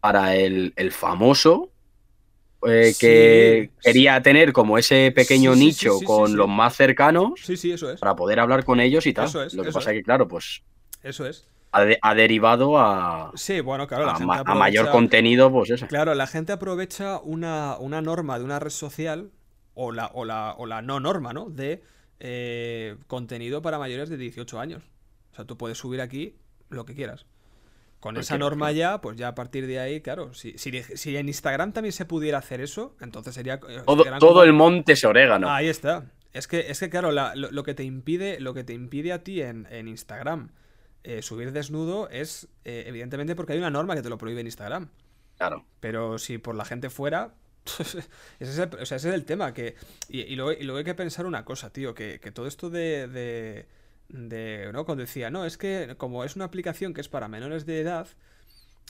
para 0.00 0.36
el, 0.36 0.72
el 0.76 0.92
famoso 0.92 1.72
eh, 2.66 2.96
Sí, 2.96 2.98
que 2.98 3.72
sí. 3.80 3.80
quería 3.82 4.22
tener 4.22 4.52
como 4.52 4.78
ese 4.78 5.12
pequeño 5.12 5.52
Sí, 5.52 5.56
nicho 5.56 6.02
con 6.04 6.36
los 6.36 6.48
más 6.48 6.76
cercanos 6.76 7.34
sí, 7.42 7.56
sí, 7.56 7.72
eso 7.72 7.90
es. 7.90 8.00
para 8.00 8.16
poder 8.16 8.40
hablar 8.40 8.64
con 8.64 8.80
ellos 8.80 9.06
y 9.06 9.14
tal. 9.14 9.26
Eso 9.26 9.42
es, 9.42 9.52
Lo 9.52 9.64
que 9.64 9.68
eso 9.68 9.78
pasa 9.78 9.90
es 9.92 9.98
que, 9.98 10.02
claro, 10.04 10.28
pues 10.28 10.64
Eso 11.02 11.26
es. 11.26 11.46
Ha, 11.74 11.84
de- 11.84 11.98
ha 12.00 12.14
derivado 12.14 12.78
a, 12.78 13.32
Sí, 13.34 13.60
bueno, 13.60 13.86
claro, 13.86 14.06
la 14.06 14.12
a 14.12 14.16
gente 14.16 14.26
ma- 14.26 14.42
a 14.44 14.54
mayor 14.54 14.90
contenido, 14.90 15.50
pues 15.52 15.70
eso. 15.70 15.86
Claro, 15.86 16.14
la 16.14 16.26
gente 16.26 16.52
aprovecha 16.52 17.18
una, 17.20 17.76
una 17.78 18.00
norma 18.00 18.38
de 18.38 18.44
una 18.44 18.58
red 18.58 18.70
social 18.70 19.30
o 19.74 19.92
la, 19.92 20.06
o 20.14 20.24
la, 20.24 20.54
o 20.56 20.66
la 20.66 20.82
no 20.82 21.00
norma, 21.00 21.32
¿no? 21.32 21.50
De 21.50 21.82
eh, 22.20 22.96
contenido 23.06 23.60
para 23.62 23.78
mayores 23.78 24.08
de 24.08 24.16
18 24.16 24.58
años. 24.60 24.82
O 25.32 25.34
sea, 25.36 25.44
tú 25.44 25.58
puedes 25.58 25.78
subir 25.78 26.00
aquí 26.00 26.36
lo 26.70 26.84
que 26.86 26.94
quieras. 26.94 27.26
Con 28.00 28.16
esa 28.18 28.36
norma 28.36 28.70
ya, 28.70 29.00
pues 29.00 29.16
ya 29.16 29.28
a 29.28 29.34
partir 29.34 29.66
de 29.66 29.80
ahí, 29.80 30.02
claro, 30.02 30.34
si, 30.34 30.58
si, 30.58 30.82
si 30.82 31.16
en 31.16 31.26
Instagram 31.26 31.72
también 31.72 31.92
se 31.92 32.04
pudiera 32.04 32.36
hacer 32.36 32.60
eso, 32.60 32.94
entonces 33.00 33.34
sería... 33.34 33.54
eh, 33.68 33.80
Todo, 33.86 34.04
todo 34.18 34.28
como- 34.28 34.42
el 34.42 34.52
monte 34.52 34.92
es 34.92 35.04
orégano. 35.04 35.48
Ahí 35.50 35.68
está. 35.68 36.04
Es 36.34 36.46
que, 36.46 36.70
es 36.70 36.78
que 36.80 36.90
claro, 36.90 37.12
la- 37.12 37.34
lo, 37.34 37.50
lo 37.50 37.62
que 37.62 37.72
te 37.74 37.82
impide, 37.82 38.40
lo 38.40 38.52
que 38.52 38.62
te 38.62 38.74
impide 38.74 39.12
a 39.14 39.24
ti 39.24 39.40
en, 39.40 39.66
en 39.70 39.88
Instagram 39.88 40.50
eh, 41.04 41.22
subir 41.22 41.52
desnudo 41.52 42.08
es, 42.10 42.48
eh, 42.64 42.84
evidentemente, 42.88 43.36
porque 43.36 43.54
hay 43.54 43.60
una 43.60 43.70
norma 43.70 43.94
que 43.96 44.02
te 44.02 44.10
lo 44.10 44.18
prohíbe 44.18 44.40
en 44.42 44.48
Instagram. 44.48 44.90
Claro. 45.38 45.66
Pero 45.80 46.18
si 46.18 46.38
por 46.38 46.54
la 46.56 46.64
gente 46.64 46.90
fuera. 46.90 47.34
ese, 47.80 48.00
es 48.40 48.58
el, 48.58 48.68
o 48.74 48.86
sea, 48.86 48.96
ese 48.98 49.08
es 49.10 49.14
el 49.14 49.24
tema. 49.24 49.54
Que, 49.54 49.76
y, 50.08 50.20
y 50.22 50.36
luego, 50.36 50.52
y 50.52 50.64
luego 50.64 50.78
hay 50.78 50.84
que 50.84 50.94
pensar 50.94 51.26
una 51.26 51.44
cosa, 51.44 51.72
tío. 51.72 51.94
Que, 51.94 52.20
que 52.20 52.32
todo 52.32 52.46
esto 52.46 52.70
de. 52.70 53.08
de, 53.08 53.68
de, 54.08 54.70
¿no? 54.72 54.84
Cuando 54.84 55.02
decía, 55.02 55.30
no, 55.30 55.44
es 55.46 55.58
que 55.58 55.94
como 55.98 56.24
es 56.24 56.36
una 56.36 56.46
aplicación 56.46 56.94
que 56.94 57.00
es 57.00 57.08
para 57.08 57.28
menores 57.28 57.66
de 57.66 57.80
edad. 57.80 58.08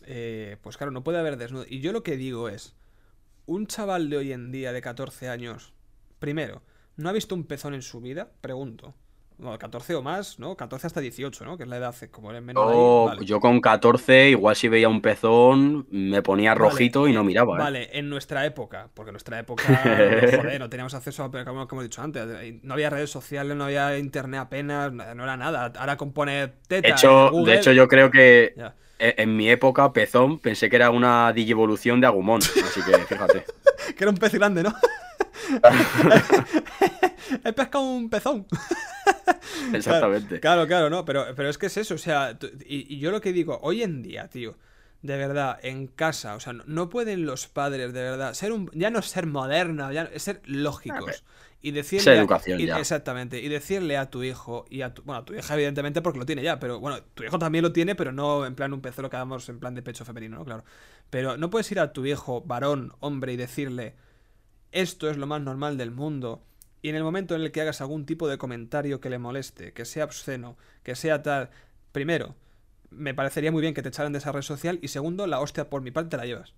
eh, 0.06 0.58
pues 0.62 0.76
claro, 0.76 0.92
no 0.92 1.04
puede 1.04 1.18
haber 1.18 1.36
desnudo. 1.36 1.64
Y 1.68 1.80
yo 1.80 1.92
lo 1.92 2.02
que 2.02 2.16
digo 2.16 2.48
es. 2.48 2.74
Un 3.46 3.66
chaval 3.66 4.10
de 4.10 4.16
hoy 4.18 4.32
en 4.32 4.50
día 4.52 4.72
de 4.72 4.82
14 4.82 5.28
años. 5.28 5.74
Primero, 6.18 6.62
¿no 6.96 7.08
ha 7.08 7.12
visto 7.12 7.34
un 7.34 7.44
pezón 7.44 7.74
en 7.74 7.82
su 7.82 8.00
vida? 8.00 8.32
Pregunto. 8.40 8.94
Bueno, 9.36 9.58
14 9.58 9.94
o 9.96 10.02
más, 10.02 10.38
¿no? 10.38 10.56
14 10.56 10.86
hasta 10.86 11.00
18, 11.00 11.44
¿no? 11.44 11.56
Que 11.56 11.64
es 11.64 11.68
la 11.68 11.76
edad, 11.78 11.94
como 12.12 12.30
eres 12.30 12.42
menor 12.42 12.68
ahí, 12.72 12.76
Yo, 12.76 13.04
vale. 13.06 13.24
yo 13.26 13.40
con 13.40 13.60
14, 13.60 14.30
igual 14.30 14.54
si 14.54 14.68
veía 14.68 14.88
un 14.88 15.00
pezón, 15.02 15.86
me 15.90 16.22
ponía 16.22 16.54
Vale, 16.54 16.60
rojito 16.60 17.08
y 17.08 17.12
no 17.12 17.22
eh, 17.22 17.24
miraba. 17.24 17.56
¿eh? 17.56 17.58
Vale, 17.58 17.98
en 17.98 18.08
nuestra 18.08 18.46
época, 18.46 18.88
porque 18.94 19.10
en 19.10 19.14
nuestra 19.14 19.38
época, 19.40 19.62
joder, 20.36 20.60
no 20.60 20.70
teníamos 20.70 20.94
acceso 20.94 21.24
a, 21.24 21.44
como, 21.44 21.66
como 21.66 21.80
he 21.80 21.84
dicho 21.84 22.00
antes, 22.00 22.24
no 22.62 22.74
había 22.74 22.90
redes 22.90 23.10
sociales, 23.10 23.56
no 23.56 23.64
había 23.64 23.98
internet 23.98 24.40
apenas, 24.40 24.92
no 24.92 25.02
era 25.24 25.36
nada. 25.36 25.72
Ahora 25.78 25.96
con 25.96 26.12
poner 26.12 26.54
teta 26.68 26.86
De 26.88 26.92
hecho, 26.92 27.30
Google, 27.30 27.52
de 27.52 27.58
hecho, 27.58 27.72
yo 27.72 27.88
creo 27.88 28.10
que 28.12 28.54
ya. 28.56 28.74
e- 29.00 29.14
en 29.18 29.36
mi 29.36 29.50
época, 29.50 29.92
pezón, 29.92 30.38
pensé 30.38 30.70
que 30.70 30.76
era 30.76 30.90
una 30.90 31.32
digievolución 31.32 32.00
de 32.00 32.06
Agumon. 32.06 32.40
Así 32.40 32.82
que 32.82 32.96
fíjate. 32.98 33.44
Que 33.96 34.04
era 34.04 34.10
un 34.10 34.16
pez 34.16 34.32
grande, 34.32 34.62
¿no? 34.62 34.74
He 37.44 37.52
pescado 37.52 37.84
un 37.84 38.08
pezón. 38.10 38.46
Exactamente. 39.72 40.40
Claro, 40.40 40.66
claro, 40.66 40.90
no, 40.90 41.04
pero, 41.04 41.26
pero 41.34 41.48
es 41.48 41.58
que 41.58 41.66
es 41.66 41.76
eso, 41.76 41.94
o 41.94 41.98
sea, 41.98 42.36
y, 42.66 42.94
y 42.94 42.98
yo 42.98 43.10
lo 43.10 43.20
que 43.20 43.32
digo, 43.32 43.58
hoy 43.62 43.82
en 43.82 44.02
día, 44.02 44.28
tío, 44.28 44.56
de 45.02 45.16
verdad, 45.16 45.58
en 45.62 45.86
casa, 45.86 46.34
o 46.34 46.40
sea, 46.40 46.52
no, 46.52 46.64
no 46.66 46.88
pueden 46.88 47.26
los 47.26 47.46
padres, 47.46 47.92
de 47.92 48.02
verdad, 48.02 48.34
ser 48.34 48.52
un, 48.52 48.70
ya 48.72 48.90
no 48.90 49.02
ser 49.02 49.26
modernos, 49.26 49.92
ya 49.92 50.04
no- 50.04 50.18
ser 50.18 50.40
lógicos. 50.46 51.24
Y 51.60 51.70
decirle. 51.70 52.02
Esa 52.02 52.14
educación, 52.20 52.60
y- 52.60 52.66
ya. 52.66 52.78
Exactamente. 52.78 53.40
Y 53.40 53.48
decirle 53.48 53.96
a 53.96 54.10
tu 54.10 54.22
hijo 54.22 54.66
y 54.68 54.82
a 54.82 54.92
tu. 54.92 55.00
Bueno, 55.02 55.22
a 55.22 55.24
tu 55.24 55.32
hija, 55.34 55.54
evidentemente, 55.54 56.02
porque 56.02 56.18
lo 56.18 56.26
tiene 56.26 56.42
ya. 56.42 56.58
Pero 56.60 56.78
bueno, 56.78 57.02
tu 57.14 57.24
hijo 57.24 57.38
también 57.38 57.62
lo 57.62 57.72
tiene, 57.72 57.94
pero 57.94 58.12
no 58.12 58.44
en 58.44 58.54
plan 58.54 58.74
un 58.74 58.82
pezolo 58.82 59.08
que 59.08 59.16
hagamos 59.16 59.48
en 59.48 59.58
plan 59.60 59.74
de 59.74 59.80
pecho 59.80 60.04
femenino, 60.04 60.36
¿no? 60.36 60.44
Claro. 60.44 60.62
Pero 61.08 61.38
no 61.38 61.48
puedes 61.48 61.72
ir 61.72 61.80
a 61.80 61.94
tu 61.94 62.04
hijo, 62.04 62.42
varón, 62.42 62.92
hombre, 63.00 63.32
y 63.32 63.36
decirle. 63.38 63.94
Esto 64.72 65.08
es 65.08 65.16
lo 65.16 65.26
más 65.26 65.40
normal 65.40 65.78
del 65.78 65.90
mundo. 65.90 66.42
Y 66.84 66.90
en 66.90 66.96
el 66.96 67.02
momento 67.02 67.34
en 67.34 67.40
el 67.40 67.50
que 67.50 67.62
hagas 67.62 67.80
algún 67.80 68.04
tipo 68.04 68.28
de 68.28 68.36
comentario 68.36 69.00
que 69.00 69.08
le 69.08 69.18
moleste, 69.18 69.72
que 69.72 69.86
sea 69.86 70.04
obsceno, 70.04 70.58
que 70.82 70.94
sea 70.94 71.22
tal. 71.22 71.48
Primero, 71.92 72.34
me 72.90 73.14
parecería 73.14 73.50
muy 73.50 73.62
bien 73.62 73.72
que 73.72 73.80
te 73.80 73.88
echaran 73.88 74.12
de 74.12 74.18
esa 74.18 74.32
red 74.32 74.42
social. 74.42 74.78
Y 74.82 74.88
segundo, 74.88 75.26
la 75.26 75.40
hostia 75.40 75.70
por 75.70 75.80
mi 75.80 75.90
parte 75.92 76.10
te 76.10 76.16
la 76.18 76.26
llevas. 76.26 76.52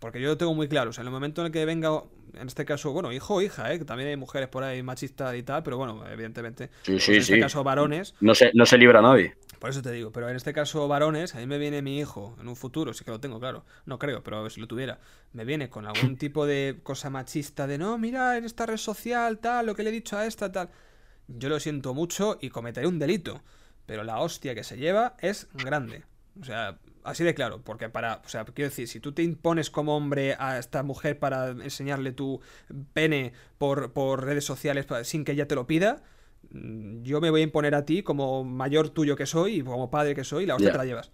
Porque 0.00 0.20
yo 0.20 0.28
lo 0.28 0.36
tengo 0.36 0.52
muy 0.52 0.68
claro. 0.68 0.90
O 0.90 0.92
sea, 0.92 1.00
en 1.00 1.06
el 1.06 1.14
momento 1.14 1.40
en 1.40 1.46
el 1.46 1.52
que 1.52 1.64
venga, 1.64 2.02
en 2.34 2.46
este 2.46 2.66
caso, 2.66 2.92
bueno, 2.92 3.10
hijo 3.10 3.36
o 3.36 3.40
hija, 3.40 3.72
¿eh? 3.72 3.78
que 3.78 3.86
también 3.86 4.10
hay 4.10 4.16
mujeres 4.16 4.50
por 4.50 4.64
ahí 4.64 4.82
machistas 4.82 5.34
y 5.34 5.42
tal, 5.42 5.62
pero 5.62 5.78
bueno, 5.78 6.04
evidentemente. 6.12 6.68
Sí, 6.82 6.92
pues 6.92 7.04
sí, 7.04 7.12
en 7.12 7.18
este 7.20 7.34
sí. 7.36 7.40
caso, 7.40 7.64
varones, 7.64 8.16
No 8.20 8.34
se, 8.34 8.50
no 8.52 8.66
se 8.66 8.76
libra 8.76 9.00
nadie. 9.00 9.34
Por 9.58 9.70
eso 9.70 9.82
te 9.82 9.90
digo, 9.92 10.12
pero 10.12 10.28
en 10.28 10.36
este 10.36 10.52
caso, 10.52 10.86
varones, 10.88 11.34
a 11.34 11.38
mí 11.38 11.46
me 11.46 11.58
viene 11.58 11.82
mi 11.82 11.98
hijo 11.98 12.36
en 12.40 12.48
un 12.48 12.56
futuro, 12.56 12.92
sí 12.94 13.04
que 13.04 13.10
lo 13.10 13.20
tengo, 13.20 13.40
claro, 13.40 13.64
no 13.86 13.98
creo, 13.98 14.22
pero 14.22 14.48
si 14.50 14.60
lo 14.60 14.68
tuviera, 14.68 14.98
me 15.32 15.44
viene 15.44 15.68
con 15.68 15.86
algún 15.86 16.16
tipo 16.18 16.46
de 16.46 16.80
cosa 16.82 17.10
machista 17.10 17.66
de 17.66 17.78
no, 17.78 17.98
mira, 17.98 18.36
en 18.36 18.44
esta 18.44 18.66
red 18.66 18.76
social, 18.76 19.38
tal, 19.38 19.66
lo 19.66 19.74
que 19.74 19.82
le 19.82 19.90
he 19.90 19.92
dicho 19.92 20.16
a 20.16 20.26
esta, 20.26 20.52
tal. 20.52 20.70
Yo 21.26 21.48
lo 21.48 21.60
siento 21.60 21.92
mucho 21.92 22.38
y 22.40 22.50
cometeré 22.50 22.86
un 22.86 22.98
delito, 22.98 23.42
pero 23.86 24.04
la 24.04 24.20
hostia 24.20 24.54
que 24.54 24.64
se 24.64 24.76
lleva 24.76 25.16
es 25.20 25.48
grande. 25.52 26.04
O 26.40 26.44
sea, 26.44 26.78
así 27.04 27.24
de 27.24 27.34
claro, 27.34 27.60
porque 27.62 27.88
para, 27.88 28.22
o 28.24 28.28
sea, 28.28 28.44
quiero 28.44 28.70
decir, 28.70 28.88
si 28.88 29.00
tú 29.00 29.12
te 29.12 29.22
impones 29.22 29.70
como 29.70 29.96
hombre 29.96 30.36
a 30.38 30.58
esta 30.58 30.82
mujer 30.82 31.18
para 31.18 31.48
enseñarle 31.48 32.12
tu 32.12 32.40
pene 32.92 33.32
por, 33.58 33.92
por 33.92 34.24
redes 34.24 34.44
sociales 34.44 34.86
sin 35.02 35.24
que 35.24 35.32
ella 35.32 35.48
te 35.48 35.54
lo 35.54 35.66
pida, 35.66 36.02
yo 36.50 37.20
me 37.20 37.30
voy 37.30 37.40
a 37.40 37.44
imponer 37.44 37.74
a 37.74 37.84
ti 37.84 38.02
como 38.02 38.44
mayor 38.44 38.88
tuyo 38.90 39.16
que 39.16 39.26
soy 39.26 39.56
y 39.56 39.62
como 39.62 39.90
padre 39.90 40.14
que 40.14 40.24
soy, 40.24 40.46
la 40.46 40.54
hostia 40.54 40.68
Ya. 40.68 40.72
te 40.72 40.78
la 40.78 40.84
llevas. 40.84 41.10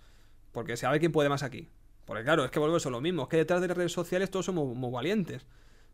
Porque 0.52 0.76
se 0.76 0.82
sabe 0.82 1.00
quién 1.00 1.12
puede 1.12 1.28
más 1.28 1.42
aquí. 1.42 1.68
Porque 2.04 2.22
claro, 2.22 2.44
es 2.44 2.50
que 2.50 2.58
volvemos 2.58 2.84
a 2.86 2.90
lo 2.90 3.00
mismo, 3.00 3.22
es 3.22 3.28
que 3.28 3.38
detrás 3.38 3.60
de 3.60 3.68
las 3.68 3.76
redes 3.76 3.92
sociales 3.92 4.30
todos 4.30 4.46
somos 4.46 4.74
muy 4.76 4.90
valientes. 4.90 5.46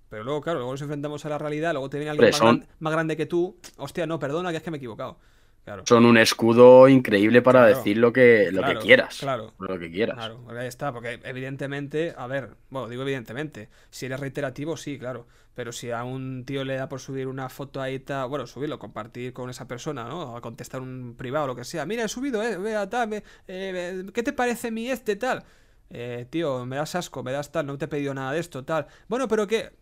Pero 0.09 0.25
luego, 0.25 0.41
claro, 0.41 0.59
luego 0.59 0.73
nos 0.73 0.83
enfrentamos 0.83 1.25
a 1.25 1.29
la 1.29 1.39
realidad, 1.39 1.73
luego 1.73 1.89
te 1.89 1.99
viene 1.99 2.11
alguien 2.11 2.31
más, 2.31 2.41
gran- 2.41 2.67
más 2.81 2.93
grande 2.93 3.17
que 3.17 3.27
tú. 3.27 3.57
Hostia, 3.77 4.07
no, 4.07 4.19
perdona, 4.19 4.51
que 4.51 4.57
es 4.57 4.63
que 4.63 4.71
me 4.73 4.77
he 4.77 4.79
equivocado. 4.79 5.19
Claro. 5.65 5.85
Son 5.87 6.05
un 6.07 6.17
escudo 6.19 6.89
increíble 6.89 7.43
para 7.43 7.61
Claro. 7.61 7.77
decir 7.77 7.97
lo 7.99 8.13
que, 8.13 8.51
lo 8.51 8.63
Claro, 8.63 8.81
que 8.81 8.87
quieras. 8.87 9.19
claro. 9.21 9.53
Lo 9.59 9.79
que 9.79 9.91
quieras. 9.91 10.17
Claro, 10.17 10.45
ahí 10.59 10.67
está, 10.67 10.93
porque 10.93 11.21
evidentemente, 11.25 12.15
a 12.17 12.27
ver, 12.27 12.57
bueno, 12.71 12.89
digo 12.89 13.03
evidentemente, 13.03 13.69
si 13.91 14.07
eres 14.07 14.19
reiterativo, 14.21 14.77
sí, 14.77 14.99
claro, 14.99 15.27
pero 15.55 15.73
si 15.73 15.91
a 15.91 16.03
un 16.05 16.45
tío 16.47 16.65
le 16.65 16.77
da 16.77 16.89
por 16.89 16.99
subir 17.01 17.29
una 17.29 17.49
foto 17.51 17.81
ahí, 17.83 17.99
tal, 18.01 18.29
bueno, 18.29 18.47
subirlo, 18.47 18.79
compartir 18.79 19.33
con 19.33 19.51
esa 19.51 19.69
persona, 19.69 20.05
¿no? 20.09 20.35
A 20.37 20.41
contestar 20.41 20.81
un 20.81 21.15
privado 21.17 21.45
o 21.45 21.49
lo 21.49 21.57
que 21.57 21.65
sea, 21.65 21.85
mira, 21.87 22.05
he 22.05 22.09
subido, 22.09 22.43
eh, 22.43 22.57
vea, 22.57 22.89
tal, 22.89 23.23
eh, 23.47 24.05
¿qué 24.15 24.23
te 24.23 24.33
parece 24.33 24.71
mi 24.71 24.91
este, 24.91 25.17
tal? 25.17 25.45
Eh, 25.91 26.27
tío, 26.31 26.65
me 26.67 26.77
das 26.77 26.95
asco, 26.95 27.23
me 27.23 27.33
das 27.33 27.51
tal, 27.51 27.67
no 27.67 27.77
te 27.77 27.87
he 27.87 27.89
pedido 27.89 28.15
nada 28.15 28.33
de 28.33 28.39
esto, 28.39 28.65
tal. 28.65 28.87
Bueno, 29.09 29.27
pero 29.27 29.47
que 29.47 29.73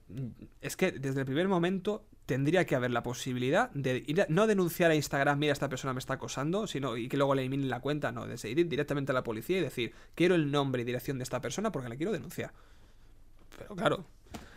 es 0.60 0.76
que 0.76 0.92
desde 0.92 1.20
el 1.20 1.26
primer 1.26 1.48
momento 1.48 2.06
tendría 2.24 2.64
que 2.64 2.74
haber 2.74 2.90
la 2.90 3.02
posibilidad 3.02 3.70
de 3.70 4.04
ir 4.06 4.26
no 4.28 4.46
denunciar 4.46 4.90
a 4.90 4.94
Instagram, 4.94 5.38
mira, 5.38 5.52
esta 5.52 5.68
persona 5.68 5.92
me 5.92 5.98
está 5.98 6.14
acosando, 6.14 6.66
sino 6.66 6.96
y 6.96 7.08
que 7.08 7.16
luego 7.16 7.34
le 7.34 7.42
eliminen 7.42 7.68
la 7.68 7.80
cuenta, 7.80 8.10
no, 8.12 8.26
de 8.26 8.50
ir 8.50 8.68
directamente 8.68 9.12
a 9.12 9.14
la 9.14 9.22
policía 9.22 9.58
y 9.58 9.60
decir, 9.60 9.94
quiero 10.14 10.34
el 10.34 10.50
nombre 10.50 10.82
y 10.82 10.84
dirección 10.84 11.18
de 11.18 11.24
esta 11.24 11.40
persona 11.40 11.72
porque 11.72 11.88
la 11.88 11.96
quiero 11.96 12.12
denunciar. 12.12 12.52
Pero 13.58 13.76
claro, 13.76 14.06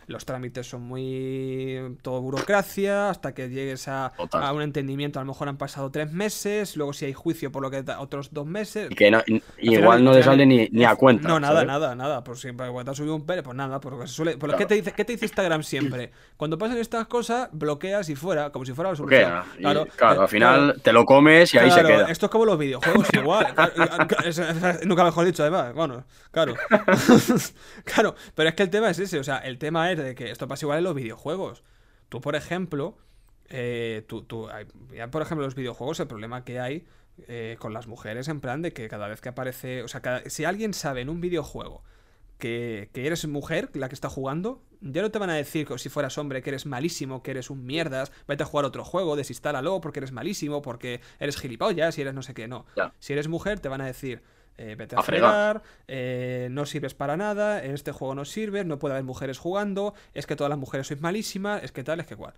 los 0.06 0.24
trámites 0.24 0.68
son 0.68 0.82
muy. 0.82 1.96
todo 2.02 2.20
burocracia, 2.20 3.10
hasta 3.10 3.34
que 3.34 3.48
llegues 3.48 3.88
a, 3.88 4.06
a 4.32 4.52
un 4.52 4.62
entendimiento, 4.62 5.18
a 5.18 5.22
lo 5.22 5.28
mejor 5.28 5.48
han 5.48 5.56
pasado 5.58 5.90
tres 5.90 6.12
meses, 6.12 6.76
luego 6.76 6.92
si 6.92 7.04
hay 7.06 7.12
juicio 7.12 7.50
por 7.52 7.62
lo 7.62 7.70
que 7.70 7.84
otros 7.98 8.32
dos 8.32 8.46
meses. 8.46 8.90
Y 8.90 8.94
que 8.94 9.10
no- 9.10 9.22
y- 9.26 9.34
Al 9.36 9.42
igual 9.58 9.98
final- 9.98 10.04
no 10.04 10.10
final- 10.10 10.24
sale 10.24 10.46
ni, 10.46 10.68
ni 10.70 10.84
a 10.84 10.94
cuenta. 10.96 11.28
No, 11.28 11.38
nada, 11.40 11.54
¿sabes? 11.54 11.66
nada, 11.68 11.94
nada. 11.94 12.24
Por 12.24 12.36
si 12.38 12.52
te 12.52 12.62
has 12.90 12.96
subido 12.96 13.14
un 13.16 13.26
pere, 13.26 13.42
pues 13.42 13.56
nada. 13.56 13.80
Porque 13.80 14.06
se 14.06 14.14
suele, 14.14 14.36
porque 14.36 14.56
Claro. 14.56 14.58
¿qué, 14.58 14.66
te 14.66 14.74
dice, 14.74 14.92
¿Qué 14.92 15.04
te 15.04 15.12
dice 15.12 15.24
Instagram 15.26 15.62
siempre? 15.62 16.10
Cuando 16.36 16.58
pasan 16.58 16.78
estas 16.78 17.06
cosas, 17.06 17.48
bloqueas 17.52 18.08
y 18.08 18.14
fuera, 18.16 18.50
como 18.50 18.64
si 18.64 18.72
fuera 18.72 18.90
la 18.90 18.96
solución. 18.96 19.20
Queda. 19.20 19.44
Y, 19.58 19.62
claro, 19.62 19.84
eh, 19.86 20.20
al 20.20 20.28
final 20.28 20.60
claro. 20.64 20.80
te 20.80 20.92
lo 20.92 21.04
comes 21.04 21.54
y 21.54 21.58
ahí 21.58 21.70
se 21.70 21.80
Claro, 21.80 21.88
queda. 21.96 22.10
Esto 22.10 22.26
es 22.26 22.32
como 22.32 22.44
los 22.44 22.58
videojuegos, 22.58 23.06
igual. 23.12 23.54
Claro, 23.54 23.72
es- 24.24 24.38
es- 24.38 24.86
nunca 24.86 25.04
mejor 25.04 25.24
dicho, 25.26 25.42
además. 25.42 25.72
Bueno, 25.74 26.04
claro. 26.30 26.54
claro, 27.84 28.14
pero 28.34 28.48
es 28.48 28.54
que 28.54 28.62
el 28.62 28.70
tema 28.70 28.90
es 28.90 28.98
ese. 28.98 29.18
O 29.18 29.24
sea, 29.24 29.38
el 29.38 29.58
tema 29.58 29.90
es 29.90 29.91
de 29.98 30.14
que 30.14 30.30
esto 30.30 30.48
pasa 30.48 30.64
igual 30.64 30.78
en 30.78 30.84
los 30.84 30.94
videojuegos. 30.94 31.62
Tú, 32.08 32.20
por 32.20 32.34
ejemplo, 32.36 32.96
eh, 33.48 34.04
tú, 34.06 34.22
tú- 34.22 34.48
ya 34.94 35.10
por 35.10 35.22
ejemplo, 35.22 35.44
los 35.44 35.54
videojuegos, 35.54 36.00
el 36.00 36.06
problema 36.06 36.44
que 36.44 36.60
hay 36.60 36.86
eh, 37.28 37.56
con 37.58 37.74
las 37.74 37.86
mujeres, 37.86 38.28
en 38.28 38.40
plan 38.40 38.62
de 38.62 38.72
que 38.72 38.88
cada 38.88 39.06
vez 39.08 39.20
que 39.20 39.28
aparece. 39.28 39.82
O 39.82 39.88
sea, 39.88 40.00
cada- 40.00 40.28
si 40.30 40.44
alguien 40.44 40.72
sabe 40.74 41.02
en 41.02 41.08
un 41.10 41.20
videojuego 41.20 41.82
que, 42.38 42.90
que 42.92 43.06
eres 43.06 43.26
mujer 43.28 43.70
la 43.74 43.88
que 43.88 43.94
está 43.94 44.08
jugando, 44.08 44.62
ya 44.80 45.02
no 45.02 45.10
te 45.10 45.18
van 45.18 45.30
a 45.30 45.34
decir 45.34 45.66
que 45.66 45.78
si 45.78 45.88
fueras 45.88 46.16
hombre 46.18 46.42
que 46.42 46.50
eres 46.50 46.66
malísimo, 46.66 47.22
que 47.22 47.30
eres 47.32 47.50
un 47.50 47.64
mierdas, 47.64 48.10
vete 48.26 48.42
a 48.42 48.46
jugar 48.46 48.64
otro 48.64 48.82
juego, 48.84 49.14
desinstálalo 49.14 49.80
porque 49.80 50.00
eres 50.00 50.10
malísimo, 50.12 50.60
porque 50.62 51.00
eres 51.20 51.36
gilipollas 51.36 51.96
y 51.98 52.00
eres 52.00 52.14
no 52.14 52.22
sé 52.22 52.34
qué. 52.34 52.48
No. 52.48 52.64
Si 52.98 53.12
eres 53.12 53.28
mujer, 53.28 53.60
te 53.60 53.68
van 53.68 53.80
a 53.82 53.86
decir. 53.86 54.22
Eh, 54.58 54.74
vete 54.76 54.96
a, 54.96 55.00
A 55.00 55.02
fregar. 55.02 55.62
eh, 55.88 56.48
no 56.50 56.66
sirves 56.66 56.94
para 56.94 57.16
nada, 57.16 57.64
en 57.64 57.72
este 57.72 57.92
juego 57.92 58.14
no 58.14 58.24
sirves, 58.24 58.66
no 58.66 58.78
puede 58.78 58.94
haber 58.94 59.04
mujeres 59.04 59.38
jugando, 59.38 59.94
es 60.14 60.26
que 60.26 60.36
todas 60.36 60.50
las 60.50 60.58
mujeres 60.58 60.86
sois 60.86 61.00
malísimas, 61.00 61.62
es 61.62 61.72
que 61.72 61.82
tal, 61.84 62.00
es 62.00 62.06
que 62.06 62.16
cual. 62.16 62.34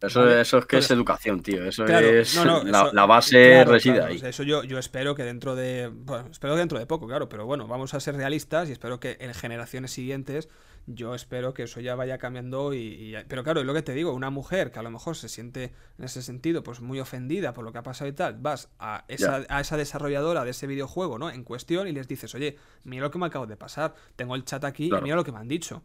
Eso, 0.00 0.20
Vale, 0.20 0.40
eso 0.40 0.58
es 0.58 0.66
que 0.66 0.76
es 0.76 0.84
entonces- 0.84 0.90
educación, 0.96 1.42
tío. 1.42 1.64
Eso 1.64 1.84
Claro, 1.84 2.06
es. 2.06 2.36
no, 2.36 2.44
no, 2.44 2.62
la, 2.62 2.82
eso- 2.84 2.92
la 2.92 3.06
base 3.06 3.50
claro, 3.50 3.72
reside 3.72 3.94
claro, 3.94 4.08
ahí. 4.10 4.16
o 4.16 4.20
sea, 4.20 4.28
Eso 4.28 4.42
yo, 4.44 4.62
yo 4.62 4.78
espero 4.78 5.16
que 5.16 5.24
dentro 5.24 5.56
de. 5.56 5.90
Bueno, 5.92 6.28
espero 6.30 6.54
que 6.54 6.60
dentro 6.60 6.78
de 6.78 6.86
poco, 6.86 7.08
claro, 7.08 7.28
pero 7.28 7.46
bueno, 7.46 7.66
vamos 7.66 7.94
a 7.94 8.00
ser 8.00 8.14
realistas 8.14 8.68
y 8.68 8.72
espero 8.72 9.00
que 9.00 9.16
en 9.18 9.34
generaciones 9.34 9.90
siguientes 9.90 10.48
yo 10.90 11.14
espero 11.14 11.52
que 11.52 11.64
eso 11.64 11.80
ya 11.80 11.94
vaya 11.94 12.16
cambiando 12.16 12.72
y, 12.72 12.78
y- 12.78 13.14
pero 13.28 13.44
claro, 13.44 13.60
es 13.60 13.66
lo 13.66 13.74
que 13.74 13.82
te 13.82 13.92
digo, 13.92 14.14
una 14.14 14.30
mujer 14.30 14.70
que 14.72 14.78
a 14.78 14.82
lo 14.82 14.90
mejor 14.90 15.16
se 15.16 15.28
siente 15.28 15.72
en 15.98 16.04
ese 16.04 16.22
sentido 16.22 16.62
pues 16.62 16.80
muy 16.80 16.98
ofendida 16.98 17.52
por 17.52 17.62
lo 17.64 17.72
que 17.72 17.78
ha 17.78 17.82
pasado 17.82 18.08
y 18.08 18.14
tal, 18.14 18.38
vas 18.38 18.70
a 18.78 19.04
esa, 19.08 19.44
a 19.50 19.60
esa 19.60 19.76
desarrolladora 19.76 20.44
de 20.44 20.50
ese 20.52 20.66
videojuego, 20.66 21.18
¿no? 21.18 21.28
En 21.30 21.44
cuestión 21.44 21.88
y 21.88 21.92
les 21.92 22.08
dices, 22.08 22.34
oye, 22.34 22.56
mira 22.84 23.02
lo 23.04 23.10
que 23.10 23.18
me 23.18 23.26
acabo 23.26 23.46
de 23.46 23.56
pasar, 23.56 23.94
tengo 24.16 24.34
el 24.34 24.44
chat 24.44 24.64
aquí 24.64 24.88
Claro. 24.88 25.02
y 25.02 25.04
mira 25.04 25.16
lo 25.16 25.24
que 25.24 25.32
me 25.32 25.38
han 25.38 25.48
dicho. 25.48 25.82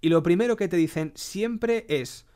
Y 0.00 0.08
lo 0.08 0.22
primero 0.22 0.56
que 0.56 0.66
te 0.66 0.76
dicen 0.76 1.12
siempre 1.14 1.86
es, 1.88 2.26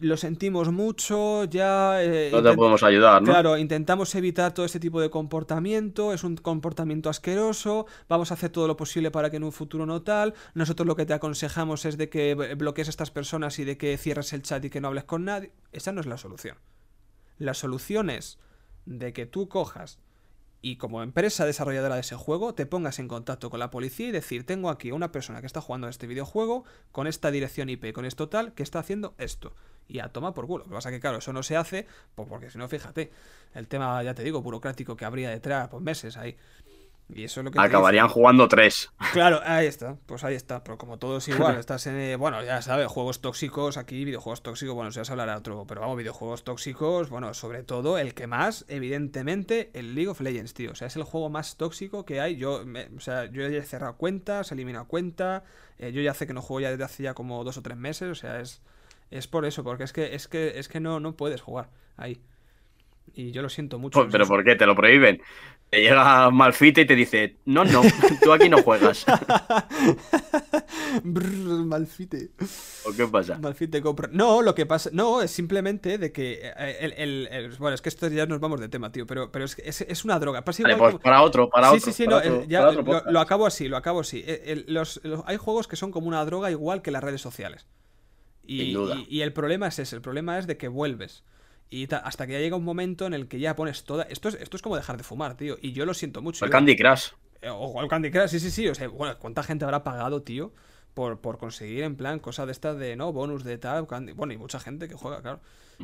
lo 0.00 0.16
sentimos 0.16 0.70
mucho, 0.72 1.44
ya... 1.44 2.02
eh, 2.02 2.30
No 2.32 2.42
te 2.42 2.54
podemos 2.54 2.82
ayudar, 2.82 3.22
¿no? 3.22 3.30
Claro, 3.30 3.56
intentamos 3.56 4.14
evitar 4.14 4.52
todo 4.52 4.66
este 4.66 4.80
tipo 4.80 5.00
de 5.00 5.10
comportamiento, 5.10 6.12
es 6.12 6.24
un 6.24 6.36
comportamiento 6.36 7.08
asqueroso, 7.08 7.86
vamos 8.08 8.30
a 8.30 8.34
hacer 8.34 8.50
todo 8.50 8.66
lo 8.66 8.76
posible 8.76 9.10
para 9.10 9.30
que 9.30 9.36
en 9.36 9.44
un 9.44 9.52
futuro 9.52 9.86
no 9.86 10.02
tal, 10.02 10.34
nosotros 10.54 10.86
lo 10.86 10.96
que 10.96 11.06
te 11.06 11.14
aconsejamos 11.14 11.84
es 11.84 11.96
de 11.96 12.08
que 12.08 12.34
bloquees 12.56 12.88
a 12.88 12.90
estas 12.90 13.10
personas 13.10 13.58
y 13.58 13.64
de 13.64 13.78
que 13.78 13.96
cierres 13.96 14.32
el 14.32 14.42
chat 14.42 14.64
y 14.64 14.70
que 14.70 14.80
no 14.80 14.88
hables 14.88 15.04
con 15.04 15.24
nadie. 15.24 15.52
Esa 15.72 15.92
no 15.92 16.00
es 16.00 16.06
la 16.06 16.18
solución. 16.18 16.56
La 17.38 17.54
solución 17.54 18.10
es 18.10 18.38
de 18.84 19.12
que 19.12 19.26
tú 19.26 19.48
cojas 19.48 19.98
y 20.62 20.76
como 20.76 21.02
empresa 21.02 21.44
desarrolladora 21.44 21.94
de 21.94 22.00
ese 22.00 22.16
juego 22.16 22.54
te 22.54 22.66
pongas 22.66 22.98
en 22.98 23.08
contacto 23.08 23.50
con 23.50 23.60
la 23.60 23.70
policía 23.70 24.08
y 24.08 24.12
decir, 24.12 24.44
tengo 24.44 24.70
aquí 24.70 24.90
a 24.90 24.94
una 24.94 25.12
persona 25.12 25.40
que 25.40 25.46
está 25.46 25.60
jugando 25.60 25.86
a 25.86 25.90
este 25.90 26.06
videojuego 26.06 26.64
con 26.92 27.06
esta 27.06 27.30
dirección 27.30 27.68
IP, 27.68 27.92
con 27.92 28.04
esto 28.04 28.28
tal, 28.28 28.52
que 28.54 28.62
está 28.62 28.78
haciendo 28.80 29.14
esto. 29.18 29.54
Y 29.88 30.00
a 30.00 30.08
tomar 30.08 30.34
por 30.34 30.46
culo. 30.46 30.64
Lo 30.64 30.70
que 30.70 30.74
pasa 30.74 30.90
que, 30.90 31.00
claro, 31.00 31.18
eso 31.18 31.32
no 31.32 31.42
se 31.42 31.56
hace, 31.56 31.86
pues 32.14 32.28
porque 32.28 32.50
si 32.50 32.58
no, 32.58 32.68
fíjate, 32.68 33.12
el 33.54 33.68
tema, 33.68 34.02
ya 34.02 34.14
te 34.14 34.22
digo, 34.24 34.42
burocrático 34.42 34.96
que 34.96 35.04
habría 35.04 35.30
detrás, 35.30 35.68
pues 35.68 35.82
meses 35.82 36.16
ahí. 36.16 36.36
Y 37.08 37.22
eso 37.22 37.38
es 37.38 37.44
lo 37.44 37.52
que... 37.52 37.60
Acabarían 37.60 38.08
jugando 38.08 38.48
tres. 38.48 38.90
Claro, 39.12 39.40
ahí 39.44 39.66
está, 39.68 39.96
pues 40.06 40.24
ahí 40.24 40.34
está, 40.34 40.64
pero 40.64 40.76
como 40.76 40.98
todo 40.98 41.18
es 41.18 41.28
igual, 41.28 41.56
estás 41.60 41.86
en, 41.86 41.94
eh, 41.94 42.16
bueno, 42.16 42.42
ya 42.42 42.60
sabes, 42.62 42.88
juegos 42.88 43.20
tóxicos 43.20 43.76
aquí, 43.76 44.04
videojuegos 44.04 44.42
tóxicos, 44.42 44.74
bueno, 44.74 44.90
si 44.90 44.98
vas 44.98 45.08
a 45.08 45.12
hablar 45.12 45.30
a 45.30 45.36
otro, 45.36 45.64
pero 45.68 45.82
vamos, 45.82 45.96
videojuegos 45.96 46.42
tóxicos, 46.42 47.08
bueno, 47.08 47.32
sobre 47.32 47.62
todo 47.62 47.96
el 47.98 48.12
que 48.12 48.26
más, 48.26 48.64
evidentemente, 48.66 49.70
el 49.74 49.94
League 49.94 50.08
of 50.08 50.20
Legends, 50.20 50.52
tío, 50.52 50.72
o 50.72 50.74
sea, 50.74 50.88
es 50.88 50.96
el 50.96 51.04
juego 51.04 51.30
más 51.30 51.56
tóxico 51.56 52.04
que 52.04 52.20
hay, 52.20 52.34
yo, 52.34 52.64
me- 52.66 52.88
o 52.96 53.00
sea, 53.00 53.26
yo 53.26 53.48
ya 53.48 53.58
he 53.58 53.62
cerrado 53.62 53.96
cuentas, 53.96 54.50
he 54.50 54.54
eliminado 54.54 54.86
cuenta, 54.86 55.44
eh, 55.78 55.92
yo 55.92 56.02
ya 56.02 56.12
sé 56.12 56.26
que 56.26 56.34
no 56.34 56.42
juego 56.42 56.60
ya 56.62 56.70
desde 56.72 56.82
hace 56.82 57.02
ya 57.04 57.14
como 57.14 57.44
dos 57.44 57.56
o 57.56 57.62
tres 57.62 57.76
meses, 57.76 58.10
o 58.10 58.14
sea, 58.16 58.40
es, 58.40 58.62
es 59.10 59.26
por 59.26 59.44
eso, 59.46 59.62
porque 59.64 59.84
es 59.84 59.92
que, 59.92 60.14
es 60.14 60.28
que, 60.28 60.58
es 60.58 60.68
que 60.68 60.80
no, 60.80 61.00
no 61.00 61.16
puedes 61.16 61.40
jugar 61.40 61.68
ahí. 61.96 62.20
Y 63.14 63.30
yo 63.30 63.40
lo 63.40 63.48
siento 63.48 63.78
mucho. 63.78 64.00
Pues, 64.00 64.12
¿Pero 64.12 64.26
por 64.26 64.44
qué? 64.44 64.56
¿Te 64.56 64.66
lo 64.66 64.74
prohíben? 64.74 65.22
Te 65.70 65.80
llega 65.80 66.30
Malfite 66.30 66.82
y 66.82 66.86
te 66.86 66.94
dice, 66.94 67.36
no, 67.46 67.64
no, 67.64 67.80
tú 68.22 68.32
aquí 68.32 68.48
no 68.48 68.62
juegas. 68.62 69.06
Brrr, 71.02 71.64
malfite. 71.64 72.30
¿O 72.84 72.92
qué 72.92 73.06
pasa? 73.06 73.38
Malfite 73.38 73.80
compra. 73.82 74.08
No, 74.12 74.42
lo 74.42 74.54
que 74.54 74.66
pasa. 74.66 74.90
No, 74.92 75.22
es 75.22 75.30
simplemente 75.30 75.98
de 75.98 76.12
que. 76.12 76.40
eh, 76.42 76.76
El, 76.80 76.92
el- 76.96 77.28
el- 77.30 77.50
bueno, 77.58 77.74
es 77.74 77.82
que 77.82 77.88
esto 77.88 78.08
ya 78.08 78.26
nos 78.26 78.40
vamos 78.40 78.60
de 78.60 78.68
tema, 78.68 78.90
tío. 78.92 79.06
Pero, 79.06 79.30
pero 79.32 79.44
es, 79.44 79.56
es, 79.64 79.80
es 79.82 80.04
una 80.04 80.18
droga. 80.18 80.42
Vale, 80.42 80.76
pues 80.76 80.90
como- 80.92 80.98
para 81.00 81.22
otro, 81.22 81.48
para 81.48 81.70
sí, 81.70 81.76
otro. 81.76 81.84
sí, 81.86 81.92
sí, 81.92 82.06
no, 82.08 82.16
otro- 82.16 82.44
ya 82.44 82.68
otro 82.68 83.02
lo, 83.10 83.20
acabo 83.20 83.46
así, 83.46 83.68
lo 83.68 83.76
acabo 83.76 84.00
así. 84.00 84.22
Eh, 84.26 84.64
los- 84.68 85.00
hay 85.26 85.36
juegos 85.36 85.68
que 85.68 85.76
son 85.76 85.90
como 85.90 86.06
una 86.08 86.24
droga 86.24 86.50
igual 86.50 86.82
que 86.82 86.90
las 86.90 87.02
redes 87.02 87.20
sociales. 87.20 87.66
Y, 88.46 89.20
el 89.22 89.32
problema 89.32 89.68
es 89.68 89.78
ese, 89.78 89.96
el 89.96 90.02
problema 90.02 90.38
es 90.38 90.46
de 90.46 90.56
que 90.56 90.68
vuelves. 90.68 91.24
Y 91.68 91.86
ta- 91.88 91.98
hasta 91.98 92.26
que 92.26 92.34
ya 92.34 92.38
llega 92.38 92.56
un 92.56 92.64
momento 92.64 93.06
en 93.06 93.14
el 93.14 93.26
que 93.28 93.40
ya 93.40 93.56
pones 93.56 93.84
toda... 93.84 94.04
Esto 94.04 94.28
es, 94.28 94.34
esto 94.36 94.56
es 94.56 94.62
como 94.62 94.76
dejar 94.76 94.96
de 94.96 95.02
fumar, 95.02 95.36
tío. 95.36 95.56
Y 95.60 95.72
yo 95.72 95.84
lo 95.84 95.94
siento 95.94 96.22
mucho. 96.22 96.44
El 96.44 96.50
Yo- 96.50 96.52
Candy 96.52 96.76
Crush. 96.76 97.08
eh, 97.42 97.50
O 97.50 97.80
el 97.82 97.88
Candy 97.88 98.10
Crush, 98.10 98.28
sí, 98.28 98.38
sí, 98.40 98.50
sí. 98.50 98.68
O 98.68 98.74
sea, 98.74 98.86
bueno, 98.88 99.18
¿cuánta 99.18 99.42
gente 99.42 99.64
habrá 99.64 99.82
pagado, 99.82 100.22
tío? 100.22 100.52
Por, 100.94 101.20
por 101.20 101.36
conseguir, 101.38 101.82
en 101.82 101.96
plan, 101.96 102.20
cosas 102.20 102.46
de 102.46 102.52
estas 102.52 102.78
de, 102.78 102.96
¿no? 102.96 103.12
Bonus 103.12 103.42
de 103.44 103.58
tal. 103.58 103.86
Candy- 103.86 104.12
Bueno, 104.14 104.32
y 104.32 104.36
mucha 104.38 104.60
gente 104.60 104.88
que 104.88 104.94
juega, 104.94 105.20
claro. 105.22 105.40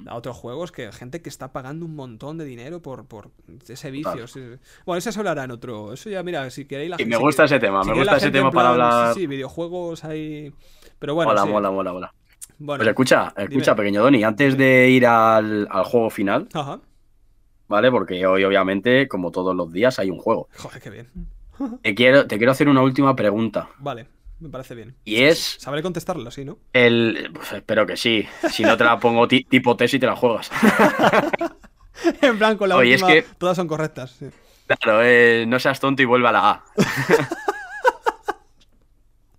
A 0.07 0.15
otros 0.15 0.35
juegos 0.37 0.73
que 0.73 0.91
gente 0.91 1.21
que 1.21 1.29
está 1.29 1.53
pagando 1.53 1.85
un 1.85 1.95
montón 1.95 2.39
de 2.39 2.47
dinero 2.47 2.81
por, 2.81 3.05
por 3.07 3.31
ese 3.69 3.91
vicio. 3.91 4.11
Total. 4.13 4.29
sí, 4.29 4.41
sí. 4.55 4.59
Bueno, 4.87 4.99
eso 4.99 5.13
se 5.13 5.19
hablará 5.19 5.45
en 5.45 5.51
otro. 5.51 5.93
Eso 5.93 6.09
ya, 6.09 6.23
mira, 6.23 6.49
si 6.49 6.65
queréis 6.65 6.89
la 6.91 6.97
Y 6.97 7.01
gente- 7.01 7.17
me 7.17 7.23
gusta 7.23 7.45
ese 7.45 7.59
tema, 7.59 7.83
si 7.83 7.91
me 7.91 7.97
gusta 7.99 8.17
ese 8.17 8.31
tema 8.31 8.51
para 8.51 8.71
hablar. 8.71 9.13
Sí, 9.15 9.21
sí, 9.21 9.27
videojuegos 9.27 10.05
ahí. 10.05 10.55
Pero 10.99 11.15
bueno, 11.15 11.31
mola, 11.33 11.43
sí. 11.43 11.49
mola, 11.51 11.71
mola, 11.71 11.93
mola. 11.93 12.15
Bueno, 12.65 12.79
Pues 12.79 12.89
escucha, 12.91 13.33
escucha, 13.37 13.73
Dime. 13.73 13.77
pequeño 13.77 14.03
Doni, 14.03 14.23
antes 14.23 14.57
de 14.57 14.89
ir 14.89 15.05
al, 15.07 15.67
al 15.71 15.85
juego 15.85 16.11
final, 16.11 16.49
Ajá. 16.55 16.79
¿vale? 17.67 17.91
Porque 17.91 18.25
hoy, 18.27 18.45
obviamente, 18.45 19.09
como 19.09 19.31
todos 19.33 19.55
los 19.57 19.73
días, 19.73 19.99
hay 19.99 20.11
un 20.11 20.19
juego. 20.19 20.49
Joder, 20.59 20.81
qué 20.81 20.91
bien. 20.91 21.09
Te 21.83 21.95
quiero, 21.95 22.27
te 22.27 22.37
quiero 22.39 22.53
hacer 22.53 22.69
una 22.69 22.83
última 22.83 23.17
pregunta. 23.17 23.69
Vale, 23.79 24.07
me 24.39 24.49
parece 24.49 24.75
bien. 24.77 24.95
Y 25.05 25.23
es 25.23 25.57
Sabré 25.59 25.83
contestarlo, 25.83 26.31
sí, 26.31 26.45
¿no? 26.45 26.59
el. 26.73 27.31
Pues 27.35 27.53
espero 27.53 27.85
que 27.87 27.97
sí. 27.97 28.27
Si 28.51 28.63
no 28.63 28.77
te 28.77 28.85
la 28.85 28.99
pongo 28.99 29.27
ti- 29.27 29.45
tipo 29.45 29.77
test 29.77 29.95
y 29.95 29.99
te 29.99 30.07
la 30.07 30.15
juegas. 30.17 30.51
en 32.23 32.39
plan, 32.39 32.57
con 32.57 32.69
la 32.69 32.77
Oye, 32.77 32.95
es 32.95 33.03
última, 33.03 33.21
que- 33.23 33.27
todas 33.39 33.57
son 33.57 33.67
correctas. 33.69 34.13
sí. 34.19 34.27
Claro, 34.67 35.03
eh, 35.03 35.45
no 35.47 35.59
seas 35.59 35.81
tonto 35.81 36.01
y 36.03 36.05
vuelve 36.07 36.29
a 36.29 36.33
la 36.33 36.51
A. 36.51 36.65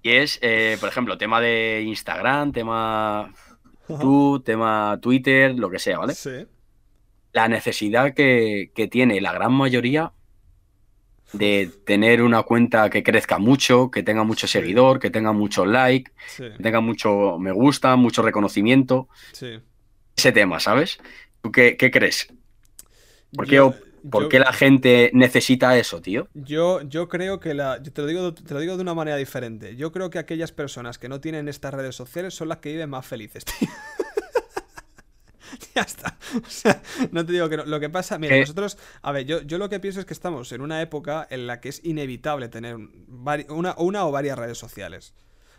y 0.03 0.11
es, 0.11 0.37
eh, 0.43 0.77
por 0.79 0.89
ejemplo, 0.89 1.17
tema 1.17 1.41
de 1.41 1.81
Instagram, 1.87 2.51
tema 2.51 3.33
YouTube, 3.89 4.43
tema 4.43 4.99
Twitter, 5.01 5.55
lo 5.57 5.69
que 5.69 5.79
sea, 5.79 5.97
¿vale? 5.97 6.13
Sí. 6.13 6.45
La 7.31 7.47
necesidad 7.47 8.13
que, 8.13 8.71
que 8.75 8.87
tiene 8.87 9.19
la 9.21 9.31
gran 9.33 9.53
mayoría 9.53 10.11
de 11.31 11.71
tener 11.85 12.21
una 12.21 12.43
cuenta 12.43 12.91
que 12.91 13.01
crezca 13.01 13.39
mucho, 13.39 13.89
que 13.89 14.03
tenga 14.03 14.23
mucho 14.23 14.45
seguidor, 14.45 14.99
que 14.99 15.09
tenga 15.09 15.31
mucho 15.31 15.65
like, 15.65 16.11
Sí, 16.27 16.43
que 16.43 16.61
tenga 16.61 16.79
mucho 16.79 17.39
me 17.39 17.51
gusta, 17.51 17.95
mucho 17.95 18.21
reconocimiento. 18.21 19.07
sí. 19.31 19.59
Ese 20.15 20.31
tema, 20.31 20.59
¿sabes? 20.59 20.99
¿Tú 21.41 21.51
qué, 21.51 21.75
qué 21.75 21.89
crees? 21.89 22.27
¿Por, 23.35 23.47
qué, 23.47 23.55
Yo- 23.55 23.73
por 24.09 24.23
yo- 24.23 24.29
qué 24.29 24.39
la 24.39 24.53
gente 24.53 25.09
necesita 25.13 25.77
eso, 25.77 26.01
tío? 26.01 26.27
Yo, 26.33 26.81
yo 26.81 27.07
creo 27.09 27.39
que 27.39 27.53
la. 27.53 27.81
yo 27.81 27.91
te, 27.93 28.01
lo 28.01 28.07
digo, 28.07 28.33
te 28.33 28.53
lo 28.53 28.59
digo 28.59 28.75
de 28.75 28.81
una 28.81 28.93
manera 28.93 29.17
diferente. 29.17 29.75
Yo 29.75 29.91
creo 29.91 30.09
que 30.09 30.19
aquellas 30.19 30.51
personas 30.51 30.97
que 30.97 31.09
no 31.09 31.21
tienen 31.21 31.47
estas 31.47 31.73
redes 31.73 31.95
sociales 31.95 32.33
son 32.33 32.49
las 32.49 32.57
que 32.59 32.71
viven 32.71 32.89
más 32.89 33.05
felices, 33.05 33.45
tío. 33.59 33.69
ya 35.75 35.81
está. 35.83 36.17
O 36.35 36.49
sea, 36.49 36.81
no 37.11 37.25
te 37.25 37.31
digo 37.33 37.47
que 37.49 37.57
no. 37.57 37.65
Lo 37.65 37.79
que 37.79 37.89
pasa, 37.89 38.17
mira, 38.17 38.33
¿Qué? 38.35 38.41
nosotros. 38.41 38.77
A 39.01 39.11
ver, 39.11 39.25
yo, 39.25 39.41
yo 39.41 39.57
lo 39.57 39.69
que 39.69 39.79
pienso 39.79 39.99
es 39.99 40.05
que 40.05 40.13
estamos 40.13 40.51
en 40.51 40.61
una 40.61 40.81
época 40.81 41.27
en 41.29 41.47
la 41.47 41.59
que 41.61 41.69
es 41.69 41.83
inevitable 41.83 42.49
tener 42.49 42.75
una, 43.49 43.75
una 43.77 44.05
o 44.05 44.11
varias 44.11 44.37
redes 44.37 44.57
sociales. 44.57 45.13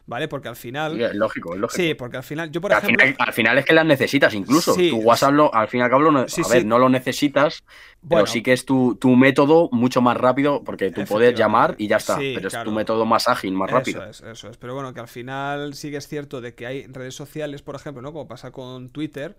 ¿Vale? 0.06 0.28
Porque 0.28 0.48
al 0.48 0.56
final. 0.56 0.96
Sí, 0.96 1.02
es 1.02 1.14
lógico, 1.14 1.54
es 1.54 1.60
lógico. 1.60 1.82
Sí, 1.82 1.94
porque 1.94 2.18
al 2.18 2.22
final. 2.22 2.50
Yo, 2.50 2.60
por 2.60 2.72
al, 2.74 2.82
ejemplo. 2.82 3.02
final, 3.06 3.16
al 3.26 3.32
final 3.32 3.58
es 3.58 3.64
que 3.64 3.72
las 3.72 3.86
necesitas 3.86 4.34
incluso. 4.34 4.74
Sí. 4.74 4.90
tu 4.90 4.98
WhatsApp, 4.98 5.32
lo- 5.32 5.54
al 5.54 5.66
fin 5.68 5.80
y 5.80 5.82
al 5.82 5.88
cabo, 5.88 6.28
Sí, 6.28 6.42
a 6.44 6.48
ver, 6.48 6.60
sí. 6.60 6.66
no 6.66 6.78
lo 6.78 6.90
necesitas, 6.90 7.64
Bueno. 8.02 8.24
pero 8.24 8.26
sí 8.26 8.42
que 8.42 8.52
es 8.52 8.66
tu, 8.66 8.96
tu 8.96 9.16
método 9.16 9.70
mucho 9.72 10.02
más 10.02 10.18
rápido, 10.18 10.62
porque 10.62 10.90
tú 10.90 11.04
puedes 11.04 11.34
llamar 11.34 11.74
y 11.78 11.88
ya 11.88 11.96
está, 11.96 12.18
pero 12.18 12.48
es 12.48 12.52
claro. 12.52 12.68
tu 12.70 12.76
método 12.76 13.06
más 13.06 13.28
ágil, 13.28 13.54
más 13.54 13.70
rápido. 13.70 14.02
Eso 14.04 14.26
es, 14.26 14.32
eso 14.32 14.50
es. 14.50 14.58
Pero 14.58 14.74
bueno, 14.74 14.92
que 14.92 15.00
al 15.00 15.08
final 15.08 15.72
sí 15.72 15.90
que 15.90 15.96
es 15.96 16.06
cierto 16.06 16.42
de 16.42 16.54
que 16.54 16.66
hay 16.66 16.86
redes 16.86 17.14
sociales, 17.14 17.62
por 17.62 17.74
ejemplo, 17.74 18.02
¿no? 18.02 18.12
Como 18.12 18.28
pasa 18.28 18.50
con 18.50 18.90
Twitter. 18.90 19.38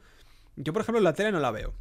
Yo, 0.55 0.73
por 0.73 0.81
ejemplo, 0.81 0.99
la 0.99 1.13
tele 1.13 1.31
no 1.31 1.39
la 1.39 1.51
veo. 1.51 1.73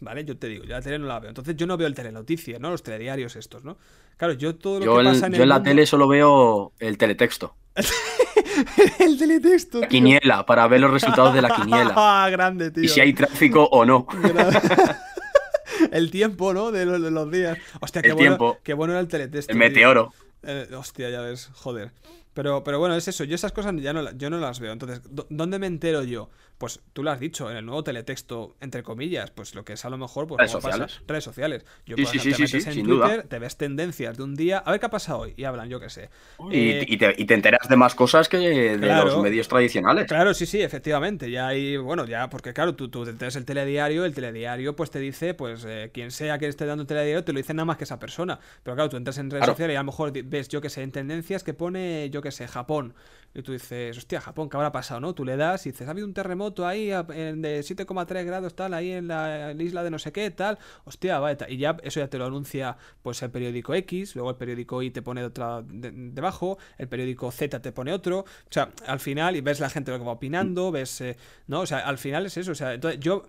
¿Vale? 0.00 0.24
Yo 0.24 0.36
te 0.36 0.46
digo, 0.46 0.64
yo 0.64 0.70
la 0.70 0.80
tele 0.82 0.98
no 0.98 1.06
la 1.06 1.18
veo. 1.18 1.28
Entonces 1.30 1.56
yo 1.56 1.66
no 1.66 1.76
veo 1.76 1.86
el 1.88 1.94
telenoticias, 1.94 2.60
¿no? 2.60 2.70
Los 2.70 2.82
telediarios 2.84 3.34
estos, 3.36 3.64
¿no? 3.64 3.76
Claro, 4.16 4.34
yo 4.34 4.54
todo 4.56 4.78
lo 4.78 4.84
Yo, 4.84 4.94
que 4.94 5.00
en, 5.00 5.06
pasa 5.06 5.26
en 5.26 5.32
yo 5.32 5.36
el 5.38 5.42
en 5.42 5.48
la 5.48 5.54
mundo- 5.56 5.70
tele 5.70 5.86
solo 5.86 6.06
veo 6.08 6.72
el 6.78 6.96
teletexto. 6.98 7.54
el 9.00 9.18
teletexto, 9.18 9.80
La 9.80 9.88
quiniela, 9.88 10.44
para 10.46 10.66
ver 10.68 10.80
los 10.80 10.90
resultados 10.92 11.34
de 11.34 11.42
la 11.42 11.50
quiniela. 11.54 11.92
Ah, 11.96 12.28
grande, 12.30 12.70
tío. 12.70 12.84
y 12.84 12.88
si 12.88 13.00
hay 13.00 13.12
tráfico 13.12 13.64
o 13.70 13.84
no. 13.84 14.06
el 15.92 16.10
tiempo, 16.10 16.52
¿no? 16.54 16.70
De 16.70 16.84
los, 16.84 17.00
de 17.02 17.10
los 17.10 17.30
días. 17.30 17.58
Hostia, 17.80 18.02
qué 18.02 18.08
El 18.08 18.14
bueno, 18.14 18.28
tiempo. 18.36 18.58
qué 18.62 18.74
bueno 18.74 18.92
era 18.94 19.00
el 19.00 19.08
teletexto. 19.08 19.52
El 19.52 19.58
tío. 19.58 19.68
meteoro. 19.68 20.12
Eh, 20.42 20.68
hostia, 20.76 21.10
ya 21.10 21.20
ves, 21.20 21.50
joder. 21.54 21.92
Pero, 22.34 22.62
pero 22.62 22.78
bueno, 22.78 22.94
es 22.94 23.08
eso. 23.08 23.24
Yo 23.24 23.34
esas 23.34 23.52
cosas 23.52 23.74
ya 23.80 23.92
no, 23.92 24.10
yo 24.12 24.30
no 24.30 24.38
las 24.38 24.60
veo. 24.60 24.72
Entonces, 24.72 25.02
¿dó- 25.10 25.26
¿dónde 25.28 25.58
me 25.58 25.66
entero 25.66 26.04
yo? 26.04 26.30
Pues 26.58 26.80
tú 26.92 27.04
lo 27.04 27.12
has 27.12 27.20
dicho, 27.20 27.48
en 27.52 27.56
el 27.56 27.64
nuevo 27.64 27.84
teletexto, 27.84 28.56
entre 28.60 28.82
comillas, 28.82 29.30
pues 29.30 29.54
lo 29.54 29.64
que 29.64 29.74
es 29.74 29.84
a 29.84 29.90
lo 29.90 29.96
mejor, 29.96 30.26
pues 30.26 30.38
Redes 30.40 30.54
pasa- 30.54 30.70
sociales. 30.72 31.00
redes 31.06 31.22
sociales. 31.24 31.64
Yo, 31.86 31.96
Sí, 31.96 32.04
sí, 32.04 32.18
sí, 32.18 32.46
te 32.48 32.56
en 32.70 32.74
Twitter, 32.84 32.84
duda. 32.84 33.22
te 33.22 33.38
ves 33.38 33.56
tendencias 33.56 34.16
de 34.16 34.24
un 34.24 34.34
día, 34.34 34.58
a 34.58 34.72
ver 34.72 34.80
qué 34.80 34.86
ha 34.86 34.90
pasado 34.90 35.20
hoy, 35.20 35.34
y 35.36 35.44
hablan, 35.44 35.68
yo 35.68 35.78
qué 35.78 35.88
sé. 35.88 36.10
Y, 36.50 36.70
Eh, 36.70 36.84
y 36.88 36.96
te, 36.96 37.14
y 37.16 37.24
te 37.26 37.34
enteras 37.34 37.68
de 37.68 37.76
más 37.76 37.94
cosas 37.94 38.28
que 38.28 38.38
de 38.38 38.76
Claro. 38.78 39.04
los 39.06 39.22
medios 39.22 39.46
tradicionales. 39.46 40.06
Claro, 40.08 40.34
sí, 40.34 40.46
sí, 40.46 40.60
efectivamente. 40.60 41.30
Ya 41.30 41.46
hay, 41.46 41.76
bueno, 41.76 42.04
ya, 42.06 42.28
porque 42.28 42.52
claro, 42.52 42.74
tú, 42.74 42.88
tú 42.88 43.04
tienes 43.04 43.36
el 43.36 43.44
telediario, 43.44 44.04
el 44.04 44.12
telediario 44.12 44.74
pues 44.74 44.90
te 44.90 44.98
dice, 44.98 45.34
pues 45.34 45.64
eh, 45.64 45.90
quien 45.94 46.10
sea 46.10 46.38
que 46.38 46.48
esté 46.48 46.66
dando 46.66 46.82
el 46.82 46.88
telediario, 46.88 47.22
te 47.22 47.32
lo 47.32 47.38
dice 47.38 47.54
nada 47.54 47.66
más 47.66 47.76
que 47.76 47.84
esa 47.84 48.00
persona. 48.00 48.40
Pero 48.64 48.74
claro, 48.74 48.90
tú 48.90 48.96
entras 48.96 49.16
en 49.18 49.30
redes 49.30 49.42
Claro. 49.44 49.52
sociales 49.52 49.74
y 49.74 49.76
a 49.76 49.80
lo 49.80 49.84
mejor 49.86 50.10
ves, 50.24 50.48
yo 50.48 50.60
que 50.60 50.70
sé, 50.70 50.82
en 50.82 50.90
tendencias 50.90 51.44
que 51.44 51.54
pone, 51.54 52.10
yo 52.10 52.20
que 52.20 52.32
sé, 52.32 52.48
Japón. 52.48 52.94
Y 53.34 53.42
tú 53.42 53.52
dices, 53.52 53.96
hostia, 53.96 54.20
Japón, 54.20 54.48
¿qué 54.48 54.56
habrá 54.56 54.72
pasado, 54.72 55.00
no? 55.00 55.14
Tú 55.14 55.24
le 55.24 55.36
das 55.36 55.64
y 55.66 55.70
dices, 55.70 55.86
ha 55.86 55.90
habido 55.92 56.06
un 56.06 56.14
terremoto 56.14 56.66
ahí 56.66 56.90
en- 56.90 57.42
de 57.42 57.62
7,3 57.62 58.24
grados, 58.24 58.56
tal, 58.56 58.74
ahí 58.74 58.90
en 58.92 59.06
la, 59.06 59.52
isla 59.58 59.84
de 59.84 59.90
no 59.90 59.98
sé 59.98 60.10
qué, 60.12 60.30
tal. 60.30 60.58
Hostia, 60.84 61.18
vale, 61.20 61.36
tal. 61.36 61.52
Y 61.52 61.58
ya 61.58 61.76
eso 61.82 62.00
ya 62.00 62.08
te 62.08 62.18
lo 62.18 62.24
anuncia, 62.26 62.76
pues 63.02 63.22
el 63.22 63.30
periódico 63.30 63.74
X, 63.74 64.14
luego 64.16 64.30
el 64.30 64.36
periódico 64.36 64.82
Y 64.82 64.90
te 64.90 65.02
pone 65.02 65.22
otra 65.24 65.62
de- 65.62 65.92
debajo, 65.92 66.58
el 66.78 66.88
periódico 66.88 67.30
Z 67.30 67.60
te 67.60 67.70
pone 67.70 67.92
otro. 67.92 68.20
O 68.20 68.24
sea, 68.50 68.70
al 68.86 68.98
final, 68.98 69.36
y 69.36 69.40
ves 69.40 69.60
la 69.60 69.70
gente 69.70 69.90
lo 69.92 69.98
que 69.98 70.04
va 70.04 70.12
opinando, 70.12 70.72
ves, 70.72 71.00
eh, 71.02 71.16
¿no? 71.46 71.60
O 71.60 71.66
sea, 71.66 71.80
al 71.80 71.98
final 71.98 72.26
es 72.26 72.36
eso. 72.38 72.52
O 72.52 72.56
sea, 72.56 72.74
entonces 72.74 72.98
yo 72.98 73.26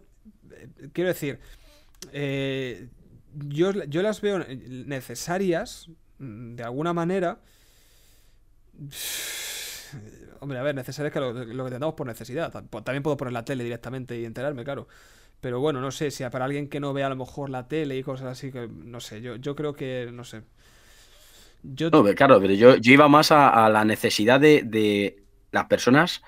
eh, 0.52 0.70
quiero 0.94 1.10
decir, 1.10 1.40
eh, 2.14 2.88
yo, 3.34 3.72
yo 3.86 4.02
las 4.02 4.22
veo 4.22 4.40
necesarias, 4.40 5.90
mm, 6.20 6.56
de 6.56 6.64
alguna 6.64 6.94
manera. 6.94 7.40
Hombre, 10.40 10.58
a 10.60 10.64
ver, 10.64 10.76
necesarias 10.76 11.14
que 11.14 11.20
lo, 11.20 11.34
que 11.34 11.72
tengamos 11.72 11.96
por 11.96 12.08
necesidad. 12.08 12.52
Tam- 12.52 12.84
También 12.84 13.04
puedo 13.04 13.18
poner 13.18 13.34
la 13.34 13.46
tele 13.46 13.64
directamente 13.64 14.18
y 14.20 14.26
enterarme, 14.26 14.64
claro. 14.64 14.88
Pero 15.42 15.60
bueno, 15.62 15.82
no 15.82 15.92
sé, 15.92 16.12
si 16.12 16.24
para 16.30 16.46
alguien 16.46 16.70
que 16.70 16.80
no 16.80 16.94
ve 16.94 17.04
a 17.04 17.10
lo 17.10 17.16
mejor 17.16 17.50
la 17.50 17.68
tele 17.68 17.98
y 17.98 18.04
cosas 18.04 18.28
así, 18.28 18.52
que 18.52 18.68
no 18.70 19.00
sé, 19.02 19.22
yo, 19.22 19.36
yo 19.38 19.56
creo 19.56 19.74
que, 19.74 20.10
no 20.14 20.24
sé. 20.26 20.44
Yo, 21.64 21.92
No, 21.92 22.04
claro, 22.16 22.40
pero 22.40 22.54
yo, 22.54 22.76
yo 22.76 22.94
iba 22.94 23.08
más 23.08 23.32
a, 23.32 23.66
a 23.66 23.70
la 23.70 23.84
necesidad 23.84 24.40
de, 24.40 24.62
de 24.64 25.24
las 25.52 25.66
personas 25.66 26.22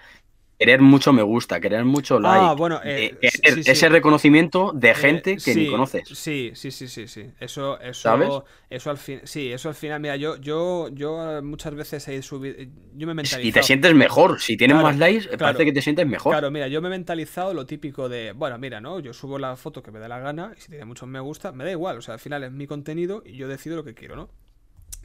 querer 0.61 0.81
mucho 0.81 1.13
me 1.13 1.23
gusta, 1.23 1.59
querer 1.61 1.85
mucho 1.85 2.19
like. 2.19 2.45
Ah, 2.45 2.53
bueno, 2.57 2.79
eh, 2.83 3.17
de 3.21 3.29
sí, 3.29 3.43
querer 3.43 3.61
sí, 3.61 3.63
sí. 3.63 3.77
ese 3.77 3.89
reconocimiento 3.89 4.71
de 4.73 4.93
Eh, 4.93 4.95
gente 4.95 5.41
que 5.41 5.55
ni 5.55 5.65
sí, 5.65 5.67
conoces. 5.67 6.13
Sí, 6.13 6.51
sí, 6.55 6.71
sí, 6.71 6.87
sí, 6.87 7.07
sí. 7.07 7.31
Eso, 7.39 7.79
eso, 7.79 8.03
¿Sabes? 8.03 8.43
eso 8.69 8.89
al 8.89 8.97
fin, 8.97 9.21
sí, 9.23 9.51
eso 9.51 9.69
al 9.69 9.75
final, 9.75 9.99
mira, 10.01 10.15
yo, 10.17 10.35
yo, 10.37 10.89
yo 10.89 11.37
eh, 11.37 11.41
muchas 11.41 11.73
veces 11.75 12.07
he 12.09 12.21
subido, 12.21 12.57
yo 12.93 13.07
me 13.07 13.13
he 13.13 13.15
mentalizado. 13.15 13.49
Y 13.49 13.51
te 13.51 13.63
sientes 13.63 13.93
mejor. 13.93 14.39
Si 14.41 14.57
tienes 14.57 14.77
Claro, 14.77 14.83
más 14.83 14.97
likes, 14.97 15.37
claro. 15.37 15.39
parece 15.53 15.65
que 15.65 15.73
te 15.73 15.81
sientes 15.81 16.07
mejor. 16.07 16.33
Claro, 16.33 16.51
mira, 16.51 16.67
yo 16.69 16.81
me 16.81 16.87
he 16.89 16.91
mentalizado 16.91 17.53
lo 17.53 17.65
típico 17.65 18.09
de, 18.09 18.33
bueno, 18.33 18.57
mira, 18.59 18.81
¿no? 18.81 18.99
Yo 18.99 19.13
subo 19.13 19.39
la 19.39 19.55
foto 19.57 19.83
que 19.83 19.91
me 19.91 19.99
da 19.99 20.07
la 20.07 20.19
gana 20.19 20.53
y 20.57 20.61
si 20.61 20.69
tiene 20.69 20.85
muchos 20.85 21.07
me 21.09 21.19
gusta, 21.19 21.51
me 21.51 21.63
da 21.65 21.71
igual, 21.71 21.97
o 21.97 22.01
sea, 22.01 22.15
al 22.15 22.19
final 22.21 22.43
es 22.43 22.51
mi 22.51 22.67
contenido 22.67 23.23
y 23.25 23.35
yo 23.37 23.47
decido 23.49 23.75
lo 23.77 23.83
que 23.83 23.93
quiero, 23.95 24.15
¿no? 24.15 24.29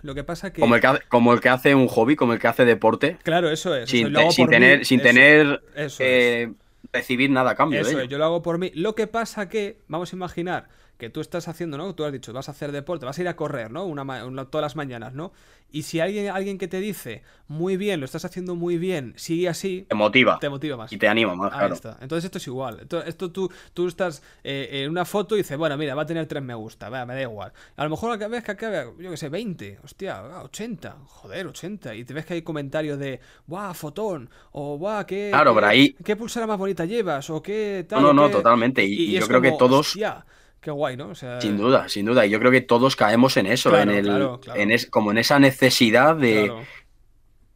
Lo 0.02 0.14
que 0.14 0.24
pasa 0.24 0.52
que... 0.52 0.60
Como, 0.60 0.74
el 0.74 0.81
que 0.81 0.86
hace, 0.86 1.02
como 1.09 1.32
el 1.32 1.40
que 1.40 1.48
hace 1.48 1.74
un 1.74 1.89
hobby, 1.89 2.16
como 2.16 2.32
el 2.35 2.39
que 2.39 2.47
hace 2.48 2.64
deporte, 2.64 3.16
Claro, 3.23 3.51
eso 3.51 3.74
es. 3.74 3.89
sin, 3.90 4.14
eso, 4.14 4.31
sin 4.31 4.44
por 4.47 4.51
mí, 4.55 4.56
tener, 4.56 4.85
sin 4.85 5.01
eso- 5.01 5.09
tener 5.09 5.62
eso 5.74 6.02
eh, 6.05 6.52
recibir 6.93 7.31
nada 7.31 7.52
a 7.52 7.55
cambio 7.56 7.81
Eso 7.81 7.89
de 7.90 7.94
es, 7.94 8.01
ello. 8.02 8.10
yo 8.10 8.18
lo 8.18 8.24
hago 8.27 8.43
por 8.43 8.59
mí. 8.59 8.70
Lo 8.74 8.94
que 8.94 9.06
pasa 9.06 9.48
que, 9.48 9.78
vamos 9.89 10.12
a 10.12 10.16
imaginar 10.16 10.68
que 10.98 11.10
tú 11.10 11.20
estás 11.20 11.48
haciendo, 11.48 11.77
¿no? 11.77 11.94
Tú 11.94 12.05
has 12.05 12.12
dicho, 12.12 12.32
vas 12.32 12.48
a 12.48 12.52
hacer 12.52 12.73
deporte, 12.73 13.05
vas 13.06 13.18
a 13.18 13.23
ir 13.23 13.28
a 13.28 13.36
correr, 13.36 13.70
¿no? 13.70 13.85
Una, 13.85 14.02
una- 14.24 14.44
todas 14.47 14.62
las 14.62 14.77
mañanas, 14.77 15.12
¿no? 15.14 15.32
Y 15.73 15.82
si 15.82 15.98
alguien, 16.01 16.31
alguien 16.31 16.59
que 16.59 16.68
te 16.68 16.78
dice, 16.81 17.23
muy 17.48 17.77
bien, 17.77 17.98
lo 18.01 18.06
estás 18.06 18.24
haciendo 18.24 18.55
muy 18.55 18.78
bien, 18.78 19.12
sigue 19.16 19.48
así, 19.48 19.85
Te 19.89 19.94
motiva 19.97 20.39
te 20.39 20.48
motiva 20.48 20.77
más. 20.77 20.93
y 20.93 20.97
te 20.97 21.09
anima 21.09 21.35
más, 21.35 21.52
Ahí 21.52 21.59
claro. 21.59 21.74
está. 21.74 21.98
Entonces 22.01 22.24
esto 22.27 22.39
es 22.39 22.47
igual. 22.47 22.78
Esto, 22.82 23.02
esto 23.02 23.32
tú, 23.32 23.51
tú 23.74 23.89
estás 23.89 24.23
eh, 24.44 24.68
en 24.85 24.90
una 24.90 25.05
foto 25.05 25.35
y 25.35 25.39
dices, 25.39 25.59
bueno, 25.59 25.77
mira, 25.77 25.94
va 25.97 26.02
a 26.02 26.06
tener 26.06 26.24
tres 26.27 26.43
me 26.43 26.55
gusta, 26.55 26.89
va, 26.89 27.05
me 27.05 27.14
da 27.14 27.23
igual. 27.23 27.52
A 27.77 27.85
lo 27.85 27.90
mejor 27.90 28.18
la 28.18 28.28
vez 28.28 28.44
que 28.44 28.52
acabe, 28.52 28.86
yo 29.01 29.10
que 29.10 29.16
sé, 29.16 29.28
20, 29.28 29.81
hostia, 29.85 30.18
ah, 30.20 30.43
80, 30.44 30.97
joder, 31.06 31.47
80. 31.48 31.94
Y 31.97 32.05
te 32.05 32.14
ves 32.14 32.24
que 32.24 32.35
hay 32.35 32.43
comentarios 32.43 32.98
de, 32.98 33.20
guau, 33.47 33.74
fotón, 33.74 34.31
o 34.52 34.78
guau, 34.78 35.05
qué, 35.05 35.28
Claro, 35.32 35.51
qué- 35.51 35.55
pero 35.56 35.66
ahí- 35.66 35.97
qué 36.05 36.14
pulsera 36.16 36.47
más 36.47 36.59
bonita 36.59 36.85
llevas, 36.85 37.28
o 37.28 37.43
qué 37.43 37.85
tal. 37.89 38.01
No, 38.02 38.12
no, 38.12 38.23
no, 38.23 38.27
qué- 38.28 38.35
totalmente. 38.35 38.85
Y- 38.85 39.16
y 39.16 39.18
yo 39.18 39.27
creo 39.27 39.43
que 39.43 39.48
como, 39.48 39.59
todos- 39.59 39.89
hostia, 39.89 40.24
qué 40.61 40.70
guay, 40.70 40.97
¿no? 40.97 41.09
O 41.09 41.15
sea, 41.15 41.41
Sin 41.41 41.57
duda, 41.57 41.89
sin 41.89 42.07
duda. 42.07 42.27
Y 42.27 42.31
yo 42.31 42.39
creo 42.39 42.51
que 42.51 42.61
todos 42.61 42.97
caemos 42.97 43.37
en 43.37 43.47
eso, 43.47 43.70
Claro, 43.70 43.91
en 43.91 43.99
el, 43.99 44.05
claro, 44.07 44.41
claro. 44.41 44.61
en 44.61 44.70
es- 44.73 44.87
como 44.87 45.11
en 45.12 45.19
esa 45.19 45.39
necesidad 45.39 46.16
de, 46.16 46.53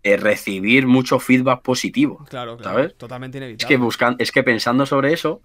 eh, 0.03 0.17
recibir 0.17 0.87
mucho 0.87 1.19
feedback 1.19 1.63
positivo. 1.63 2.25
Claro, 2.29 2.57
claro. 2.57 2.77
¿Sabes? 2.79 2.97
Totalmente 2.97 3.39
Es 3.39 3.43
inevitable. 3.43 3.69
que, 3.69 3.77
buscan, 3.83 4.17
es 4.19 4.33
que 4.33 4.43
pensando 4.43 4.87
sobre 4.87 5.13
eso, 5.13 5.43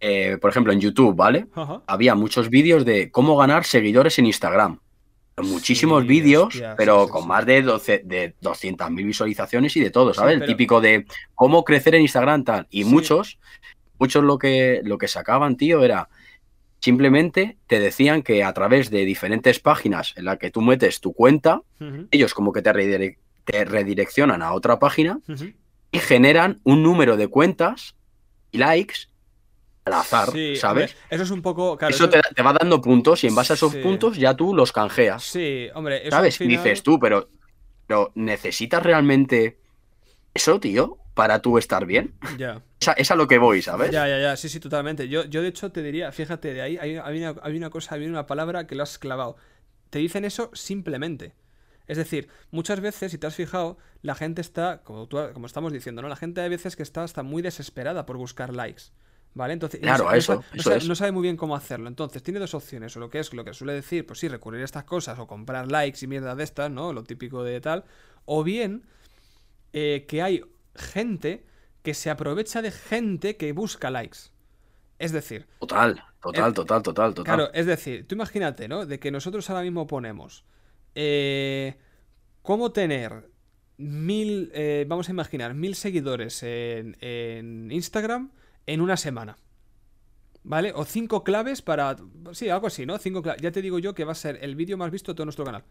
eh, 0.00 0.38
por 0.40 0.50
ejemplo, 0.50 0.72
en 0.72 0.80
YouTube, 0.80 1.14
¿vale? 1.14 1.46
Ajá. 1.54 1.82
Había 1.86 2.14
muchos 2.14 2.50
vídeos 2.50 2.84
de 2.84 3.10
cómo 3.10 3.36
ganar 3.36 3.64
seguidores 3.64 4.18
en 4.18 4.26
Instagram. 4.26 4.80
Muchísimos 5.38 6.02
Sí, 6.02 6.08
vídeos, 6.08 6.46
hostia, 6.46 6.74
pero 6.78 7.04
sí, 7.04 7.10
con 7.12 7.28
más 7.28 7.44
de, 7.44 7.60
12 7.62 8.00
de 8.04 8.34
200.000 8.40 9.04
visualizaciones 9.06 9.76
y 9.76 9.80
de 9.80 9.90
todo, 9.90 10.14
¿sabes? 10.14 10.34
pero- 10.36 10.44
El 10.46 10.50
típico 10.50 10.80
de 10.80 11.04
cómo 11.34 11.62
crecer 11.62 11.94
en 11.94 12.02
Instagram, 12.02 12.42
tal. 12.42 12.66
Y 12.70 12.84
muchos, 12.84 13.38
muchos 13.98 14.24
lo 14.24 14.38
que, 14.38 14.80
lo 14.82 14.96
que 14.96 15.08
sacaban, 15.08 15.56
tío, 15.58 15.84
era 15.84 16.08
simplemente 16.86 17.56
te 17.66 17.80
decían 17.80 18.22
que 18.22 18.44
a 18.44 18.52
través 18.52 18.90
de 18.90 19.04
diferentes 19.04 19.58
páginas 19.58 20.12
en 20.16 20.24
las 20.26 20.38
que 20.38 20.52
tú 20.52 20.60
metes 20.62 21.00
tu 21.00 21.12
cuenta, 21.12 21.62
ellos 22.12 22.32
como 22.32 22.52
que 22.52 22.62
te, 22.62 22.72
redirec- 22.72 23.18
te 23.44 23.64
redireccionan 23.64 24.40
a 24.40 24.52
otra 24.52 24.78
página 24.78 25.18
y 25.90 25.98
generan 25.98 26.60
un 26.62 26.84
número 26.84 27.16
de 27.16 27.26
cuentas 27.26 27.96
y 28.52 28.58
likes 28.58 29.08
al 29.84 29.94
azar, 29.94 30.30
Sí, 30.30 30.54
¿sabes? 30.54 30.92
hombre, 30.92 31.06
eso 31.10 31.22
es 31.24 31.30
un 31.32 31.42
poco. 31.42 31.76
Claro, 31.76 31.92
eso 31.94 32.08
te, 32.08 32.20
te 32.36 32.42
va 32.42 32.52
dando 32.52 32.80
puntos 32.80 33.24
y 33.24 33.26
en 33.26 33.34
base 33.34 33.52
a 33.52 33.56
esos 33.56 33.72
Sí. 33.72 33.78
puntos 33.82 34.16
ya 34.16 34.34
tú 34.34 34.54
los 34.54 34.70
canjeas, 34.70 35.24
Sí, 35.24 35.66
hombre, 35.74 36.02
eso 36.06 36.10
¿sabes? 36.16 36.38
final- 36.38 36.56
dices 36.56 36.84
tú, 36.84 37.00
pero, 37.00 37.28
pero 37.88 38.12
¿necesitas 38.14 38.80
realmente 38.82 39.58
eso, 40.34 40.60
tío, 40.60 40.98
para 41.16 41.40
tú 41.40 41.56
estar 41.56 41.86
bien? 41.86 42.14
Ya. 42.36 42.62
Es 42.78 42.88
a, 42.88 42.92
es 42.92 43.10
a 43.10 43.16
lo 43.16 43.26
que 43.26 43.38
voy, 43.38 43.62
¿sabes? 43.62 43.90
Ya, 43.90 44.06
ya, 44.06 44.20
ya, 44.20 44.36
sí, 44.36 44.50
sí, 44.50 44.60
totalmente. 44.60 45.08
Yo, 45.08 45.24
yo 45.24 45.40
de 45.40 45.48
hecho 45.48 45.72
te 45.72 45.82
diría, 45.82 46.12
fíjate, 46.12 46.52
de 46.52 46.60
ahí 46.60 46.76
hay, 46.76 46.96
hay 46.98 47.18
una, 47.18 47.34
hay 47.42 47.56
una 47.56 47.70
cosa, 47.70 47.94
hay 47.94 48.04
una 48.06 48.26
palabra 48.26 48.66
que 48.66 48.74
lo 48.74 48.82
has 48.82 48.98
clavado. 48.98 49.36
Te 49.88 49.98
dicen 49.98 50.26
eso 50.26 50.50
simplemente. 50.52 51.34
Es 51.86 51.96
decir, 51.96 52.28
muchas 52.50 52.80
veces, 52.80 53.12
si 53.12 53.16
te 53.18 53.26
has 53.26 53.34
fijado, 53.34 53.78
la 54.02 54.14
gente 54.14 54.42
está, 54.42 54.82
como, 54.84 55.06
tú- 55.08 55.18
como 55.32 55.46
estamos 55.46 55.72
diciendo, 55.72 56.02
¿no? 56.02 56.08
La 56.08 56.16
gente 56.16 56.42
hay 56.42 56.50
veces 56.50 56.76
que 56.76 56.82
está 56.82 57.02
hasta 57.02 57.22
muy 57.22 57.40
desesperada 57.42 58.04
por 58.04 58.18
buscar 58.18 58.52
likes. 58.54 58.82
¿Vale? 59.32 59.52
Entonces, 59.54 59.80
Claro, 59.80 60.04
no 60.04 60.12
eso, 60.12 60.34
no 60.34 60.42
eso 60.60 60.70
sa- 60.70 60.76
es. 60.76 60.86
no 60.88 60.94
sabe 60.94 61.12
muy 61.12 61.22
bien 61.22 61.36
cómo 61.38 61.56
hacerlo. 61.56 61.88
Entonces, 61.88 62.22
tiene 62.22 62.40
dos 62.40 62.52
opciones. 62.54 62.94
O 62.96 63.00
lo 63.00 63.08
que 63.08 63.20
es 63.20 63.32
lo 63.32 63.44
que 63.44 63.54
suele 63.54 63.72
decir, 63.72 64.06
pues 64.06 64.18
sí, 64.18 64.28
recurrir 64.28 64.60
a 64.62 64.64
estas 64.64 64.84
cosas 64.84 65.18
o 65.18 65.26
comprar 65.26 65.70
likes 65.70 65.98
y 66.04 66.08
mierda 66.08 66.34
de 66.34 66.44
estas, 66.44 66.70
¿no? 66.70 66.92
Lo 66.92 67.04
típico 67.04 67.42
de 67.44 67.60
tal. 67.60 67.84
O 68.26 68.42
bien, 68.44 68.82
eh, 69.72 70.06
que 70.08 70.22
hay 70.22 70.42
gente 70.76 71.44
que 71.82 71.94
se 71.94 72.10
aprovecha 72.10 72.62
de 72.62 72.70
gente 72.70 73.36
que 73.36 73.52
busca 73.52 73.90
likes. 73.90 74.18
Es 74.98 75.12
decir, 75.12 75.46
Total, 75.60 76.02
total, 76.22 76.54
total, 76.54 76.82
total, 76.82 77.14
total. 77.14 77.24
claro, 77.36 77.52
es 77.52 77.66
decir, 77.66 78.06
tú 78.08 78.14
imagínate, 78.14 78.66
¿no? 78.68 78.86
De 78.86 78.98
que 78.98 79.10
nosotros 79.10 79.48
ahora 79.50 79.62
mismo 79.62 79.86
ponemos 79.86 80.44
eh, 80.94 81.76
cómo 82.42 82.72
tener 82.72 83.30
mil, 83.76 84.50
eh, 84.54 84.86
vamos 84.88 85.08
a 85.08 85.12
imaginar, 85.12 85.52
mil 85.54 85.74
seguidores 85.74 86.42
en, 86.42 86.96
en 87.00 87.70
Instagram 87.70 88.30
en 88.66 88.80
una 88.80 88.96
semana. 88.96 89.36
¿Vale? 90.42 90.72
O 90.74 90.84
cinco 90.84 91.24
claves 91.24 91.60
para... 91.60 91.96
Sí, 92.32 92.48
algo 92.48 92.68
así, 92.68 92.86
¿no? 92.86 92.96
Cinco 92.98 93.20
claves. 93.20 93.42
Ya 93.42 93.50
te 93.50 93.60
digo 93.62 93.78
yo 93.80 93.94
que 93.94 94.04
va 94.04 94.12
a 94.12 94.14
ser 94.14 94.38
el 94.42 94.54
vídeo 94.56 94.76
más 94.76 94.90
visto 94.92 95.12
de 95.12 95.16
todo 95.16 95.26
nuestro 95.26 95.44
canal. 95.44 95.64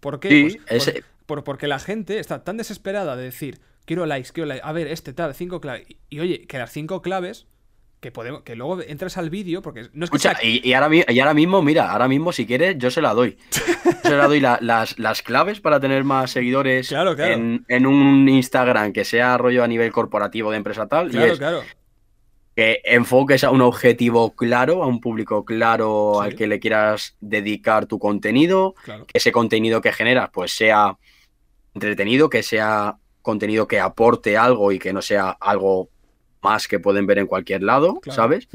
¿Por 0.00 0.20
qué? 0.20 0.28
Sí, 0.28 0.58
Pues, 0.68 0.86
ese- 0.88 0.92
por- 1.26 1.38
por- 1.38 1.44
porque 1.44 1.66
la 1.66 1.78
gente 1.78 2.18
está 2.18 2.44
tan 2.44 2.58
desesperada 2.58 3.16
de 3.16 3.24
decir, 3.24 3.58
quiero 3.84 4.06
likes, 4.06 4.30
quiero 4.32 4.46
likes, 4.48 4.62
a 4.66 4.72
ver, 4.72 4.86
este 4.88 5.12
tal, 5.12 5.34
cinco 5.34 5.60
claves. 5.60 5.84
Y, 5.88 5.98
y 6.08 6.20
oye, 6.20 6.46
que 6.46 6.58
las 6.58 6.70
cinco 6.72 7.02
claves, 7.02 7.46
que 8.00 8.10
podemos, 8.10 8.42
que 8.42 8.56
luego 8.56 8.80
entras 8.80 9.18
al 9.18 9.28
vídeo, 9.30 9.60
porque 9.62 9.82
no 9.92 10.04
es 10.04 10.10
que 10.10 10.16
Escucha, 10.16 10.34
sea- 10.36 10.44
y, 10.48 10.66
y 10.66 10.72
ahora, 10.72 10.94
y 11.08 11.18
ahora 11.20 11.34
mismo, 11.34 11.60
mira, 11.62 11.90
ahora 11.90 12.08
mismo 12.08 12.32
si 12.32 12.46
quieres, 12.46 12.76
yo 12.78 12.90
se 12.90 13.02
la 13.02 13.12
doy. 13.14 13.36
Yo 14.02 14.10
se 14.10 14.16
la 14.16 14.26
doy 14.26 14.40
la- 14.40 14.58
las, 14.62 14.98
las 14.98 15.22
claves 15.22 15.60
para 15.60 15.78
tener 15.78 16.02
más 16.04 16.30
seguidores 16.32 16.88
Claro, 16.88 17.14
claro. 17.14 17.34
En, 17.34 17.64
en 17.68 17.86
un 17.86 18.28
Instagram 18.28 18.92
que 18.92 19.04
sea 19.04 19.36
rollo 19.38 19.62
a 19.62 19.68
nivel 19.68 19.92
corporativo 19.92 20.50
de 20.50 20.56
empresa 20.56 20.88
tal. 20.88 21.08
y 21.08 21.10
Claro, 21.12 21.32
es 21.32 21.38
claro. 21.38 21.62
que 22.56 22.80
enfoques 22.86 23.44
a 23.44 23.50
un 23.50 23.60
objetivo 23.60 24.34
claro, 24.34 24.82
a 24.82 24.86
un 24.86 25.00
público 25.00 25.44
claro 25.44 26.14
Sí. 26.16 26.24
al 26.24 26.34
que 26.34 26.46
le 26.48 26.58
quieras 26.58 27.16
dedicar 27.20 27.86
tu 27.86 27.98
contenido, 28.00 28.74
Claro. 28.82 29.04
que 29.06 29.18
ese 29.18 29.30
contenido 29.30 29.80
que 29.80 29.92
generas 29.92 30.30
pues 30.32 30.50
sea 30.56 30.96
entretenido, 31.74 32.28
que 32.30 32.42
sea 32.42 32.96
contenido 33.30 33.66
que 33.66 33.80
aporte 33.80 34.36
algo 34.36 34.72
y 34.72 34.78
que 34.78 34.92
no 34.92 35.02
sea 35.02 35.30
algo 35.40 35.88
más 36.42 36.68
que 36.68 36.78
pueden 36.80 37.06
ver 37.06 37.18
en 37.18 37.26
cualquier 37.26 37.62
lado, 37.62 38.00
claro. 38.00 38.16
¿sabes? 38.16 38.48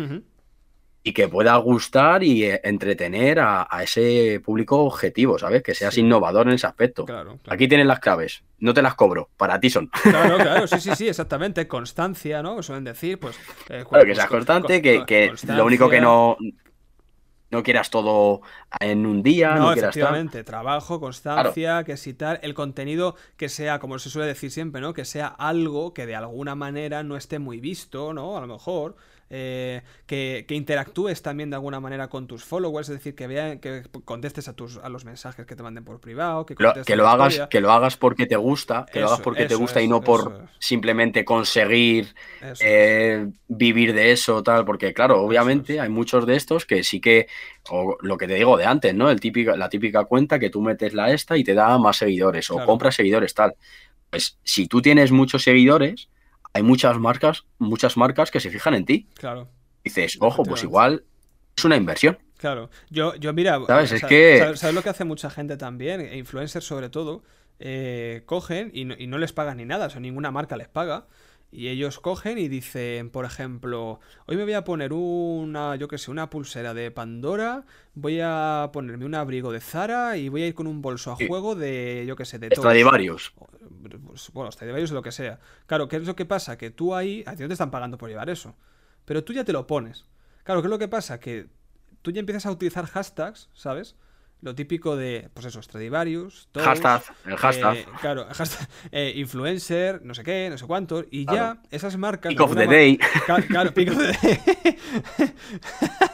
Y 1.07 1.13
que 1.13 1.27
pueda 1.27 1.55
gustar 1.57 2.23
y 2.23 2.45
eh, 2.45 2.59
entretener 2.63 3.39
a, 3.39 3.67
a 3.69 3.83
ese 3.83 4.41
público 4.43 4.79
objetivo, 4.83 5.37
¿sabes? 5.37 5.61
Que 5.61 5.75
seas 5.75 5.93
Sí. 5.93 6.01
innovador 6.01 6.47
en 6.47 6.53
ese 6.55 6.65
aspecto. 6.65 7.05
Claro, 7.05 7.37
claro. 7.43 7.53
Aquí 7.53 7.67
tienes 7.67 7.85
las 7.85 7.99
claves, 7.99 8.43
no 8.57 8.73
te 8.73 8.81
las 8.81 8.95
cobro, 8.95 9.29
para 9.37 9.59
ti 9.59 9.69
son. 9.69 9.87
Claro, 10.01 10.37
claro, 10.37 10.65
sí, 10.65 10.79
sí, 10.79 10.95
sí, 10.95 11.07
exactamente. 11.07 11.67
Constancia, 11.67 12.41
¿no? 12.41 12.63
Suelen 12.63 12.85
decir, 12.85 13.19
pues. 13.19 13.35
eh, 13.69 13.85
Claro, 13.87 14.03
que 14.03 14.05
pues, 14.13 14.17
seas 14.17 14.27
con- 14.29 14.37
constante, 14.39 14.73
con- 14.73 14.81
que, 14.81 14.97
con- 14.97 15.05
que 15.05 15.27
constancia. 15.27 15.57
lo 15.57 15.65
único 15.65 15.89
que 15.89 16.01
no, 16.01 16.37
no 17.51 17.63
quieras 17.63 17.89
todo 17.89 18.41
en 18.79 19.05
un 19.05 19.23
día, 19.23 19.55
no, 19.55 19.65
No, 19.65 19.73
efectivamente, 19.73 20.43
trabajo, 20.43 20.99
constancia, 20.99 21.83
que 21.83 21.97
si 21.97 22.13
tal, 22.13 22.39
el 22.41 22.53
contenido 22.53 23.15
que 23.37 23.49
sea, 23.49 23.79
como 23.79 23.99
se 23.99 24.09
suele 24.09 24.27
decir 24.27 24.51
siempre, 24.51 24.81
¿no? 24.81 24.93
Que 24.93 25.05
sea 25.05 25.27
algo 25.27 25.93
que 25.93 26.05
de 26.05 26.15
alguna 26.15 26.55
manera 26.55 27.03
no 27.03 27.17
esté 27.17 27.39
muy 27.39 27.59
visto, 27.59 28.13
¿no? 28.13 28.37
A 28.37 28.41
lo 28.41 28.47
mejor. 28.47 28.95
Eh, 29.29 29.81
que, 30.05 30.45
que 30.47 30.55
interactúes 30.55 31.21
también 31.21 31.49
de 31.49 31.55
alguna 31.55 31.79
manera 31.79 32.09
con 32.09 32.27
tus 32.27 32.43
followers, 32.43 32.89
es 32.89 32.95
decir, 32.95 33.15
que 33.15 33.27
vean, 33.27 33.59
que 33.59 33.83
contestes 34.05 34.47
a 34.47 34.53
tus 34.53 34.77
a 34.77 34.89
los 34.89 35.05
mensajes 35.05 35.45
que 35.45 35.55
te 35.55 35.63
manden 35.63 35.83
por 35.83 35.99
privado, 35.99 36.45
que, 36.45 36.55
Lo- 36.57 36.73
que 36.73 36.95
hagas, 37.09 37.33
historia. 37.33 37.49
que 37.49 37.59
lo 37.61 37.71
hagas 37.71 37.97
porque 37.97 38.25
te 38.27 38.37
gusta, 38.37 38.85
que 38.91 38.99
lo 38.99 39.07
hagas 39.07 39.19
Eso, 39.19 39.21
porque 39.21 39.45
te 39.45 39.55
eso 39.55 39.59
gusta 39.59 39.81
y 39.81 39.87
no 39.89 40.03
por 40.03 40.37
simplemente 40.59 41.25
conseguir 41.25 42.15
eh, 42.59 43.27
vivir 43.49 43.93
de 43.93 44.11
eso, 44.13 44.41
tal, 44.41 44.63
porque 44.63 44.93
claro, 44.93 45.21
obviamente 45.21 45.81
hay 45.81 45.89
muchos 45.89 46.25
de 46.25 46.35
estos 46.37 46.65
que 46.65 46.83
sí 46.83 47.01
que, 47.01 47.27
o 47.69 47.97
lo 48.01 48.17
que 48.17 48.27
te 48.27 48.35
digo 48.35 48.55
de 48.57 48.65
antes, 48.65 48.95
¿no? 48.95 49.09
El 49.09 49.19
la 49.57 49.67
típica 49.69 50.05
cuenta 50.05 50.39
que 50.39 50.49
tú 50.49 50.61
metes 50.61 50.93
la 50.93 51.11
esta 51.11 51.35
y 51.37 51.43
te 51.43 51.53
da 51.53 51.77
más 51.77 51.97
seguidores, 51.97 52.49
o 52.49 52.61
compras 52.61 52.95
seguidores, 52.95 53.33
tal. 53.33 53.53
Pues 54.09 54.39
si 54.43 54.67
tú 54.67 54.81
tienes 54.81 55.11
muchos 55.11 55.43
seguidores, 55.43 56.09
hay 56.55 56.63
muchas 56.63 56.97
marcas, 56.97 57.43
muchas 57.59 57.97
marcas 57.97 58.31
que 58.31 58.39
se 58.39 58.49
fijan 58.49 58.73
en 58.75 58.85
ti. 58.85 59.09
Claro. 59.15 59.49
Dices, 59.83 60.17
ojo, 60.21 60.43
pues 60.43 60.63
igual 60.63 61.03
es 61.55 61.65
una 61.65 61.75
inversión. 61.75 62.17
Claro, 62.37 62.69
yo, 62.89 63.13
yo 63.15 63.33
mira, 63.33 63.59
¿Sabes? 63.67 63.91
Es 63.91 64.05
que- 64.05 64.37
¿sabes, 64.39 64.59
sabes 64.61 64.73
lo 64.73 64.81
que 64.81 64.89
hace 64.89 65.03
mucha 65.03 65.29
gente 65.29 65.57
también? 65.57 66.13
Influencers 66.15 66.65
sobre 66.65 66.87
todo, 66.89 67.23
eh, 67.59 68.23
cogen 68.25 68.71
y 68.73 68.85
no, 68.85 68.95
y 68.97 69.07
no 69.07 69.17
les 69.17 69.33
pagan 69.33 69.57
ni 69.57 69.65
nada, 69.65 69.87
o 69.87 69.89
sea, 69.89 69.99
ninguna 69.99 70.31
marca 70.31 70.55
les 70.55 70.69
paga. 70.69 71.07
Y 71.55 71.69
ellos 71.69 72.01
cogen 72.01 72.37
y 72.37 72.49
dicen, 72.49 73.09
por 73.09 73.23
ejemplo, 73.23 74.01
hoy 74.25 74.35
me 74.35 74.43
voy 74.43 74.53
a 74.53 74.65
poner 74.65 74.91
una, 74.91 75.77
yo 75.77 75.87
qué 75.87 75.97
sé, 75.97 76.11
una 76.11 76.29
pulsera 76.29 76.73
de 76.73 76.91
Pandora, 76.91 77.63
voy 77.93 78.19
a 78.21 78.71
ponerme 78.73 79.05
un 79.05 79.15
abrigo 79.15 79.53
de 79.53 79.61
Zara 79.61 80.17
y 80.17 80.27
voy 80.27 80.43
a 80.43 80.47
ir 80.47 80.53
con 80.53 80.67
un 80.67 80.81
bolso 80.81 81.13
a 81.13 81.15
juego 81.15 81.55
de, 81.55 82.03
yo 82.05 82.17
qué 82.17 82.25
sé, 82.25 82.39
de 82.39 82.49
Tous. 82.49 82.57
Stradivarius. 82.57 83.33
Pues, 84.03 84.31
bueno, 84.33 84.51
Stradivarius 84.51 84.91
o 84.91 84.95
lo 84.95 85.01
que 85.01 85.13
sea. 85.13 85.39
Claro, 85.65 85.87
¿qué 85.87 85.95
es 85.95 86.05
lo 86.05 86.13
que 86.13 86.25
pasa? 86.25 86.57
Que 86.57 86.71
tú 86.71 86.93
ahí, 86.93 87.23
a 87.25 87.37
ti 87.37 87.43
no 87.43 87.47
te 87.47 87.53
están 87.53 87.71
pagando 87.71 87.97
por 87.97 88.09
llevar 88.09 88.29
eso. 88.29 88.53
Pero 89.05 89.23
tú 89.23 89.31
ya 89.31 89.45
te 89.45 89.53
lo 89.53 89.65
pones. 89.65 90.03
Claro, 90.43 90.61
¿qué 90.61 90.67
es 90.67 90.71
lo 90.71 90.79
que 90.79 90.89
pasa? 90.89 91.21
Que 91.21 91.47
tú 92.01 92.11
ya 92.11 92.19
empiezas 92.19 92.45
a 92.47 92.51
utilizar 92.51 92.85
hashtags, 92.85 93.49
¿sabes? 93.53 93.95
Lo 94.45 94.53
típico 94.53 94.95
de, 94.95 95.27
pues 95.33 95.47
eso, 95.47 95.59
Stradivarius, 95.59 96.47
Tous, 96.51 96.61
Hashtag, 96.61 97.01
el 97.25 97.35
hashtag. 97.35 97.75
eh, 97.77 97.85
claro, 97.99 98.27
hashtag, 98.31 98.69
eh, 98.91 99.11
influencer, 99.15 100.01
no 100.03 100.13
sé 100.13 100.23
qué, 100.23 100.47
no 100.51 100.57
sé 100.59 100.67
cuántos. 100.67 101.05
Y 101.09 101.25
Claro. 101.25 101.55
ya 101.61 101.69
esas 101.71 101.97
marcas. 101.97 102.29
Pick 102.29 102.37
de 102.37 102.43
of 102.43 102.55
the 102.55 102.67
day. 102.67 102.99
Claro, 103.47 103.73
pick 103.73 103.89
of 103.89 103.97
the 103.97 104.13
day. 104.21 104.77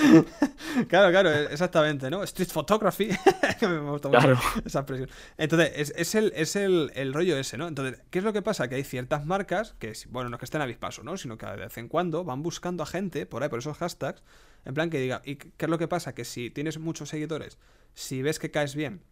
claro, 0.88 1.10
claro, 1.10 1.30
exactamente, 1.30 2.10
¿no? 2.10 2.22
Street 2.24 2.48
photography. 2.50 3.08
Me 3.62 3.78
gusta 3.90 4.08
mucho 4.08 4.20
Claro. 4.20 4.38
esa 4.64 4.80
expresión. 4.80 5.08
Entonces, 5.36 5.72
es, 5.76 5.92
es 5.96 6.14
el, 6.14 6.32
es 6.34 6.56
el, 6.56 6.90
el 6.94 7.12
rollo 7.12 7.36
ese, 7.36 7.56
¿no? 7.58 7.68
Entonces, 7.68 8.00
¿qué 8.10 8.18
es 8.18 8.24
lo 8.24 8.32
que 8.32 8.42
pasa? 8.42 8.68
Que 8.68 8.76
hay 8.76 8.84
ciertas 8.84 9.26
marcas 9.26 9.74
que, 9.78 9.92
bueno, 10.10 10.28
no 10.30 10.36
es 10.36 10.40
que 10.40 10.44
estén 10.44 10.60
a 10.60 10.64
avispaso, 10.64 11.02
¿no? 11.02 11.16
Sino 11.16 11.36
que 11.38 11.46
de 11.46 11.56
vez 11.56 11.78
en 11.78 11.88
cuando 11.88 12.24
van 12.24 12.42
buscando 12.42 12.82
a 12.82 12.86
gente 12.86 13.26
por 13.26 13.42
ahí, 13.42 13.48
por 13.48 13.58
esos 13.58 13.76
hashtags, 13.78 14.22
en 14.64 14.74
plan 14.74 14.90
que 14.90 14.98
diga, 15.00 15.22
¿y 15.24 15.36
qué 15.36 15.52
es 15.66 15.68
lo 15.70 15.78
que 15.78 15.88
pasa? 15.88 16.14
Que 16.14 16.24
si 16.24 16.50
tienes 16.50 16.78
muchos 16.78 17.08
seguidores, 17.08 17.58
si 17.94 18.22
ves 18.22 18.38
que 18.38 18.50
caes 18.50 18.74
bien, 18.74 19.02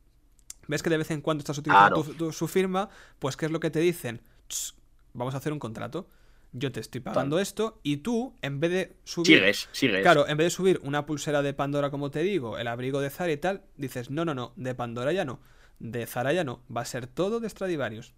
ves 0.66 0.82
que 0.82 0.90
de 0.90 0.98
vez 0.98 1.10
en 1.10 1.20
cuando 1.20 1.40
estás 1.42 1.58
utilizando 1.58 2.02
Claro. 2.02 2.16
tu- 2.18 2.26
tu- 2.26 2.32
su 2.32 2.48
firma, 2.48 2.88
pues 3.18 3.36
¿qué 3.36 3.46
es 3.46 3.52
lo 3.52 3.60
que 3.60 3.70
te 3.70 3.80
dicen? 3.80 4.20
"Tss, 4.48 4.74
vamos 5.14 5.34
a 5.34 5.38
hacer 5.38 5.52
un 5.52 5.58
contrato. 5.58 6.08
Yo 6.52 6.72
te 6.72 6.80
estoy 6.80 7.00
pagando 7.00 7.38
esto 7.38 7.78
y 7.82 7.98
tú, 7.98 8.34
en 8.40 8.58
vez 8.58 8.70
de 8.70 8.96
subir... 9.04 9.38
Sigues, 9.38 9.68
sigues. 9.72 10.02
Claro, 10.02 10.26
en 10.26 10.36
vez 10.36 10.46
de 10.46 10.50
subir 10.50 10.80
una 10.82 11.04
pulsera 11.04 11.42
de 11.42 11.52
Pandora, 11.52 11.90
como 11.90 12.10
te 12.10 12.22
digo, 12.22 12.58
el 12.58 12.68
abrigo 12.68 13.00
de 13.00 13.10
Zara 13.10 13.32
y 13.32 13.36
tal, 13.36 13.64
dices, 13.76 14.10
no, 14.10 14.24
no, 14.24 14.34
no, 14.34 14.54
de 14.56 14.74
Pandora 14.74 15.12
ya 15.12 15.24
no, 15.24 15.40
de 15.78 16.06
Zara 16.06 16.32
ya 16.32 16.44
no, 16.44 16.62
va 16.74 16.80
a 16.80 16.86
ser 16.86 17.06
todo 17.06 17.40
de 17.40 17.48
Stradivarius. 17.48 18.14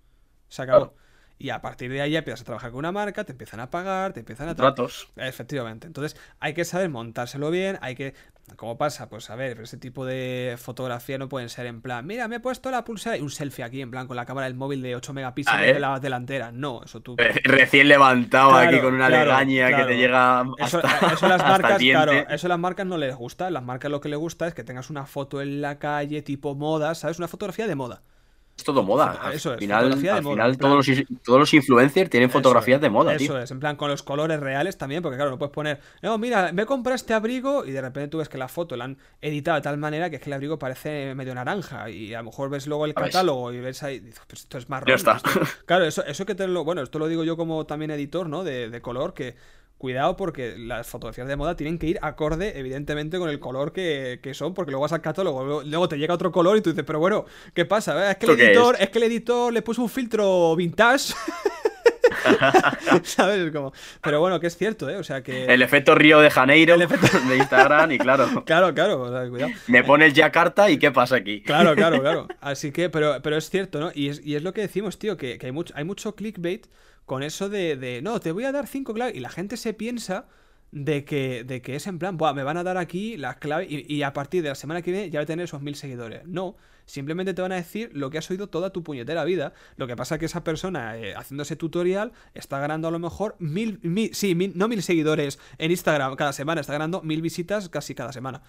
Se 0.48 0.62
acabó. 0.62 0.92
Claro. 0.92 1.09
Y 1.40 1.48
a 1.48 1.62
partir 1.62 1.90
de 1.90 2.02
ahí 2.02 2.10
ya 2.10 2.18
empiezas 2.18 2.42
a 2.42 2.44
trabajar 2.44 2.70
con 2.70 2.80
una 2.80 2.92
marca, 2.92 3.24
te 3.24 3.32
empiezan 3.32 3.60
a 3.60 3.70
pagar, 3.70 4.12
te 4.12 4.20
empiezan 4.20 4.50
a... 4.50 4.54
Tratos. 4.54 5.08
Efectivamente. 5.16 5.86
Entonces 5.86 6.14
hay 6.38 6.52
que 6.52 6.66
saber 6.66 6.90
montárselo 6.90 7.50
bien, 7.50 7.78
hay 7.80 7.94
que... 7.94 8.12
¿Cómo 8.56 8.76
pasa? 8.76 9.08
Pues 9.08 9.30
a 9.30 9.36
ver, 9.36 9.58
ese 9.60 9.78
tipo 9.78 10.04
de 10.04 10.56
fotografía 10.58 11.16
no 11.16 11.30
pueden 11.30 11.48
ser 11.48 11.64
en 11.64 11.80
plan, 11.80 12.04
mira, 12.06 12.28
me 12.28 12.36
he 12.36 12.40
puesto 12.40 12.70
la 12.70 12.84
pulsera 12.84 13.16
y 13.16 13.20
un 13.22 13.30
selfie 13.30 13.64
aquí, 13.64 13.80
en 13.80 13.90
plan, 13.90 14.06
con 14.06 14.16
la 14.16 14.26
cámara 14.26 14.48
del 14.48 14.56
móvil 14.56 14.82
de 14.82 14.96
8 14.96 15.14
megapíxeles 15.14 15.74
de 15.74 15.80
la 15.80 15.98
delantera. 15.98 16.52
No, 16.52 16.82
eso 16.84 17.00
tú... 17.00 17.16
Recién 17.16 17.88
levantado 17.88 18.54
aquí 18.54 18.78
con 18.80 18.92
una 18.92 19.08
legaña 19.08 19.74
que 19.74 19.84
te 19.84 19.96
llega 19.96 20.40
hasta, 20.40 20.64
eso, 20.64 20.80
eso 21.14 21.28
las 21.28 21.42
marcas, 21.42 21.78
claro, 21.78 22.12
eso 22.12 22.46
a 22.46 22.50
las 22.50 22.58
marcas 22.58 22.86
no 22.86 22.98
les 22.98 23.16
gusta. 23.16 23.50
Las 23.50 23.62
marcas 23.62 23.90
lo 23.90 24.02
que 24.02 24.10
les 24.10 24.18
gusta 24.18 24.46
es 24.46 24.52
que 24.52 24.64
tengas 24.64 24.90
una 24.90 25.06
foto 25.06 25.40
en 25.40 25.62
la 25.62 25.78
calle 25.78 26.20
tipo 26.20 26.54
moda, 26.54 26.94
¿sabes? 26.94 27.18
Una 27.18 27.28
fotografía 27.28 27.66
de 27.66 27.76
moda. 27.76 28.02
Es 28.60 28.64
todo 28.64 28.82
moda. 28.82 29.18
Eso 29.32 29.52
al 29.52 29.58
final, 29.58 29.92
al 29.92 29.98
final 29.98 30.58
todos, 30.58 30.86
los, 30.86 31.02
todos 31.24 31.40
los 31.40 31.54
influencers 31.54 32.10
tienen 32.10 32.28
fotografías 32.28 32.78
de 32.78 32.90
moda. 32.90 33.14
Eso 33.14 33.38
es, 33.38 33.50
en 33.50 33.58
plan 33.58 33.76
con 33.76 33.90
los 33.90 34.02
colores 34.02 34.38
reales 34.38 34.76
también, 34.76 35.02
porque 35.02 35.16
claro, 35.16 35.30
no 35.30 35.38
puedes 35.38 35.52
poner, 35.52 35.80
no, 36.02 36.18
mira, 36.18 36.52
me 36.52 36.66
comprado 36.66 36.94
este 36.94 37.14
abrigo 37.14 37.64
y 37.64 37.70
de 37.70 37.80
repente 37.80 38.08
tú 38.08 38.18
ves 38.18 38.28
que 38.28 38.36
la 38.36 38.48
foto 38.48 38.76
la 38.76 38.84
han 38.84 38.98
editado 39.22 39.56
de 39.56 39.62
tal 39.62 39.78
manera 39.78 40.10
que 40.10 40.16
es 40.16 40.22
que 40.22 40.28
el 40.28 40.34
abrigo 40.34 40.58
parece 40.58 41.14
medio 41.14 41.34
naranja 41.34 41.88
y 41.88 42.12
a 42.12 42.18
lo 42.18 42.24
mejor 42.24 42.50
ves 42.50 42.66
luego 42.66 42.84
el 42.84 42.92
catálogo 42.92 43.50
y 43.52 43.60
ves 43.60 43.82
ahí, 43.82 43.96
y 43.96 44.00
dices, 44.00 44.22
pues 44.26 44.42
esto 44.42 44.58
es 44.58 44.68
marrón. 44.68 44.88
Ya 44.88 44.94
está. 44.94 45.20
Claro, 45.64 45.84
eso, 45.84 46.04
eso 46.04 46.26
que 46.26 46.34
te 46.34 46.46
lo, 46.46 46.64
bueno, 46.64 46.82
esto 46.82 46.98
lo 46.98 47.06
digo 47.08 47.24
yo 47.24 47.36
como 47.36 47.64
también 47.64 47.90
editor, 47.92 48.28
¿no? 48.28 48.44
De, 48.44 48.68
de 48.68 48.82
color, 48.82 49.14
que 49.14 49.36
cuidado 49.80 50.14
porque 50.14 50.56
las 50.58 50.86
fotografías 50.86 51.26
de 51.26 51.36
moda 51.36 51.56
tienen 51.56 51.78
que 51.78 51.86
ir 51.86 51.98
acorde, 52.02 52.58
evidentemente, 52.58 53.18
con 53.18 53.30
el 53.30 53.40
color 53.40 53.72
que, 53.72 54.20
son, 54.34 54.52
porque 54.52 54.70
luego 54.70 54.82
vas 54.82 54.92
al 54.92 55.00
catálogo, 55.00 55.62
luego, 55.64 55.88
te 55.88 55.96
llega 55.96 56.12
otro 56.12 56.30
color 56.30 56.58
y 56.58 56.60
tú 56.60 56.70
dices, 56.70 56.84
pero 56.86 57.00
bueno, 57.00 57.24
¿qué 57.54 57.64
pasa? 57.64 58.10
Es 58.10 58.18
que 58.18 58.26
el 58.26 58.38
editor, 58.38 58.76
es? 58.78 58.90
que 58.90 58.98
el 58.98 59.04
editor 59.04 59.50
le 59.52 59.62
puso 59.62 59.80
un 59.80 59.88
filtro 59.88 60.54
vintage. 60.54 61.14
¿Sabes? 63.04 63.50
Como... 63.52 63.72
Pero 64.02 64.20
bueno, 64.20 64.38
que 64.38 64.48
es 64.48 64.56
cierto, 64.56 64.90
¿eh? 64.90 64.96
O 64.96 65.04
sea 65.04 65.22
que. 65.22 65.46
El 65.46 65.62
efecto 65.62 65.94
Río 65.94 66.20
de 66.20 66.30
Janeiro 66.30 66.74
el 66.74 66.82
efecto... 66.82 67.18
de 67.26 67.36
Instagram, 67.36 67.92
y 67.92 67.98
claro. 67.98 68.28
Claro, 68.44 68.74
claro, 68.74 69.30
cuidado. 69.30 69.52
Me 69.66 69.82
pones 69.82 70.12
Yakarta 70.12 70.70
y 70.70 70.78
¿qué 70.78 70.90
pasa 70.90 71.16
aquí? 71.16 71.42
Claro, 71.42 71.74
claro, 71.74 72.00
claro. 72.00 72.28
Así 72.40 72.70
que, 72.70 72.90
pero, 72.90 73.20
pero 73.22 73.36
es 73.36 73.48
cierto, 73.48 73.80
¿no? 73.80 73.92
Y 73.94 74.08
es, 74.08 74.20
y 74.24 74.34
es 74.34 74.42
lo 74.42 74.52
que 74.52 74.60
decimos, 74.60 74.98
tío, 74.98 75.16
que, 75.16 75.38
hay, 75.40 75.52
mucho, 75.52 75.72
hay 75.74 75.84
mucho 75.84 76.14
clickbait 76.14 76.66
con 77.06 77.22
eso 77.22 77.48
de, 77.48 78.00
no, 78.02 78.20
te 78.20 78.32
voy 78.32 78.44
a 78.44 78.52
dar 78.52 78.66
cinco 78.66 78.94
claves. 78.94 79.16
Y 79.16 79.20
la 79.20 79.30
gente 79.30 79.56
se 79.56 79.74
piensa 79.74 80.26
de 80.72 81.04
que, 81.04 81.44
de 81.44 81.62
que 81.62 81.74
es 81.76 81.86
en 81.86 81.98
plan, 81.98 82.16
me 82.16 82.44
van 82.44 82.56
a 82.56 82.62
dar 82.62 82.76
aquí 82.76 83.16
las 83.16 83.36
claves 83.36 83.66
y, 83.70 84.02
a 84.02 84.12
partir 84.12 84.42
de 84.42 84.50
la 84.50 84.54
semana 84.54 84.82
que 84.82 84.92
viene 84.92 85.10
ya 85.10 85.18
voy 85.18 85.24
a 85.24 85.26
tener 85.26 85.44
esos 85.44 85.62
mil 85.62 85.74
seguidores. 85.74 86.24
No, 86.26 86.56
simplemente 86.86 87.34
te 87.34 87.42
van 87.42 87.52
a 87.52 87.56
decir 87.56 87.90
lo 87.92 88.10
que 88.10 88.18
has 88.18 88.30
oído 88.30 88.48
toda 88.48 88.70
tu 88.70 88.82
puñetera 88.82 89.24
vida. 89.24 89.52
Lo 89.76 89.86
que 89.86 89.96
pasa 89.96 90.14
es 90.14 90.18
que 90.20 90.26
esa 90.26 90.44
persona 90.44 90.96
eh, 90.96 91.14
haciendo 91.16 91.42
ese 91.42 91.56
tutorial 91.56 92.12
está 92.34 92.60
ganando 92.60 92.88
a 92.88 92.90
lo 92.90 92.98
mejor 92.98 93.36
mil, 93.38 93.80
mil 93.82 94.14
sí, 94.14 94.34
mil, 94.34 94.52
no 94.54 94.68
mil 94.68 94.82
seguidores 94.82 95.38
en 95.58 95.70
Instagram 95.70 96.14
cada 96.16 96.32
semana, 96.32 96.60
está 96.60 96.74
ganando 96.74 97.02
mil 97.02 97.22
visitas 97.22 97.68
casi 97.68 97.94
cada 97.94 98.12
semana. 98.12 98.42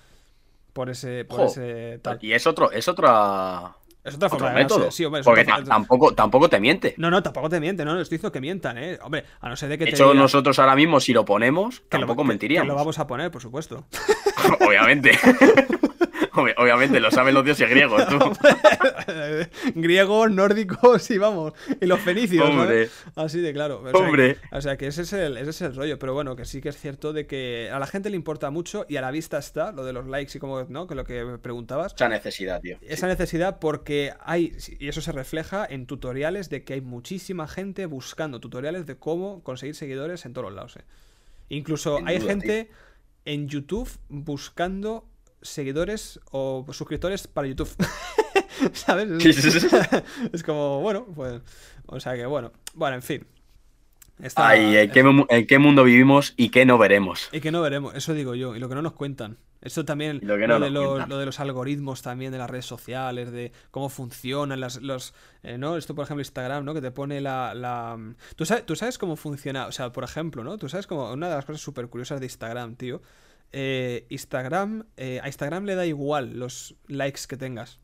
Por 0.73 0.89
ese, 0.89 1.25
por 1.25 1.41
ese 1.41 1.99
tal. 2.01 2.17
Y 2.21 2.31
es 2.31 2.47
otro, 2.47 2.71
es 2.71 2.87
otra 2.87 3.75
es 4.03 4.15
otra 4.15 4.29
forma 4.29 4.49
de 4.49 4.55
método. 4.55 4.91
Sí, 4.91 5.05
hombre, 5.05 5.21
Porque 5.23 5.45
tampoco, 5.45 6.13
tampoco 6.13 6.49
te 6.49 6.59
miente. 6.59 6.95
No, 6.97 7.11
no, 7.11 7.21
tampoco 7.21 7.49
te 7.49 7.59
miente, 7.59 7.85
no, 7.85 7.93
no 7.93 8.01
estoy 8.01 8.17
diciendo 8.17 8.31
que 8.31 8.41
mientan, 8.41 8.77
¿eh? 8.77 8.97
Hombre, 9.03 9.25
a 9.39 9.49
no 9.49 9.55
ser 9.55 9.69
de 9.69 9.77
que 9.77 9.85
de 9.85 9.91
hecho, 9.91 10.13
nosotros 10.13 10.57
ahora 10.59 10.75
mismo, 10.75 10.99
si 10.99 11.13
lo 11.13 11.23
ponemos, 11.25 11.83
tampoco 11.89 12.23
mentiríamos. 12.23 12.67
lo 12.67 12.75
vamos 12.75 12.97
a 12.99 13.07
poner, 13.07 13.29
por 13.31 13.41
supuesto. 13.41 13.85
Obviamente. 14.65 15.11
Obviamente, 16.33 16.99
lo 16.99 17.11
saben 17.11 17.33
los 17.33 17.43
dioses 17.43 17.69
griegos, 17.69 18.07
tú. 18.07 18.19
griegos, 19.75 20.31
nórdicos 20.31 21.09
y 21.11 21.17
vamos. 21.17 21.53
Y 21.79 21.85
los 21.85 21.99
fenicios, 21.99 22.49
Hombre. 22.49 22.89
Así 23.15 23.39
de 23.41 23.53
claro. 23.53 23.83
Hombre. 23.93 24.37
o 24.51 24.61
sea, 24.61 24.77
que 24.77 24.87
ese 24.87 25.01
es, 25.01 25.13
el, 25.13 25.37
ese 25.37 25.49
es 25.49 25.61
el 25.61 25.75
rollo. 25.75 25.99
Pero 25.99 26.13
bueno, 26.13 26.35
que 26.35 26.45
sí 26.45 26.61
que 26.61 26.69
es 26.69 26.77
cierto 26.77 27.13
de 27.13 27.27
que 27.27 27.69
a 27.71 27.79
la 27.79 27.87
gente 27.87 28.09
le 28.09 28.15
importa 28.15 28.49
mucho 28.49 28.85
y 28.87 28.97
a 28.97 29.01
la 29.01 29.11
vista 29.11 29.37
está 29.37 29.71
lo 29.71 29.83
de 29.83 29.93
los 29.93 30.07
likes 30.07 30.37
y 30.37 30.39
como, 30.39 30.63
¿no? 30.63 30.87
Que 30.87 30.95
lo 30.95 31.03
que 31.03 31.37
preguntabas. 31.41 31.93
Esa 31.93 32.09
necesidad, 32.09 32.61
tío. 32.61 32.77
Esa 32.81 33.07
necesidad 33.07 33.59
porque 33.59 34.13
hay, 34.21 34.55
y 34.79 34.87
eso 34.87 35.01
se 35.01 35.11
refleja 35.11 35.65
en 35.69 35.85
tutoriales 35.85 36.49
de 36.49 36.63
que 36.63 36.73
hay 36.73 36.81
muchísima 36.81 37.47
gente 37.47 37.85
buscando 37.85 38.39
tutoriales 38.39 38.85
de 38.85 38.97
cómo 38.97 39.43
conseguir 39.43 39.75
seguidores 39.75 40.25
en 40.25 40.33
todos 40.33 40.45
los 40.45 40.55
lados. 40.55 40.77
¿eh? 40.77 40.83
Incluso 41.49 41.99
hay 42.05 42.21
gente 42.21 42.69
en 43.25 43.47
YouTube 43.47 43.89
buscando 44.09 45.05
seguidores 45.41 46.19
o 46.31 46.65
suscriptores 46.71 47.27
para 47.27 47.47
YouTube. 47.47 47.69
¿Sabes? 48.73 49.09
es 50.33 50.43
como, 50.43 50.81
bueno, 50.81 51.05
pues. 51.15 51.41
O 51.87 51.99
sea 51.99 52.15
que, 52.15 52.25
bueno. 52.25 52.51
Bueno, 52.73 52.95
en 52.95 53.01
fin. 53.01 53.27
Ay, 54.35 54.77
¿en, 54.77 54.91
qué, 55.47 55.59
mundo 55.59 55.83
vivimos 55.83 56.33
y 56.37 56.49
qué 56.49 56.65
no 56.65 56.77
veremos? 56.77 57.29
Y 57.31 57.39
qué 57.39 57.51
no 57.51 57.61
veremos, 57.61 57.95
eso 57.95 58.13
digo 58.13 58.35
yo, 58.35 58.55
y 58.55 58.59
lo 58.59 58.69
que 58.69 58.75
no 58.75 58.81
nos 58.81 58.93
cuentan. 58.93 59.37
Eso 59.61 59.85
también, 59.85 60.19
lo, 60.23 60.37
de 60.37 61.25
los, 61.25 61.39
algoritmos 61.39 62.01
también 62.01 62.31
de 62.31 62.39
las 62.39 62.49
redes 62.49 62.65
sociales, 62.65 63.31
de 63.31 63.51
cómo 63.69 63.89
funcionan 63.89 64.59
las, 64.59 64.81
los... 64.81 65.13
Eh, 65.43 65.59
¿no? 65.59 65.77
Esto, 65.77 65.93
por 65.93 66.05
ejemplo, 66.05 66.21
Instagram, 66.21 66.65
¿no? 66.65 66.73
Que 66.73 66.81
te 66.81 66.91
pone 66.91 67.21
la... 67.21 67.53
la... 67.53 67.97
¿Tú, 68.35 68.45
sabes, 68.45 68.65
tú 68.65 68.75
sabes 68.75 68.97
cómo 68.97 69.15
funciona, 69.15 69.67
o 69.67 69.71
sea, 69.71 69.91
por 69.91 70.03
ejemplo, 70.03 70.43
¿no? 70.43 70.57
Tú 70.57 70.67
sabes 70.67 70.87
como 70.87 71.11
una 71.11 71.29
de 71.29 71.35
las 71.35 71.45
cosas 71.45 71.61
súper 71.61 71.87
curiosas 71.89 72.19
de 72.19 72.25
Instagram, 72.25 72.75
tío, 72.75 73.01
eh, 73.51 74.05
Instagram, 74.09 74.85
eh, 74.97 75.19
a 75.21 75.27
Instagram 75.27 75.65
le 75.65 75.75
da 75.75 75.85
igual 75.85 76.37
los 76.37 76.75
likes 76.87 77.21
que 77.27 77.37
tengas. 77.37 77.79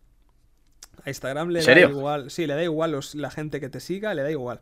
A 1.03 1.09
Instagram 1.09 1.49
le 1.49 1.63
da 1.63 1.79
igual, 1.79 2.31
sí, 2.31 2.47
le 2.47 2.55
da 2.55 2.63
igual 2.63 2.91
los, 2.91 3.15
la 3.15 3.29
gente 3.29 3.59
que 3.59 3.69
te 3.69 3.79
siga, 3.79 4.13
le 4.13 4.23
da 4.23 4.31
igual. 4.31 4.61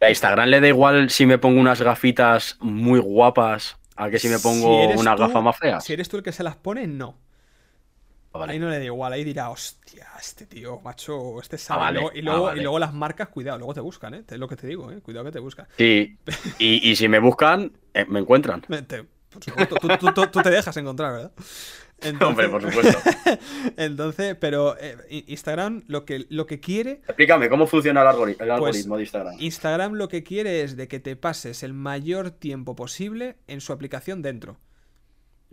A 0.00 0.10
Instagram 0.10 0.48
le 0.48 0.60
da 0.60 0.68
igual 0.68 1.10
si 1.10 1.26
me 1.26 1.38
pongo 1.38 1.60
unas 1.60 1.80
gafitas 1.82 2.56
muy 2.60 3.00
guapas 3.00 3.76
a 3.96 4.10
que 4.10 4.18
si 4.18 4.28
me 4.28 4.38
pongo 4.38 4.88
una 4.90 5.16
gafa 5.16 5.40
más 5.40 5.56
fea. 5.56 5.80
Si 5.80 5.92
eres 5.92 6.08
tú 6.08 6.18
el 6.18 6.22
que 6.22 6.32
se 6.32 6.42
las 6.42 6.56
pone, 6.56 6.86
no. 6.86 7.16
Ah, 8.32 8.46
ahí 8.48 8.58
no 8.58 8.68
le 8.68 8.78
da 8.78 8.84
igual, 8.84 9.12
ahí 9.12 9.24
dirá, 9.24 9.50
hostia, 9.50 10.06
este 10.20 10.46
tío, 10.46 10.80
macho, 10.80 11.40
este 11.40 11.58
sabe. 11.58 11.82
Ah, 11.82 12.10
y, 12.14 12.22
luego, 12.22 12.54
y, 12.54 12.60
luego, 12.60 12.78
las 12.78 12.92
marcas, 12.92 13.28
cuidado, 13.28 13.58
luego 13.58 13.74
te 13.74 13.80
buscan, 13.80 14.14
¿eh? 14.14 14.24
Es 14.28 14.38
lo 14.38 14.46
que 14.46 14.56
te 14.56 14.66
digo, 14.66 14.92
¿eh? 14.92 15.00
Cuidado 15.00 15.24
que 15.24 15.32
te 15.32 15.38
buscan. 15.38 15.66
Sí, 15.76 16.18
y, 16.58 16.94
si 16.94 17.08
me 17.08 17.18
buscan, 17.18 17.72
eh, 17.94 18.04
me 18.06 18.20
encuentran. 18.20 18.62
Por 19.30 19.44
supuesto, 19.44 20.28
tú, 20.28 20.42
te 20.42 20.50
dejas 20.50 20.76
encontrar, 20.76 21.12
¿verdad? 21.12 21.32
Hombre, 22.26 22.48
por 22.48 22.62
supuesto. 22.62 22.98
Entonces, 23.76 24.36
pero 24.38 24.76
eh, 24.78 25.24
Instagram 25.26 25.82
lo 25.88 26.04
que, 26.04 26.26
lo 26.28 26.46
que 26.46 26.60
quiere. 26.60 27.02
Explícame, 27.06 27.48
¿cómo 27.48 27.66
funciona 27.66 28.08
el, 28.08 28.16
pues, 28.16 28.40
algoritmo 28.40 28.96
de 28.96 29.02
Instagram? 29.02 29.34
Instagram 29.38 29.94
lo 29.94 30.08
que 30.08 30.22
quiere 30.22 30.62
es 30.62 30.76
de 30.76 30.88
que 30.88 31.00
te 31.00 31.16
pases 31.16 31.62
el 31.62 31.72
mayor 31.72 32.30
tiempo 32.30 32.76
posible 32.76 33.36
en 33.48 33.60
su 33.60 33.72
aplicación 33.72 34.22
dentro. 34.22 34.58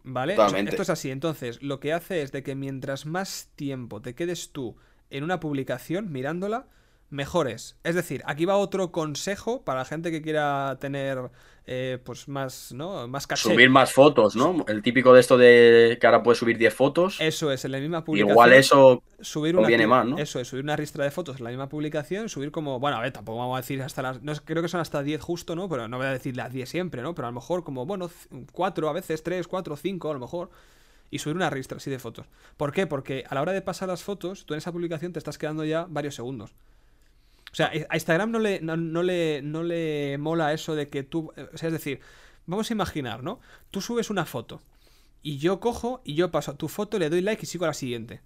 ¿Vale? 0.04 0.36
esto 0.68 0.84
es 0.84 0.90
así. 0.92 1.10
Entonces, 1.10 1.64
lo 1.64 1.80
que 1.80 1.92
hace 1.92 2.22
es 2.22 2.32
de 2.32 2.44
que 2.44 2.54
mientras 2.54 3.08
más 3.08 3.50
tiempo 3.56 4.04
te 4.04 4.14
quedes 4.14 4.52
tú 4.52 4.78
en 5.10 5.24
una 5.24 5.40
publicación 5.40 6.12
mirándola, 6.12 6.68
mejores. 7.10 7.78
Es 7.84 7.96
decir, 7.96 8.22
aquí 8.26 8.46
va 8.46 8.58
otro 8.58 8.92
consejo 8.92 9.64
para 9.64 9.80
la 9.80 9.86
gente 9.86 10.12
que 10.12 10.22
quiera 10.22 10.78
tener 10.80 11.30
eh, 11.68 11.98
pues 12.04 12.28
más, 12.28 12.72
¿no? 12.74 13.08
Más 13.08 13.26
caché. 13.26 13.50
Subir 13.50 13.70
más 13.72 13.92
fotos, 13.92 14.36
¿no? 14.36 14.64
El 14.68 14.84
típico 14.84 15.14
de 15.14 15.20
esto 15.20 15.38
de 15.38 15.98
que 16.00 16.06
ahora 16.06 16.22
puedes 16.22 16.38
subir 16.38 16.58
10 16.58 16.74
fotos. 16.74 17.18
Eso 17.20 17.52
es, 17.52 17.66
en 17.66 17.72
la 17.72 17.80
misma 17.80 18.04
publicación. 18.04 18.32
Igual 18.32 18.54
eso 18.54 19.04
subir 19.20 19.56
una, 19.56 19.68
viene 19.68 19.88
más, 19.88 20.06
¿no? 20.06 20.18
Eso 20.18 20.40
es, 20.40 20.48
subir 20.48 20.64
una 20.64 20.76
ristra 20.76 21.04
de 21.04 21.12
fotos 21.12 21.38
en 21.38 21.44
la 21.44 21.50
misma 21.50 21.68
publicación, 21.68 22.30
subir 22.30 22.52
como, 22.52 22.80
bueno, 22.80 22.98
a 22.98 23.02
ver, 23.02 23.12
tampoco 23.14 23.40
vamos 23.40 23.58
a 23.58 23.62
decir 23.62 23.82
hasta 23.82 24.04
las, 24.04 24.22
no, 24.22 24.34
creo 24.46 24.62
que 24.62 24.70
son 24.70 24.80
hasta 24.80 25.02
10 25.02 25.22
justo, 25.22 25.56
¿no? 25.56 25.68
Pero 25.68 25.88
no 25.88 25.98
voy 25.98 26.06
a 26.06 26.12
decir 26.12 26.36
las 26.38 26.54
10 26.54 26.70
siempre, 26.70 27.02
¿no? 27.02 27.16
Pero 27.16 27.28
a 27.28 27.32
lo 27.32 27.36
mejor 27.36 27.64
como, 27.64 27.86
bueno, 27.86 28.12
4 28.52 28.90
a 28.90 28.94
veces, 28.94 29.24
3, 29.24 29.48
4, 29.48 29.76
5 29.76 30.10
a 30.12 30.14
lo 30.14 30.20
mejor 30.20 30.50
y 31.10 31.20
subir 31.20 31.36
una 31.36 31.50
ristra 31.50 31.78
así 31.78 31.90
de 31.90 31.98
fotos. 31.98 32.28
¿Por 32.58 32.74
qué? 32.74 32.86
Porque 32.86 33.24
a 33.28 33.36
la 33.36 33.42
hora 33.42 33.54
de 33.54 33.62
pasar 33.62 33.88
las 33.88 34.04
fotos, 34.04 34.46
tú 34.46 34.54
en 34.54 34.60
esa 34.60 34.72
publicación 34.72 35.14
te 35.14 35.20
estás 35.20 35.38
quedando 35.38 35.66
ya 35.66 35.88
varios 35.90 36.14
segundos. 36.14 36.54
O 37.56 37.58
sea, 37.58 37.72
a 37.88 37.96
Instagram 37.96 38.32
no 38.32 38.40
le, 38.40 38.60
no, 38.60 38.76
le, 39.02 39.42
no 39.42 39.64
le 39.64 40.18
mola 40.18 40.52
eso 40.52 40.76
de 40.76 40.90
que 40.90 41.04
tú. 41.04 41.32
O 41.54 41.58
sea, 41.58 41.68
es 41.68 41.72
decir, 41.74 42.02
vamos 42.48 42.70
a 42.70 42.74
imaginar, 42.74 43.24
¿no? 43.24 43.40
Tú 43.72 43.80
subes 43.80 44.10
una 44.10 44.26
foto 44.26 44.62
y 45.22 45.38
yo 45.38 45.62
cojo 45.62 46.02
y 46.04 46.16
yo 46.16 46.32
paso 46.32 46.52
a 46.52 46.58
tu 46.58 46.68
foto, 46.68 47.00
le 47.00 47.10
doy 47.10 47.22
like 47.22 47.44
y 47.44 47.46
sigo 47.46 47.64
a 47.64 47.70
la 47.70 47.74
siguiente. 47.74 48.20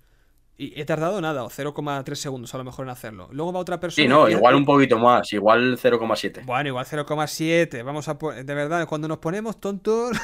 Y 0.62 0.74
he 0.78 0.84
tardado 0.84 1.22
nada, 1.22 1.46
o 1.46 1.50
0,3 1.50 2.16
segundos 2.16 2.54
a 2.54 2.58
lo 2.58 2.66
mejor 2.66 2.86
en 2.86 2.90
hacerlo. 2.90 3.30
Luego 3.32 3.54
va 3.54 3.62
otra 3.62 3.80
persona. 3.80 4.04
Sí, 4.04 4.10
no, 4.10 4.28
igual 4.28 4.56
un 4.56 4.66
poquito 4.66 5.00
más, 5.00 5.32
igual 5.32 5.78
0,7. 5.78 6.44
Bueno, 6.44 6.68
igual 6.68 6.86
0,7. 6.86 7.82
Vamos 7.82 8.10
a. 8.10 8.16
De 8.44 8.54
verdad, 8.54 8.86
cuando 8.86 9.08
nos 9.08 9.20
ponemos 9.20 9.62
tontos. 9.62 10.18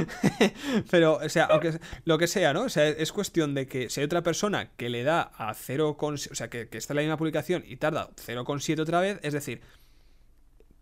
Pero, 0.90 1.20
o 1.24 1.28
sea, 1.28 1.44
aunque 1.44 1.78
lo 2.04 2.18
que 2.18 2.26
sea, 2.26 2.52
¿no? 2.52 2.62
O 2.62 2.68
sea, 2.68 2.88
es 2.88 3.12
cuestión 3.12 3.54
de 3.54 3.68
que 3.68 3.88
si 3.88 4.00
hay 4.00 4.06
otra 4.06 4.24
persona 4.24 4.72
que 4.76 4.88
le 4.88 5.04
da 5.04 5.30
a 5.36 5.54
0, 5.54 5.96
o 5.96 6.16
sea, 6.16 6.50
que, 6.50 6.68
que 6.68 6.78
está 6.78 6.94
en 6.94 6.96
la 6.96 7.02
misma 7.02 7.16
publicación 7.16 7.62
y 7.64 7.76
tarda 7.76 8.10
0,7 8.16 8.80
otra 8.80 8.98
vez, 9.00 9.20
es 9.22 9.32
decir, 9.32 9.60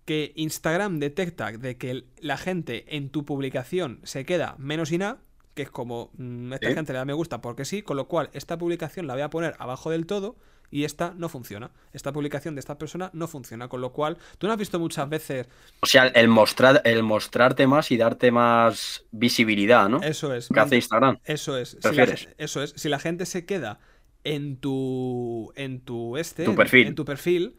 que 0.06 0.32
Instagram 0.36 1.00
detecta 1.00 1.52
de 1.52 1.76
que 1.76 2.04
la 2.18 2.38
gente 2.38 2.96
en 2.96 3.10
tu 3.10 3.26
publicación 3.26 4.00
se 4.04 4.24
queda 4.24 4.54
menos 4.58 4.90
y 4.90 4.96
nada 4.96 5.18
que 5.60 5.64
es 5.64 5.70
como, 5.70 6.10
mm, 6.16 6.54
esta 6.54 6.72
gente 6.72 6.92
le 6.94 6.98
da 6.98 7.04
me 7.04 7.12
gusta 7.12 7.42
porque 7.42 7.66
sí, 7.66 7.82
con 7.82 7.96
lo 7.98 8.08
cual 8.08 8.30
esta 8.32 8.56
publicación 8.56 9.06
la 9.06 9.12
voy 9.12 9.22
a 9.22 9.28
poner 9.28 9.54
abajo 9.58 9.90
del 9.90 10.06
todo 10.06 10.36
y 10.70 10.84
esta 10.84 11.12
no 11.18 11.28
funciona. 11.28 11.70
Esta 11.92 12.12
publicación 12.12 12.54
de 12.54 12.60
esta 12.60 12.78
persona 12.78 13.10
no 13.12 13.26
funciona, 13.28 13.68
con 13.68 13.80
lo 13.82 13.92
cual, 13.92 14.16
tú 14.38 14.46
no 14.46 14.52
has 14.54 14.58
visto 14.58 14.78
muchas 14.78 15.06
veces, 15.08 15.48
O 15.82 15.86
sea, 15.86 16.06
el, 16.06 16.28
mostrar, 16.28 16.80
el 16.84 17.02
mostrarte 17.02 17.66
más 17.66 17.90
y 17.90 17.96
darte 17.98 18.30
más 18.30 19.04
visibilidad, 19.10 19.88
¿no? 19.88 20.00
eso 20.02 20.32
es, 20.32 20.48
que 20.48 20.60
hace 20.60 20.76
Instagram. 20.76 21.18
eso 21.24 21.58
es, 21.58 21.76
si 21.82 21.94
la, 21.94 22.04
eso 22.38 22.62
es, 22.62 22.72
si 22.76 22.88
la 22.88 22.98
gente 22.98 23.26
se 23.26 23.44
queda 23.44 23.80
en 24.24 24.56
tu, 24.56 25.52
en 25.56 25.80
tu 25.80 26.16
este, 26.16 26.44
Tu 26.44 26.50
en- 26.52 26.56
perfil. 26.56 26.86
en 26.86 26.94
tu 26.94 27.04
perfil, 27.04 27.56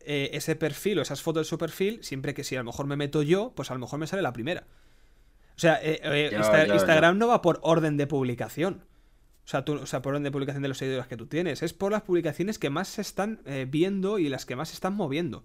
eh, 0.00 0.30
ese 0.32 0.56
perfil 0.56 0.98
o 0.98 1.02
esas 1.02 1.22
fotos 1.22 1.46
de 1.46 1.50
su 1.50 1.58
perfil, 1.58 1.98
siempre 2.02 2.34
que 2.34 2.44
si 2.44 2.56
a 2.56 2.58
lo 2.60 2.64
mejor 2.64 2.86
me 2.86 2.96
meto 2.96 3.22
yo, 3.22 3.52
pues 3.54 3.70
a 3.70 3.74
lo 3.74 3.80
mejor 3.80 3.98
me 3.98 4.06
sale 4.06 4.22
la 4.22 4.32
primera. 4.32 4.66
O 5.56 5.60
sea, 5.60 5.78
eh, 5.82 6.00
eh, 6.02 6.30
Insta- 6.36 6.66
Instagram 6.72 7.18
no 7.18 7.28
va 7.28 7.42
por 7.42 7.60
orden 7.62 7.96
de 7.96 8.06
publicación. 8.06 8.84
O 9.44 9.48
sea, 9.48 9.64
tú- 9.64 9.74
o 9.82 9.86
sea, 9.86 10.02
por 10.02 10.12
orden 10.14 10.24
de 10.24 10.30
publicación 10.32 10.62
de 10.62 10.68
los 10.68 10.78
seguidores 10.78 11.06
que 11.06 11.16
tú 11.16 11.26
tienes. 11.26 11.62
Es 11.62 11.72
por 11.74 11.92
las 11.92 12.02
publicaciones 12.02 12.58
que 12.58 12.70
más 12.70 12.88
se 12.88 13.02
están 13.02 13.40
eh, 13.46 13.66
viendo 13.68 14.18
y 14.18 14.28
las 14.28 14.46
que 14.46 14.56
más 14.56 14.68
se 14.70 14.74
están 14.74 14.94
moviendo. 14.94 15.44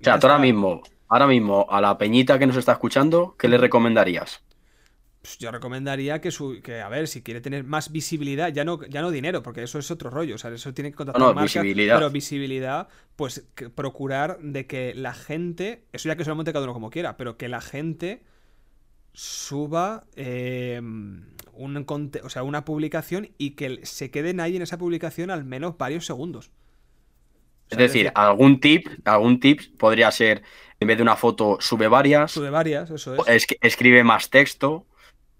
O 0.00 0.04
sea, 0.04 0.18
tú 0.18 0.26
ahora 0.26 0.38
mismo, 0.38 0.82
ahora 1.08 1.26
mismo, 1.26 1.66
a 1.70 1.80
la 1.80 1.96
peñita 1.98 2.38
que 2.38 2.46
nos 2.46 2.56
está 2.56 2.72
escuchando, 2.72 3.34
¿qué 3.38 3.48
le 3.48 3.58
recomendarías? 3.58 4.42
Pues 5.22 5.36
yo 5.38 5.50
recomendaría 5.50 6.22
que, 6.22 6.30
su, 6.30 6.62
que, 6.62 6.80
a 6.80 6.88
ver, 6.88 7.06
si 7.06 7.22
quiere 7.22 7.42
tener 7.42 7.62
más 7.64 7.92
visibilidad, 7.92 8.48
ya 8.50 8.64
no, 8.64 8.82
ya 8.86 9.02
no 9.02 9.10
dinero, 9.10 9.42
porque 9.42 9.62
eso 9.62 9.78
es 9.78 9.90
otro 9.90 10.08
rollo, 10.08 10.36
o 10.36 10.38
sea, 10.38 10.50
eso 10.50 10.72
tiene 10.72 10.90
que 10.90 10.96
contactar 10.96 11.20
No, 11.20 11.28
no, 11.28 11.34
marcas, 11.34 11.62
visibilidad. 11.62 11.96
pero 11.96 12.10
visibilidad, 12.10 12.88
pues 13.16 13.46
que 13.54 13.68
procurar 13.68 14.38
de 14.40 14.66
que 14.66 14.94
la 14.94 15.12
gente, 15.12 15.84
eso 15.92 16.08
ya 16.08 16.16
que 16.16 16.24
solamente 16.24 16.54
cada 16.54 16.64
uno 16.64 16.72
como 16.72 16.88
quiera, 16.88 17.18
pero 17.18 17.36
que 17.36 17.48
la 17.50 17.60
gente 17.60 18.22
suba 19.12 20.04
eh, 20.16 20.80
un 20.80 21.84
conte- 21.84 22.22
o 22.22 22.28
sea, 22.30 22.42
una 22.42 22.64
publicación 22.64 23.30
y 23.38 23.50
que 23.50 23.84
se 23.84 24.10
queden 24.10 24.40
ahí 24.40 24.56
en 24.56 24.62
esa 24.62 24.78
publicación 24.78 25.30
al 25.30 25.44
menos 25.44 25.76
varios 25.78 26.06
segundos. 26.06 26.50
Es 27.68 27.78
decir, 27.78 28.10
algún 28.16 28.58
tip, 28.60 28.88
algún 29.04 29.38
tip 29.38 29.60
podría 29.78 30.10
ser, 30.10 30.42
en 30.80 30.88
vez 30.88 30.96
de 30.96 31.02
una 31.04 31.14
foto, 31.16 31.58
sube 31.60 31.86
varias, 31.86 32.32
sube 32.32 32.50
varias, 32.50 32.90
eso 32.90 33.14
es. 33.14 33.28
es- 33.28 33.46
escribe 33.60 34.02
más 34.02 34.28
texto, 34.28 34.86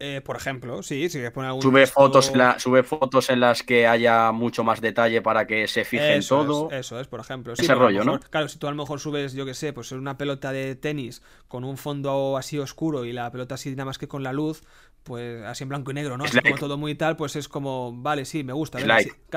Eh, 0.02 0.22
por 0.22 0.34
ejemplo, 0.36 0.82
sí, 0.82 1.10
si 1.10 1.18
quieres 1.18 1.30
poner 1.30 1.48
algún 1.48 1.62
sube 1.62 1.80
texto- 1.82 2.00
fotos, 2.00 2.30
en 2.30 2.38
la- 2.38 2.58
sube 2.58 2.82
fotos 2.82 3.28
en 3.28 3.38
las 3.40 3.62
que 3.62 3.86
haya 3.86 4.32
mucho 4.32 4.64
más 4.64 4.80
detalle 4.80 5.20
para 5.20 5.46
que 5.46 5.68
se 5.68 5.84
fije 5.84 6.14
en 6.14 6.26
todo. 6.26 6.70
Es, 6.70 6.78
eso 6.86 6.98
es, 6.98 7.06
por 7.06 7.20
ejemplo. 7.20 7.52
Ese 7.52 7.74
rollo, 7.74 8.02
¿no? 8.02 8.18
Claro, 8.18 8.48
si 8.48 8.58
tú 8.58 8.66
a 8.66 8.70
lo 8.70 8.76
mejor 8.76 8.98
subes, 8.98 9.34
yo 9.34 9.44
que 9.44 9.52
sé, 9.52 9.74
pues 9.74 9.92
una 9.92 10.16
pelota 10.16 10.52
de 10.52 10.74
tenis 10.74 11.20
con 11.48 11.64
un 11.64 11.76
fondo 11.76 12.38
así 12.38 12.58
oscuro 12.58 13.04
y 13.04 13.12
la 13.12 13.30
pelota 13.30 13.56
así 13.56 13.70
nada 13.72 13.84
más 13.84 13.98
que 13.98 14.08
con 14.08 14.22
la 14.22 14.32
luz, 14.32 14.62
pues 15.02 15.44
así 15.44 15.64
en 15.64 15.68
blanco 15.68 15.90
y 15.90 15.94
negro, 15.94 16.16
¿no? 16.16 16.24
Así 16.24 16.38
como 16.40 16.56
todo 16.56 16.76
muy 16.76 16.94
tal, 16.94 17.16
pues 17.16 17.36
es 17.36 17.48
como, 17.48 17.92
vale, 17.92 18.24
sí, 18.24 18.44
me 18.44 18.52
gusta. 18.52 18.78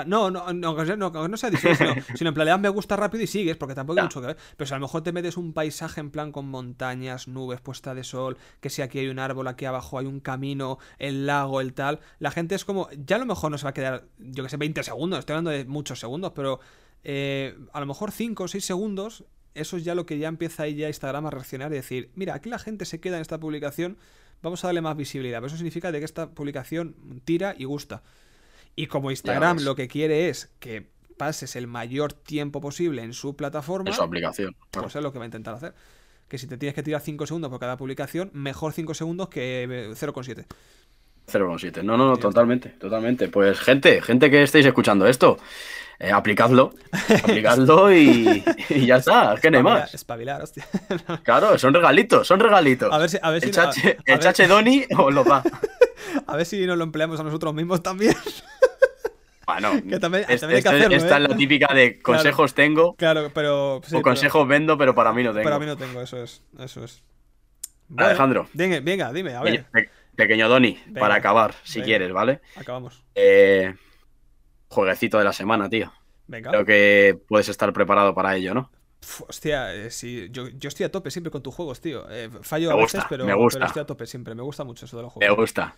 No, 0.05 0.29
no, 0.29 0.53
no, 0.53 0.73
no, 0.73 1.27
no 1.27 1.37
sea 1.37 1.49
dislike, 1.49 1.77
sino, 1.77 1.93
sino 2.15 2.27
en 2.29 2.33
plan, 2.33 2.45
le 2.45 2.51
das 2.51 2.59
me 2.59 2.69
gusta 2.69 2.95
rápido 2.95 3.23
y 3.23 3.27
sigues, 3.27 3.57
porque 3.57 3.75
tampoco 3.75 3.99
hay 3.99 4.05
mucho 4.05 4.21
que 4.21 4.27
ver. 4.27 4.37
Pero 4.57 4.67
si 4.67 4.73
a 4.73 4.77
lo 4.77 4.81
mejor 4.81 5.03
te 5.03 5.11
metes 5.11 5.37
un 5.37 5.53
paisaje 5.53 6.01
en 6.01 6.11
plan 6.11 6.31
con 6.31 6.47
montañas, 6.47 7.27
nubes, 7.27 7.61
puesta 7.61 7.95
de 7.95 8.03
sol, 8.03 8.37
que 8.59 8.69
si 8.69 8.81
aquí 8.81 8.99
hay 8.99 9.07
un 9.07 9.19
árbol, 9.19 9.47
aquí 9.47 9.65
abajo 9.65 9.99
hay 9.99 10.05
un 10.05 10.19
camino, 10.19 10.79
el 10.99 11.25
lago, 11.25 11.61
el 11.61 11.73
tal, 11.73 11.99
la 12.19 12.31
gente 12.31 12.55
es 12.55 12.65
como, 12.65 12.89
ya 12.91 13.15
a 13.15 13.19
lo 13.19 13.25
mejor 13.25 13.51
no 13.51 13.57
se 13.57 13.63
va 13.63 13.71
a 13.71 13.73
quedar, 13.73 14.05
yo 14.17 14.43
que 14.43 14.49
sé, 14.49 14.57
20 14.57 14.83
segundos, 14.83 15.19
estoy 15.19 15.35
hablando 15.35 15.51
de 15.51 15.65
muchos 15.65 15.99
segundos, 15.99 16.33
pero 16.35 16.59
eh, 17.03 17.57
a 17.73 17.79
lo 17.79 17.85
mejor 17.85 18.11
5 18.11 18.43
o 18.43 18.47
6 18.47 18.63
segundos, 18.63 19.25
eso 19.53 19.77
es 19.77 19.83
ya 19.83 19.95
lo 19.95 20.05
que 20.05 20.17
ya 20.17 20.27
empieza 20.27 20.63
ahí 20.63 20.75
ya 20.75 20.87
Instagram 20.87 21.25
a 21.27 21.31
reaccionar 21.31 21.71
y 21.71 21.75
decir, 21.75 22.11
mira, 22.15 22.33
aquí 22.33 22.49
la 22.49 22.59
gente 22.59 22.85
se 22.85 22.99
queda 22.99 23.17
en 23.17 23.21
esta 23.21 23.39
publicación, 23.39 23.97
vamos 24.43 24.63
a 24.63 24.67
darle 24.67 24.81
más 24.81 24.95
visibilidad. 24.95 25.39
Pero 25.39 25.47
eso 25.47 25.57
significa 25.57 25.91
de 25.91 25.97
que 25.99 26.05
esta 26.05 26.29
publicación 26.29 26.95
tira 27.25 27.55
y 27.57 27.63
gusta. 27.63 28.03
Y 28.75 28.87
como 28.87 29.09
Instagram 29.09 29.59
lo 29.61 29.75
que 29.75 29.87
quiere 29.87 30.29
es 30.29 30.51
que 30.59 30.85
pases 31.17 31.55
el 31.55 31.67
mayor 31.67 32.13
tiempo 32.13 32.59
posible 32.61 33.01
en 33.03 33.13
su 33.13 33.35
plataforma, 33.35 33.89
En 33.89 33.95
su 33.95 34.03
aplicación. 34.03 34.55
pues 34.71 34.95
es 34.95 35.01
lo 35.01 35.11
que 35.11 35.19
va 35.19 35.25
a 35.25 35.27
intentar 35.27 35.55
hacer. 35.55 35.73
Que 36.27 36.37
si 36.37 36.47
te 36.47 36.57
tienes 36.57 36.73
que 36.73 36.83
tirar 36.83 37.01
5 37.01 37.25
segundos 37.27 37.49
por 37.49 37.59
cada 37.59 37.77
publicación, 37.77 38.31
mejor 38.33 38.73
5 38.73 38.93
segundos 38.93 39.29
que 39.29 39.63
eh, 39.63 39.89
0,7. 39.93 40.45
0,7. 41.31 41.83
No, 41.83 41.95
no, 41.95 42.07
no, 42.09 42.17
totalmente, 42.17 42.69
totalmente. 42.69 43.29
Pues 43.29 43.59
gente, 43.59 44.01
gente 44.01 44.29
que 44.29 44.43
estéis 44.43 44.65
escuchando 44.65 45.07
esto, 45.07 45.37
eh, 46.03 46.11
aplicadlo, 46.11 46.73
aplicadlo 47.23 47.91
y, 47.93 48.43
y 48.69 48.85
ya 48.85 48.97
está, 48.97 49.33
es 49.35 49.39
que 49.39 49.49
no 49.51 49.57
hay 49.57 49.63
más. 49.63 49.93
Espabilar, 49.93 50.41
hostia. 50.41 50.65
Claro, 51.23 51.57
son 51.57 51.73
regalitos, 51.73 52.27
son 52.27 52.39
regalitos. 52.39 52.91
A 52.91 52.97
ver 52.97 53.09
si, 53.09 53.17
a 53.21 53.29
ver 53.31 53.41
si, 53.41 53.47
el 53.47 53.53
chache, 53.53 53.81
a- 53.87 53.91
a 53.91 53.91
el 53.91 54.03
ver- 54.05 54.19
chache 54.19 54.47
Doni 54.47 54.85
os 54.97 55.13
lo 55.13 55.23
da. 55.23 55.41
a 56.27 56.35
ver 56.35 56.45
si 56.45 56.65
nos 56.65 56.77
lo 56.77 56.83
empleamos 56.83 57.19
a 57.19 57.23
nosotros 57.23 57.53
mismos 57.53 57.81
también. 57.81 58.15
Bueno, 59.45 59.71
Que 59.89 59.99
también- 59.99 60.25
es- 60.29 60.39
también 60.39 60.57
hay 60.57 60.63
que 60.63 60.69
esto- 60.69 60.69
hacerlo, 60.69 60.95
esta 60.95 61.17
¿eh? 61.19 61.23
es 61.23 61.29
la 61.29 61.35
típica 61.35 61.73
de 61.73 62.01
consejos 62.01 62.53
tengo 62.53 62.95
Claro, 62.95 63.29
pero. 63.33 63.81
sí, 63.83 63.87
o 63.87 63.91
pero- 63.97 64.01
consejos 64.03 64.47
vendo, 64.47 64.77
pero 64.77 64.95
para 64.95 65.11
mí 65.11 65.21
no 65.23 65.31
tengo. 65.31 65.43
Pero 65.43 65.55
a 65.55 65.59
mí 65.59 65.65
no 65.65 65.75
tengo, 65.77 66.01
eso 66.01 66.21
es. 66.23 66.41
Eso 66.59 66.83
es. 66.83 67.03
Bueno, 67.89 68.07
Alejandro. 68.09 68.47
Venga, 68.53 68.79
venga, 68.79 69.11
dime, 69.11 69.35
a 69.35 69.41
ver. 69.41 69.65
pequeño 70.15 70.47
Doni, 70.47 70.79
Venga, 70.85 70.99
para 71.01 71.15
acabar, 71.15 71.53
si 71.63 71.79
venga. 71.79 71.85
quieres, 71.85 72.13
¿vale? 72.13 72.39
Acabamos. 72.55 73.03
Eh, 73.15 73.73
jueguecito 74.73 75.17
de 75.17 75.23
la 75.23 75.33
semana, 75.33 75.69
tío. 75.69 75.91
Venga. 76.27 76.51
Creo 76.51 76.65
que 76.65 77.19
puedes 77.27 77.49
estar 77.49 77.71
preparado 77.73 78.13
para 78.13 78.35
ello, 78.35 78.53
¿no? 78.53 78.71
Hostia, 79.27 79.73
eh, 79.75 79.91
sí, 79.91 80.27
yo, 80.31 80.47
yo 80.47 80.69
estoy 80.69 80.85
a 80.85 80.91
tope 80.91 81.11
siempre 81.11 81.31
con 81.31 81.43
tus 81.43 81.53
juegos, 81.53 81.81
tío. 81.81 82.09
Eh, 82.09 82.29
fallo 82.41 82.69
Me 82.69 82.73
a 82.73 82.77
veces, 82.77 82.93
gusta, 83.01 83.07
pero, 83.09 83.25
me 83.25 83.33
gusta. 83.33 83.59
pero 83.59 83.67
estoy 83.67 83.81
a 83.81 83.85
tope 83.85 84.05
siempre. 84.07 84.33
Me 84.35 84.41
gusta 84.43 84.63
mucho 84.63 84.85
eso 84.85 84.95
de 84.97 85.03
los 85.03 85.15
Me 85.17 85.27
juegos. 85.27 85.37
gusta. 85.37 85.75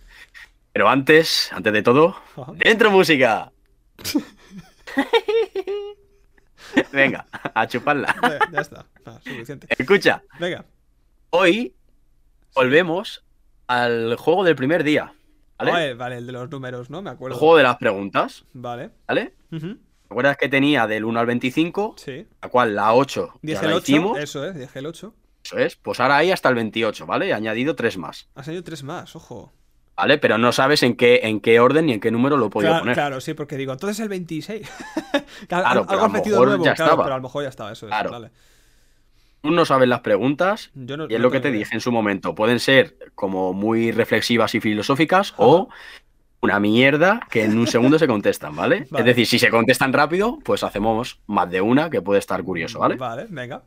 Pero 0.72 0.88
antes, 0.88 1.50
antes 1.52 1.72
de 1.72 1.82
todo, 1.82 2.16
Ajá. 2.36 2.52
¡dentro 2.54 2.90
música! 2.90 3.50
Venga, 6.92 7.26
a 7.54 7.66
chuparla. 7.66 8.14
Ya, 8.22 8.38
ya 8.52 8.60
está. 8.60 8.86
Ah, 9.04 9.18
suficiente. 9.24 9.66
Escucha, 9.70 10.22
Venga. 10.38 10.64
hoy 11.30 11.74
volvemos 12.54 13.24
al 13.66 14.16
juego 14.16 14.44
del 14.44 14.54
primer 14.56 14.84
día, 14.84 15.12
¿vale? 15.58 15.70
Vale, 15.72 15.94
vale, 15.94 16.16
el 16.18 16.26
de 16.26 16.32
los 16.32 16.50
números, 16.50 16.90
¿no? 16.90 17.02
Me 17.02 17.10
El 17.10 17.16
acuerdo. 17.16 17.36
juego 17.38 17.56
de 17.56 17.62
las 17.62 17.76
preguntas, 17.76 18.44
Vale. 18.52 18.90
¿vale? 19.06 19.34
Ujú, 19.52 19.74
¿Te 19.76 20.12
acuerdas 20.12 20.36
que 20.36 20.48
tenía 20.48 20.86
del 20.86 21.04
1 21.04 21.18
al 21.20 21.26
25? 21.26 21.94
Sí. 21.98 22.26
La 22.42 22.48
cual 22.48 22.74
la 22.76 22.94
8 22.94 23.32
ya 23.34 23.38
Dije 23.42 23.66
el 23.66 23.72
8. 23.72 23.78
hicimos. 23.82 24.18
Eso 24.18 24.44
es, 24.44 24.54
dije 24.54 24.78
el 24.78 24.86
8. 24.86 25.14
Eso 25.44 25.58
es. 25.58 25.76
Pues 25.76 26.00
ahora 26.00 26.16
hay 26.18 26.30
hasta 26.32 26.48
el 26.48 26.54
28, 26.56 27.06
¿vale? 27.06 27.28
He 27.28 27.32
añadido 27.34 27.74
tres 27.76 27.96
más, 27.98 28.28
Has 28.34 28.46
añadido 28.48 28.64
tres 28.64 28.82
más, 28.82 29.14
ojo. 29.16 29.52
¿vale? 29.96 30.18
Pero 30.18 30.38
no 30.38 30.52
sabes 30.52 30.82
en 30.82 30.96
qué, 30.96 31.20
en 31.24 31.40
qué 31.40 31.58
orden 31.60 31.86
ni 31.86 31.92
en 31.94 32.00
qué 32.00 32.10
número 32.10 32.36
lo 32.36 32.46
he 32.46 32.50
podido 32.50 32.70
Claro, 32.70 32.82
poner. 32.82 32.94
claro, 32.94 33.20
sí, 33.20 33.34
porque 33.34 33.56
digo, 33.56 33.72
entonces 33.72 33.98
el 34.00 34.08
26. 34.08 34.68
claro, 35.48 35.86
algo 35.88 36.04
has 36.04 36.12
metido 36.12 36.44
nuevo, 36.44 36.64
ya 36.64 36.74
claro, 36.74 36.90
estaba. 36.92 37.04
pero 37.04 37.14
a 37.14 37.18
lo 37.18 37.22
mejor 37.22 37.42
ya 37.44 37.48
estaba, 37.48 37.72
eso 37.72 37.86
es. 37.86 37.90
Claro. 37.90 38.10
Vale. 38.10 38.30
Tú 39.46 39.52
no 39.52 39.64
sabes 39.64 39.88
las 39.88 40.00
preguntas 40.00 40.70
Yo 40.74 40.96
no- 40.96 41.04
y 41.08 41.14
es 41.14 41.18
no 41.18 41.22
lo 41.24 41.30
que 41.30 41.40
te 41.40 41.48
idea. 41.50 41.58
dije 41.60 41.74
en 41.74 41.80
su 41.80 41.92
momento. 41.92 42.34
Pueden 42.34 42.58
ser 42.60 42.96
como 43.14 43.52
muy 43.52 43.92
reflexivas 43.92 44.54
y 44.54 44.60
filosóficas 44.60 45.34
o 45.36 45.68
una 46.40 46.60
mierda 46.60 47.20
que 47.30 47.44
en 47.44 47.58
un 47.58 47.66
segundo 47.66 47.98
se 47.98 48.06
contestan, 48.06 48.54
¿vale? 48.56 48.86
Vale. 48.90 49.02
Es 49.02 49.06
decir, 49.06 49.26
si 49.26 49.38
se 49.38 49.50
contestan 49.50 49.92
rápido, 49.92 50.38
pues 50.44 50.62
hacemos 50.64 51.20
más 51.26 51.50
de 51.50 51.60
una 51.60 51.90
que 51.90 52.02
puede 52.02 52.18
estar 52.18 52.42
curioso, 52.42 52.78
¿vale? 52.80 52.96
Vale, 52.96 53.26
venga. 53.30 53.62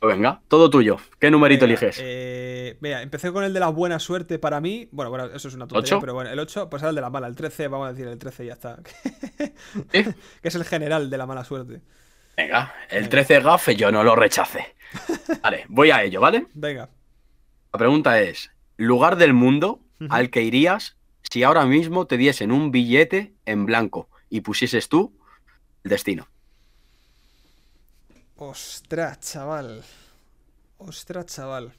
Pues 0.00 0.16
venga, 0.16 0.42
todo 0.48 0.68
tuyo. 0.68 0.98
¿Qué 1.18 1.30
numerito 1.30 1.64
Venga, 1.66 1.78
eliges? 1.80 1.98
Eh, 2.02 2.76
mira, 2.80 3.00
empecé 3.00 3.32
con 3.32 3.42
el 3.42 3.54
de 3.54 3.60
la 3.60 3.68
buena 3.68 3.98
suerte 3.98 4.38
para 4.38 4.60
mí. 4.60 4.86
Bueno, 4.92 5.08
bueno, 5.10 5.26
eso 5.26 5.48
es 5.48 5.54
una 5.54 5.66
tontería, 5.66 5.96
¿Ocho? 5.96 6.00
pero 6.00 6.12
bueno, 6.12 6.28
el 6.30 6.38
8, 6.38 6.68
pues 6.68 6.82
ahora 6.82 6.90
el 6.90 6.94
de 6.96 7.00
la 7.00 7.08
mala. 7.10 7.26
El 7.26 7.34
13, 7.36 7.68
vamos 7.68 7.88
a 7.88 7.92
decir 7.92 8.06
el 8.08 8.18
13 8.18 8.44
y 8.44 8.46
ya 8.48 8.52
está. 8.52 8.78
¿Sí? 9.92 10.04
que 10.42 10.48
es 10.48 10.54
el 10.54 10.64
general 10.64 11.08
de 11.08 11.16
la 11.18 11.24
mala 11.26 11.42
suerte. 11.44 11.80
Venga, 12.36 12.74
el 12.88 13.08
13 13.08 13.40
gafe 13.40 13.76
yo 13.76 13.90
no 13.92 14.02
lo 14.02 14.16
rechace. 14.16 14.74
Vale, 15.42 15.64
voy 15.68 15.90
a 15.90 16.02
ello, 16.02 16.20
¿vale? 16.20 16.46
Venga. 16.54 16.88
La 17.72 17.78
pregunta 17.78 18.20
es, 18.20 18.50
lugar 18.76 19.16
del 19.16 19.32
mundo 19.32 19.80
al 20.10 20.30
que 20.30 20.42
irías 20.42 20.96
si 21.30 21.42
ahora 21.42 21.64
mismo 21.64 22.06
te 22.06 22.16
diesen 22.16 22.52
un 22.52 22.70
billete 22.70 23.32
en 23.46 23.66
blanco 23.66 24.08
y 24.28 24.42
pusieses 24.42 24.88
tú 24.88 25.12
el 25.82 25.90
destino. 25.90 26.28
Ostras, 28.36 29.20
chaval. 29.20 29.82
Ostras, 30.78 31.26
chaval. 31.26 31.72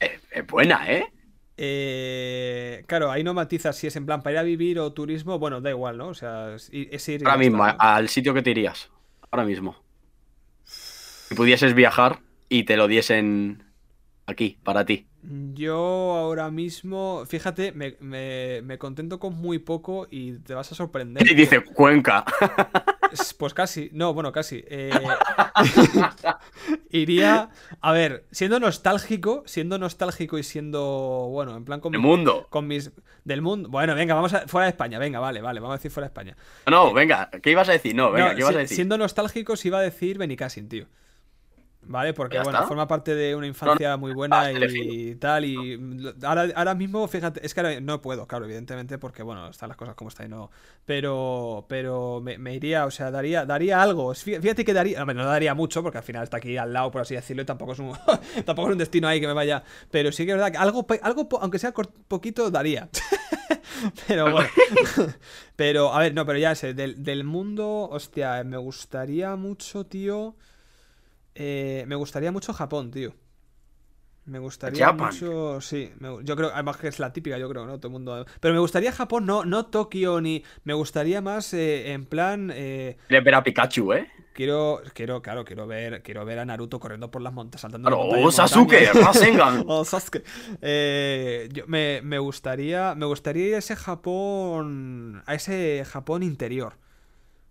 Eh, 0.00 0.18
Es 0.30 0.46
buena, 0.46 0.90
¿eh? 0.90 1.12
Eh, 1.60 2.84
claro, 2.86 3.10
ahí 3.10 3.24
no 3.24 3.34
matizas 3.34 3.76
si 3.76 3.88
es 3.88 3.96
en 3.96 4.06
plan 4.06 4.22
para 4.22 4.34
ir 4.34 4.38
a 4.38 4.42
vivir 4.42 4.78
o 4.78 4.92
turismo. 4.92 5.38
Bueno, 5.38 5.60
da 5.60 5.70
igual, 5.70 5.98
¿no? 5.98 6.08
O 6.08 6.14
sea, 6.14 6.54
es, 6.54 7.08
ir. 7.08 7.26
Ahora 7.26 7.38
mismo, 7.38 7.64
al 7.64 8.08
sitio 8.08 8.32
que 8.32 8.42
te 8.42 8.50
irías. 8.50 8.90
Ahora 9.30 9.44
mismo. 9.44 9.76
Si 11.28 11.34
pudieses 11.34 11.74
viajar 11.74 12.20
y 12.48 12.64
te 12.64 12.76
lo 12.76 12.88
diesen 12.88 13.64
aquí, 14.26 14.58
para 14.62 14.84
ti. 14.84 15.06
Yo 15.54 15.74
ahora 16.16 16.50
mismo, 16.50 17.24
fíjate, 17.26 17.72
me, 17.72 17.96
me- 18.00 18.62
me 18.62 18.78
contento 18.78 19.18
con 19.18 19.34
muy 19.34 19.58
poco 19.58 20.06
y 20.10 20.32
te 20.38 20.54
vas 20.54 20.70
a 20.72 20.74
sorprender. 20.74 21.26
Y 21.28 21.34
dice, 21.34 21.62
Cuenca. 21.64 22.24
Pues 23.38 23.54
casi, 23.54 23.88
no, 23.92 24.12
bueno, 24.14 24.32
casi. 24.32 24.62
Eh, 24.68 24.90
iría, 26.90 27.50
a 27.80 27.92
ver, 27.92 28.26
siendo 28.30 28.60
nostálgico, 28.60 29.42
siendo 29.46 29.78
nostálgico 29.78 30.38
y 30.38 30.42
siendo, 30.42 31.28
bueno, 31.30 31.56
en 31.56 31.64
plan 31.64 31.80
con 31.80 31.94
El 31.94 32.00
mundo. 32.00 32.46
con 32.50 32.66
mis 32.66 32.90
del 33.24 33.42
mundo. 33.42 33.68
Bueno, 33.68 33.94
venga, 33.94 34.14
vamos 34.14 34.32
a 34.34 34.46
fuera 34.46 34.66
de 34.66 34.70
España, 34.70 34.98
venga, 34.98 35.20
vale, 35.20 35.40
vale, 35.40 35.60
vamos 35.60 35.74
a 35.74 35.78
decir 35.78 35.90
fuera 35.90 36.06
de 36.06 36.10
España. 36.10 36.36
No, 36.70 36.92
venga, 36.92 37.30
¿qué 37.42 37.50
ibas 37.50 37.68
a 37.68 37.72
decir? 37.72 37.94
No, 37.94 38.10
venga, 38.10 38.30
No, 38.30 38.34
¿qué 38.34 38.40
ibas 38.40 38.52
si- 38.52 38.56
a 38.56 38.60
decir? 38.60 38.74
Siendo 38.76 38.98
nostálgicos 38.98 39.64
iba 39.66 39.78
a 39.78 39.82
decir 39.82 40.18
Benicassin, 40.18 40.68
tío. 40.68 40.86
¿Vale? 41.90 42.12
Porque, 42.12 42.36
Ya 42.36 42.42
bueno, 42.42 42.58
está. 42.58 42.68
forma 42.68 42.86
parte 42.86 43.14
de 43.14 43.34
una 43.34 43.46
infancia 43.46 43.96
muy 43.96 44.12
buena 44.12 44.40
Ah, 44.42 44.52
y 44.52 45.14
tal. 45.14 45.44
Y 45.46 45.80
ahora, 46.22 46.46
ahora 46.54 46.74
mismo, 46.74 47.08
fíjate, 47.08 47.44
es 47.44 47.54
que 47.54 47.60
ahora 47.60 47.80
no 47.80 48.02
puedo, 48.02 48.26
claro, 48.26 48.44
evidentemente, 48.44 48.98
porque, 48.98 49.22
bueno, 49.22 49.48
están 49.48 49.68
las 49.70 49.78
cosas 49.78 49.94
como 49.94 50.08
están 50.10 50.26
y 50.26 50.28
no. 50.28 50.50
Pero, 50.84 51.64
pero 51.66 52.20
me, 52.22 52.36
me 52.36 52.54
iría, 52.54 52.84
o 52.84 52.90
sea, 52.90 53.10
daría, 53.10 53.46
daría 53.46 53.80
algo. 53.82 54.12
Fí- 54.12 54.38
Fíjate 54.40 54.66
que 54.66 54.74
daría, 54.74 55.00
hombre, 55.00 55.14
no 55.16 55.24
daría 55.24 55.54
mucho, 55.54 55.82
porque 55.82 55.96
al 55.98 56.04
final 56.04 56.24
está 56.24 56.36
aquí 56.36 56.58
al 56.58 56.72
lado, 56.74 56.90
por 56.90 57.00
así 57.00 57.14
decirlo, 57.14 57.42
y 57.42 57.46
tampoco 57.46 57.72
es 57.72 57.78
un, 57.78 57.92
tampoco 58.44 58.68
es 58.68 58.72
un 58.72 58.78
destino 58.78 59.08
ahí 59.08 59.18
que 59.20 59.26
me 59.26 59.32
vaya. 59.32 59.64
Pero 59.90 60.12
sí 60.12 60.26
que 60.26 60.32
es 60.32 60.36
verdad 60.36 60.52
que 60.52 60.58
algo, 60.58 60.86
algo 61.02 61.26
aunque 61.40 61.58
sea 61.58 61.72
poquito, 62.06 62.50
daría. 62.50 62.90
pero 64.06 64.30
bueno. 64.30 64.48
Pero, 65.56 65.92
a 65.94 66.00
ver, 66.00 66.14
no, 66.14 66.24
pero 66.26 66.38
ya 66.38 66.54
sé, 66.54 66.74
del, 66.74 67.02
del 67.02 67.24
mundo, 67.24 67.88
hostia, 67.90 68.42
me 68.44 68.56
gustaría 68.58 69.34
mucho, 69.36 69.86
tío. 69.86 70.36
Eh, 71.38 71.84
me 71.88 71.96
gustaría 71.96 72.32
mucho 72.32 72.52
Japón, 72.54 72.90
tío. 72.90 73.14
Me 74.26 74.38
gustaría 74.38 74.90
Japan. 74.90 74.92
mucho, 74.92 75.58
sí, 75.62 75.90
me 76.00 76.22
yo 76.22 76.36
creo, 76.36 76.50
además 76.52 76.76
que 76.76 76.88
es 76.88 76.98
la 76.98 77.14
típica, 77.14 77.38
yo 77.38 77.48
creo, 77.48 77.64
¿no? 77.64 77.78
Todo 77.80 77.88
el 77.88 77.92
mundo. 77.92 78.26
Pero 78.40 78.52
me 78.52 78.60
gustaría 78.60 78.92
Japón, 78.92 79.24
no, 79.24 79.46
no 79.46 79.66
Tokio 79.66 80.20
ni. 80.20 80.44
Me 80.64 80.74
gustaría 80.74 81.22
más 81.22 81.54
eh, 81.54 81.92
en 81.92 82.04
plan. 82.04 82.50
eh, 82.54 82.98
Quieres 83.06 83.24
ver 83.24 83.34
a 83.34 83.42
Pikachu, 83.42 83.92
¿eh? 83.92 84.08
quiero, 84.32 84.80
quiero, 84.94 85.22
claro, 85.22 85.44
quiero 85.44 85.66
ver, 85.66 86.02
quiero 86.02 86.24
ver 86.24 86.38
a 86.38 86.44
Naruto 86.44 86.78
corriendo 86.80 87.10
por 87.10 87.22
las 87.22 87.32
montañas, 87.32 87.62
saltando 87.62 87.88
Claro, 87.88 87.98
montaña 87.98 88.24
en 88.24 88.28
¡Oh, 88.28 88.30
Sasuke! 88.30 88.92
¡Rasengan! 88.92 89.64
Oh, 89.68 89.84
Sasuke. 89.84 90.22
Eh, 90.62 91.48
yo- 91.52 91.66
me, 91.66 92.00
me 92.02 92.18
gustaría. 92.18 92.94
Me 92.94 93.06
gustaría 93.06 93.46
ir 93.48 93.54
a 93.54 93.58
ese 93.58 93.76
Japón. 93.76 95.22
A 95.26 95.34
ese 95.34 95.84
Japón 95.86 96.22
interior. 96.22 96.74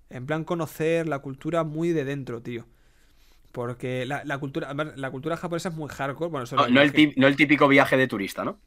En 0.10 0.26
plan, 0.28 0.44
conocer 0.46 1.08
la 1.08 1.20
cultura 1.20 1.64
muy 1.64 1.92
de 1.92 2.06
dentro, 2.06 2.42
tío. 2.42 2.66
Porque 3.58 4.06
la, 4.06 4.24
la 4.24 4.38
cultura. 4.38 4.72
La 4.96 5.10
cultura 5.10 5.36
japonesa 5.36 5.70
es 5.70 5.76
muy 5.76 5.90
hardcore. 5.90 6.30
Bueno, 6.30 6.46
No, 6.70 6.80
el 6.80 7.14
no 7.18 7.36
típico 7.36 7.68
viaje 7.68 7.98
de 7.98 8.08
turista, 8.08 8.46
¿no? 8.46 8.60